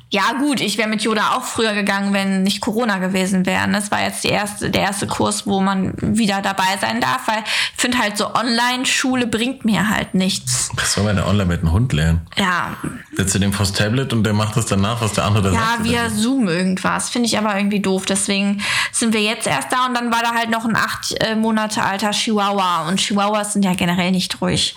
ja, 0.09 0.34
gut, 0.34 0.61
ich 0.61 0.78
wäre 0.78 0.88
mit 0.88 1.01
Yoda 1.01 1.32
auch 1.32 1.43
früher 1.43 1.74
gegangen, 1.74 2.13
wenn 2.13 2.43
nicht 2.43 2.61
Corona 2.61 2.99
gewesen 2.99 3.47
wäre. 3.47 3.67
Das 3.71 3.89
war 3.89 4.03
jetzt 4.03 4.24
die 4.24 4.28
erste, 4.28 4.69
der 4.69 4.84
erste 4.84 5.07
Kurs, 5.07 5.47
wo 5.47 5.59
man 5.59 5.93
wieder 5.97 6.41
dabei 6.43 6.78
sein 6.80 7.01
darf, 7.01 7.28
weil 7.28 7.43
ich 7.45 7.82
finde 7.82 7.97
halt 7.97 8.15
so 8.15 8.34
Online-Schule 8.34 9.26
bringt 9.26 9.65
mir 9.65 9.89
halt 9.89 10.13
nichts. 10.13 10.69
was 10.76 10.93
soll 10.93 11.03
man 11.03 11.15
denn 11.15 11.26
online 11.26 11.47
mit 11.47 11.61
einem 11.61 11.71
Hund 11.71 11.93
lernen? 11.93 12.21
Ja, 12.38 12.78
Setzt 13.15 13.36
du 13.36 13.39
dem 13.39 13.53
vors 13.53 13.71
Tablet 13.74 14.11
und 14.11 14.24
der 14.24 14.34
macht 14.34 14.57
das 14.57 14.65
danach, 14.65 15.01
was 15.01 15.13
der 15.13 15.26
andere 15.26 15.49
da 15.49 15.53
ja, 15.53 15.59
sagt. 15.59 15.84
via 15.84 16.09
Zoom 16.09 16.47
irgendwas. 16.47 17.09
Finde 17.09 17.28
ich 17.28 17.38
aber 17.38 17.55
irgendwie 17.55 17.80
doof. 17.80 18.05
Deswegen 18.05 18.61
sind 18.91 19.13
wir 19.13 19.21
jetzt 19.21 19.45
erst 19.45 19.71
da 19.71 19.86
und 19.86 19.93
dann 19.93 20.11
war 20.11 20.21
da 20.24 20.34
halt 20.34 20.49
noch 20.49 20.65
ein 20.65 20.76
acht 20.76 21.13
äh, 21.21 21.36
Monate 21.36 21.84
alter 21.84 22.11
Chihuahua. 22.11 22.88
Und 22.88 22.99
Chihuahuas 22.99 23.53
sind 23.53 23.65
ja 23.65 23.74
generell 23.74 24.11
nicht 24.11 24.41
ruhig. 24.41 24.76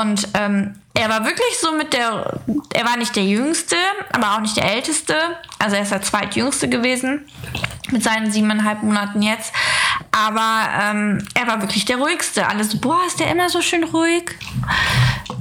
Und 0.00 0.28
ähm, 0.34 0.74
er 0.96 1.08
war 1.10 1.24
wirklich 1.24 1.58
so 1.60 1.72
mit 1.72 1.92
der, 1.92 2.40
er 2.72 2.84
war 2.84 2.96
nicht 2.96 3.14
der 3.14 3.24
Jüngste, 3.24 3.76
aber 4.12 4.34
auch 4.34 4.40
nicht 4.40 4.56
der 4.56 4.64
Älteste. 4.64 5.14
Also 5.58 5.76
er 5.76 5.82
ist 5.82 5.92
der 5.92 6.02
Zweitjüngste 6.02 6.68
gewesen 6.68 7.26
mit 7.90 8.02
seinen 8.02 8.32
siebeneinhalb 8.32 8.82
Monaten 8.82 9.22
jetzt. 9.22 9.52
Aber 10.12 10.68
ähm, 10.82 11.18
er 11.34 11.46
war 11.46 11.60
wirklich 11.60 11.84
der 11.84 11.96
ruhigste. 11.96 12.46
Alle 12.48 12.64
so, 12.64 12.78
boah, 12.78 13.00
ist 13.06 13.20
der 13.20 13.30
immer 13.30 13.48
so 13.50 13.60
schön 13.60 13.84
ruhig? 13.84 14.34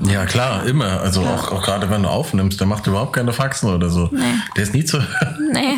Ja, 0.02 0.26
klar, 0.26 0.66
immer. 0.66 1.00
Also 1.02 1.22
auch, 1.22 1.52
auch 1.52 1.64
gerade 1.64 1.90
wenn 1.90 2.04
du 2.04 2.10
aufnimmst, 2.10 2.60
der 2.60 2.68
macht 2.68 2.86
überhaupt 2.88 3.14
keine 3.14 3.32
Faxen 3.34 3.74
oder 3.74 3.90
so. 3.90 4.10
Der 4.56 4.64
ist 4.64 4.74
nie 4.74 4.84
zu 4.84 5.00
hören. 5.00 5.50
Nee. 5.54 5.78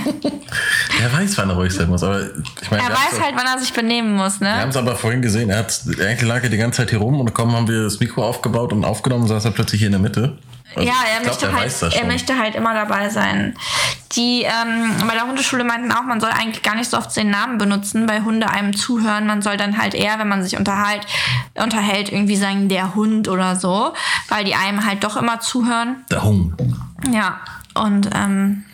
Der 0.99 1.13
weiß, 1.19 1.37
wann 1.37 1.49
er 1.49 1.55
ruhig 1.55 1.73
sein 1.73 1.87
muss. 1.89 2.03
Aber 2.03 2.21
ich 2.21 2.71
meine, 2.71 2.83
Er 2.83 2.89
wir 2.89 2.95
weiß 2.95 3.21
halt, 3.21 3.35
wann 3.35 3.45
er 3.45 3.59
sich 3.59 3.71
benehmen 3.73 4.15
muss, 4.15 4.39
Wir 4.41 4.47
ne? 4.47 4.61
haben 4.61 4.69
es 4.69 4.77
aber 4.77 4.95
vorhin 4.95 5.21
gesehen. 5.21 5.49
Er 5.49 5.59
hat, 5.59 5.81
eigentlich 5.87 6.21
lag 6.27 6.43
er 6.43 6.49
die 6.49 6.57
ganze 6.57 6.77
Zeit 6.77 6.89
hier 6.89 6.99
rum 6.99 7.19
und 7.19 7.33
kaum 7.33 7.55
haben 7.55 7.67
wir 7.67 7.83
das 7.83 7.99
Mikro 7.99 8.25
aufgebaut 8.25 8.73
und 8.73 8.83
aufgenommen, 8.83 9.27
saß 9.27 9.45
er 9.45 9.51
plötzlich 9.51 9.79
hier 9.79 9.87
in 9.87 9.93
der 9.93 10.01
Mitte. 10.01 10.37
Also 10.75 10.87
Ja, 10.87 10.95
er, 11.11 11.21
glaub, 11.21 11.41
möchte 11.41 11.53
halt, 11.53 11.95
er 11.95 12.05
möchte 12.05 12.37
halt 12.37 12.55
immer 12.55 12.73
dabei 12.73 13.09
sein. 13.09 13.55
Die 14.13 14.43
ähm, 14.43 14.93
bei 15.07 15.13
der 15.13 15.27
Hundeschule 15.27 15.63
meinten 15.63 15.91
auch, 15.91 16.03
man 16.03 16.19
soll 16.19 16.29
eigentlich 16.29 16.63
gar 16.63 16.75
nicht 16.75 16.89
so 16.89 16.97
oft 16.97 17.15
den 17.15 17.29
Namen 17.29 17.57
benutzen, 17.57 18.07
weil 18.07 18.23
Hunde 18.23 18.49
einem 18.49 18.75
zuhören. 18.75 19.27
Man 19.27 19.41
soll 19.41 19.57
dann 19.57 19.77
halt 19.77 19.93
eher, 19.93 20.19
wenn 20.19 20.27
man 20.27 20.43
sich 20.43 20.57
unterhalt, 20.57 21.05
unterhält, 21.55 22.11
irgendwie 22.11 22.35
sagen, 22.35 22.69
der 22.69 22.95
Hund 22.95 23.27
oder 23.27 23.55
so, 23.55 23.93
weil 24.29 24.43
die 24.45 24.55
einem 24.55 24.85
halt 24.85 25.03
doch 25.03 25.17
immer 25.17 25.39
zuhören. 25.39 26.05
Der 26.09 26.23
Hung. 26.23 26.53
Ja, 27.11 27.39
und 27.73 28.09
ähm, 28.15 28.65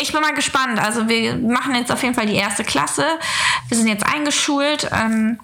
ich 0.00 0.12
bin 0.12 0.20
mal 0.20 0.34
gespannt. 0.34 0.78
Also 0.78 1.08
wir 1.08 1.36
machen 1.36 1.74
jetzt 1.74 1.92
auf 1.92 2.02
jeden 2.02 2.14
Fall 2.14 2.26
die 2.26 2.34
erste 2.34 2.64
Klasse. 2.64 3.04
Wir 3.68 3.76
sind 3.76 3.86
jetzt 3.88 4.06
eingeschult. 4.06 4.90
Ähm, 4.92 5.38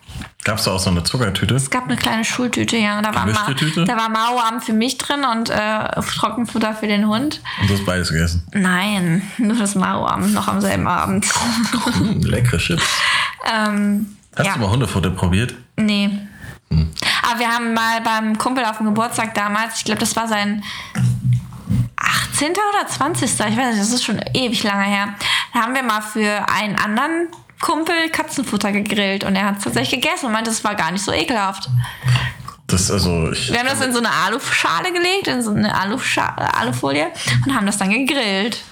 Gab 0.46 0.58
es 0.58 0.64
da 0.64 0.70
auch 0.70 0.78
so 0.78 0.90
eine 0.90 1.02
Zuckertüte? 1.02 1.56
es 1.56 1.70
gab 1.70 1.86
eine 1.86 1.96
kleine 1.96 2.24
Schultüte, 2.24 2.76
ja. 2.76 3.02
Da 3.02 3.12
war, 3.12 3.26
Ma 3.26 3.52
da 3.84 3.96
war 3.96 4.08
Mauerarm 4.08 4.60
für 4.60 4.74
mich 4.74 4.96
drin 4.96 5.24
und 5.24 5.50
äh, 5.50 5.88
Trockenfutter 6.00 6.72
für 6.72 6.86
den 6.86 7.08
Hund. 7.08 7.40
Und 7.60 7.68
du 7.68 7.74
hast 7.74 7.84
beides 7.84 8.10
gegessen. 8.10 8.46
Nein, 8.52 9.22
nur 9.38 9.56
das 9.56 9.74
Mauerarm 9.74 10.32
noch 10.32 10.46
am 10.46 10.60
selben 10.60 10.86
Abend. 10.86 11.26
Hm, 11.94 12.20
leckere 12.22 12.58
Chips. 12.58 12.84
ähm, 13.52 14.16
Hast 14.36 14.46
ja, 14.46 14.52
du 14.54 14.60
mal 14.60 14.70
Hundefutter 14.70 15.10
probiert? 15.10 15.52
nee. 15.76 16.10
Aber 16.70 17.40
wir 17.40 17.48
haben 17.48 17.74
mal 17.74 18.00
beim 18.02 18.38
Kumpel 18.38 18.64
auf 18.64 18.76
dem 18.76 18.86
Geburtstag 18.86 19.34
damals, 19.34 19.78
ich 19.78 19.84
glaube, 19.84 19.98
das 19.98 20.14
war 20.14 20.28
sein 20.28 20.62
18. 21.96 22.50
oder 22.52 22.86
20. 22.86 23.32
Ich 23.32 23.38
weiß 23.40 23.56
nicht, 23.56 23.80
das 23.80 23.90
ist 23.90 24.04
schon 24.04 24.20
ewig 24.32 24.62
lange 24.62 24.84
her. 24.84 25.08
Da 25.52 25.62
haben 25.62 25.74
wir 25.74 25.82
mal 25.82 26.02
für 26.02 26.46
einen 26.48 26.76
anderen 26.76 27.28
Kumpel 27.60 28.10
Katzenfutter 28.10 28.72
gegrillt 28.72 29.24
und 29.24 29.34
er 29.36 29.46
hat 29.46 29.58
es 29.58 29.64
tatsächlich 29.64 30.02
gegessen 30.02 30.26
und 30.26 30.32
meinte, 30.32 30.50
das 30.50 30.62
war 30.64 30.74
gar 30.74 30.90
nicht 30.90 31.04
so 31.04 31.12
ekelhaft. 31.12 31.68
Das, 32.66 32.90
also, 32.90 33.30
ich, 33.30 33.50
Wir 33.52 33.60
haben 33.60 33.68
das 33.68 33.80
in 33.80 33.92
so 33.92 33.98
eine 33.98 34.10
Aluschale 34.10 34.92
gelegt, 34.92 35.28
in 35.28 35.40
so 35.40 35.52
eine 35.52 35.78
Aluscha 35.78 36.34
Alufolie 36.34 37.06
und 37.44 37.54
haben 37.54 37.66
das 37.66 37.78
dann 37.78 37.90
gegrillt. 37.90 38.62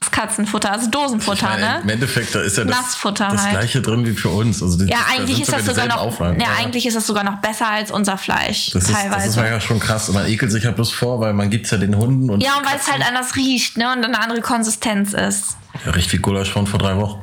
Das 0.00 0.12
Katzenfutter, 0.12 0.70
also 0.72 0.88
Dosenfutter, 0.90 1.44
meine, 1.46 1.60
ne? 1.60 1.80
Im 1.82 1.88
Endeffekt, 1.88 2.32
da 2.32 2.40
ist 2.40 2.56
ja 2.56 2.64
das, 2.64 2.76
Nassfutter 2.76 3.28
das 3.32 3.42
halt. 3.42 3.50
gleiche 3.50 3.82
drin 3.82 4.06
wie 4.06 4.12
für 4.12 4.28
uns. 4.28 4.62
Also 4.62 4.78
die, 4.78 4.88
Ja, 4.90 4.98
eigentlich 5.10 5.40
ist 5.42 5.52
das 5.52 5.64
sogar 5.66 5.86
noch, 5.88 5.96
Auflagen. 5.96 6.40
ja, 6.40 6.46
eigentlich 6.56 6.86
ist 6.86 6.96
das 6.96 7.04
sogar 7.06 7.24
noch 7.24 7.38
besser 7.40 7.68
als 7.68 7.90
unser 7.90 8.16
Fleisch 8.16 8.70
Das 8.70 8.84
ist, 8.84 8.92
das 8.92 8.96
teilweise. 9.02 9.28
ist 9.28 9.36
ja 9.36 9.60
schon 9.60 9.80
krass. 9.80 10.08
Und 10.08 10.14
man 10.14 10.26
ekelt 10.28 10.52
sich 10.52 10.62
ja 10.62 10.70
bloß 10.70 10.92
vor, 10.92 11.18
weil 11.20 11.32
man 11.32 11.50
gibt 11.50 11.64
es 11.64 11.72
ja 11.72 11.78
den 11.78 11.96
Hunden 11.96 12.30
und 12.30 12.40
ja, 12.42 12.58
und 12.58 12.64
weil 12.66 12.76
es 12.76 12.90
halt 12.90 13.04
anders 13.04 13.34
riecht, 13.34 13.76
ne? 13.76 13.92
Und 13.92 14.04
eine 14.04 14.20
andere 14.20 14.40
Konsistenz 14.40 15.14
ist. 15.14 15.56
ja, 15.84 15.90
riecht 15.90 16.12
wie 16.12 16.18
Gulasch 16.18 16.50
von 16.52 16.68
vor 16.68 16.78
drei 16.78 16.96
Wochen. 16.96 17.18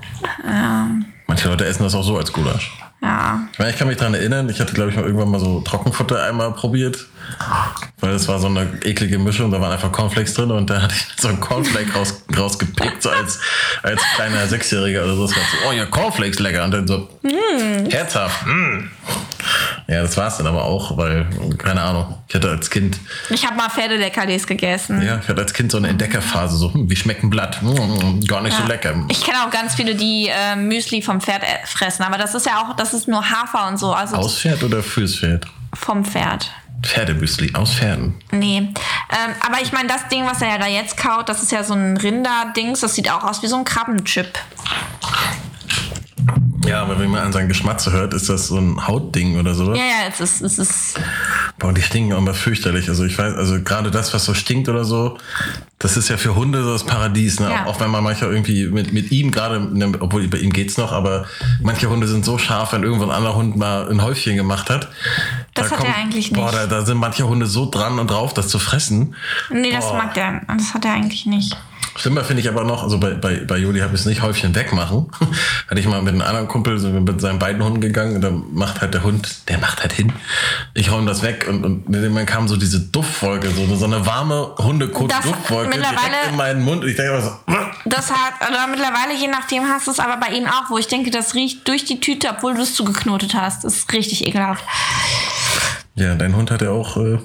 Manche 1.28 1.48
Leute 1.48 1.66
essen 1.66 1.84
das 1.84 1.96
auch 1.96 2.04
so 2.04 2.18
als 2.18 2.32
Gulasch. 2.34 2.72
Ja. 3.02 3.40
Ich, 3.54 3.60
meine, 3.60 3.72
ich 3.72 3.78
kann 3.78 3.88
mich 3.88 3.98
daran 3.98 4.14
erinnern, 4.16 4.50
ich 4.50 4.60
hatte, 4.60 4.74
glaube 4.74 4.90
ich, 4.90 4.96
mal 4.96 5.04
irgendwann 5.06 5.30
mal 5.30 5.40
so 5.40 5.62
Trockenfutter 5.62 6.24
einmal 6.24 6.52
probiert. 6.54 7.06
Weil 8.00 8.12
das 8.14 8.28
war 8.28 8.40
so 8.40 8.48
eine 8.48 8.68
eklige 8.84 9.18
Mischung, 9.18 9.52
da 9.52 9.60
waren 9.62 9.72
einfach 9.72 9.92
Cornflakes 9.92 10.34
drin 10.34 10.52
und 10.52 10.70
da 10.70 10.82
hatte 10.82 10.94
ich 10.96 11.22
so 11.22 11.28
einen 11.28 11.40
Cornflake 11.40 11.92
raus, 11.94 12.24
rausgepickt, 12.38 13.02
so 13.02 13.10
als, 13.10 13.40
als 13.84 14.02
kleiner 14.16 14.46
Sechsjähriger 14.48 15.04
oder 15.04 15.16
so. 15.16 15.28
Das 15.28 15.36
war 15.36 15.44
so, 15.44 15.70
oh 15.70 15.72
ja, 15.72 15.86
Cornflakes 15.86 16.40
lecker. 16.40 16.64
Und 16.66 16.72
dann 16.72 16.88
so, 16.88 17.10
herzhaft. 17.90 18.46
Mm. 18.46 18.90
Ja, 19.88 20.02
das 20.02 20.18
war 20.18 20.28
es 20.28 20.38
dann 20.38 20.48
aber 20.48 20.64
auch, 20.64 20.98
weil, 20.98 21.28
keine 21.60 21.82
Ahnung, 21.82 22.18
ich 22.28 22.34
hatte 22.36 22.50
als 22.50 22.70
Kind, 22.70 22.98
Ich 23.30 23.46
habe 23.46 23.56
mal 23.56 23.70
Pferdeleckerlis 23.70 24.48
gegessen. 24.48 25.02
ja, 25.04 25.20
ich 25.22 25.28
hatte 25.30 25.42
als 25.42 25.54
Kind 25.54 25.72
so 25.72 25.78
eine 25.78 25.90
Entdeckerphase, 25.90 26.58
so, 26.58 26.74
hm, 26.74 26.90
wie 26.90 26.96
schmeckt 26.96 27.24
ein 27.24 27.30
Blatt? 27.30 27.62
Mm, 27.62 28.22
gar 28.26 28.42
nicht 28.42 28.56
so 28.56 28.64
Ja. 28.64 28.68
lecker. 28.68 28.96
Ich 29.10 29.24
kenne 29.24 29.38
auch 29.46 29.52
ganz 29.52 29.76
viele, 29.76 29.94
die 29.94 30.28
äh, 30.30 30.56
Müsli 30.56 31.02
vom 31.04 31.22
Pferd 31.22 31.44
fressen, 31.66 32.02
aber 32.04 32.18
das 32.18 32.34
ist 32.34 32.48
ja 32.48 32.54
auch, 32.64 32.76
das 32.76 32.94
ist 32.96 33.08
nur 33.08 33.24
Hafer 33.30 33.68
und 33.68 33.78
so, 33.78 33.94
also 33.94 34.16
Aus 34.16 34.40
Pferd 34.40 34.64
oder 34.64 34.82
fürs 34.82 35.16
Pferd? 35.18 35.46
vom 35.76 36.04
Pferd. 36.04 36.50
Pferdemüsli, 36.82 37.54
aus 37.56 37.76
Pferden. 37.76 38.16
Nee. 38.32 38.58
Ähm, 38.58 38.74
aber 39.46 39.62
ich 39.62 39.72
meine, 39.72 39.88
das 39.88 40.08
Ding, 40.08 40.26
was 40.26 40.42
er 40.42 40.50
ja 40.50 40.58
da 40.58 40.68
jetzt 40.68 40.98
kaut, 40.98 41.30
das 41.30 41.42
ist 41.42 41.52
ja 41.52 41.64
so 41.64 41.74
ein 41.74 41.98
Rinder-Dings, 41.98 42.80
das 42.82 42.96
sieht 42.96 43.10
auch 43.12 43.24
aus 43.24 43.42
wie 43.42 43.48
so 43.48 43.58
ein 43.58 43.66
Krabbenchip. 43.66 44.38
Ja, 46.66 46.82
aber 46.82 47.00
wenn 47.00 47.12
man 47.12 47.22
an 47.22 47.32
seinen 47.32 47.48
Geschmatze 47.48 47.92
hört, 47.92 48.14
ist 48.14 48.28
das 48.30 48.48
so 48.48 48.58
ein 48.58 48.88
Hautding 48.88 49.38
oder 49.38 49.54
sowas. 49.54 49.78
Ja, 49.78 49.84
ja, 49.84 50.10
es 50.10 50.20
ist, 50.20 50.42
es 50.42 50.58
ist. 50.58 51.00
Boah, 51.60 51.74
die 51.74 51.82
stinken 51.82 52.14
auch 52.14 52.18
immer 52.18 52.34
fürchterlich. 52.34 52.90
Also 52.90 53.06
ich 53.06 53.18
weiß, 53.18 53.36
also 53.36 53.62
gerade 53.62 53.92
das, 53.92 54.14
was 54.14 54.26
so 54.26 54.34
stinkt 54.34 54.68
oder 54.68 54.84
so, 54.84 55.18
das 55.78 55.98
ist 55.98 56.10
ja 56.10 56.18
für 56.18 56.36
Hunde 56.36 56.64
so 56.64 56.74
das 56.74 56.84
Paradies. 56.84 57.40
Ne? 57.40 57.52
Ja. 57.52 57.66
Auch 57.66 57.80
wenn 57.80 57.92
man 57.92 58.04
manchmal 58.04 58.32
irgendwie 58.32 58.66
mit, 58.68 58.94
mit 58.94 59.12
ihm 59.12 59.32
gerade, 59.32 59.60
ne, 59.60 59.92
obwohl 60.00 60.28
bei 60.28 60.38
ihm 60.38 60.52
geht's 60.52 60.78
noch, 60.78 60.92
aber 60.92 61.26
manche 61.62 61.90
Hunde 61.90 62.08
sind 62.08 62.26
so 62.26 62.38
scharf, 62.38 62.74
wenn 62.74 62.84
irgendwo 62.84 63.06
ein 63.06 63.12
anderer 63.12 63.36
Hund 63.36 63.56
mal 63.56 63.88
ein 63.90 64.02
Häufchen 64.02 64.36
gemacht 64.36 64.70
hat. 64.70 64.90
Das 65.54 65.70
da 65.70 65.78
hat 65.78 65.86
er 65.86 65.96
eigentlich 65.96 66.34
Boah, 66.34 66.46
nicht. 66.46 66.56
da, 66.56 66.66
da 66.68 66.86
sind 66.86 66.98
manche 66.98 67.28
Hunde 67.28 67.46
so 67.46 67.70
dran 67.70 68.00
und 68.00 68.10
drauf, 68.10 68.34
das 68.34 68.48
zu 68.48 68.58
fressen. 68.58 69.16
Nee, 69.52 69.72
das 69.72 69.90
Boah. 69.90 69.98
mag 69.98 70.14
der. 70.16 70.42
Das 70.48 70.74
hat 70.74 70.86
er 70.86 70.94
eigentlich 70.94 71.26
nicht. 71.26 71.56
Schlimmer 71.98 72.26
finde 72.26 72.42
ich 72.42 72.50
aber 72.50 72.66
noch, 72.66 72.84
also 72.84 73.00
bei, 73.00 73.12
bei, 73.12 73.38
bei 73.38 73.58
Juli 73.58 73.80
habe 73.80 73.96
ich 73.96 74.02
es 74.02 74.06
nicht 74.06 74.22
Häufchen 74.22 74.54
wegmachen. 74.54 75.10
Hatte 75.70 75.80
ich 75.80 75.88
mal 75.88 76.02
mit 76.02 76.14
einem 76.14 76.22
anderen 76.22 76.48
Kumpel, 76.50 76.78
sind 76.78 76.94
wir 76.94 77.00
mit 77.00 77.22
seinen 77.22 77.40
beiden 77.40 77.64
Hunden 77.64 77.80
gegangen 77.80 78.16
und 78.16 78.22
dann 78.22 78.44
macht 78.54 78.82
halt 78.82 78.94
der 78.94 79.04
Hund, 79.04 79.48
der 79.48 79.60
macht 79.60 79.82
halt 79.82 79.94
hin. 79.94 80.12
Ich 80.74 80.92
räume 80.92 81.08
das 81.08 81.24
weg 81.24 81.46
und, 81.48 81.64
und 81.64 81.86
dann 81.88 82.26
kam 82.26 82.50
so 82.50 82.58
diese 82.58 82.82
Duftfolge, 82.82 83.50
so, 83.50 83.74
so 83.76 83.86
eine 83.86 84.06
warme 84.06 84.56
Hundekot-Duftfolge 84.58 85.72
direkt 85.72 86.30
in 86.30 86.36
meinen 86.36 86.64
Mund. 86.64 86.84
Und 86.84 86.90
ich 86.90 86.98
denke 86.98 87.22
so, 87.22 87.32
das 87.86 88.12
hat, 88.12 88.34
oder 88.42 88.68
mittlerweile, 88.68 89.16
je 89.18 89.28
nachdem, 89.28 89.64
hast 89.64 89.88
du 89.88 89.92
es 89.92 90.00
aber 90.00 90.18
bei 90.18 90.36
ihm 90.36 90.48
auch, 90.48 90.70
wo 90.70 90.78
ich 90.78 90.88
denke, 90.88 91.12
das 91.12 91.34
riecht 91.34 91.66
durch 91.68 91.86
die 91.86 92.02
Tüte, 92.02 92.28
obwohl 92.30 92.56
du 92.56 92.62
es 92.62 92.76
zugeknotet 92.76 93.34
hast. 93.36 93.64
Das 93.64 93.76
ist 93.76 93.94
richtig 93.94 94.28
ekelhaft. 94.28 94.66
Ja, 95.96 96.16
dein 96.16 96.36
Hund 96.36 96.52
hat 96.52 96.62
ja 96.62 96.72
auch 96.72 96.98
äh, 96.98 97.20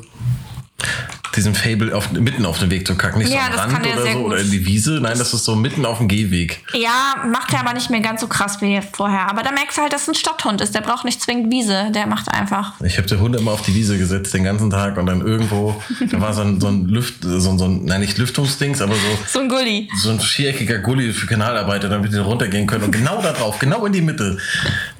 diesen 1.37 1.55
Fable 1.55 1.95
auf, 1.95 2.11
mitten 2.13 2.45
auf 2.45 2.59
den 2.59 2.71
Weg 2.71 2.87
zu 2.87 2.95
kacken. 2.97 3.21
Nicht 3.23 3.33
Ja, 3.33 3.51
so 3.53 3.59
am 3.61 3.71
Rand 3.71 3.87
er 3.87 3.95
oder 4.01 4.13
so 4.13 4.19
gut. 4.19 4.27
oder 4.33 4.41
in 4.41 4.51
die 4.51 4.67
Wiese. 4.67 4.99
Nein, 5.01 5.19
das 5.19 5.33
ist 5.33 5.45
so 5.45 5.55
mitten 5.55 5.87
auf 5.87 5.99
dem 5.99 6.09
Gehweg. 6.09 6.63
Ja, 6.73 7.17
macht 7.31 7.53
er 7.53 7.61
aber 7.61 7.73
nicht 7.75 7.91
mehr 7.91 8.01
ganz 8.01 8.21
so 8.21 8.27
krass 8.27 8.61
wie 8.61 8.81
vorher. 8.93 9.29
Aber 9.29 9.43
da 9.43 9.53
merkst 9.53 9.79
du 9.79 9.83
halt, 9.83 9.93
dass 9.93 10.03
es 10.03 10.09
ein 10.09 10.15
Stadthund 10.15 10.61
ist. 10.61 10.75
Der 10.75 10.81
braucht 10.81 11.05
nicht 11.05 11.21
zwingend 11.23 11.53
Wiese. 11.53 11.91
Der 11.95 12.07
macht 12.07 12.29
einfach. 12.29 12.75
Ich 12.85 12.97
habe 12.99 13.07
die 13.07 13.17
Hunde 13.17 13.39
immer 13.39 13.53
auf 13.53 13.63
die 13.63 13.75
Wiese 13.75 13.97
gesetzt 13.99 14.35
den 14.35 14.45
ganzen 14.45 14.71
Tag 14.71 14.97
und 14.97 15.07
dann 15.07 15.21
irgendwo, 15.21 15.81
da 16.11 16.21
war 16.21 16.33
so 16.35 16.43
ein, 16.43 16.61
so 16.61 16.69
ein 16.69 16.87
Lüft, 16.89 17.23
so 17.23 17.51
ein, 17.51 17.59
so 17.59 17.65
ein, 17.67 17.85
nein, 17.85 18.01
nicht 18.01 18.19
Lüftungsdings, 18.19 18.81
aber 18.83 18.95
so, 18.95 19.01
So 19.27 19.41
ein 19.41 19.49
Gully. 19.49 19.89
so 20.03 20.11
ein 20.11 20.21
viereckiger 20.21 20.79
Gully 20.79 21.13
für 21.13 21.27
Kanalarbeiter, 21.27 21.89
damit 21.89 22.13
die 22.13 22.19
runtergehen 22.19 22.67
können. 22.67 22.85
Und 22.85 22.93
genau 22.93 23.21
da 23.23 23.33
drauf, 23.33 23.59
genau 23.59 23.85
in 23.87 23.93
die 23.93 24.03
Mitte, 24.03 24.39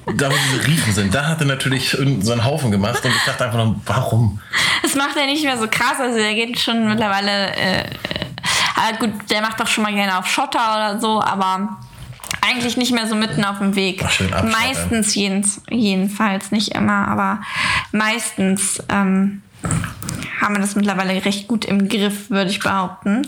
da 0.05 0.29
wo 0.29 0.35
diese 0.35 0.67
Riefen 0.67 0.93
sind, 0.93 1.13
da 1.13 1.27
hat 1.27 1.39
er 1.41 1.47
natürlich 1.47 1.89
so 1.89 2.31
einen 2.31 2.43
Haufen 2.43 2.71
gemacht 2.71 3.03
und 3.03 3.11
ich 3.11 3.23
dachte 3.25 3.45
einfach 3.45 3.57
nur, 3.57 3.79
warum? 3.85 4.39
Das 4.81 4.95
macht 4.95 5.15
er 5.15 5.25
nicht 5.25 5.43
mehr 5.43 5.57
so 5.57 5.67
krass. 5.67 5.99
Also 5.99 6.17
der 6.17 6.33
geht 6.33 6.59
schon 6.59 6.87
mittlerweile. 6.87 7.55
Äh, 7.55 7.81
äh, 7.81 8.97
gut, 8.99 9.11
der 9.29 9.41
macht 9.41 9.59
doch 9.59 9.67
schon 9.67 9.83
mal 9.83 9.93
gerne 9.93 10.17
auf 10.17 10.27
Schotter 10.27 10.75
oder 10.75 10.99
so, 10.99 11.21
aber 11.21 11.77
eigentlich 12.41 12.77
nicht 12.77 12.91
mehr 12.91 13.07
so 13.07 13.15
mitten 13.15 13.43
auf 13.43 13.59
dem 13.59 13.75
Weg. 13.75 14.03
Ach, 14.03 14.43
meistens 14.43 15.13
jens, 15.15 15.61
jedenfalls, 15.69 16.51
nicht 16.51 16.69
immer, 16.69 17.07
aber 17.07 17.41
meistens 17.91 18.81
ähm, 18.89 19.43
haben 20.41 20.55
wir 20.55 20.61
das 20.61 20.75
mittlerweile 20.75 21.23
recht 21.23 21.47
gut 21.47 21.65
im 21.65 21.87
Griff, 21.87 22.29
würde 22.29 22.49
ich 22.49 22.59
behaupten. 22.59 23.27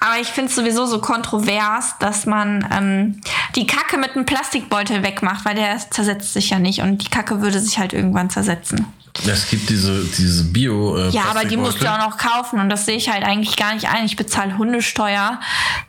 Aber 0.00 0.20
ich 0.20 0.28
finde 0.28 0.50
es 0.50 0.56
sowieso 0.56 0.86
so 0.86 1.00
kontrovers, 1.00 1.94
dass 2.00 2.26
man 2.26 2.66
ähm, 2.72 3.20
die 3.54 3.66
Kacke 3.66 3.96
mit 3.96 4.14
einem 4.14 4.26
Plastikbeutel 4.26 5.02
wegmacht, 5.02 5.44
weil 5.44 5.54
der 5.54 5.78
zersetzt 5.90 6.32
sich 6.32 6.50
ja 6.50 6.58
nicht 6.58 6.80
und 6.82 6.98
die 6.98 7.08
Kacke 7.08 7.40
würde 7.40 7.60
sich 7.60 7.78
halt 7.78 7.92
irgendwann 7.92 8.30
zersetzen. 8.30 8.86
Es 9.26 9.48
gibt 9.48 9.70
diese, 9.70 10.04
diese 10.04 10.44
Bio. 10.44 10.96
Äh, 10.98 11.08
Ja, 11.08 11.24
aber 11.30 11.44
die 11.44 11.56
musst 11.56 11.80
du 11.80 11.90
auch 11.90 11.98
noch 11.98 12.18
kaufen 12.18 12.60
und 12.60 12.68
das 12.68 12.84
sehe 12.84 12.96
ich 12.96 13.08
halt 13.08 13.24
eigentlich 13.24 13.56
gar 13.56 13.74
nicht 13.74 13.88
ein. 13.88 14.04
Ich 14.04 14.16
bezahle 14.16 14.58
Hundesteuer, 14.58 15.40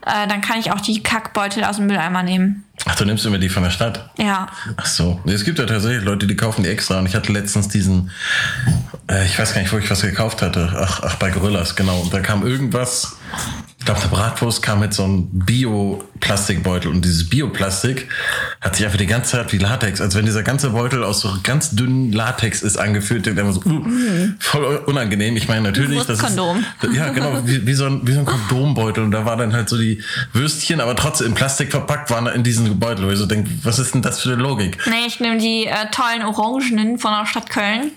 äh, 0.06 0.28
dann 0.28 0.40
kann 0.42 0.60
ich 0.60 0.72
auch 0.72 0.80
die 0.80 1.04
Kackbeutel 1.04 1.66
aus 1.66 1.76
dem 1.76 1.88
Mülleimer 1.88 2.24
nehmen. 2.24 2.64
Ach, 2.86 2.96
du 2.96 3.04
nimmst 3.06 3.26
immer 3.26 3.38
die 3.38 3.50
von 3.50 3.64
der 3.64 3.72
Stadt. 3.72 4.10
Ja. 4.18 4.48
Ach 4.78 4.86
so. 4.86 5.20
Es 5.26 5.44
gibt 5.44 5.60
ja 5.60 5.66
tatsächlich 5.66 6.04
Leute, 6.04 6.26
die 6.28 6.36
kaufen 6.38 6.64
die 6.64 6.70
extra. 6.70 7.00
Und 7.00 7.08
ich 7.08 7.16
hatte 7.16 7.34
letztens 7.34 7.68
diesen, 7.68 8.12
äh, 9.10 9.26
ich 9.26 9.38
weiß 9.38 9.54
gar 9.54 9.62
nicht, 9.62 9.74
wo 9.74 9.78
ich 9.78 9.90
was 9.90 10.02
gekauft 10.02 10.42
hatte. 10.42 10.72
Ach, 10.80 11.02
ach 11.04 11.16
bei 11.16 11.30
Gorillas, 11.32 11.76
genau. 11.76 12.00
Und 12.00 12.14
da 12.14 12.22
kam 12.22 12.46
irgendwas, 12.48 13.18
ich 13.80 13.86
glaube, 13.86 14.02
der 14.02 14.08
Bratwurst 14.08 14.64
kam 14.64 14.80
mit 14.80 14.94
so 14.94 15.04
einem 15.04 15.30
Bio-Plastikbeutel. 15.32 16.90
Und 16.90 17.06
dieses 17.06 17.30
Bioplastik 17.30 18.10
hat 18.60 18.76
sich 18.76 18.86
einfach 18.86 18.98
die 18.98 19.06
ganze 19.06 19.34
Zeit 19.34 19.54
wie 19.54 19.60
Latex, 19.60 20.02
als 20.02 20.16
wenn 20.16 20.26
dieser 20.26 20.42
ganze 20.42 20.72
Beutel 20.72 21.04
aus 21.04 21.22
so 21.22 21.32
ganz 21.44 21.72
dünnen 21.76 22.12
Latex 22.12 22.64
ist 22.64 22.78
angefühlt. 22.78 23.28
Der 23.28 23.38
immer 23.38 23.54
so, 23.54 23.62
uh, 23.62 23.86
voll 24.40 24.66
unangenehm. 24.88 25.38
Ich 25.38 25.48
meine, 25.48 25.62
natürlich, 25.62 26.00
das 26.00 26.18
ist, 26.18 26.24
Wurstkondom. 26.24 26.66
ja, 26.92 27.10
genau, 27.10 27.42
wie, 27.46 27.68
wie, 27.68 27.74
so 27.76 27.86
ein, 27.86 28.06
wie 28.06 28.14
so 28.14 28.20
ein 28.20 28.26
Kondombeutel. 28.26 29.04
Und 29.04 29.12
da 29.12 29.26
war 29.26 29.38
dann 29.38 29.54
halt 29.54 29.70
so 29.70 29.78
die 29.78 30.02
Würstchen, 30.34 30.82
aber 30.82 30.96
trotzdem 30.96 31.28
in 31.28 31.34
Plastik 31.36 31.70
verpackt, 31.70 32.10
waren 32.10 32.26
in 32.28 32.44
diesen 32.44 32.80
Beutel. 32.80 33.06
Wo 33.06 33.12
ich 33.12 33.20
so 33.20 33.28
denke, 33.28 33.52
was 33.62 33.78
ist 33.78 33.94
denn 33.94 34.02
das 34.02 34.20
für 34.20 34.34
eine 34.34 34.42
Logik? 34.42 34.80
Nee, 34.88 35.06
ich 35.06 35.20
nehme 35.20 35.38
die 35.38 35.68
äh, 35.68 35.74
tollen 35.92 36.24
Orangenen 36.24 36.98
von 36.98 37.12
der 37.12 37.28
Stadt 37.28 37.50
Köln. 37.52 37.92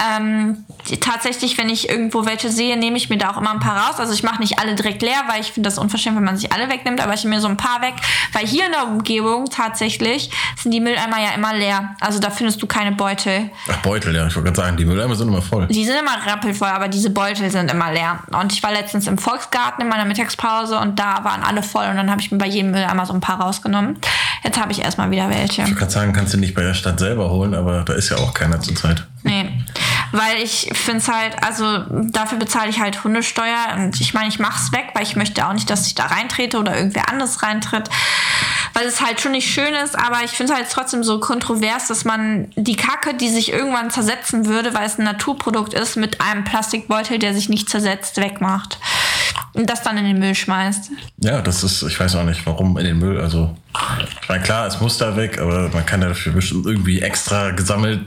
Ähm, 0.00 0.64
tatsächlich, 1.00 1.58
wenn 1.58 1.68
ich 1.68 1.88
irgendwo 1.88 2.24
welche 2.24 2.50
sehe, 2.50 2.76
nehme 2.76 2.96
ich 2.96 3.10
mir 3.10 3.18
da 3.18 3.30
auch 3.30 3.36
immer 3.36 3.50
ein 3.50 3.58
paar 3.58 3.88
raus. 3.88 3.98
Also 3.98 4.12
ich 4.12 4.22
mache 4.22 4.40
nicht 4.40 4.58
alle 4.58 4.74
direkt 4.74 5.02
leer, 5.02 5.24
weil 5.28 5.40
ich 5.40 5.52
finde 5.52 5.68
das 5.68 5.78
unverschämt, 5.78 6.16
wenn 6.16 6.24
man 6.24 6.36
sich 6.36 6.52
alle 6.52 6.68
wegnimmt, 6.68 7.00
aber 7.00 7.14
ich 7.14 7.24
nehme 7.24 7.36
mir 7.36 7.42
so 7.42 7.48
ein 7.48 7.56
paar 7.56 7.82
weg, 7.82 7.94
weil 8.32 8.46
hier 8.46 8.66
in 8.66 8.72
der 8.72 8.86
Umgebung 8.86 9.46
tatsächlich 9.50 10.30
sind 10.56 10.72
die 10.72 10.80
Mülleimer 10.80 11.18
ja 11.18 11.34
immer 11.34 11.54
leer. 11.54 11.96
Also 12.00 12.20
da 12.20 12.30
findest 12.30 12.62
du 12.62 12.66
keine 12.66 12.92
Beutel. 12.92 13.50
Ach, 13.70 13.76
Beutel, 13.78 14.14
ja, 14.14 14.26
ich 14.26 14.36
wollte 14.36 14.52
gerade 14.52 14.66
sagen, 14.66 14.76
die 14.76 14.84
Mülleimer 14.84 15.14
sind 15.16 15.28
immer 15.28 15.42
voll. 15.42 15.66
Die 15.66 15.84
sind 15.84 15.96
immer 15.96 16.26
rappelvoll, 16.26 16.68
aber 16.68 16.88
diese 16.88 17.10
Beutel 17.10 17.50
sind 17.50 17.70
immer 17.70 17.92
leer. 17.92 18.20
Und 18.30 18.52
ich 18.52 18.62
war 18.62 18.72
letztens 18.72 19.06
im 19.06 19.18
Volksgarten 19.18 19.82
in 19.82 19.88
meiner 19.88 20.04
Mittagspause 20.04 20.78
und 20.78 20.98
da 20.98 21.24
waren 21.24 21.42
alle 21.42 21.62
voll 21.62 21.86
und 21.86 21.96
dann 21.96 22.10
habe 22.10 22.20
ich 22.20 22.30
mir 22.30 22.38
bei 22.38 22.46
jedem 22.46 22.70
Mülleimer 22.70 23.04
so 23.06 23.12
ein 23.12 23.20
paar 23.20 23.40
rausgenommen. 23.40 23.98
Jetzt 24.44 24.60
habe 24.60 24.72
ich 24.72 24.80
erstmal 24.82 25.10
wieder 25.10 25.28
welche. 25.28 25.62
Ich 25.62 25.76
kann 25.76 25.90
sagen, 25.90 26.12
kannst 26.12 26.34
du 26.34 26.38
nicht 26.38 26.54
bei 26.54 26.62
der 26.62 26.74
Stadt 26.74 27.00
selber 27.00 27.30
holen, 27.30 27.54
aber 27.54 27.82
da 27.82 27.94
ist 27.94 28.10
ja 28.10 28.18
auch 28.18 28.32
keiner 28.32 28.60
zurzeit. 28.60 29.04
Nee. 29.28 29.50
Weil 30.10 30.42
ich 30.42 30.70
finde 30.72 30.98
es 30.98 31.08
halt, 31.08 31.42
also 31.42 31.84
dafür 31.90 32.38
bezahle 32.38 32.70
ich 32.70 32.80
halt 32.80 33.04
Hundesteuer 33.04 33.76
und 33.76 34.00
ich 34.00 34.14
meine, 34.14 34.28
ich 34.28 34.38
mache 34.38 34.58
es 34.58 34.72
weg, 34.72 34.88
weil 34.94 35.02
ich 35.02 35.16
möchte 35.16 35.46
auch 35.46 35.52
nicht, 35.52 35.68
dass 35.68 35.86
ich 35.86 35.94
da 35.94 36.06
reintrete 36.06 36.58
oder 36.58 36.74
irgendwer 36.74 37.10
anderes 37.10 37.42
reintritt. 37.42 37.90
Weil 38.72 38.86
es 38.86 39.02
halt 39.02 39.20
schon 39.20 39.32
nicht 39.32 39.52
schön 39.52 39.74
ist, 39.84 39.98
aber 39.98 40.24
ich 40.24 40.30
finde 40.30 40.52
es 40.52 40.58
halt 40.58 40.70
trotzdem 40.70 41.04
so 41.04 41.20
kontrovers, 41.20 41.88
dass 41.88 42.04
man 42.04 42.50
die 42.56 42.76
Kacke, 42.76 43.14
die 43.14 43.28
sich 43.28 43.52
irgendwann 43.52 43.90
zersetzen 43.90 44.46
würde, 44.46 44.72
weil 44.72 44.86
es 44.86 44.98
ein 44.98 45.04
Naturprodukt 45.04 45.74
ist, 45.74 45.96
mit 45.96 46.20
einem 46.20 46.44
Plastikbeutel, 46.44 47.18
der 47.18 47.34
sich 47.34 47.48
nicht 47.48 47.68
zersetzt, 47.68 48.16
wegmacht. 48.16 48.78
Und 49.54 49.68
das 49.68 49.82
dann 49.82 49.96
in 49.98 50.04
den 50.04 50.18
Müll 50.18 50.34
schmeißt. 50.34 50.90
Ja, 51.18 51.40
das 51.40 51.64
ist, 51.64 51.82
ich 51.82 51.98
weiß 51.98 52.14
auch 52.16 52.24
nicht, 52.24 52.44
warum 52.46 52.76
in 52.78 52.84
den 52.84 52.98
Müll. 52.98 53.20
Also, 53.20 53.56
ich 54.22 54.28
meine, 54.28 54.42
klar, 54.42 54.66
es 54.66 54.80
muss 54.80 54.98
da 54.98 55.16
weg, 55.16 55.40
aber 55.40 55.68
man 55.70 55.84
kann 55.86 56.00
dafür 56.00 56.32
bestimmt 56.32 56.66
irgendwie 56.66 57.00
extra 57.00 57.50
gesammelt 57.50 58.00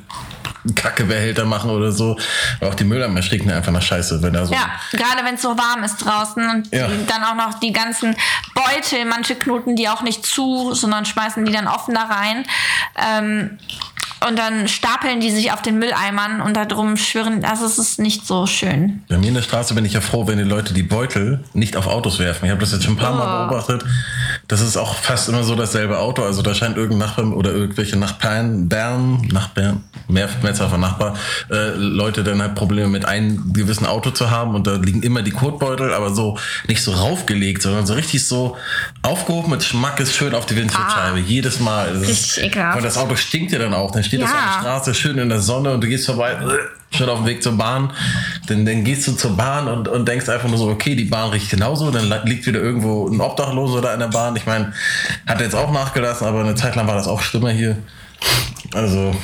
Kackebehälter 0.76 1.46
machen 1.46 1.72
oder 1.72 1.92
so. 1.92 2.18
Aber 2.60 2.70
auch 2.70 2.76
die 2.76 2.84
Mülleimer 2.84 3.22
stinken 3.24 3.52
einfach 3.52 3.72
nach 3.72 3.82
Scheiße, 3.82 4.22
wenn 4.22 4.34
da 4.34 4.46
so. 4.46 4.54
Ja, 4.54 4.70
gerade 4.92 5.26
wenn 5.26 5.36
es 5.36 5.42
so 5.42 5.58
warm 5.58 5.84
ist 5.84 5.98
draußen 5.98 6.48
und 6.50 6.72
Ja. 6.74 6.88
dann 7.08 7.24
auch 7.24 7.36
noch 7.36 7.60
die 7.60 7.74
ganzen 7.74 8.16
Beutel, 8.54 9.06
manche 9.06 9.36
knoten 9.36 9.76
die 9.76 9.90
auch 9.90 10.04
nicht 10.04 10.24
zu, 10.26 10.74
sondern 10.76 11.06
schmeißen 11.06 11.44
die 11.46 11.52
dann 11.52 11.68
offen 11.68 11.96
da 11.96 12.04
rein. 12.04 12.46
Ähm, 12.96 13.58
und 14.28 14.38
dann 14.38 14.68
stapeln 14.68 15.20
die 15.20 15.32
sich 15.32 15.52
auf 15.52 15.62
den 15.62 15.80
Mülleimern 15.80 16.42
und 16.42 16.56
da 16.56 16.66
drum 16.66 16.98
schwirren. 16.98 17.44
Also 17.46 17.66
es 17.66 17.78
ist 17.80 18.00
nicht 18.00 18.26
so 18.28 18.46
schön. 18.48 19.02
Bei 19.10 19.18
mir 19.18 19.30
in 19.30 19.34
der 19.34 19.42
Straße 19.42 19.74
bin 19.74 19.84
ich 19.86 19.94
ja 19.94 20.02
froh, 20.02 20.28
wenn 20.28 20.38
die 20.38 20.44
Leute 20.44 20.74
die 20.74 20.84
Beutel 20.84 21.44
nicht 21.54 21.76
auf 21.78 21.88
Autos 21.88 22.20
werfen. 22.20 22.46
Ich 22.46 22.52
habe 22.52 22.62
das 22.62 22.72
jetzt 22.72 22.84
schon 22.84 22.94
ein 22.94 22.98
paar 22.98 23.14
Mal 23.16 23.46
Oh. 23.46 23.50
beobachtet. 23.50 23.84
Das 24.48 24.62
ist 24.62 24.78
auch 24.78 24.96
fast 24.96 25.30
immer 25.30 25.44
so 25.44 25.56
dasselbe 25.56 25.98
Auto. 26.00 26.24
Also 26.24 26.42
da 26.42 26.54
scheint 26.54 26.78
irgendein 26.78 27.08
Nachbar 27.10 27.26
oder 27.36 27.52
irgendwelche 27.52 27.98
Nachbarn, 27.98 28.68
Bern, 28.70 29.22
Nachbarn, 29.32 29.84
mehr, 30.08 30.30
Mehrzahl 30.42 30.70
von 30.70 30.80
Nachbar, 30.82 31.16
äh, 31.50 31.70
Leute 31.76 32.24
dann 32.24 32.42
halt 32.42 32.56
Probleme 32.56 32.90
mit 32.90 33.06
einem 33.06 33.54
gewissen 33.54 33.86
Auto 33.86 34.12
zu 34.12 34.30
haben 34.30 34.56
und 34.56 34.68
da 34.68 34.76
liegen 34.76 35.02
immer 35.04 35.22
die 35.22 35.32
Kotbeutel, 35.32 35.94
aber 35.94 36.14
so 36.14 36.38
nicht 36.68 36.84
so 36.84 36.92
raufgelegt, 36.92 37.62
sondern 37.62 37.86
so 37.86 37.94
richtig 37.94 38.26
so 38.26 38.58
aufgehoben 39.02 39.52
mit 39.52 39.64
Schmackes 39.64 40.16
schön 40.16 40.36
auf 40.36 40.46
die 40.46 40.56
Windschutzscheibe. 40.56 41.20
Jedes 41.20 41.60
Mal. 41.60 41.94
Das 41.94 42.10
ist- 42.10 42.40
Ah. 42.58 42.74
Und 42.76 42.84
das 42.84 42.98
Auto 42.98 43.16
stinkt 43.16 43.52
ja 43.52 43.60
dann 43.60 43.74
auch. 43.74 43.92
Dann 43.92 44.04
steht 44.12 44.22
das 44.24 44.32
Ja. 44.32 44.38
auf 44.38 44.54
der 44.56 44.62
Straße 44.62 44.94
schön 44.94 45.18
in 45.18 45.30
der 45.30 45.40
Sonne 45.40 45.72
und 45.74 45.82
du 45.82 45.88
gehst 45.88 46.06
vorbei, 46.06 46.32
äh, 46.34 46.96
schon 46.98 47.08
auf 47.08 47.20
dem 47.20 47.26
Weg 47.28 47.42
zur 47.42 47.58
Bahn. 47.58 47.92
Dann, 48.48 48.66
dann 48.66 48.84
gehst 48.84 49.08
du 49.08 49.14
zur 49.14 49.38
Bahn 49.38 49.68
und, 49.70 49.88
und 49.88 50.06
denkst 50.08 50.28
einfach 50.28 50.50
nur 50.50 50.58
so, 50.58 50.68
okay, 50.70 50.96
die 50.96 51.06
Bahn 51.06 51.30
riecht 51.30 51.50
genauso. 51.50 51.90
Dann 51.92 52.10
li- 52.10 52.20
liegt 52.30 52.46
wieder 52.46 52.60
irgendwo 52.60 53.08
ein 53.08 53.22
Obdachloser 53.22 53.80
da 53.82 53.94
in 53.94 54.02
der 54.02 54.08
Bahn. 54.08 54.36
Ich 54.36 54.46
meine, 54.46 54.74
hat 55.26 55.38
er 55.40 55.46
jetzt 55.46 55.56
auch 55.56 55.72
nachgelassen, 55.72 56.28
aber 56.28 56.42
eine 56.42 56.56
Zeit 56.56 56.76
lang 56.76 56.88
war 56.88 56.96
das 56.96 57.08
auch 57.08 57.22
schlimmer 57.22 57.52
hier. 57.52 57.78
Also. 58.74 59.16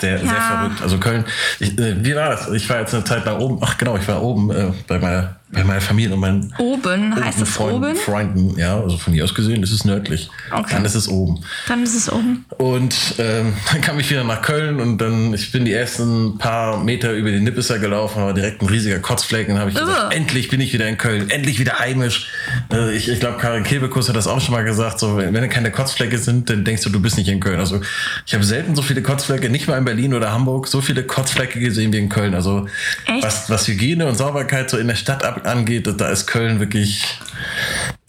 Sehr, 0.00 0.18
sehr 0.18 0.26
Ja. 0.28 0.32
verrückt. 0.60 0.80
Also 0.82 0.96
Köln, 0.98 1.24
ich, 1.58 1.78
äh, 1.78 2.02
wie 2.02 2.16
war 2.16 2.30
das? 2.30 2.48
Ich 2.52 2.68
war 2.70 2.80
jetzt 2.80 2.94
eine 2.94 3.04
Zeit 3.04 3.26
lang 3.26 3.38
oben, 3.38 3.58
ach 3.60 3.76
genau, 3.76 3.96
ich 3.98 4.08
war 4.08 4.22
oben 4.22 4.50
äh, 4.50 4.72
bei, 4.88 4.98
meiner, 4.98 5.36
bei 5.52 5.64
meiner 5.64 5.80
Familie 5.80 6.14
und 6.14 6.20
meinen 6.20 6.54
Oben, 6.58 7.14
heißt 7.22 7.42
es 7.42 7.48
Freunden, 7.48 7.84
oben? 7.84 7.96
Freunden. 7.96 8.58
Ja, 8.58 8.80
also 8.80 8.96
von 8.96 9.12
hier 9.12 9.24
aus 9.24 9.34
gesehen 9.34 9.62
ist 9.62 9.72
es 9.72 9.84
nördlich. 9.84 10.30
Okay. 10.50 10.74
Dann 10.74 10.84
ist 10.84 10.94
es 10.94 11.08
oben. 11.08 11.40
Dann 11.66 11.82
ist 11.82 11.94
es 11.94 12.10
oben. 12.10 12.44
Und 12.56 12.94
ähm, 13.18 13.54
dann 13.72 13.80
kam 13.80 13.98
ich 13.98 14.10
wieder 14.10 14.24
nach 14.24 14.42
Köln 14.42 14.80
und 14.80 14.98
dann, 14.98 15.34
ich 15.34 15.50
bin 15.50 15.64
die 15.64 15.72
ersten 15.72 16.38
paar 16.38 16.82
Meter 16.82 17.12
über 17.12 17.30
den 17.30 17.44
Nippeser 17.44 17.78
gelaufen, 17.78 18.22
war 18.22 18.32
direkt 18.32 18.62
ein 18.62 18.68
riesiger 18.68 19.00
Kotzfleck 19.00 19.48
und 19.48 19.58
habe 19.58 19.70
ich 19.70 19.76
gesagt, 19.76 20.06
Ugh. 20.06 20.14
endlich 20.14 20.48
bin 20.48 20.60
ich 20.60 20.72
wieder 20.72 20.86
in 20.88 20.98
Köln, 20.98 21.30
endlich 21.30 21.58
wieder 21.58 21.78
heimisch. 21.78 22.28
Äh, 22.72 22.94
ich 22.94 23.08
ich 23.08 23.18
glaube, 23.18 23.38
Karin 23.38 23.64
Kebekus 23.64 24.08
hat 24.08 24.16
das 24.16 24.26
auch 24.26 24.40
schon 24.40 24.54
mal 24.54 24.64
gesagt, 24.64 25.00
so, 25.00 25.16
wenn 25.16 25.34
wenn 25.34 25.50
keine 25.50 25.70
Kotzflecke 25.70 26.18
sind, 26.18 26.48
dann 26.50 26.64
denkst 26.64 26.82
du, 26.82 26.90
du 26.90 27.00
bist 27.00 27.16
nicht 27.16 27.28
in 27.28 27.40
Köln. 27.40 27.58
Also 27.58 27.80
ich 28.26 28.34
habe 28.34 28.44
selten 28.44 28.74
so 28.74 28.82
viele 28.82 29.02
Kotzflecke, 29.02 29.48
nicht 29.48 29.66
mal 29.66 29.78
in 29.78 29.84
Berlin 29.84 30.14
oder 30.14 30.32
Hamburg, 30.32 30.68
so 30.68 30.80
viele 30.80 31.02
Kotzflecke 31.02 31.60
gesehen 31.60 31.92
wie 31.92 31.98
in 31.98 32.08
Köln. 32.08 32.34
Also 32.34 32.66
Echt? 33.06 33.24
was, 33.24 33.50
was 33.50 33.66
Hygiene 33.66 34.06
und 34.06 34.16
Sauberkeit 34.16 34.70
so 34.70 34.78
in 34.78 34.88
der 34.88 34.94
Stadt 34.94 35.24
ab, 35.24 35.39
angeht, 35.46 35.88
da 35.98 36.08
ist 36.08 36.26
Köln 36.26 36.60
wirklich 36.60 37.18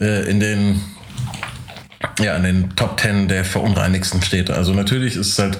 äh, 0.00 0.28
in 0.30 0.40
den 0.40 0.80
ja, 2.18 2.36
in 2.36 2.42
den 2.42 2.76
Top 2.76 2.96
Ten 2.96 3.28
der 3.28 3.44
verunreinigsten 3.44 4.22
Städte. 4.22 4.54
Also 4.54 4.72
natürlich 4.74 5.16
ist 5.16 5.28
es 5.28 5.38
halt 5.38 5.58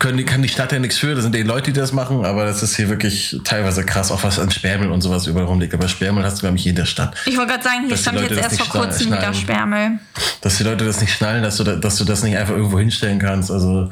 können, 0.00 0.24
kann 0.24 0.42
die 0.42 0.48
Stadt 0.48 0.72
ja 0.72 0.78
nichts 0.78 0.98
für, 0.98 1.14
das 1.14 1.22
sind 1.22 1.34
die 1.34 1.42
Leute, 1.42 1.72
die 1.72 1.78
das 1.78 1.92
machen, 1.92 2.24
aber 2.24 2.46
das 2.46 2.62
ist 2.62 2.74
hier 2.74 2.88
wirklich 2.88 3.38
teilweise 3.44 3.84
krass, 3.84 4.10
auch 4.10 4.22
was 4.24 4.38
an 4.38 4.50
Sperrmüll 4.50 4.90
und 4.90 5.02
sowas 5.02 5.26
überall 5.26 5.46
rumliegt. 5.46 5.74
Aber 5.74 5.88
Sperrmüll 5.88 6.24
hast 6.24 6.38
du, 6.38 6.40
glaube 6.40 6.56
ich, 6.56 6.66
in 6.66 6.74
der 6.74 6.86
Stadt. 6.86 7.14
Ich 7.26 7.36
wollte 7.36 7.52
gerade 7.52 7.64
sagen, 7.64 7.80
hier 7.86 7.94
die 7.94 8.00
stand 8.00 8.20
jetzt 8.20 8.38
erst 8.38 8.62
vor 8.62 8.80
kurzem 8.80 9.08
wieder 9.08 9.20
schneiden. 9.20 9.34
Sperrmüll. 9.34 9.98
Dass 10.40 10.56
die 10.56 10.64
Leute 10.64 10.86
das 10.86 11.00
nicht 11.00 11.12
schnallen, 11.12 11.42
dass 11.42 11.58
du, 11.58 11.64
da, 11.64 11.76
dass 11.76 11.96
du 11.96 12.04
das 12.04 12.22
nicht 12.22 12.36
einfach 12.36 12.54
irgendwo 12.54 12.78
hinstellen 12.78 13.18
kannst. 13.18 13.50
Also, 13.50 13.90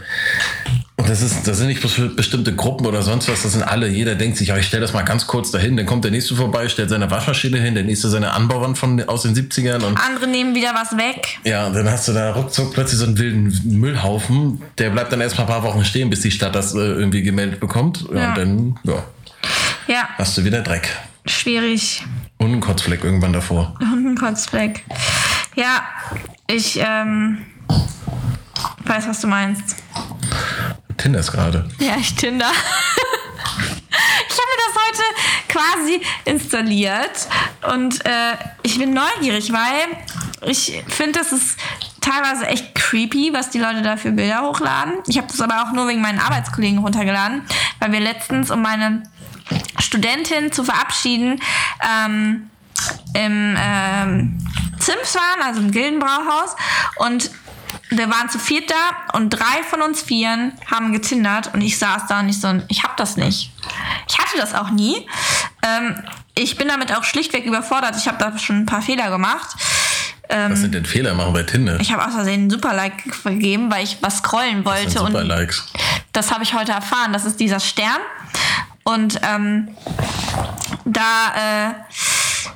und 0.98 1.08
das, 1.08 1.22
ist, 1.22 1.46
das 1.46 1.58
sind 1.58 1.68
nicht 1.68 1.80
bestimmte 2.16 2.54
Gruppen 2.54 2.84
oder 2.84 3.02
sonst 3.02 3.28
was, 3.28 3.42
das 3.42 3.52
sind 3.52 3.62
alle. 3.62 3.88
Jeder 3.88 4.16
denkt 4.16 4.36
sich, 4.36 4.48
ja, 4.48 4.56
ich 4.56 4.66
stelle 4.66 4.82
das 4.82 4.92
mal 4.92 5.02
ganz 5.02 5.26
kurz 5.28 5.52
dahin, 5.52 5.76
dann 5.76 5.86
kommt 5.86 6.02
der 6.04 6.10
nächste 6.10 6.34
vorbei, 6.34 6.68
stellt 6.68 6.90
seine 6.90 7.08
Waschmaschine 7.10 7.58
hin, 7.58 7.74
der 7.74 7.84
nächste 7.84 8.08
seine 8.08 8.32
Anbauwand 8.32 8.76
von, 8.76 9.00
aus 9.08 9.22
den 9.22 9.34
70ern 9.34 9.84
und 9.84 9.96
Andere 9.96 10.26
nehmen 10.26 10.54
wieder 10.56 10.74
was 10.74 10.96
weg. 10.98 11.38
Ja, 11.44 11.70
dann 11.70 11.88
hast 11.88 12.08
du 12.08 12.12
da 12.12 12.32
ruckzuck 12.32 12.74
plötzlich 12.74 12.98
so 12.98 13.06
einen 13.06 13.16
wilden 13.16 13.78
Müllhaufen. 13.78 14.60
Der 14.78 14.90
bleibt 14.90 15.12
dann 15.12 15.20
erstmal 15.20 15.46
ein 15.46 15.52
paar 15.52 15.62
Wochen 15.62 15.84
stehen, 15.84 16.10
bis 16.10 16.20
die 16.20 16.32
Stadt 16.32 16.54
das 16.54 16.74
äh, 16.74 16.78
irgendwie 16.78 17.22
gemeldet 17.22 17.60
bekommt. 17.60 18.04
Ja, 18.12 18.18
Ja. 18.18 18.28
Und 18.30 18.38
dann 18.38 18.78
ja, 18.82 19.04
Ja, 19.86 20.08
hast 20.18 20.36
du 20.36 20.44
wieder 20.44 20.62
Dreck. 20.62 20.88
schwierig. 21.26 22.04
Und 22.38 22.48
einen 22.52 22.60
Kotzfleck 22.60 23.04
irgendwann 23.04 23.32
davor. 23.32 23.74
Hundenkotzfleck. 23.80 24.84
Ja, 25.54 25.82
ich 26.48 26.78
ähm, 26.82 27.38
weiß, 28.84 29.08
was 29.08 29.20
du 29.20 29.26
meinst. 29.28 29.76
Tinder 30.98 31.20
ist 31.20 31.32
gerade. 31.32 31.68
Ja, 31.78 31.96
ich 31.96 32.14
Tinder. 32.14 32.50
Ich 34.30 34.36
habe 34.36 34.50
das 34.66 34.82
heute 34.86 35.48
quasi 35.48 36.02
installiert 36.24 37.28
und 37.74 38.04
äh, 38.04 38.36
ich 38.62 38.78
bin 38.78 38.92
neugierig, 38.92 39.52
weil 39.52 40.48
ich 40.48 40.82
finde, 40.88 41.18
das 41.18 41.32
ist 41.32 41.58
teilweise 42.00 42.46
echt 42.46 42.74
creepy, 42.74 43.32
was 43.32 43.50
die 43.50 43.58
Leute 43.58 43.82
da 43.82 43.96
für 43.96 44.12
Bilder 44.12 44.42
hochladen. 44.42 44.94
Ich 45.06 45.18
habe 45.18 45.26
das 45.26 45.40
aber 45.40 45.62
auch 45.62 45.72
nur 45.72 45.88
wegen 45.88 46.00
meinen 46.00 46.20
Arbeitskollegen 46.20 46.78
runtergeladen, 46.78 47.42
weil 47.80 47.92
wir 47.92 48.00
letztens, 48.00 48.50
um 48.50 48.62
meine 48.62 49.02
Studentin 49.80 50.52
zu 50.52 50.64
verabschieden, 50.64 51.40
ähm, 51.82 52.50
im 53.14 53.56
ähm, 53.58 54.38
Zims 54.78 55.14
waren, 55.14 55.42
also 55.42 55.60
im 55.60 55.70
Gildenbrauhaus. 55.70 56.54
Und 56.96 57.30
wir 57.90 58.10
waren 58.10 58.28
zu 58.28 58.38
viert 58.38 58.70
da 58.70 59.16
und 59.18 59.30
drei 59.30 59.62
von 59.68 59.80
uns 59.82 60.02
Vieren 60.02 60.52
haben 60.70 60.92
getindert 60.92 61.52
und 61.54 61.60
ich 61.62 61.78
saß 61.78 62.02
da 62.08 62.20
und 62.20 62.28
ich 62.28 62.40
so, 62.40 62.60
ich 62.68 62.82
hab 62.82 62.96
das 62.96 63.16
nicht. 63.16 63.52
Ich 64.08 64.18
hatte 64.18 64.36
das 64.36 64.54
auch 64.54 64.70
nie. 64.70 65.06
Ähm, 65.62 66.02
ich 66.34 66.56
bin 66.56 66.68
damit 66.68 66.94
auch 66.96 67.04
schlichtweg 67.04 67.44
überfordert. 67.44 67.96
Ich 67.96 68.06
habe 68.06 68.18
da 68.18 68.36
schon 68.38 68.60
ein 68.60 68.66
paar 68.66 68.82
Fehler 68.82 69.10
gemacht. 69.10 69.56
Ähm, 70.28 70.52
Was 70.52 70.60
sind 70.60 70.74
denn 70.74 70.84
Fehler 70.84 71.14
machen 71.14 71.32
bei 71.32 71.42
Tinder? 71.42 71.80
ich 71.80 71.90
habe 71.90 72.06
aus 72.06 72.12
Versehen 72.12 72.42
einen 72.42 72.50
Super-Like 72.50 73.14
vergeben, 73.14 73.70
weil 73.70 73.84
ich 73.84 73.96
was 74.02 74.18
scrollen 74.18 74.64
wollte. 74.64 74.90
sind 74.90 75.00
und 75.00 75.12
super 75.12 75.24
Likes. 75.24 75.64
das 76.12 76.30
habe 76.30 76.44
ich 76.44 76.52
heute 76.54 76.72
erfahren. 76.72 77.12
Das 77.14 77.24
ist 77.24 77.40
dieser 77.40 77.60
Stern. 77.60 77.98
Und 78.88 79.20
ähm, 79.22 79.68
da 80.86 81.68
äh, 81.68 81.74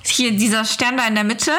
hier 0.04 0.32
dieser 0.32 0.64
Stern 0.64 0.96
da 0.96 1.06
in 1.06 1.14
der 1.14 1.24
Mitte. 1.24 1.52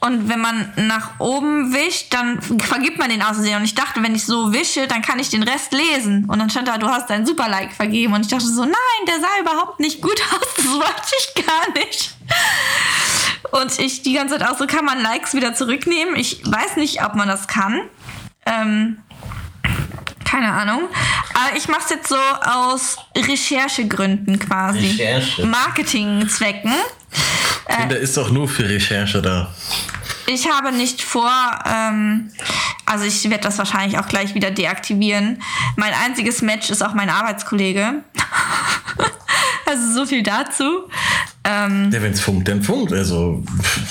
Und 0.00 0.28
wenn 0.28 0.40
man 0.40 0.72
nach 0.76 1.18
oben 1.18 1.72
wischt, 1.72 2.14
dann 2.14 2.40
vergibt 2.60 2.98
man 2.98 3.10
den 3.10 3.20
aus 3.20 3.34
Versehen. 3.34 3.56
Und 3.56 3.64
ich 3.64 3.74
dachte, 3.74 4.00
wenn 4.00 4.14
ich 4.14 4.24
so 4.24 4.52
wische, 4.52 4.86
dann 4.86 5.02
kann 5.02 5.18
ich 5.18 5.30
den 5.30 5.42
Rest 5.42 5.72
lesen. 5.72 6.26
Und 6.28 6.38
dann 6.38 6.50
stand 6.50 6.68
da, 6.68 6.78
du 6.78 6.88
hast 6.88 7.10
dein 7.10 7.26
Super-Like 7.26 7.72
vergeben. 7.72 8.12
Und 8.12 8.20
ich 8.20 8.28
dachte 8.28 8.46
so, 8.46 8.62
nein, 8.62 9.02
der 9.08 9.20
sah 9.20 9.40
überhaupt 9.40 9.80
nicht 9.80 10.00
gut 10.00 10.20
aus. 10.32 10.54
Das 10.56 10.66
wollte 10.66 11.12
ich 11.18 11.44
gar 11.44 11.72
nicht. 11.74 12.14
Und 13.50 13.76
ich 13.80 14.02
die 14.02 14.12
ganze 14.12 14.38
Zeit 14.38 14.48
auch 14.48 14.56
so, 14.56 14.68
kann 14.68 14.84
man 14.84 15.00
Likes 15.00 15.34
wieder 15.34 15.54
zurücknehmen? 15.54 16.14
Ich 16.14 16.40
weiß 16.44 16.76
nicht, 16.76 17.04
ob 17.04 17.16
man 17.16 17.26
das 17.26 17.48
kann. 17.48 17.82
Ähm, 18.46 18.98
keine 20.32 20.50
Ahnung. 20.50 20.88
Aber 21.34 21.56
ich 21.56 21.68
mache 21.68 21.82
es 21.84 21.90
jetzt 21.90 22.08
so 22.08 22.16
aus 22.16 22.96
Recherchegründen 23.14 24.38
quasi. 24.38 24.86
Recherche. 24.86 25.46
Marketingzwecken. 25.46 26.72
Tinder 27.68 27.98
ist 27.98 28.16
doch 28.16 28.30
nur 28.30 28.48
für 28.48 28.66
Recherche 28.66 29.20
da. 29.20 29.52
Ich 30.26 30.48
habe 30.48 30.72
nicht 30.72 31.02
vor, 31.02 31.30
ähm, 31.66 32.30
also 32.86 33.04
ich 33.04 33.28
werde 33.28 33.42
das 33.42 33.58
wahrscheinlich 33.58 33.98
auch 33.98 34.08
gleich 34.08 34.34
wieder 34.34 34.50
deaktivieren. 34.50 35.42
Mein 35.76 35.92
einziges 35.92 36.40
Match 36.40 36.70
ist 36.70 36.82
auch 36.82 36.94
mein 36.94 37.10
Arbeitskollege. 37.10 38.02
also 39.72 40.00
so 40.00 40.06
viel 40.06 40.22
dazu. 40.22 40.88
Ähm, 41.44 41.90
Ja, 41.92 42.02
wenn 42.02 42.12
es 42.12 42.20
funkt, 42.20 42.48
dann 42.48 42.62
funkt. 42.62 42.92
Also 42.92 43.42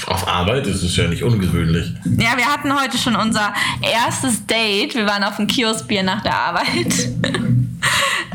auf 0.05 0.27
Arbeit 0.27 0.67
ist 0.67 0.83
es 0.83 0.95
ja 0.95 1.07
nicht 1.07 1.23
ungewöhnlich. 1.23 1.93
ja, 2.17 2.37
wir 2.37 2.45
hatten 2.45 2.73
heute 2.79 2.97
schon 2.97 3.15
unser 3.15 3.53
erstes 3.81 4.45
Date. 4.45 4.95
Wir 4.95 5.05
waren 5.05 5.23
auf 5.23 5.35
dem 5.35 5.47
Kioskbier 5.47 6.03
nach 6.03 6.21
der 6.23 6.35
Arbeit. 6.35 7.09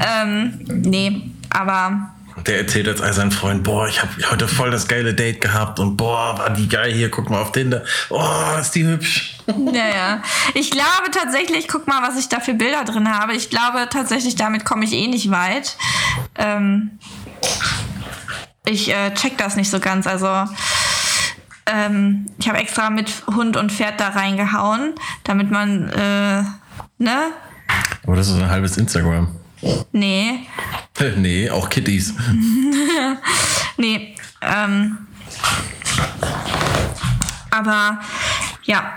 ähm, 0.01 0.61
nee, 0.69 1.23
aber 1.51 2.11
Der 2.47 2.59
erzählt 2.59 2.87
jetzt 2.87 3.01
all 3.01 3.13
seinen 3.13 3.31
Freunden, 3.31 3.63
boah, 3.63 3.89
ich 3.89 4.03
habe 4.03 4.11
heute 4.31 4.47
voll 4.49 4.71
das 4.71 4.87
geile 4.89 5.15
Date 5.15 5.41
gehabt 5.41 5.81
und 5.81 5.97
boah, 5.97 6.37
war 6.39 6.51
die 6.51 6.69
geil 6.69 6.93
hier, 6.93 7.11
guck 7.11 7.31
mal 7.31 7.41
auf 7.41 7.53
Tinder. 7.53 7.83
Oh, 8.11 8.23
ist 8.61 8.73
die 8.73 8.85
hübsch. 8.87 9.36
Ja, 9.47 9.89
ja. 9.89 10.23
Ich 10.55 10.71
glaube 10.71 11.11
tatsächlich, 11.13 11.69
guck 11.69 11.87
mal, 11.87 12.03
was 12.03 12.19
ich 12.19 12.29
da 12.29 12.41
für 12.41 12.55
Bilder 12.55 12.85
drin 12.85 13.11
habe. 13.13 13.35
Ich 13.35 13.51
glaube 13.51 13.89
tatsächlich, 13.91 14.37
damit 14.37 14.65
komme 14.65 14.85
ich 14.85 14.93
eh 14.93 15.07
nicht 15.07 15.31
weit. 15.31 15.77
Ähm, 16.37 16.99
ich 18.65 18.93
äh, 18.93 19.15
check 19.15 19.39
das 19.39 19.57
nicht 19.57 19.71
so 19.71 19.79
ganz. 19.79 20.07
Also, 20.07 20.29
ähm, 21.67 22.27
ich 22.39 22.49
habe 22.49 22.59
extra 22.59 22.91
mit 22.91 23.11
Hund 23.29 23.57
und 23.57 23.71
Pferd 23.73 24.01
da 24.01 24.09
reingehauen, 24.09 24.95
damit 25.25 25.51
man, 25.51 25.89
äh, 25.91 26.43
ne? 26.99 27.31
Aber 28.05 28.17
das 28.17 28.29
ist 28.29 28.41
ein 28.41 28.49
halbes 28.49 28.77
Instagram. 28.77 29.29
Nee, 29.93 30.47
Nee, 31.17 31.51
auch 31.51 31.69
Kitties. 31.69 32.15
nee. 33.77 34.15
Ähm, 34.41 34.99
aber 37.51 38.01
ja, 38.65 38.95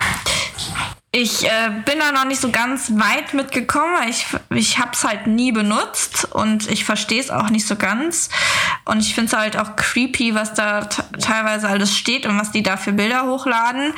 ich 1.12 1.43
äh, 1.43 1.72
bin 1.86 1.97
da 1.97 2.12
noch 2.12 2.26
nicht 2.26 2.39
so 2.39 2.51
ganz 2.51 2.91
weit 2.91 3.34
mitgekommen. 3.34 3.95
weil 3.99 4.10
Ich, 4.10 4.28
ich 4.51 4.78
habe 4.78 4.91
es 4.93 5.03
halt 5.03 5.26
nie 5.26 5.51
benutzt 5.51 6.28
und 6.32 6.70
ich 6.70 6.86
verstehe 6.86 7.20
es 7.20 7.32
auch 7.32 7.49
nicht 7.49 7.66
so 7.66 7.76
ganz. 7.76 8.30
Und 8.86 8.99
ich 8.99 9.16
finde 9.16 9.32
es 9.32 9.38
halt 9.38 9.57
auch 9.57 9.76
creepy, 9.76 10.36
was 10.36 10.53
da 10.53 10.82
teilweise 10.82 11.68
alles 11.68 11.97
steht 11.97 12.28
und 12.28 12.39
was 12.39 12.51
die 12.51 12.62
da 12.62 12.78
für 12.78 12.91
Bilder 12.91 13.26
hochladen. 13.26 13.93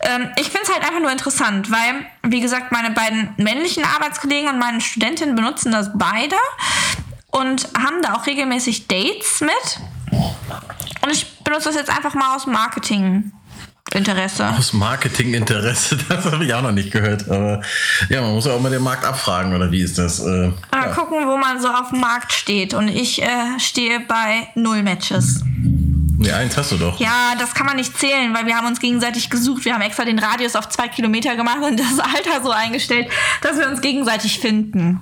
Ähm, 0.00 0.30
ich 0.36 0.50
finde 0.50 0.60
es 0.64 0.74
halt 0.74 0.84
einfach 0.84 1.00
nur 1.00 1.10
interessant, 1.10 1.70
weil, 1.70 2.06
wie 2.24 2.40
gesagt, 2.42 2.72
meine 2.72 2.90
beiden 2.90 3.32
männlichen 3.38 3.84
Arbeitskollegen 3.84 4.50
und 4.50 4.58
meine 4.58 4.82
Studentin 4.82 5.34
benutzen 5.34 5.72
das 5.72 5.90
beide 5.94 6.36
und 7.30 7.68
haben 7.78 8.02
da 8.02 8.14
auch 8.14 8.26
regelmäßig 8.26 8.86
Dates 8.86 9.40
mit. 9.40 9.80
Und 11.02 11.10
ich 11.10 11.38
benutze 11.38 11.68
das 11.68 11.76
jetzt 11.76 11.90
einfach 11.90 12.12
mal 12.12 12.36
aus 12.36 12.46
Marketinginteresse. 13.90 14.48
Aus 14.56 14.72
Marketinginteresse, 14.72 15.96
das 16.08 16.24
habe 16.26 16.44
ich 16.44 16.54
auch 16.54 16.62
noch 16.62 16.72
nicht 16.72 16.92
gehört. 16.92 17.28
Aber 17.28 17.60
ja, 18.08 18.20
man 18.22 18.34
muss 18.34 18.46
ja 18.46 18.52
auch 18.52 18.60
mal 18.60 18.70
den 18.70 18.82
Markt 18.82 19.04
abfragen, 19.04 19.54
oder 19.54 19.70
wie 19.72 19.80
ist 19.82 19.98
das? 19.98 20.20
Äh, 20.20 20.52
Mal 20.70 20.92
gucken, 20.94 21.26
wo 21.26 21.36
man 21.36 21.60
so 21.60 21.68
auf 21.68 21.90
dem 21.90 22.00
Markt 22.00 22.32
steht. 22.32 22.72
Und 22.72 22.88
ich 22.88 23.20
äh, 23.20 23.58
stehe 23.58 24.00
bei 24.00 24.48
null 24.54 24.82
Matches. 24.82 25.42
Nee, 26.20 26.30
eins 26.32 26.56
hast 26.56 26.72
du 26.72 26.76
doch. 26.76 27.00
Ja, 27.00 27.34
das 27.38 27.54
kann 27.54 27.66
man 27.66 27.76
nicht 27.76 27.98
zählen, 27.98 28.32
weil 28.34 28.46
wir 28.46 28.54
haben 28.56 28.66
uns 28.66 28.78
gegenseitig 28.80 29.28
gesucht. 29.30 29.64
Wir 29.64 29.74
haben 29.74 29.82
extra 29.82 30.04
den 30.04 30.18
Radius 30.18 30.54
auf 30.56 30.68
zwei 30.68 30.88
Kilometer 30.88 31.34
gemacht 31.36 31.58
und 31.66 31.78
das 31.80 31.98
Alter 31.98 32.42
so 32.42 32.50
eingestellt, 32.50 33.08
dass 33.42 33.58
wir 33.58 33.68
uns 33.68 33.80
gegenseitig 33.80 34.38
finden. 34.38 35.00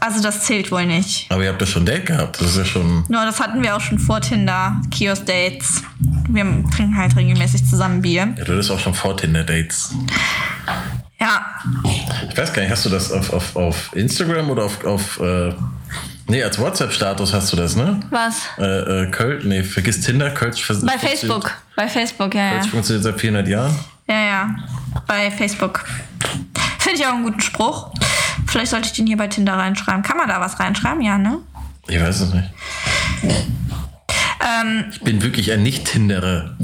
Also 0.00 0.20
das 0.22 0.44
zählt 0.44 0.70
wohl 0.70 0.86
nicht. 0.86 1.26
Aber 1.30 1.42
ihr 1.42 1.48
habt 1.50 1.60
ja 1.60 1.66
schon 1.66 1.84
Date 1.86 2.06
gehabt. 2.06 2.40
Das 2.40 2.50
ist 2.50 2.58
ja 2.58 2.64
schon. 2.64 3.04
Nur 3.08 3.24
das 3.24 3.40
hatten 3.40 3.62
wir 3.62 3.74
auch 3.76 3.80
schon 3.80 3.98
vor 3.98 4.20
Tinder, 4.20 4.80
Kiosk-Dates. 4.90 5.82
Wir 6.28 6.42
trinken 6.74 6.96
halt 6.96 7.16
regelmäßig 7.16 7.64
zusammen 7.68 8.02
Bier. 8.02 8.34
Ja, 8.36 8.44
du 8.44 8.56
bist 8.56 8.70
auch 8.70 8.78
schon 8.78 8.94
vor 8.94 9.16
Tinder-Dates. 9.16 9.94
Ja, 11.20 11.44
Ich 12.30 12.36
weiß 12.36 12.52
gar 12.52 12.62
nicht, 12.62 12.70
hast 12.70 12.84
du 12.84 12.90
das 12.90 13.10
auf, 13.10 13.32
auf, 13.32 13.56
auf 13.56 13.90
Instagram 13.94 14.50
oder 14.50 14.64
auf. 14.64 14.84
auf 14.84 15.18
äh, 15.20 15.52
nee, 16.28 16.42
als 16.42 16.58
WhatsApp-Status 16.58 17.32
hast 17.34 17.52
du 17.52 17.56
das, 17.56 17.74
ne? 17.76 18.00
was? 18.10 18.42
Äh, 18.58 18.62
äh, 19.04 19.10
Köln, 19.10 19.48
nee, 19.48 19.62
vergiss 19.62 20.00
Tinder, 20.00 20.30
Kölsch 20.30 20.62
vers- 20.64 20.84
Bei 20.84 20.98
Facebook. 20.98 21.50
Bei 21.76 21.88
Facebook, 21.88 22.34
ja, 22.34 22.44
ja. 22.46 22.50
Kölsch 22.58 22.70
funktioniert 22.70 23.04
seit 23.04 23.20
400 23.20 23.48
Jahren. 23.48 23.74
Ja, 24.08 24.20
ja. 24.20 24.56
Bei 25.06 25.30
Facebook. 25.30 25.84
Finde 26.78 27.00
ich 27.00 27.06
auch 27.06 27.12
einen 27.14 27.24
guten 27.24 27.40
Spruch. 27.40 27.90
Vielleicht 28.46 28.70
sollte 28.70 28.86
ich 28.86 28.92
den 28.94 29.06
hier 29.06 29.16
bei 29.18 29.26
Tinder 29.28 29.54
reinschreiben. 29.54 30.02
Kann 30.02 30.16
man 30.16 30.28
da 30.28 30.40
was 30.40 30.58
reinschreiben? 30.58 31.02
Ja, 31.02 31.18
ne? 31.18 31.38
Ich 31.88 32.00
weiß 32.00 32.20
es 32.20 32.32
nicht. 32.32 32.50
Ähm, 34.40 34.86
Ich 34.92 35.00
bin 35.00 35.22
wirklich 35.22 35.52
ein 35.52 35.62
Nicht-Tinderer. 35.62 36.56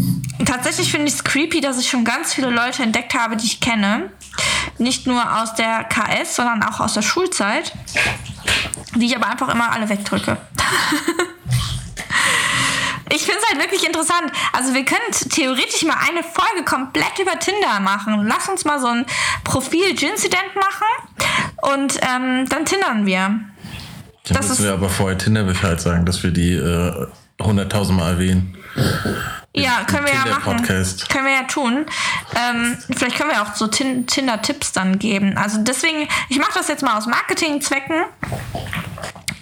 tatsächlich 0.44 0.90
finde 0.90 1.08
ich 1.08 1.14
es 1.14 1.24
creepy, 1.24 1.60
dass 1.60 1.78
ich 1.78 1.88
schon 1.88 2.04
ganz 2.04 2.34
viele 2.34 2.50
Leute 2.50 2.82
entdeckt 2.82 3.14
habe, 3.14 3.36
die 3.36 3.46
ich 3.46 3.60
kenne. 3.60 4.10
Nicht 4.78 5.06
nur 5.06 5.40
aus 5.42 5.54
der 5.54 5.84
KS, 5.84 6.36
sondern 6.36 6.62
auch 6.62 6.80
aus 6.80 6.94
der 6.94 7.02
Schulzeit. 7.02 7.72
Die 8.94 9.06
ich 9.06 9.16
aber 9.16 9.26
einfach 9.28 9.48
immer 9.48 9.72
alle 9.72 9.88
wegdrücke. 9.88 10.36
Ich 13.12 13.22
finde 13.22 13.38
es 13.42 13.48
halt 13.48 13.62
wirklich 13.62 13.86
interessant. 13.86 14.32
Also 14.52 14.74
wir 14.74 14.84
können 14.84 15.02
theoretisch 15.30 15.82
mal 15.84 15.96
eine 16.08 16.22
Folge 16.24 16.64
komplett 16.64 17.16
über 17.20 17.38
Tinder 17.38 17.78
machen. 17.80 18.26
Lass 18.26 18.48
uns 18.48 18.64
mal 18.64 18.80
so 18.80 18.88
ein 18.88 19.04
Profil-Gincident 19.44 20.56
machen, 20.56 20.86
Und 21.62 22.00
ähm, 22.02 22.48
dann 22.48 22.64
tindern 22.64 23.06
wir. 23.06 23.18
Dann 23.18 23.48
Das 24.24 24.48
müssen 24.48 24.64
wir 24.64 24.72
aber 24.72 24.88
vorher 24.88 25.16
Tinder 25.18 25.44
Bescheid 25.44 25.80
sagen, 25.80 26.04
dass 26.06 26.22
wir 26.24 26.30
die 26.32 26.54
äh, 26.54 27.06
100.000 27.38 27.92
Mal 27.92 28.12
erwähnen. 28.12 28.56
Ja, 29.56 29.84
können 29.84 30.04
wir 30.04 30.12
ja 30.12 30.20
machen. 30.26 30.56
Tinder-Podcast. 30.56 31.08
Können 31.08 31.26
wir 31.26 31.32
ja 31.32 31.44
tun. 31.44 31.86
Ähm, 32.34 32.76
vielleicht 32.96 33.16
können 33.16 33.30
wir 33.30 33.42
auch 33.42 33.54
so 33.54 33.68
Tin 33.68 34.06
Tinder-Tipps 34.06 34.72
dann 34.72 34.98
geben. 34.98 35.36
Also 35.38 35.58
deswegen, 35.62 36.08
ich 36.28 36.38
mache 36.38 36.54
das 36.54 36.68
jetzt 36.68 36.82
mal 36.82 36.98
aus 36.98 37.06
Marketingzwecken. 37.06 38.04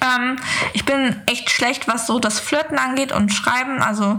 Ähm, 0.02 0.36
ich 0.74 0.85
bin 0.85 1.16
echt 1.27 1.51
schlecht, 1.51 1.89
was 1.89 2.06
so 2.06 2.19
das 2.19 2.40
Flirten 2.40 2.78
angeht 2.78 3.12
und 3.12 3.32
Schreiben. 3.32 3.81
Also 3.81 4.19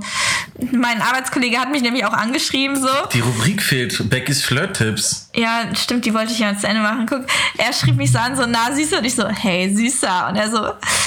mein 0.72 1.02
Arbeitskollege 1.02 1.60
hat 1.60 1.70
mich 1.72 1.84
nämlich 1.84 2.06
auch 2.06 2.14
angeschrieben 2.14 2.82
so. 2.82 2.90
Die 3.14 3.20
Rubrik 3.20 3.62
fehlt. 3.62 4.10
Beckys 4.10 4.44
Flirt-Tipps. 4.44 5.23
Ja, 5.36 5.64
stimmt, 5.76 6.06
die 6.06 6.14
wollte 6.14 6.32
ich 6.32 6.40
ja 6.40 6.56
zu 6.56 6.68
Ende 6.68 6.82
machen. 6.82 7.08
Guck, 7.08 7.26
er 7.58 7.74
schrieb 7.74 7.96
mich 7.96 8.12
so 8.12 8.20
an, 8.20 8.36
so, 8.36 8.46
na, 8.48 8.72
Süßer. 8.72 9.00
Und 9.00 9.06
ich 9.06 9.16
so, 9.16 9.28
hey, 9.28 9.76
Süßer. 9.76 10.28
Und 10.30 10.36
er 10.36 10.52
so, 10.52 10.60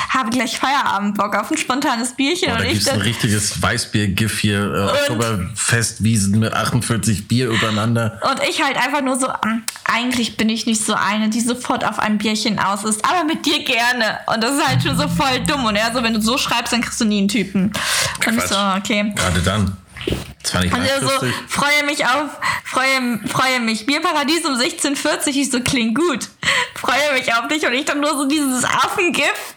habe 0.09 0.31
gleich 0.31 0.59
Feierabend, 0.59 1.16
Bock 1.16 1.36
auf 1.36 1.51
ein 1.51 1.57
spontanes 1.57 2.15
Bierchen. 2.15 2.48
Boah, 2.48 2.59
da 2.59 2.61
und 2.62 2.66
ich 2.66 2.73
gibt 2.73 2.82
es 2.82 2.89
ein 2.89 2.98
dann, 2.98 3.07
richtiges 3.07 3.62
Weißbier-GIF 3.62 4.40
hier. 4.40 4.74
Äh, 4.74 5.01
Oktoberfestwiesen 5.01 6.40
mit 6.40 6.53
48 6.53 7.28
Bier 7.28 7.51
übereinander. 7.51 8.20
Und 8.28 8.40
ich 8.48 8.62
halt 8.62 8.77
einfach 8.77 9.03
nur 9.03 9.16
so, 9.16 9.28
ähm, 9.44 9.62
eigentlich 9.85 10.36
bin 10.36 10.48
ich 10.48 10.66
nicht 10.66 10.85
so 10.85 10.94
eine, 10.94 11.28
die 11.28 11.40
sofort 11.40 11.85
auf 11.85 12.01
ein 12.01 12.19
Bierchen 12.19 12.59
aus 12.59 12.82
ist, 12.82 13.05
aber 13.05 13.24
mit 13.24 13.47
dir 13.47 13.62
gerne. 13.62 14.19
Und 14.27 14.43
das 14.43 14.57
ist 14.57 14.66
halt 14.66 14.82
schon 14.82 14.97
so 14.98 15.07
voll 15.07 15.40
dumm. 15.47 15.65
Und 15.66 15.77
er 15.77 15.93
so, 15.93 16.03
wenn 16.03 16.15
du 16.15 16.20
so 16.20 16.36
schreibst, 16.36 16.73
dann 16.73 16.81
kriegst 16.81 17.01
du 17.01 17.05
nie 17.05 17.19
einen 17.19 17.28
Typen. 17.28 17.66
Und 17.66 17.74
ich 18.19 18.44
Quatsch. 18.44 18.48
so, 18.48 18.57
okay. 18.77 19.12
Gerade 19.15 19.40
dann. 19.43 19.77
Das 20.52 20.62
nicht 20.62 20.73
Und 20.73 20.85
er 20.85 21.01
so, 21.01 21.09
freue 21.48 21.85
mich 21.86 22.05
auf, 22.05 22.31
freue, 22.64 23.20
freue 23.27 23.60
mich. 23.60 23.86
Bierparadies 23.86 24.44
um 24.44 24.55
16.40 24.55 25.28
ich 25.28 25.51
so, 25.51 25.60
klingt 25.60 25.97
gut. 25.97 26.28
Freue 26.74 27.12
mich 27.14 27.32
auf 27.35 27.48
dich. 27.48 27.66
Und 27.66 27.73
ich 27.73 27.85
dann 27.85 28.01
nur 28.01 28.10
so 28.10 28.28
dieses 28.28 28.64
Affengif. 28.64 29.56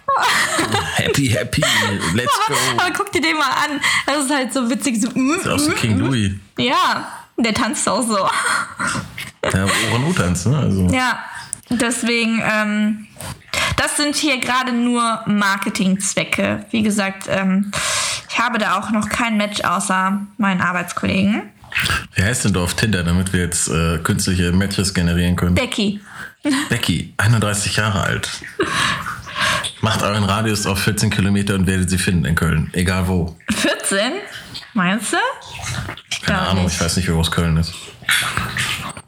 Happy, 0.95 1.27
happy, 1.27 1.63
let's 2.13 2.31
go. 2.47 2.53
aber, 2.53 2.83
aber 2.83 2.93
guck 2.95 3.11
dir 3.11 3.21
den 3.21 3.37
mal 3.37 3.51
an. 3.51 3.81
Das 4.05 4.25
ist 4.25 4.31
halt 4.31 4.53
so 4.53 4.69
witzig. 4.69 5.01
So, 5.01 5.09
mm, 5.13 5.33
Das 5.37 5.45
ist 5.45 5.51
auch 5.51 5.59
so 5.59 5.71
mm, 5.71 5.75
King 5.75 5.97
mm. 5.97 5.99
Louis. 5.99 6.31
Ja, 6.57 7.07
der 7.37 7.53
tanzt 7.53 7.87
auch 7.87 8.01
so. 8.01 8.27
Der 9.43 9.65
Ohren-U-Tanz, 9.91 10.45
ne? 10.47 10.57
Also, 10.57 10.87
Ja, 10.91 11.19
deswegen, 11.69 12.41
ähm, 12.43 13.07
das 13.77 13.97
sind 13.97 14.15
hier 14.15 14.39
gerade 14.39 14.71
nur 14.71 15.21
Marketingzwecke. 15.25 16.65
Wie 16.71 16.83
gesagt, 16.83 17.27
ähm, 17.29 17.71
ich 18.29 18.39
habe 18.39 18.57
da 18.57 18.79
auch 18.79 18.91
noch 18.91 19.09
kein 19.09 19.37
Match 19.37 19.61
außer 19.61 20.21
meinen 20.37 20.61
Arbeitskollegen. 20.61 21.43
Wie 22.15 22.23
heißt 22.23 22.45
denn 22.45 22.53
du 22.53 22.63
auf 22.63 22.73
Tinder, 22.73 23.03
damit 23.03 23.31
wir 23.33 23.41
jetzt 23.41 23.67
äh, 23.69 23.99
künstliche 23.99 24.51
Matches 24.51 24.93
generieren 24.93 25.35
können? 25.35 25.55
Becky. 25.55 25.99
Becky, 26.69 27.13
31 27.17 27.75
Jahre 27.75 28.01
alt. 28.01 28.29
Macht 29.81 30.01
euren 30.03 30.23
Radius 30.23 30.65
auf 30.65 30.79
14 30.79 31.09
Kilometer 31.09 31.55
und 31.55 31.67
werdet 31.67 31.89
sie 31.89 31.97
finden 31.97 32.25
in 32.25 32.35
Köln. 32.35 32.69
Egal 32.73 33.07
wo. 33.07 33.35
14? 33.51 34.13
Meinst 34.73 35.13
du? 35.13 35.17
Ich 36.11 36.21
Keine 36.21 36.39
Ahnung, 36.39 36.65
nicht. 36.65 36.75
ich 36.75 36.81
weiß 36.81 36.97
nicht, 36.97 37.07
wie 37.07 37.11
groß 37.13 37.31
Köln 37.31 37.57
ist. 37.57 37.73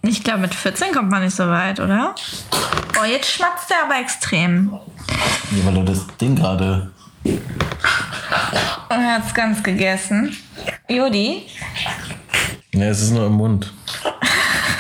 Ich 0.03 0.23
glaube, 0.23 0.39
mit 0.39 0.55
14 0.55 0.93
kommt 0.93 1.09
man 1.09 1.23
nicht 1.23 1.35
so 1.35 1.47
weit, 1.47 1.79
oder? 1.79 2.15
Oh, 2.99 3.05
jetzt 3.05 3.31
schmatzt 3.31 3.69
er 3.69 3.85
aber 3.85 3.99
extrem. 3.99 4.73
Ja, 5.51 5.65
weil 5.65 5.73
du 5.75 5.83
das 5.83 6.05
Ding 6.19 6.35
gerade. 6.35 6.91
Er 8.89 9.15
hat 9.15 9.27
es 9.27 9.33
ganz 9.33 9.61
gegessen. 9.61 10.35
Jodi? 10.89 11.43
Ja, 12.73 12.85
es 12.85 13.01
ist 13.01 13.11
nur 13.11 13.27
im 13.27 13.33
Mund. 13.33 13.71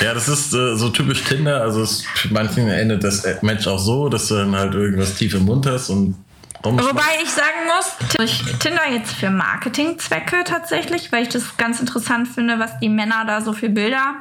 Ja, 0.01 0.13
das 0.15 0.27
ist 0.27 0.53
äh, 0.53 0.75
so 0.75 0.89
typisch 0.89 1.23
Tinder. 1.23 1.61
Also 1.61 1.83
es, 1.83 2.03
manchen 2.31 2.67
endet 2.67 3.03
das 3.03 3.23
Match 3.43 3.67
auch 3.67 3.79
so, 3.79 4.09
dass 4.09 4.27
du 4.27 4.35
dann 4.35 4.55
halt 4.55 4.73
irgendwas 4.73 5.15
tief 5.15 5.35
im 5.35 5.45
Mund 5.45 5.65
hast 5.67 5.89
und. 5.89 6.15
Wobei 6.63 7.01
ich 7.23 7.31
sagen 7.31 7.67
muss, 7.67 8.19
ich 8.23 8.43
Tinder 8.59 8.87
jetzt 8.89 9.13
für 9.13 9.31
Marketingzwecke 9.31 10.43
tatsächlich, 10.43 11.11
weil 11.11 11.23
ich 11.23 11.29
das 11.29 11.57
ganz 11.57 11.79
interessant 11.79 12.27
finde, 12.27 12.59
was 12.59 12.77
die 12.79 12.89
Männer 12.89 13.25
da 13.25 13.41
so 13.41 13.53
für 13.53 13.69
Bilder 13.69 14.15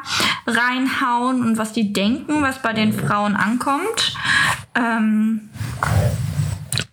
reinhauen 0.46 1.42
und 1.42 1.58
was 1.58 1.72
die 1.72 1.92
denken, 1.92 2.42
was 2.42 2.62
bei 2.62 2.72
den 2.72 2.92
Frauen 2.92 3.36
ankommt. 3.36 4.14
Ähm, 4.74 5.50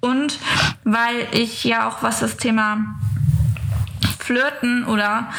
und 0.02 0.38
weil 0.84 1.28
ich 1.32 1.64
ja 1.64 1.88
auch, 1.88 2.03
was 2.03 2.19
das 2.19 2.38
Thema 2.38 2.99
Flirten 4.27 4.85
oder 4.85 5.29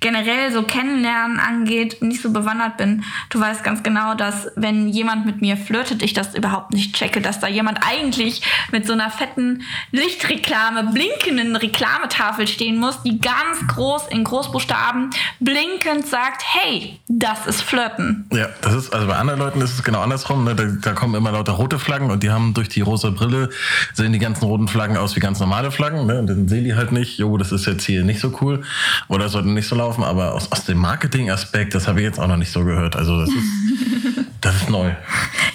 generell 0.00 0.50
so 0.50 0.62
kennenlernen 0.62 1.38
angeht, 1.38 2.00
nicht 2.00 2.22
so 2.22 2.32
bewandert 2.32 2.78
bin. 2.78 3.04
Du 3.28 3.38
weißt 3.38 3.62
ganz 3.62 3.82
genau, 3.82 4.14
dass 4.14 4.48
wenn 4.56 4.88
jemand 4.88 5.26
mit 5.26 5.42
mir 5.42 5.58
flirtet, 5.58 6.02
ich 6.02 6.14
das 6.14 6.34
überhaupt 6.34 6.72
nicht 6.72 6.94
checke, 6.94 7.20
dass 7.20 7.38
da 7.38 7.48
jemand 7.48 7.80
eigentlich 7.86 8.40
mit 8.72 8.86
so 8.86 8.94
einer 8.94 9.10
fetten 9.10 9.62
Lichtreklame, 9.92 10.90
blinkenden 10.90 11.54
Reklametafel 11.54 12.48
stehen 12.48 12.78
muss, 12.78 13.02
die 13.02 13.20
ganz 13.20 13.66
groß 13.68 14.06
in 14.08 14.24
Großbuchstaben 14.24 15.10
blinkend 15.40 16.06
sagt, 16.06 16.42
hey, 16.46 16.98
das 17.08 17.46
ist 17.46 17.60
Flirten. 17.60 18.26
Ja, 18.32 18.48
das 18.62 18.74
ist, 18.74 18.94
also 18.94 19.06
bei 19.06 19.16
anderen 19.16 19.38
Leuten 19.38 19.60
ist 19.60 19.74
es 19.74 19.82
genau 19.82 20.00
andersrum. 20.00 20.44
Ne? 20.44 20.54
Da, 20.54 20.64
da 20.64 20.92
kommen 20.94 21.14
immer 21.14 21.32
lauter 21.32 21.52
rote 21.52 21.78
Flaggen 21.78 22.10
und 22.10 22.22
die 22.22 22.30
haben 22.30 22.54
durch 22.54 22.70
die 22.70 22.80
rosa 22.80 23.10
Brille, 23.10 23.50
sehen 23.92 24.14
die 24.14 24.18
ganzen 24.18 24.44
roten 24.44 24.66
Flaggen 24.66 24.96
aus 24.96 25.14
wie 25.14 25.20
ganz 25.20 25.40
normale 25.40 25.70
Flaggen. 25.70 26.06
Ne? 26.06 26.20
Und 26.20 26.26
dann 26.28 26.48
sehen 26.48 26.64
die 26.64 26.74
halt 26.74 26.90
nicht, 26.92 27.18
jo, 27.18 27.36
das 27.36 27.52
ist 27.52 27.66
jetzt 27.66 27.84
hier 27.84 28.02
nicht 28.02 28.20
so 28.20 28.29
cool 28.40 28.62
oder 29.08 29.28
sollte 29.28 29.48
nicht 29.48 29.68
so 29.68 29.76
laufen. 29.76 30.04
Aber 30.04 30.34
aus, 30.34 30.50
aus 30.52 30.64
dem 30.64 30.78
Marketing-Aspekt, 30.78 31.74
das 31.74 31.88
habe 31.88 32.00
ich 32.00 32.06
jetzt 32.06 32.18
auch 32.18 32.26
noch 32.26 32.36
nicht 32.36 32.52
so 32.52 32.64
gehört. 32.64 32.96
Also 32.96 33.20
das 33.20 33.30
ist, 33.30 34.26
das 34.40 34.56
ist 34.56 34.70
neu. 34.70 34.92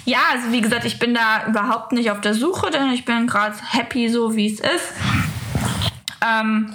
Ja, 0.04 0.18
also 0.32 0.52
wie 0.52 0.60
gesagt, 0.60 0.84
ich 0.84 0.98
bin 0.98 1.14
da 1.14 1.46
überhaupt 1.48 1.92
nicht 1.92 2.10
auf 2.10 2.20
der 2.20 2.34
Suche, 2.34 2.70
denn 2.70 2.90
ich 2.90 3.04
bin 3.04 3.26
gerade 3.26 3.56
happy 3.70 4.08
so, 4.08 4.36
wie 4.36 4.52
es 4.52 4.60
ist. 4.60 4.92
Ähm, 6.24 6.72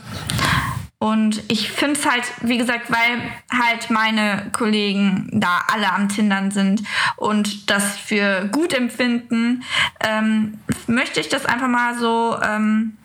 und 1.02 1.42
ich 1.48 1.72
finde 1.72 2.00
es 2.00 2.06
halt, 2.06 2.24
wie 2.42 2.60
gesagt, 2.60 2.92
weil 2.92 3.22
halt 3.52 3.90
meine 3.90 4.52
Kollegen 4.52 5.28
da 5.34 5.64
alle 5.74 5.92
am 5.92 6.10
Tindern 6.10 6.52
sind 6.52 6.84
und 7.16 7.72
das 7.72 7.98
für 7.98 8.48
gut 8.52 8.72
empfinden, 8.72 9.64
ähm, 10.00 10.60
möchte 10.86 11.20
ich 11.20 11.28
das 11.28 11.48
einfach 11.48 11.70
mal 11.70 11.98
so 11.98 12.38
ähm, 12.44 12.98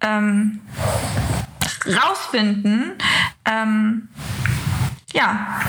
ähm, 0.00 0.60
rausfinden. 1.86 2.92
Ähm, 3.44 4.08
ja, 5.12 5.60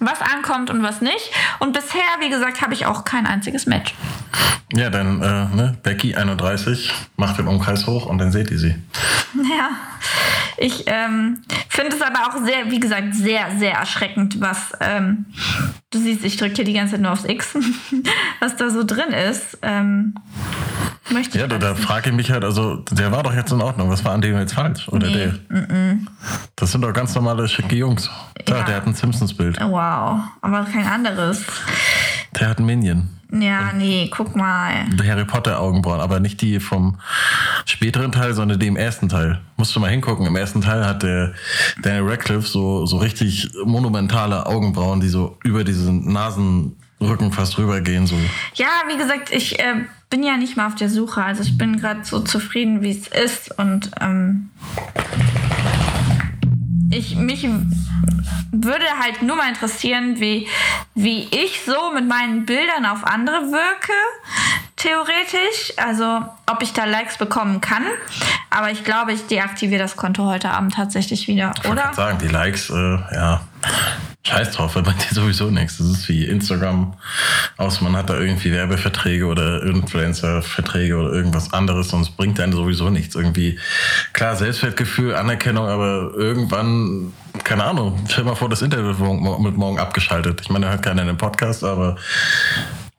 was 0.00 0.20
ankommt 0.20 0.70
und 0.70 0.82
was 0.82 1.00
nicht. 1.00 1.30
Und 1.58 1.72
bisher, 1.72 2.02
wie 2.20 2.30
gesagt, 2.30 2.62
habe 2.62 2.74
ich 2.74 2.86
auch 2.86 3.04
kein 3.04 3.26
einziges 3.26 3.66
Match. 3.66 3.94
Ja, 4.72 4.90
dann 4.90 5.22
äh, 5.22 5.54
ne? 5.54 5.78
Becky 5.82 6.14
31 6.16 6.90
macht 7.16 7.38
den 7.38 7.46
Umkreis 7.46 7.86
hoch 7.86 8.06
und 8.06 8.18
dann 8.18 8.32
seht 8.32 8.50
ihr 8.50 8.58
sie. 8.58 8.74
Ja, 9.36 9.70
ich 10.58 10.84
ähm, 10.86 11.42
finde 11.68 11.96
es 11.96 12.00
aber 12.00 12.20
auch 12.28 12.44
sehr, 12.44 12.70
wie 12.70 12.78
gesagt, 12.78 13.14
sehr, 13.16 13.46
sehr 13.58 13.72
erschreckend, 13.72 14.40
was 14.40 14.70
ähm, 14.78 15.26
du 15.90 15.98
siehst, 15.98 16.24
ich 16.24 16.36
drücke 16.36 16.54
hier 16.54 16.64
die 16.64 16.72
ganze 16.72 16.92
Zeit 16.92 17.00
nur 17.00 17.10
aufs 17.10 17.24
X, 17.24 17.54
was 18.40 18.54
da 18.56 18.70
so 18.70 18.84
drin 18.84 19.08
ist. 19.28 19.58
Ähm, 19.62 20.14
möchte 21.10 21.36
Ja, 21.40 21.48
da, 21.48 21.58
da 21.58 21.74
frage 21.74 22.10
ich 22.10 22.16
mich 22.16 22.30
halt, 22.30 22.44
also 22.44 22.76
der 22.92 23.10
war 23.10 23.24
doch 23.24 23.34
jetzt 23.34 23.50
in 23.50 23.60
Ordnung. 23.60 23.90
Was 23.90 24.04
war 24.04 24.12
an 24.12 24.20
dem 24.20 24.38
jetzt 24.38 24.54
falsch? 24.54 24.88
Oder 24.88 25.08
Nee, 25.08 25.32
der? 25.50 25.98
Das 26.54 26.70
sind 26.70 26.82
doch 26.82 26.92
ganz 26.92 27.12
normale, 27.16 27.48
schicke 27.48 27.74
Jungs. 27.74 28.08
Da, 28.46 28.58
Ja. 28.58 28.62
der 28.62 28.76
hat 28.76 28.86
ein 28.86 28.94
Simpsons-Bild. 28.94 29.58
Wow, 29.60 30.20
aber 30.42 30.64
kein 30.72 30.86
anderes. 30.86 31.44
Der 32.38 32.50
hat 32.50 32.60
ein 32.60 32.66
Minion. 32.66 33.08
Ja, 33.40 33.72
nee, 33.72 34.10
guck 34.14 34.36
mal. 34.36 34.86
Die 34.90 35.08
Harry 35.08 35.24
Potter 35.24 35.60
Augenbrauen, 35.60 36.00
aber 36.00 36.20
nicht 36.20 36.40
die 36.40 36.60
vom 36.60 36.98
späteren 37.64 38.12
Teil, 38.12 38.34
sondern 38.34 38.58
die 38.58 38.66
im 38.66 38.76
ersten 38.76 39.08
Teil. 39.08 39.40
Musst 39.56 39.74
du 39.74 39.80
mal 39.80 39.90
hingucken. 39.90 40.26
Im 40.26 40.36
ersten 40.36 40.60
Teil 40.60 40.86
hat 40.86 41.02
der 41.02 41.32
Daniel 41.82 42.08
Radcliffe 42.08 42.46
so, 42.46 42.86
so 42.86 42.98
richtig 42.98 43.50
monumentale 43.64 44.46
Augenbrauen, 44.46 45.00
die 45.00 45.08
so 45.08 45.38
über 45.42 45.64
diesen 45.64 46.12
Nasenrücken 46.12 47.32
fast 47.32 47.58
rübergehen. 47.58 48.06
So. 48.06 48.16
Ja, 48.54 48.68
wie 48.88 48.96
gesagt, 48.96 49.32
ich 49.32 49.58
äh, 49.58 49.84
bin 50.10 50.22
ja 50.22 50.36
nicht 50.36 50.56
mal 50.56 50.66
auf 50.68 50.76
der 50.76 50.88
Suche. 50.88 51.22
Also 51.22 51.42
ich 51.42 51.58
bin 51.58 51.80
gerade 51.80 52.04
so 52.04 52.20
zufrieden, 52.20 52.82
wie 52.82 52.90
es 52.90 53.08
ist. 53.08 53.58
Und 53.58 53.90
ähm, 54.00 54.50
ich 56.90 57.16
mich 57.16 57.46
würde 58.52 58.84
halt 59.02 59.22
nur 59.22 59.36
mal 59.36 59.48
interessieren, 59.48 60.20
wie, 60.20 60.46
wie 60.94 61.24
ich 61.30 61.60
so 61.66 61.92
mit 61.92 62.06
meinen 62.08 62.46
Bildern 62.46 62.86
auf 62.86 63.04
andere 63.04 63.50
wirke. 63.50 63.92
Theoretisch. 64.76 65.72
Also 65.76 66.24
ob 66.46 66.62
ich 66.62 66.72
da 66.72 66.84
Likes 66.84 67.16
bekommen 67.18 67.60
kann. 67.60 67.84
Aber 68.50 68.70
ich 68.70 68.84
glaube, 68.84 69.12
ich 69.12 69.26
deaktiviere 69.26 69.82
das 69.82 69.96
Konto 69.96 70.24
heute 70.26 70.50
Abend 70.50 70.74
tatsächlich 70.74 71.26
wieder, 71.26 71.52
Ich 71.62 71.68
oder? 71.70 71.82
grad 71.82 71.94
sagen, 71.94 72.18
die 72.18 72.28
Likes, 72.28 72.70
äh, 72.70 72.98
ja, 73.14 73.40
scheiß 74.26 74.52
drauf, 74.52 74.74
weil 74.74 74.82
bei 74.82 74.92
dir 74.92 75.12
sowieso 75.14 75.50
nichts. 75.50 75.78
Das 75.78 75.86
ist 75.86 76.08
wie 76.08 76.24
Instagram, 76.24 76.94
aus 77.56 77.80
man 77.80 77.96
hat 77.96 78.08
da 78.08 78.18
irgendwie 78.18 78.52
Werbeverträge 78.52 79.26
oder 79.26 79.62
Influencer-Verträge 79.62 80.96
oder 80.96 81.12
irgendwas 81.12 81.52
anderes, 81.52 81.88
sonst 81.88 82.16
bringt 82.16 82.40
einen 82.40 82.52
sowieso 82.52 82.90
nichts. 82.90 83.14
Irgendwie, 83.14 83.58
klar, 84.12 84.36
Selbstwertgefühl, 84.36 85.14
Anerkennung, 85.14 85.66
aber 85.66 86.12
irgendwann, 86.16 87.12
keine 87.44 87.64
Ahnung, 87.64 88.02
stell 88.08 88.24
mal 88.24 88.34
vor, 88.34 88.48
das 88.48 88.62
Internet 88.62 88.86
wird 88.86 88.98
morgen, 88.98 89.42
mit 89.42 89.56
morgen 89.56 89.78
abgeschaltet. 89.78 90.40
Ich 90.40 90.48
meine, 90.48 90.66
da 90.66 90.72
hört 90.72 90.82
keiner 90.82 91.02
in 91.02 91.08
den 91.08 91.18
Podcast, 91.18 91.62
aber 91.62 91.96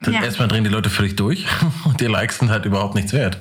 Ja. 0.06 0.22
Erstmal 0.22 0.46
drehen 0.46 0.62
die 0.62 0.70
Leute 0.70 0.90
völlig 0.90 1.16
durch 1.16 1.46
und 1.84 2.00
die 2.00 2.06
Likes 2.06 2.38
sind 2.38 2.50
halt 2.50 2.64
überhaupt 2.64 2.94
nichts 2.94 3.12
wert. 3.12 3.38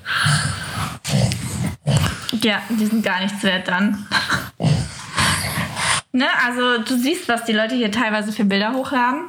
Ja, 2.41 2.61
die 2.69 2.85
sind 2.85 3.03
gar 3.03 3.21
nichts 3.21 3.43
wert 3.43 3.67
dann. 3.67 4.07
Ne, 6.15 6.25
also 6.45 6.81
du 6.83 6.97
siehst, 6.97 7.27
was 7.29 7.43
die 7.45 7.53
Leute 7.53 7.75
hier 7.75 7.91
teilweise 7.91 8.31
für 8.31 8.45
Bilder 8.45 8.73
hochladen. 8.73 9.21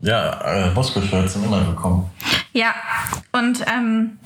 Ja, 0.00 0.66
äh, 0.68 0.70
Bosco-Shirts 0.70 1.34
sind 1.34 1.44
immer 1.44 1.64
gekommen. 1.64 2.10
Ja, 2.52 2.74
und 3.32 3.64
ähm, 3.66 4.18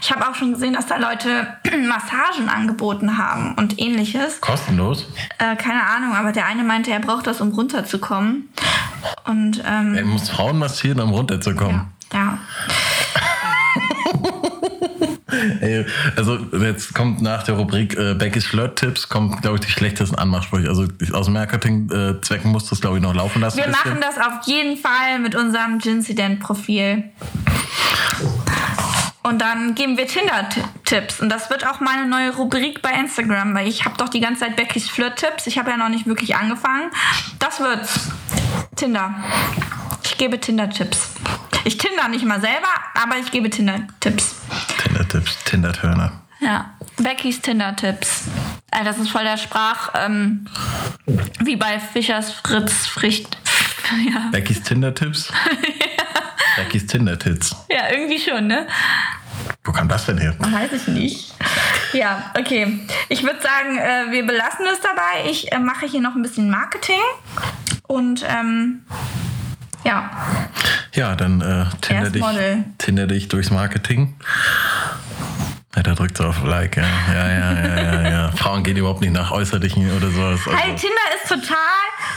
ich 0.00 0.10
habe 0.10 0.28
auch 0.28 0.34
schon 0.34 0.52
gesehen, 0.54 0.72
dass 0.74 0.86
da 0.86 0.96
Leute 0.96 1.46
Massagen 1.88 2.48
angeboten 2.48 3.18
haben 3.18 3.54
und 3.56 3.78
ähnliches. 3.80 4.40
Kostenlos. 4.40 5.06
Äh, 5.38 5.56
keine 5.56 5.82
Ahnung, 5.84 6.14
aber 6.14 6.32
der 6.32 6.46
eine 6.46 6.62
meinte, 6.62 6.90
er 6.92 7.00
braucht 7.00 7.26
das, 7.26 7.40
um 7.40 7.50
runterzukommen. 7.50 8.48
Und 9.26 9.62
ähm, 9.66 9.94
Er 9.96 10.04
muss 10.04 10.30
Frauen 10.30 10.58
massieren, 10.58 11.00
um 11.00 11.10
runterzukommen. 11.10 11.88
ja. 12.12 12.38
Ey, 15.60 15.86
also 16.16 16.38
jetzt 16.60 16.94
kommt 16.94 17.22
nach 17.22 17.42
der 17.42 17.54
Rubrik 17.54 17.96
äh, 17.96 18.14
Beckys 18.14 18.46
Flirt-Tipps, 18.46 19.08
kommt, 19.08 19.42
glaube 19.42 19.58
ich, 19.58 19.66
die 19.66 19.70
schlechtesten 19.70 20.16
Anmachsprüche. 20.16 20.68
Also 20.68 20.86
aus 21.12 21.28
Marketing-Zwecken 21.28 22.50
musst 22.50 22.70
du 22.70 22.74
es, 22.74 22.80
glaube 22.80 22.96
ich, 22.96 23.02
noch 23.02 23.14
laufen 23.14 23.40
lassen. 23.40 23.58
Wir 23.58 23.68
machen 23.68 23.98
das 24.00 24.18
auf 24.18 24.46
jeden 24.46 24.76
Fall 24.76 25.18
mit 25.20 25.34
unserem 25.34 25.78
Gincident-Profil. 25.78 27.04
Und 29.22 29.42
dann 29.42 29.74
geben 29.74 29.98
wir 29.98 30.06
Tinder-Tipps. 30.06 31.20
Und 31.20 31.28
das 31.28 31.50
wird 31.50 31.66
auch 31.66 31.80
meine 31.80 32.08
neue 32.08 32.34
Rubrik 32.34 32.80
bei 32.80 32.92
Instagram, 32.92 33.54
weil 33.54 33.68
ich 33.68 33.84
habe 33.84 33.96
doch 33.98 34.08
die 34.08 34.20
ganze 34.20 34.40
Zeit 34.40 34.56
Beckys 34.56 34.88
Flirt-Tipps. 34.88 35.46
Ich 35.46 35.58
habe 35.58 35.70
ja 35.70 35.76
noch 35.76 35.90
nicht 35.90 36.06
wirklich 36.06 36.36
angefangen. 36.36 36.90
Das 37.38 37.60
wird's. 37.60 38.08
Tinder. 38.76 39.14
Ich 40.04 40.16
gebe 40.16 40.40
Tinder-Tipps. 40.40 41.10
Ich 41.64 41.76
tinder 41.76 42.08
nicht 42.08 42.24
mal 42.24 42.40
selber, 42.40 42.68
aber 42.94 43.18
ich 43.18 43.30
gebe 43.30 43.50
Tinder-Tipps. 43.50 44.36
Tinder-Tipps, 45.10 45.44
Tinder-Turner. 45.44 46.12
Ja, 46.40 46.70
Beckys 46.96 47.40
Tinder-Tipps. 47.40 48.24
Äh, 48.70 48.84
Das 48.84 48.98
ist 48.98 49.10
voll 49.10 49.24
der 49.24 49.36
Sprach, 49.36 49.90
ähm, 49.94 50.46
wie 51.40 51.56
bei 51.56 51.78
Fischers 51.80 52.32
Fritz 52.32 52.86
Fricht. 52.86 53.36
Ja. 54.08 54.28
Beckys 54.30 54.62
Tinder-Tipps? 54.62 55.32
Beckys 56.56 56.86
Tinder-Tits. 56.86 57.56
ja, 57.68 57.90
irgendwie 57.90 58.20
schon, 58.20 58.46
ne? 58.46 58.68
Wo 59.64 59.72
kam 59.72 59.88
das 59.88 60.06
denn 60.06 60.16
her? 60.18 60.36
Weiß 60.38 60.70
ich 60.72 60.86
nicht. 60.86 61.34
Ja, 61.92 62.30
okay. 62.38 62.78
Ich 63.08 63.24
würde 63.24 63.40
sagen, 63.42 63.78
äh, 63.78 64.12
wir 64.12 64.24
belassen 64.24 64.64
es 64.72 64.78
dabei. 64.80 65.28
Ich 65.28 65.50
äh, 65.50 65.58
mache 65.58 65.86
hier 65.86 66.00
noch 66.00 66.14
ein 66.14 66.22
bisschen 66.22 66.50
Marketing. 66.50 67.00
Und 67.88 68.24
ähm, 68.28 68.84
ja, 69.84 70.10
Ja, 70.94 71.14
dann 71.16 71.40
äh, 71.40 71.64
Tinder, 71.80 72.10
dich, 72.10 72.22
Model. 72.22 72.64
Tinder 72.78 73.06
dich 73.06 73.28
durchs 73.28 73.50
Marketing. 73.50 74.14
Ja, 75.76 75.82
da 75.84 75.94
drückt 75.94 76.16
sie 76.18 76.26
auf 76.26 76.42
Like, 76.44 76.76
ja. 76.76 76.84
Ja, 77.12 77.28
ja, 77.28 77.52
ja, 77.52 77.82
ja, 78.02 78.10
ja. 78.10 78.32
Frauen 78.36 78.64
gehen 78.64 78.76
überhaupt 78.76 79.00
nicht 79.00 79.12
nach 79.12 79.30
Äußerlichen 79.30 79.88
oder 79.96 80.10
sowas. 80.10 80.40
Hey, 80.46 80.72
Also, 80.72 80.86
Tinder 80.86 81.06
ist 81.22 81.28
total. 81.28 81.56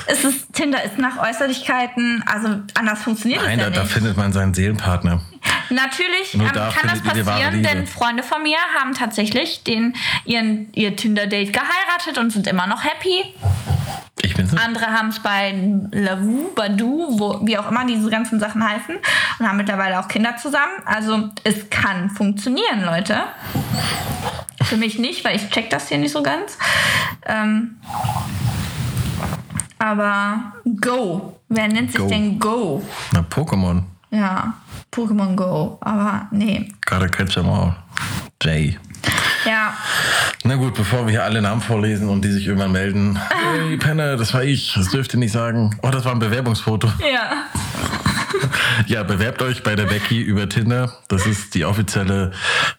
Es 0.07 0.23
ist, 0.23 0.53
Tinder 0.53 0.83
ist 0.83 0.97
nach 0.97 1.17
Äußerlichkeiten, 1.17 2.23
also 2.25 2.47
anders 2.73 3.03
funktioniert 3.03 3.41
nein, 3.43 3.59
es 3.59 3.65
da, 3.65 3.69
ja 3.69 3.75
da 3.75 3.83
nicht. 3.83 3.93
findet 3.93 4.17
man 4.17 4.33
seinen 4.33 4.53
Seelenpartner. 4.53 5.21
Natürlich 5.69 6.33
ähm, 6.35 6.47
kann 6.51 6.89
das 6.89 7.01
passieren, 7.01 7.63
denn 7.63 7.87
Freunde 7.87 8.23
von 8.23 8.43
mir 8.43 8.57
haben 8.79 8.93
tatsächlich 8.93 9.63
den, 9.63 9.95
ihren, 10.25 10.71
ihr 10.73 10.95
Tinder-Date 10.95 11.53
geheiratet 11.53 12.17
und 12.17 12.31
sind 12.31 12.47
immer 12.47 12.67
noch 12.67 12.83
happy. 12.83 13.33
Ich 14.21 14.35
bin's 14.35 14.51
nicht. 14.51 14.63
Andere 14.63 14.87
haben 14.87 15.09
es 15.09 15.19
bei 15.19 15.53
Lavu, 15.91 16.53
Badu, 16.55 17.19
wo, 17.19 17.45
wie 17.45 17.57
auch 17.57 17.69
immer 17.69 17.85
diese 17.85 18.09
ganzen 18.09 18.39
Sachen 18.39 18.63
heißen 18.67 18.95
und 19.39 19.47
haben 19.47 19.57
mittlerweile 19.57 19.99
auch 19.99 20.07
Kinder 20.07 20.37
zusammen. 20.37 20.71
Also 20.85 21.29
es 21.43 21.69
kann 21.69 22.09
funktionieren, 22.09 22.83
Leute. 22.85 23.23
Für 24.63 24.77
mich 24.77 24.97
nicht, 24.97 25.25
weil 25.25 25.35
ich 25.35 25.49
check 25.49 25.69
das 25.69 25.89
hier 25.89 25.97
nicht 25.97 26.13
so 26.13 26.23
ganz. 26.23 26.57
Ähm, 27.25 27.77
aber 29.77 30.53
Go. 30.79 31.37
Wer 31.49 31.67
nennt 31.67 31.91
sich 31.91 31.99
Go. 31.99 32.07
denn 32.07 32.39
Go? 32.39 32.81
Na, 33.11 33.25
Pokémon. 33.29 33.83
Ja, 34.11 34.53
Pokémon 34.93 35.35
Go. 35.35 35.77
Aber 35.81 36.27
nee. 36.31 36.69
Gotta 36.85 37.07
catch 37.07 37.37
'em 37.37 37.49
all. 37.49 37.75
Jay. 38.41 38.77
Ja, 39.45 39.73
Na 40.45 40.55
gut, 40.55 40.73
bevor 40.73 41.05
wir 41.05 41.11
hier 41.11 41.23
alle 41.25 41.41
Namen 41.41 41.59
vorlesen 41.61 42.07
und 42.07 42.23
die 42.23 42.31
sich 42.31 42.47
irgendwann 42.47 42.71
melden. 42.71 43.19
Hey, 43.29 43.77
Penner, 43.77 44.15
das 44.15 44.33
war 44.33 44.43
ich. 44.43 44.73
Das 44.75 44.89
dürft 44.89 45.13
ihr 45.13 45.19
nicht 45.19 45.31
sagen. 45.33 45.77
Oh, 45.81 45.89
das 45.89 46.05
war 46.05 46.13
ein 46.13 46.19
Bewerbungsfoto. 46.19 46.87
ja. 46.99 47.43
Ja, 48.87 49.03
bewerbt 49.03 49.41
euch 49.41 49.63
bei 49.63 49.75
der 49.75 49.85
Becky 49.85 50.19
über 50.21 50.49
Tinder. 50.49 50.91
Das 51.07 51.25
ist 51.25 51.53
die 51.55 51.63
offizielle 51.63 52.31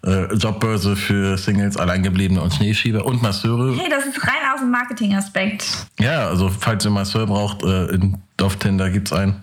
äh, 0.04 0.34
Jobbörse 0.34 0.94
für 0.96 1.38
Singles, 1.38 1.76
Alleingebliebene 1.78 2.40
und 2.42 2.52
Schneeschieber 2.52 3.06
und 3.06 3.22
Masseure. 3.22 3.74
Hey, 3.76 3.88
das 3.88 4.04
ist 4.04 4.22
rein 4.26 4.42
aus 4.52 4.60
dem 4.60 4.70
Marketingaspekt. 4.70 5.64
Ja, 6.00 6.26
also 6.28 6.50
falls 6.50 6.84
ihr 6.84 6.90
Masseur 6.90 7.26
braucht, 7.26 7.62
äh, 7.62 7.86
in, 7.94 8.18
auf 8.42 8.56
Tinder 8.56 8.90
gibt's 8.90 9.12
einen. 9.12 9.42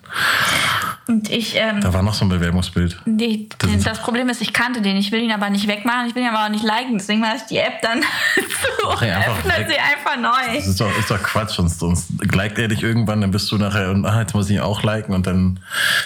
Und 1.11 1.29
ich, 1.29 1.57
ähm, 1.57 1.81
Da 1.81 1.93
war 1.93 2.01
noch 2.03 2.13
so 2.13 2.23
ein 2.23 2.29
Bewerbungsbild. 2.29 2.97
die, 3.05 3.49
Das 3.59 3.83
das, 3.83 3.99
Problem 4.01 4.29
ist, 4.29 4.41
ich 4.41 4.53
kannte 4.53 4.81
den. 4.81 4.95
Ich 4.95 5.11
will 5.11 5.21
ihn 5.21 5.31
aber 5.33 5.49
nicht 5.49 5.67
wegmachen. 5.67 6.07
Ich 6.07 6.15
will 6.15 6.23
ihn 6.23 6.29
aber 6.29 6.45
auch 6.45 6.49
nicht 6.49 6.63
liken. 6.63 6.93
Deswegen 6.97 7.19
mache 7.19 7.35
ich 7.35 7.41
die 7.43 7.57
App 7.57 7.81
dann 7.81 8.01
zu. 8.81 8.87
Einfach 8.89 9.37
öffne 9.45 9.67
sie 9.67 9.75
einfach 9.77 10.17
neu. 10.17 10.55
Das 10.55 10.67
ist 10.67 10.79
doch, 10.79 10.97
ist 10.97 11.11
doch 11.11 11.21
Quatsch, 11.21 11.55
sonst, 11.55 11.79
sonst 11.79 12.11
liked 12.33 12.57
er 12.59 12.69
dich 12.69 12.81
irgendwann, 12.81 13.19
dann 13.19 13.31
bist 13.31 13.51
du 13.51 13.57
nachher 13.57 13.89
und 13.91 14.05
ah, 14.05 14.21
jetzt 14.21 14.33
muss 14.33 14.49
ich 14.49 14.55
ihn 14.55 14.61
auch 14.61 14.83
liken 14.83 15.13
und 15.13 15.27
dann. 15.27 15.59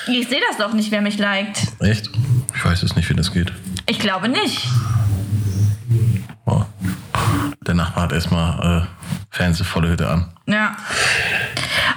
Ich 0.07 0.27
sehe 0.27 0.41
das 0.49 0.57
doch 0.57 0.73
nicht, 0.73 0.89
wer 0.89 1.01
mich 1.01 1.19
liked. 1.19 1.67
Echt? 1.81 2.09
Ich 2.55 2.65
weiß 2.65 2.81
es 2.81 2.95
nicht, 2.95 3.07
wie 3.09 3.13
das 3.13 3.31
geht. 3.31 3.53
Ich 3.85 3.99
glaube 3.99 4.27
nicht. 4.27 4.67
Oh. 6.47 6.63
Der 7.67 7.75
Nachbar 7.75 8.05
hat 8.05 8.11
erstmal 8.11 8.81
äh, 8.83 8.85
Fernsehvolle 9.29 9.89
Hütte 9.89 10.09
an. 10.09 10.31
Ja. 10.47 10.75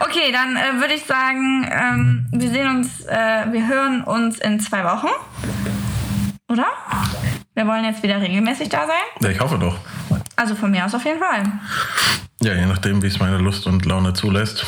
Okay, 0.09 0.33
dann 0.33 0.57
äh, 0.57 0.81
würde 0.81 0.95
ich 0.95 1.05
sagen, 1.05 1.69
ähm, 1.71 2.27
wir 2.33 2.49
sehen 2.49 2.69
uns, 2.69 3.05
äh, 3.05 3.45
wir 3.53 3.69
hören 3.69 4.03
uns 4.03 4.39
in 4.39 4.59
zwei 4.59 4.83
Wochen. 4.85 5.09
Oder? 6.49 6.67
Wir 7.55 7.67
wollen 7.67 7.85
jetzt 7.85 8.03
wieder 8.03 8.19
regelmäßig 8.19 8.71
da 8.71 8.87
sein. 8.87 8.97
Ja, 9.21 9.29
ich 9.29 9.39
hoffe 9.39 9.59
doch. 9.59 9.77
Also 10.35 10.55
von 10.55 10.71
mir 10.71 10.87
aus 10.87 10.95
auf 10.95 11.05
jeden 11.05 11.19
Fall. 11.19 11.43
Ja, 12.41 12.55
je 12.55 12.65
nachdem, 12.65 13.03
wie 13.03 13.09
es 13.09 13.19
meine 13.19 13.37
Lust 13.37 13.67
und 13.67 13.85
Laune 13.85 14.15
zulässt. 14.15 14.65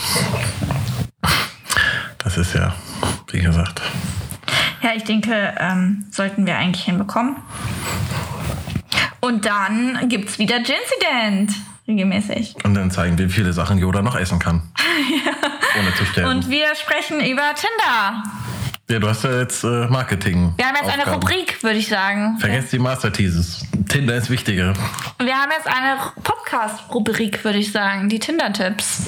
Das 2.19 2.37
ist 2.37 2.55
ja, 2.55 2.75
wie 3.31 3.41
gesagt. 3.41 3.81
Ja, 4.83 4.91
ich 4.95 5.05
denke, 5.05 5.55
ähm, 5.59 6.05
sollten 6.11 6.45
wir 6.45 6.59
eigentlich 6.59 6.85
hinbekommen. 6.85 7.37
Und 9.21 9.47
dann 9.47 10.09
gibt's 10.09 10.39
wieder 10.39 10.57
Gincident. 10.57 11.53
Regelmäßig. 11.91 12.55
Und 12.62 12.75
dann 12.75 12.91
zeigen 12.93 13.19
wir, 13.19 13.27
wie 13.29 13.33
viele 13.33 13.53
Sachen 13.53 13.77
Yoda 13.79 14.01
noch 14.01 14.15
essen 14.17 14.39
kann. 14.39 14.62
Ohne 15.79 15.93
zu 15.97 16.05
sterben. 16.05 16.31
Und 16.31 16.49
wir 16.49 16.75
sprechen 16.77 17.19
über 17.21 17.43
Tinder. 17.55 18.23
ja, 18.89 18.99
du 19.01 19.09
hast 19.09 19.25
ja 19.25 19.39
jetzt 19.41 19.65
äh, 19.65 19.89
Marketing. 19.89 20.55
Wir 20.57 20.67
haben 20.67 20.77
jetzt 20.77 20.89
eine 20.89 21.03
Aufgaben. 21.03 21.23
Rubrik, 21.23 21.62
würde 21.65 21.79
ich 21.79 21.89
sagen. 21.89 22.39
Vergesst 22.39 22.73
die 22.73 22.79
Master 22.79 23.12
Teases. 23.12 23.67
Tinder 23.89 24.15
ist 24.15 24.31
wichtiger. 24.31 24.73
Wir 25.19 25.35
haben 25.35 25.51
jetzt 25.51 25.67
eine 25.67 25.99
Podcast-Rubrik, 26.23 27.43
würde 27.45 27.59
ich 27.59 27.73
sagen. 27.73 28.09
Die 28.09 28.21
Tinder-Tipps. 28.21 29.07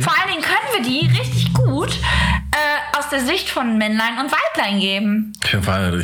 Vor 0.00 0.12
allen 0.12 0.32
Dingen 0.32 0.42
können 0.42 0.74
wir 0.74 0.82
die 0.82 1.06
richtig 1.18 1.54
gut 1.54 1.90
äh, 1.90 2.98
aus 2.98 3.08
der 3.10 3.20
Sicht 3.20 3.48
von 3.48 3.78
Männlein 3.78 4.18
und 4.18 4.32
Weiblein 4.32 4.80
geben. 4.80 5.32
Ich 5.44 5.54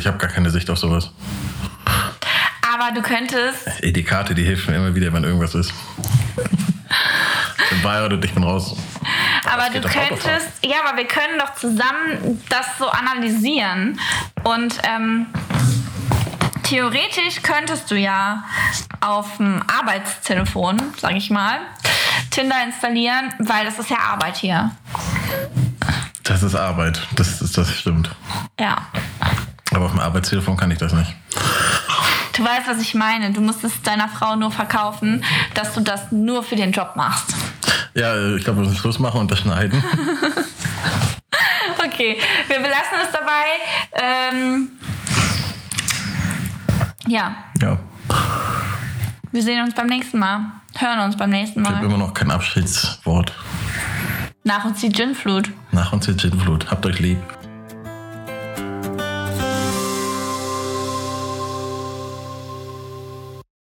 habe 0.07 0.17
gar 0.17 0.29
keine 0.29 0.49
Sicht 0.49 0.69
auf 0.69 0.79
sowas. 0.79 1.11
Aber 2.71 2.91
du 2.93 3.01
könntest. 3.01 3.67
Ey, 3.81 3.91
die 3.91 4.03
Karte, 4.03 4.33
die 4.33 4.43
hilft 4.43 4.69
mir 4.69 4.75
immer 4.75 4.95
wieder, 4.95 5.11
wenn 5.13 5.23
irgendwas 5.23 5.55
ist. 5.55 5.73
bin 7.69 7.81
bei 7.81 8.03
oder 8.05 8.21
ich 8.23 8.33
bin 8.33 8.43
raus. 8.43 8.75
Aber 9.51 9.69
du 9.69 9.81
könntest. 9.81 10.49
Ja, 10.63 10.77
aber 10.85 10.97
wir 10.97 11.07
können 11.07 11.39
doch 11.39 11.55
zusammen 11.55 12.41
das 12.49 12.65
so 12.77 12.87
analysieren. 12.87 13.99
Und 14.43 14.77
ähm, 14.83 15.27
theoretisch 16.63 17.41
könntest 17.41 17.91
du 17.91 17.95
ja 17.95 18.43
auf 19.01 19.37
dem 19.37 19.61
Arbeitstelefon, 19.67 20.81
sag 20.97 21.15
ich 21.15 21.29
mal, 21.29 21.59
Tinder 22.31 22.63
installieren, 22.63 23.33
weil 23.39 23.65
das 23.65 23.77
ist 23.79 23.89
ja 23.89 23.97
Arbeit 23.97 24.37
hier. 24.37 24.71
Das 26.23 26.41
ist 26.41 26.55
Arbeit. 26.55 27.05
Das, 27.15 27.41
ist, 27.41 27.57
das 27.57 27.71
stimmt. 27.71 28.09
Ja. 28.59 28.77
Aber 29.71 29.85
auf 29.85 29.91
dem 29.91 29.99
Arbeitstelefon 29.99 30.55
kann 30.55 30.71
ich 30.71 30.77
das 30.77 30.93
nicht. 30.93 31.13
Du 32.35 32.43
weißt, 32.43 32.67
was 32.67 32.81
ich 32.81 32.93
meine. 32.95 33.31
Du 33.31 33.41
musst 33.41 33.63
es 33.63 33.81
deiner 33.83 34.07
Frau 34.09 34.35
nur 34.35 34.51
verkaufen, 34.51 35.23
dass 35.53 35.73
du 35.73 35.81
das 35.81 36.11
nur 36.11 36.43
für 36.43 36.55
den 36.55 36.71
Job 36.71 36.95
machst. 36.95 37.35
Ja, 37.93 38.35
ich 38.35 38.43
glaube, 38.43 38.59
wir 38.61 38.65
müssen 38.67 38.77
Schluss 38.77 38.99
machen 38.99 39.19
und 39.21 39.31
das 39.31 39.39
schneiden. 39.39 39.83
Okay, 41.85 42.17
wir 42.47 42.57
belassen 42.57 42.97
es 43.03 43.11
dabei. 43.11 43.43
Ähm, 43.93 44.69
ja, 47.07 47.35
ja. 47.61 47.77
wir 49.31 49.43
sehen 49.43 49.61
uns 49.63 49.75
beim 49.75 49.87
nächsten 49.87 50.17
Mal. 50.17 50.39
Hören 50.77 50.99
uns 51.01 51.17
beim 51.17 51.29
nächsten 51.29 51.61
Ich 51.61 51.67
habe 51.67 51.79
Mal. 51.79 51.85
immer 51.85 51.97
noch 51.97 52.13
kein 52.13 52.31
Abschiedswort. 52.31 53.33
Nach 54.43 54.65
uns 54.65 54.79
die 54.81 54.89
Ginflut. 54.89 55.51
Nach 55.71 55.91
uns 55.93 56.05
die 56.05 56.15
Ginflut. 56.15 56.71
Habt 56.71 56.85
euch 56.85 56.99
lieb. 56.99 57.19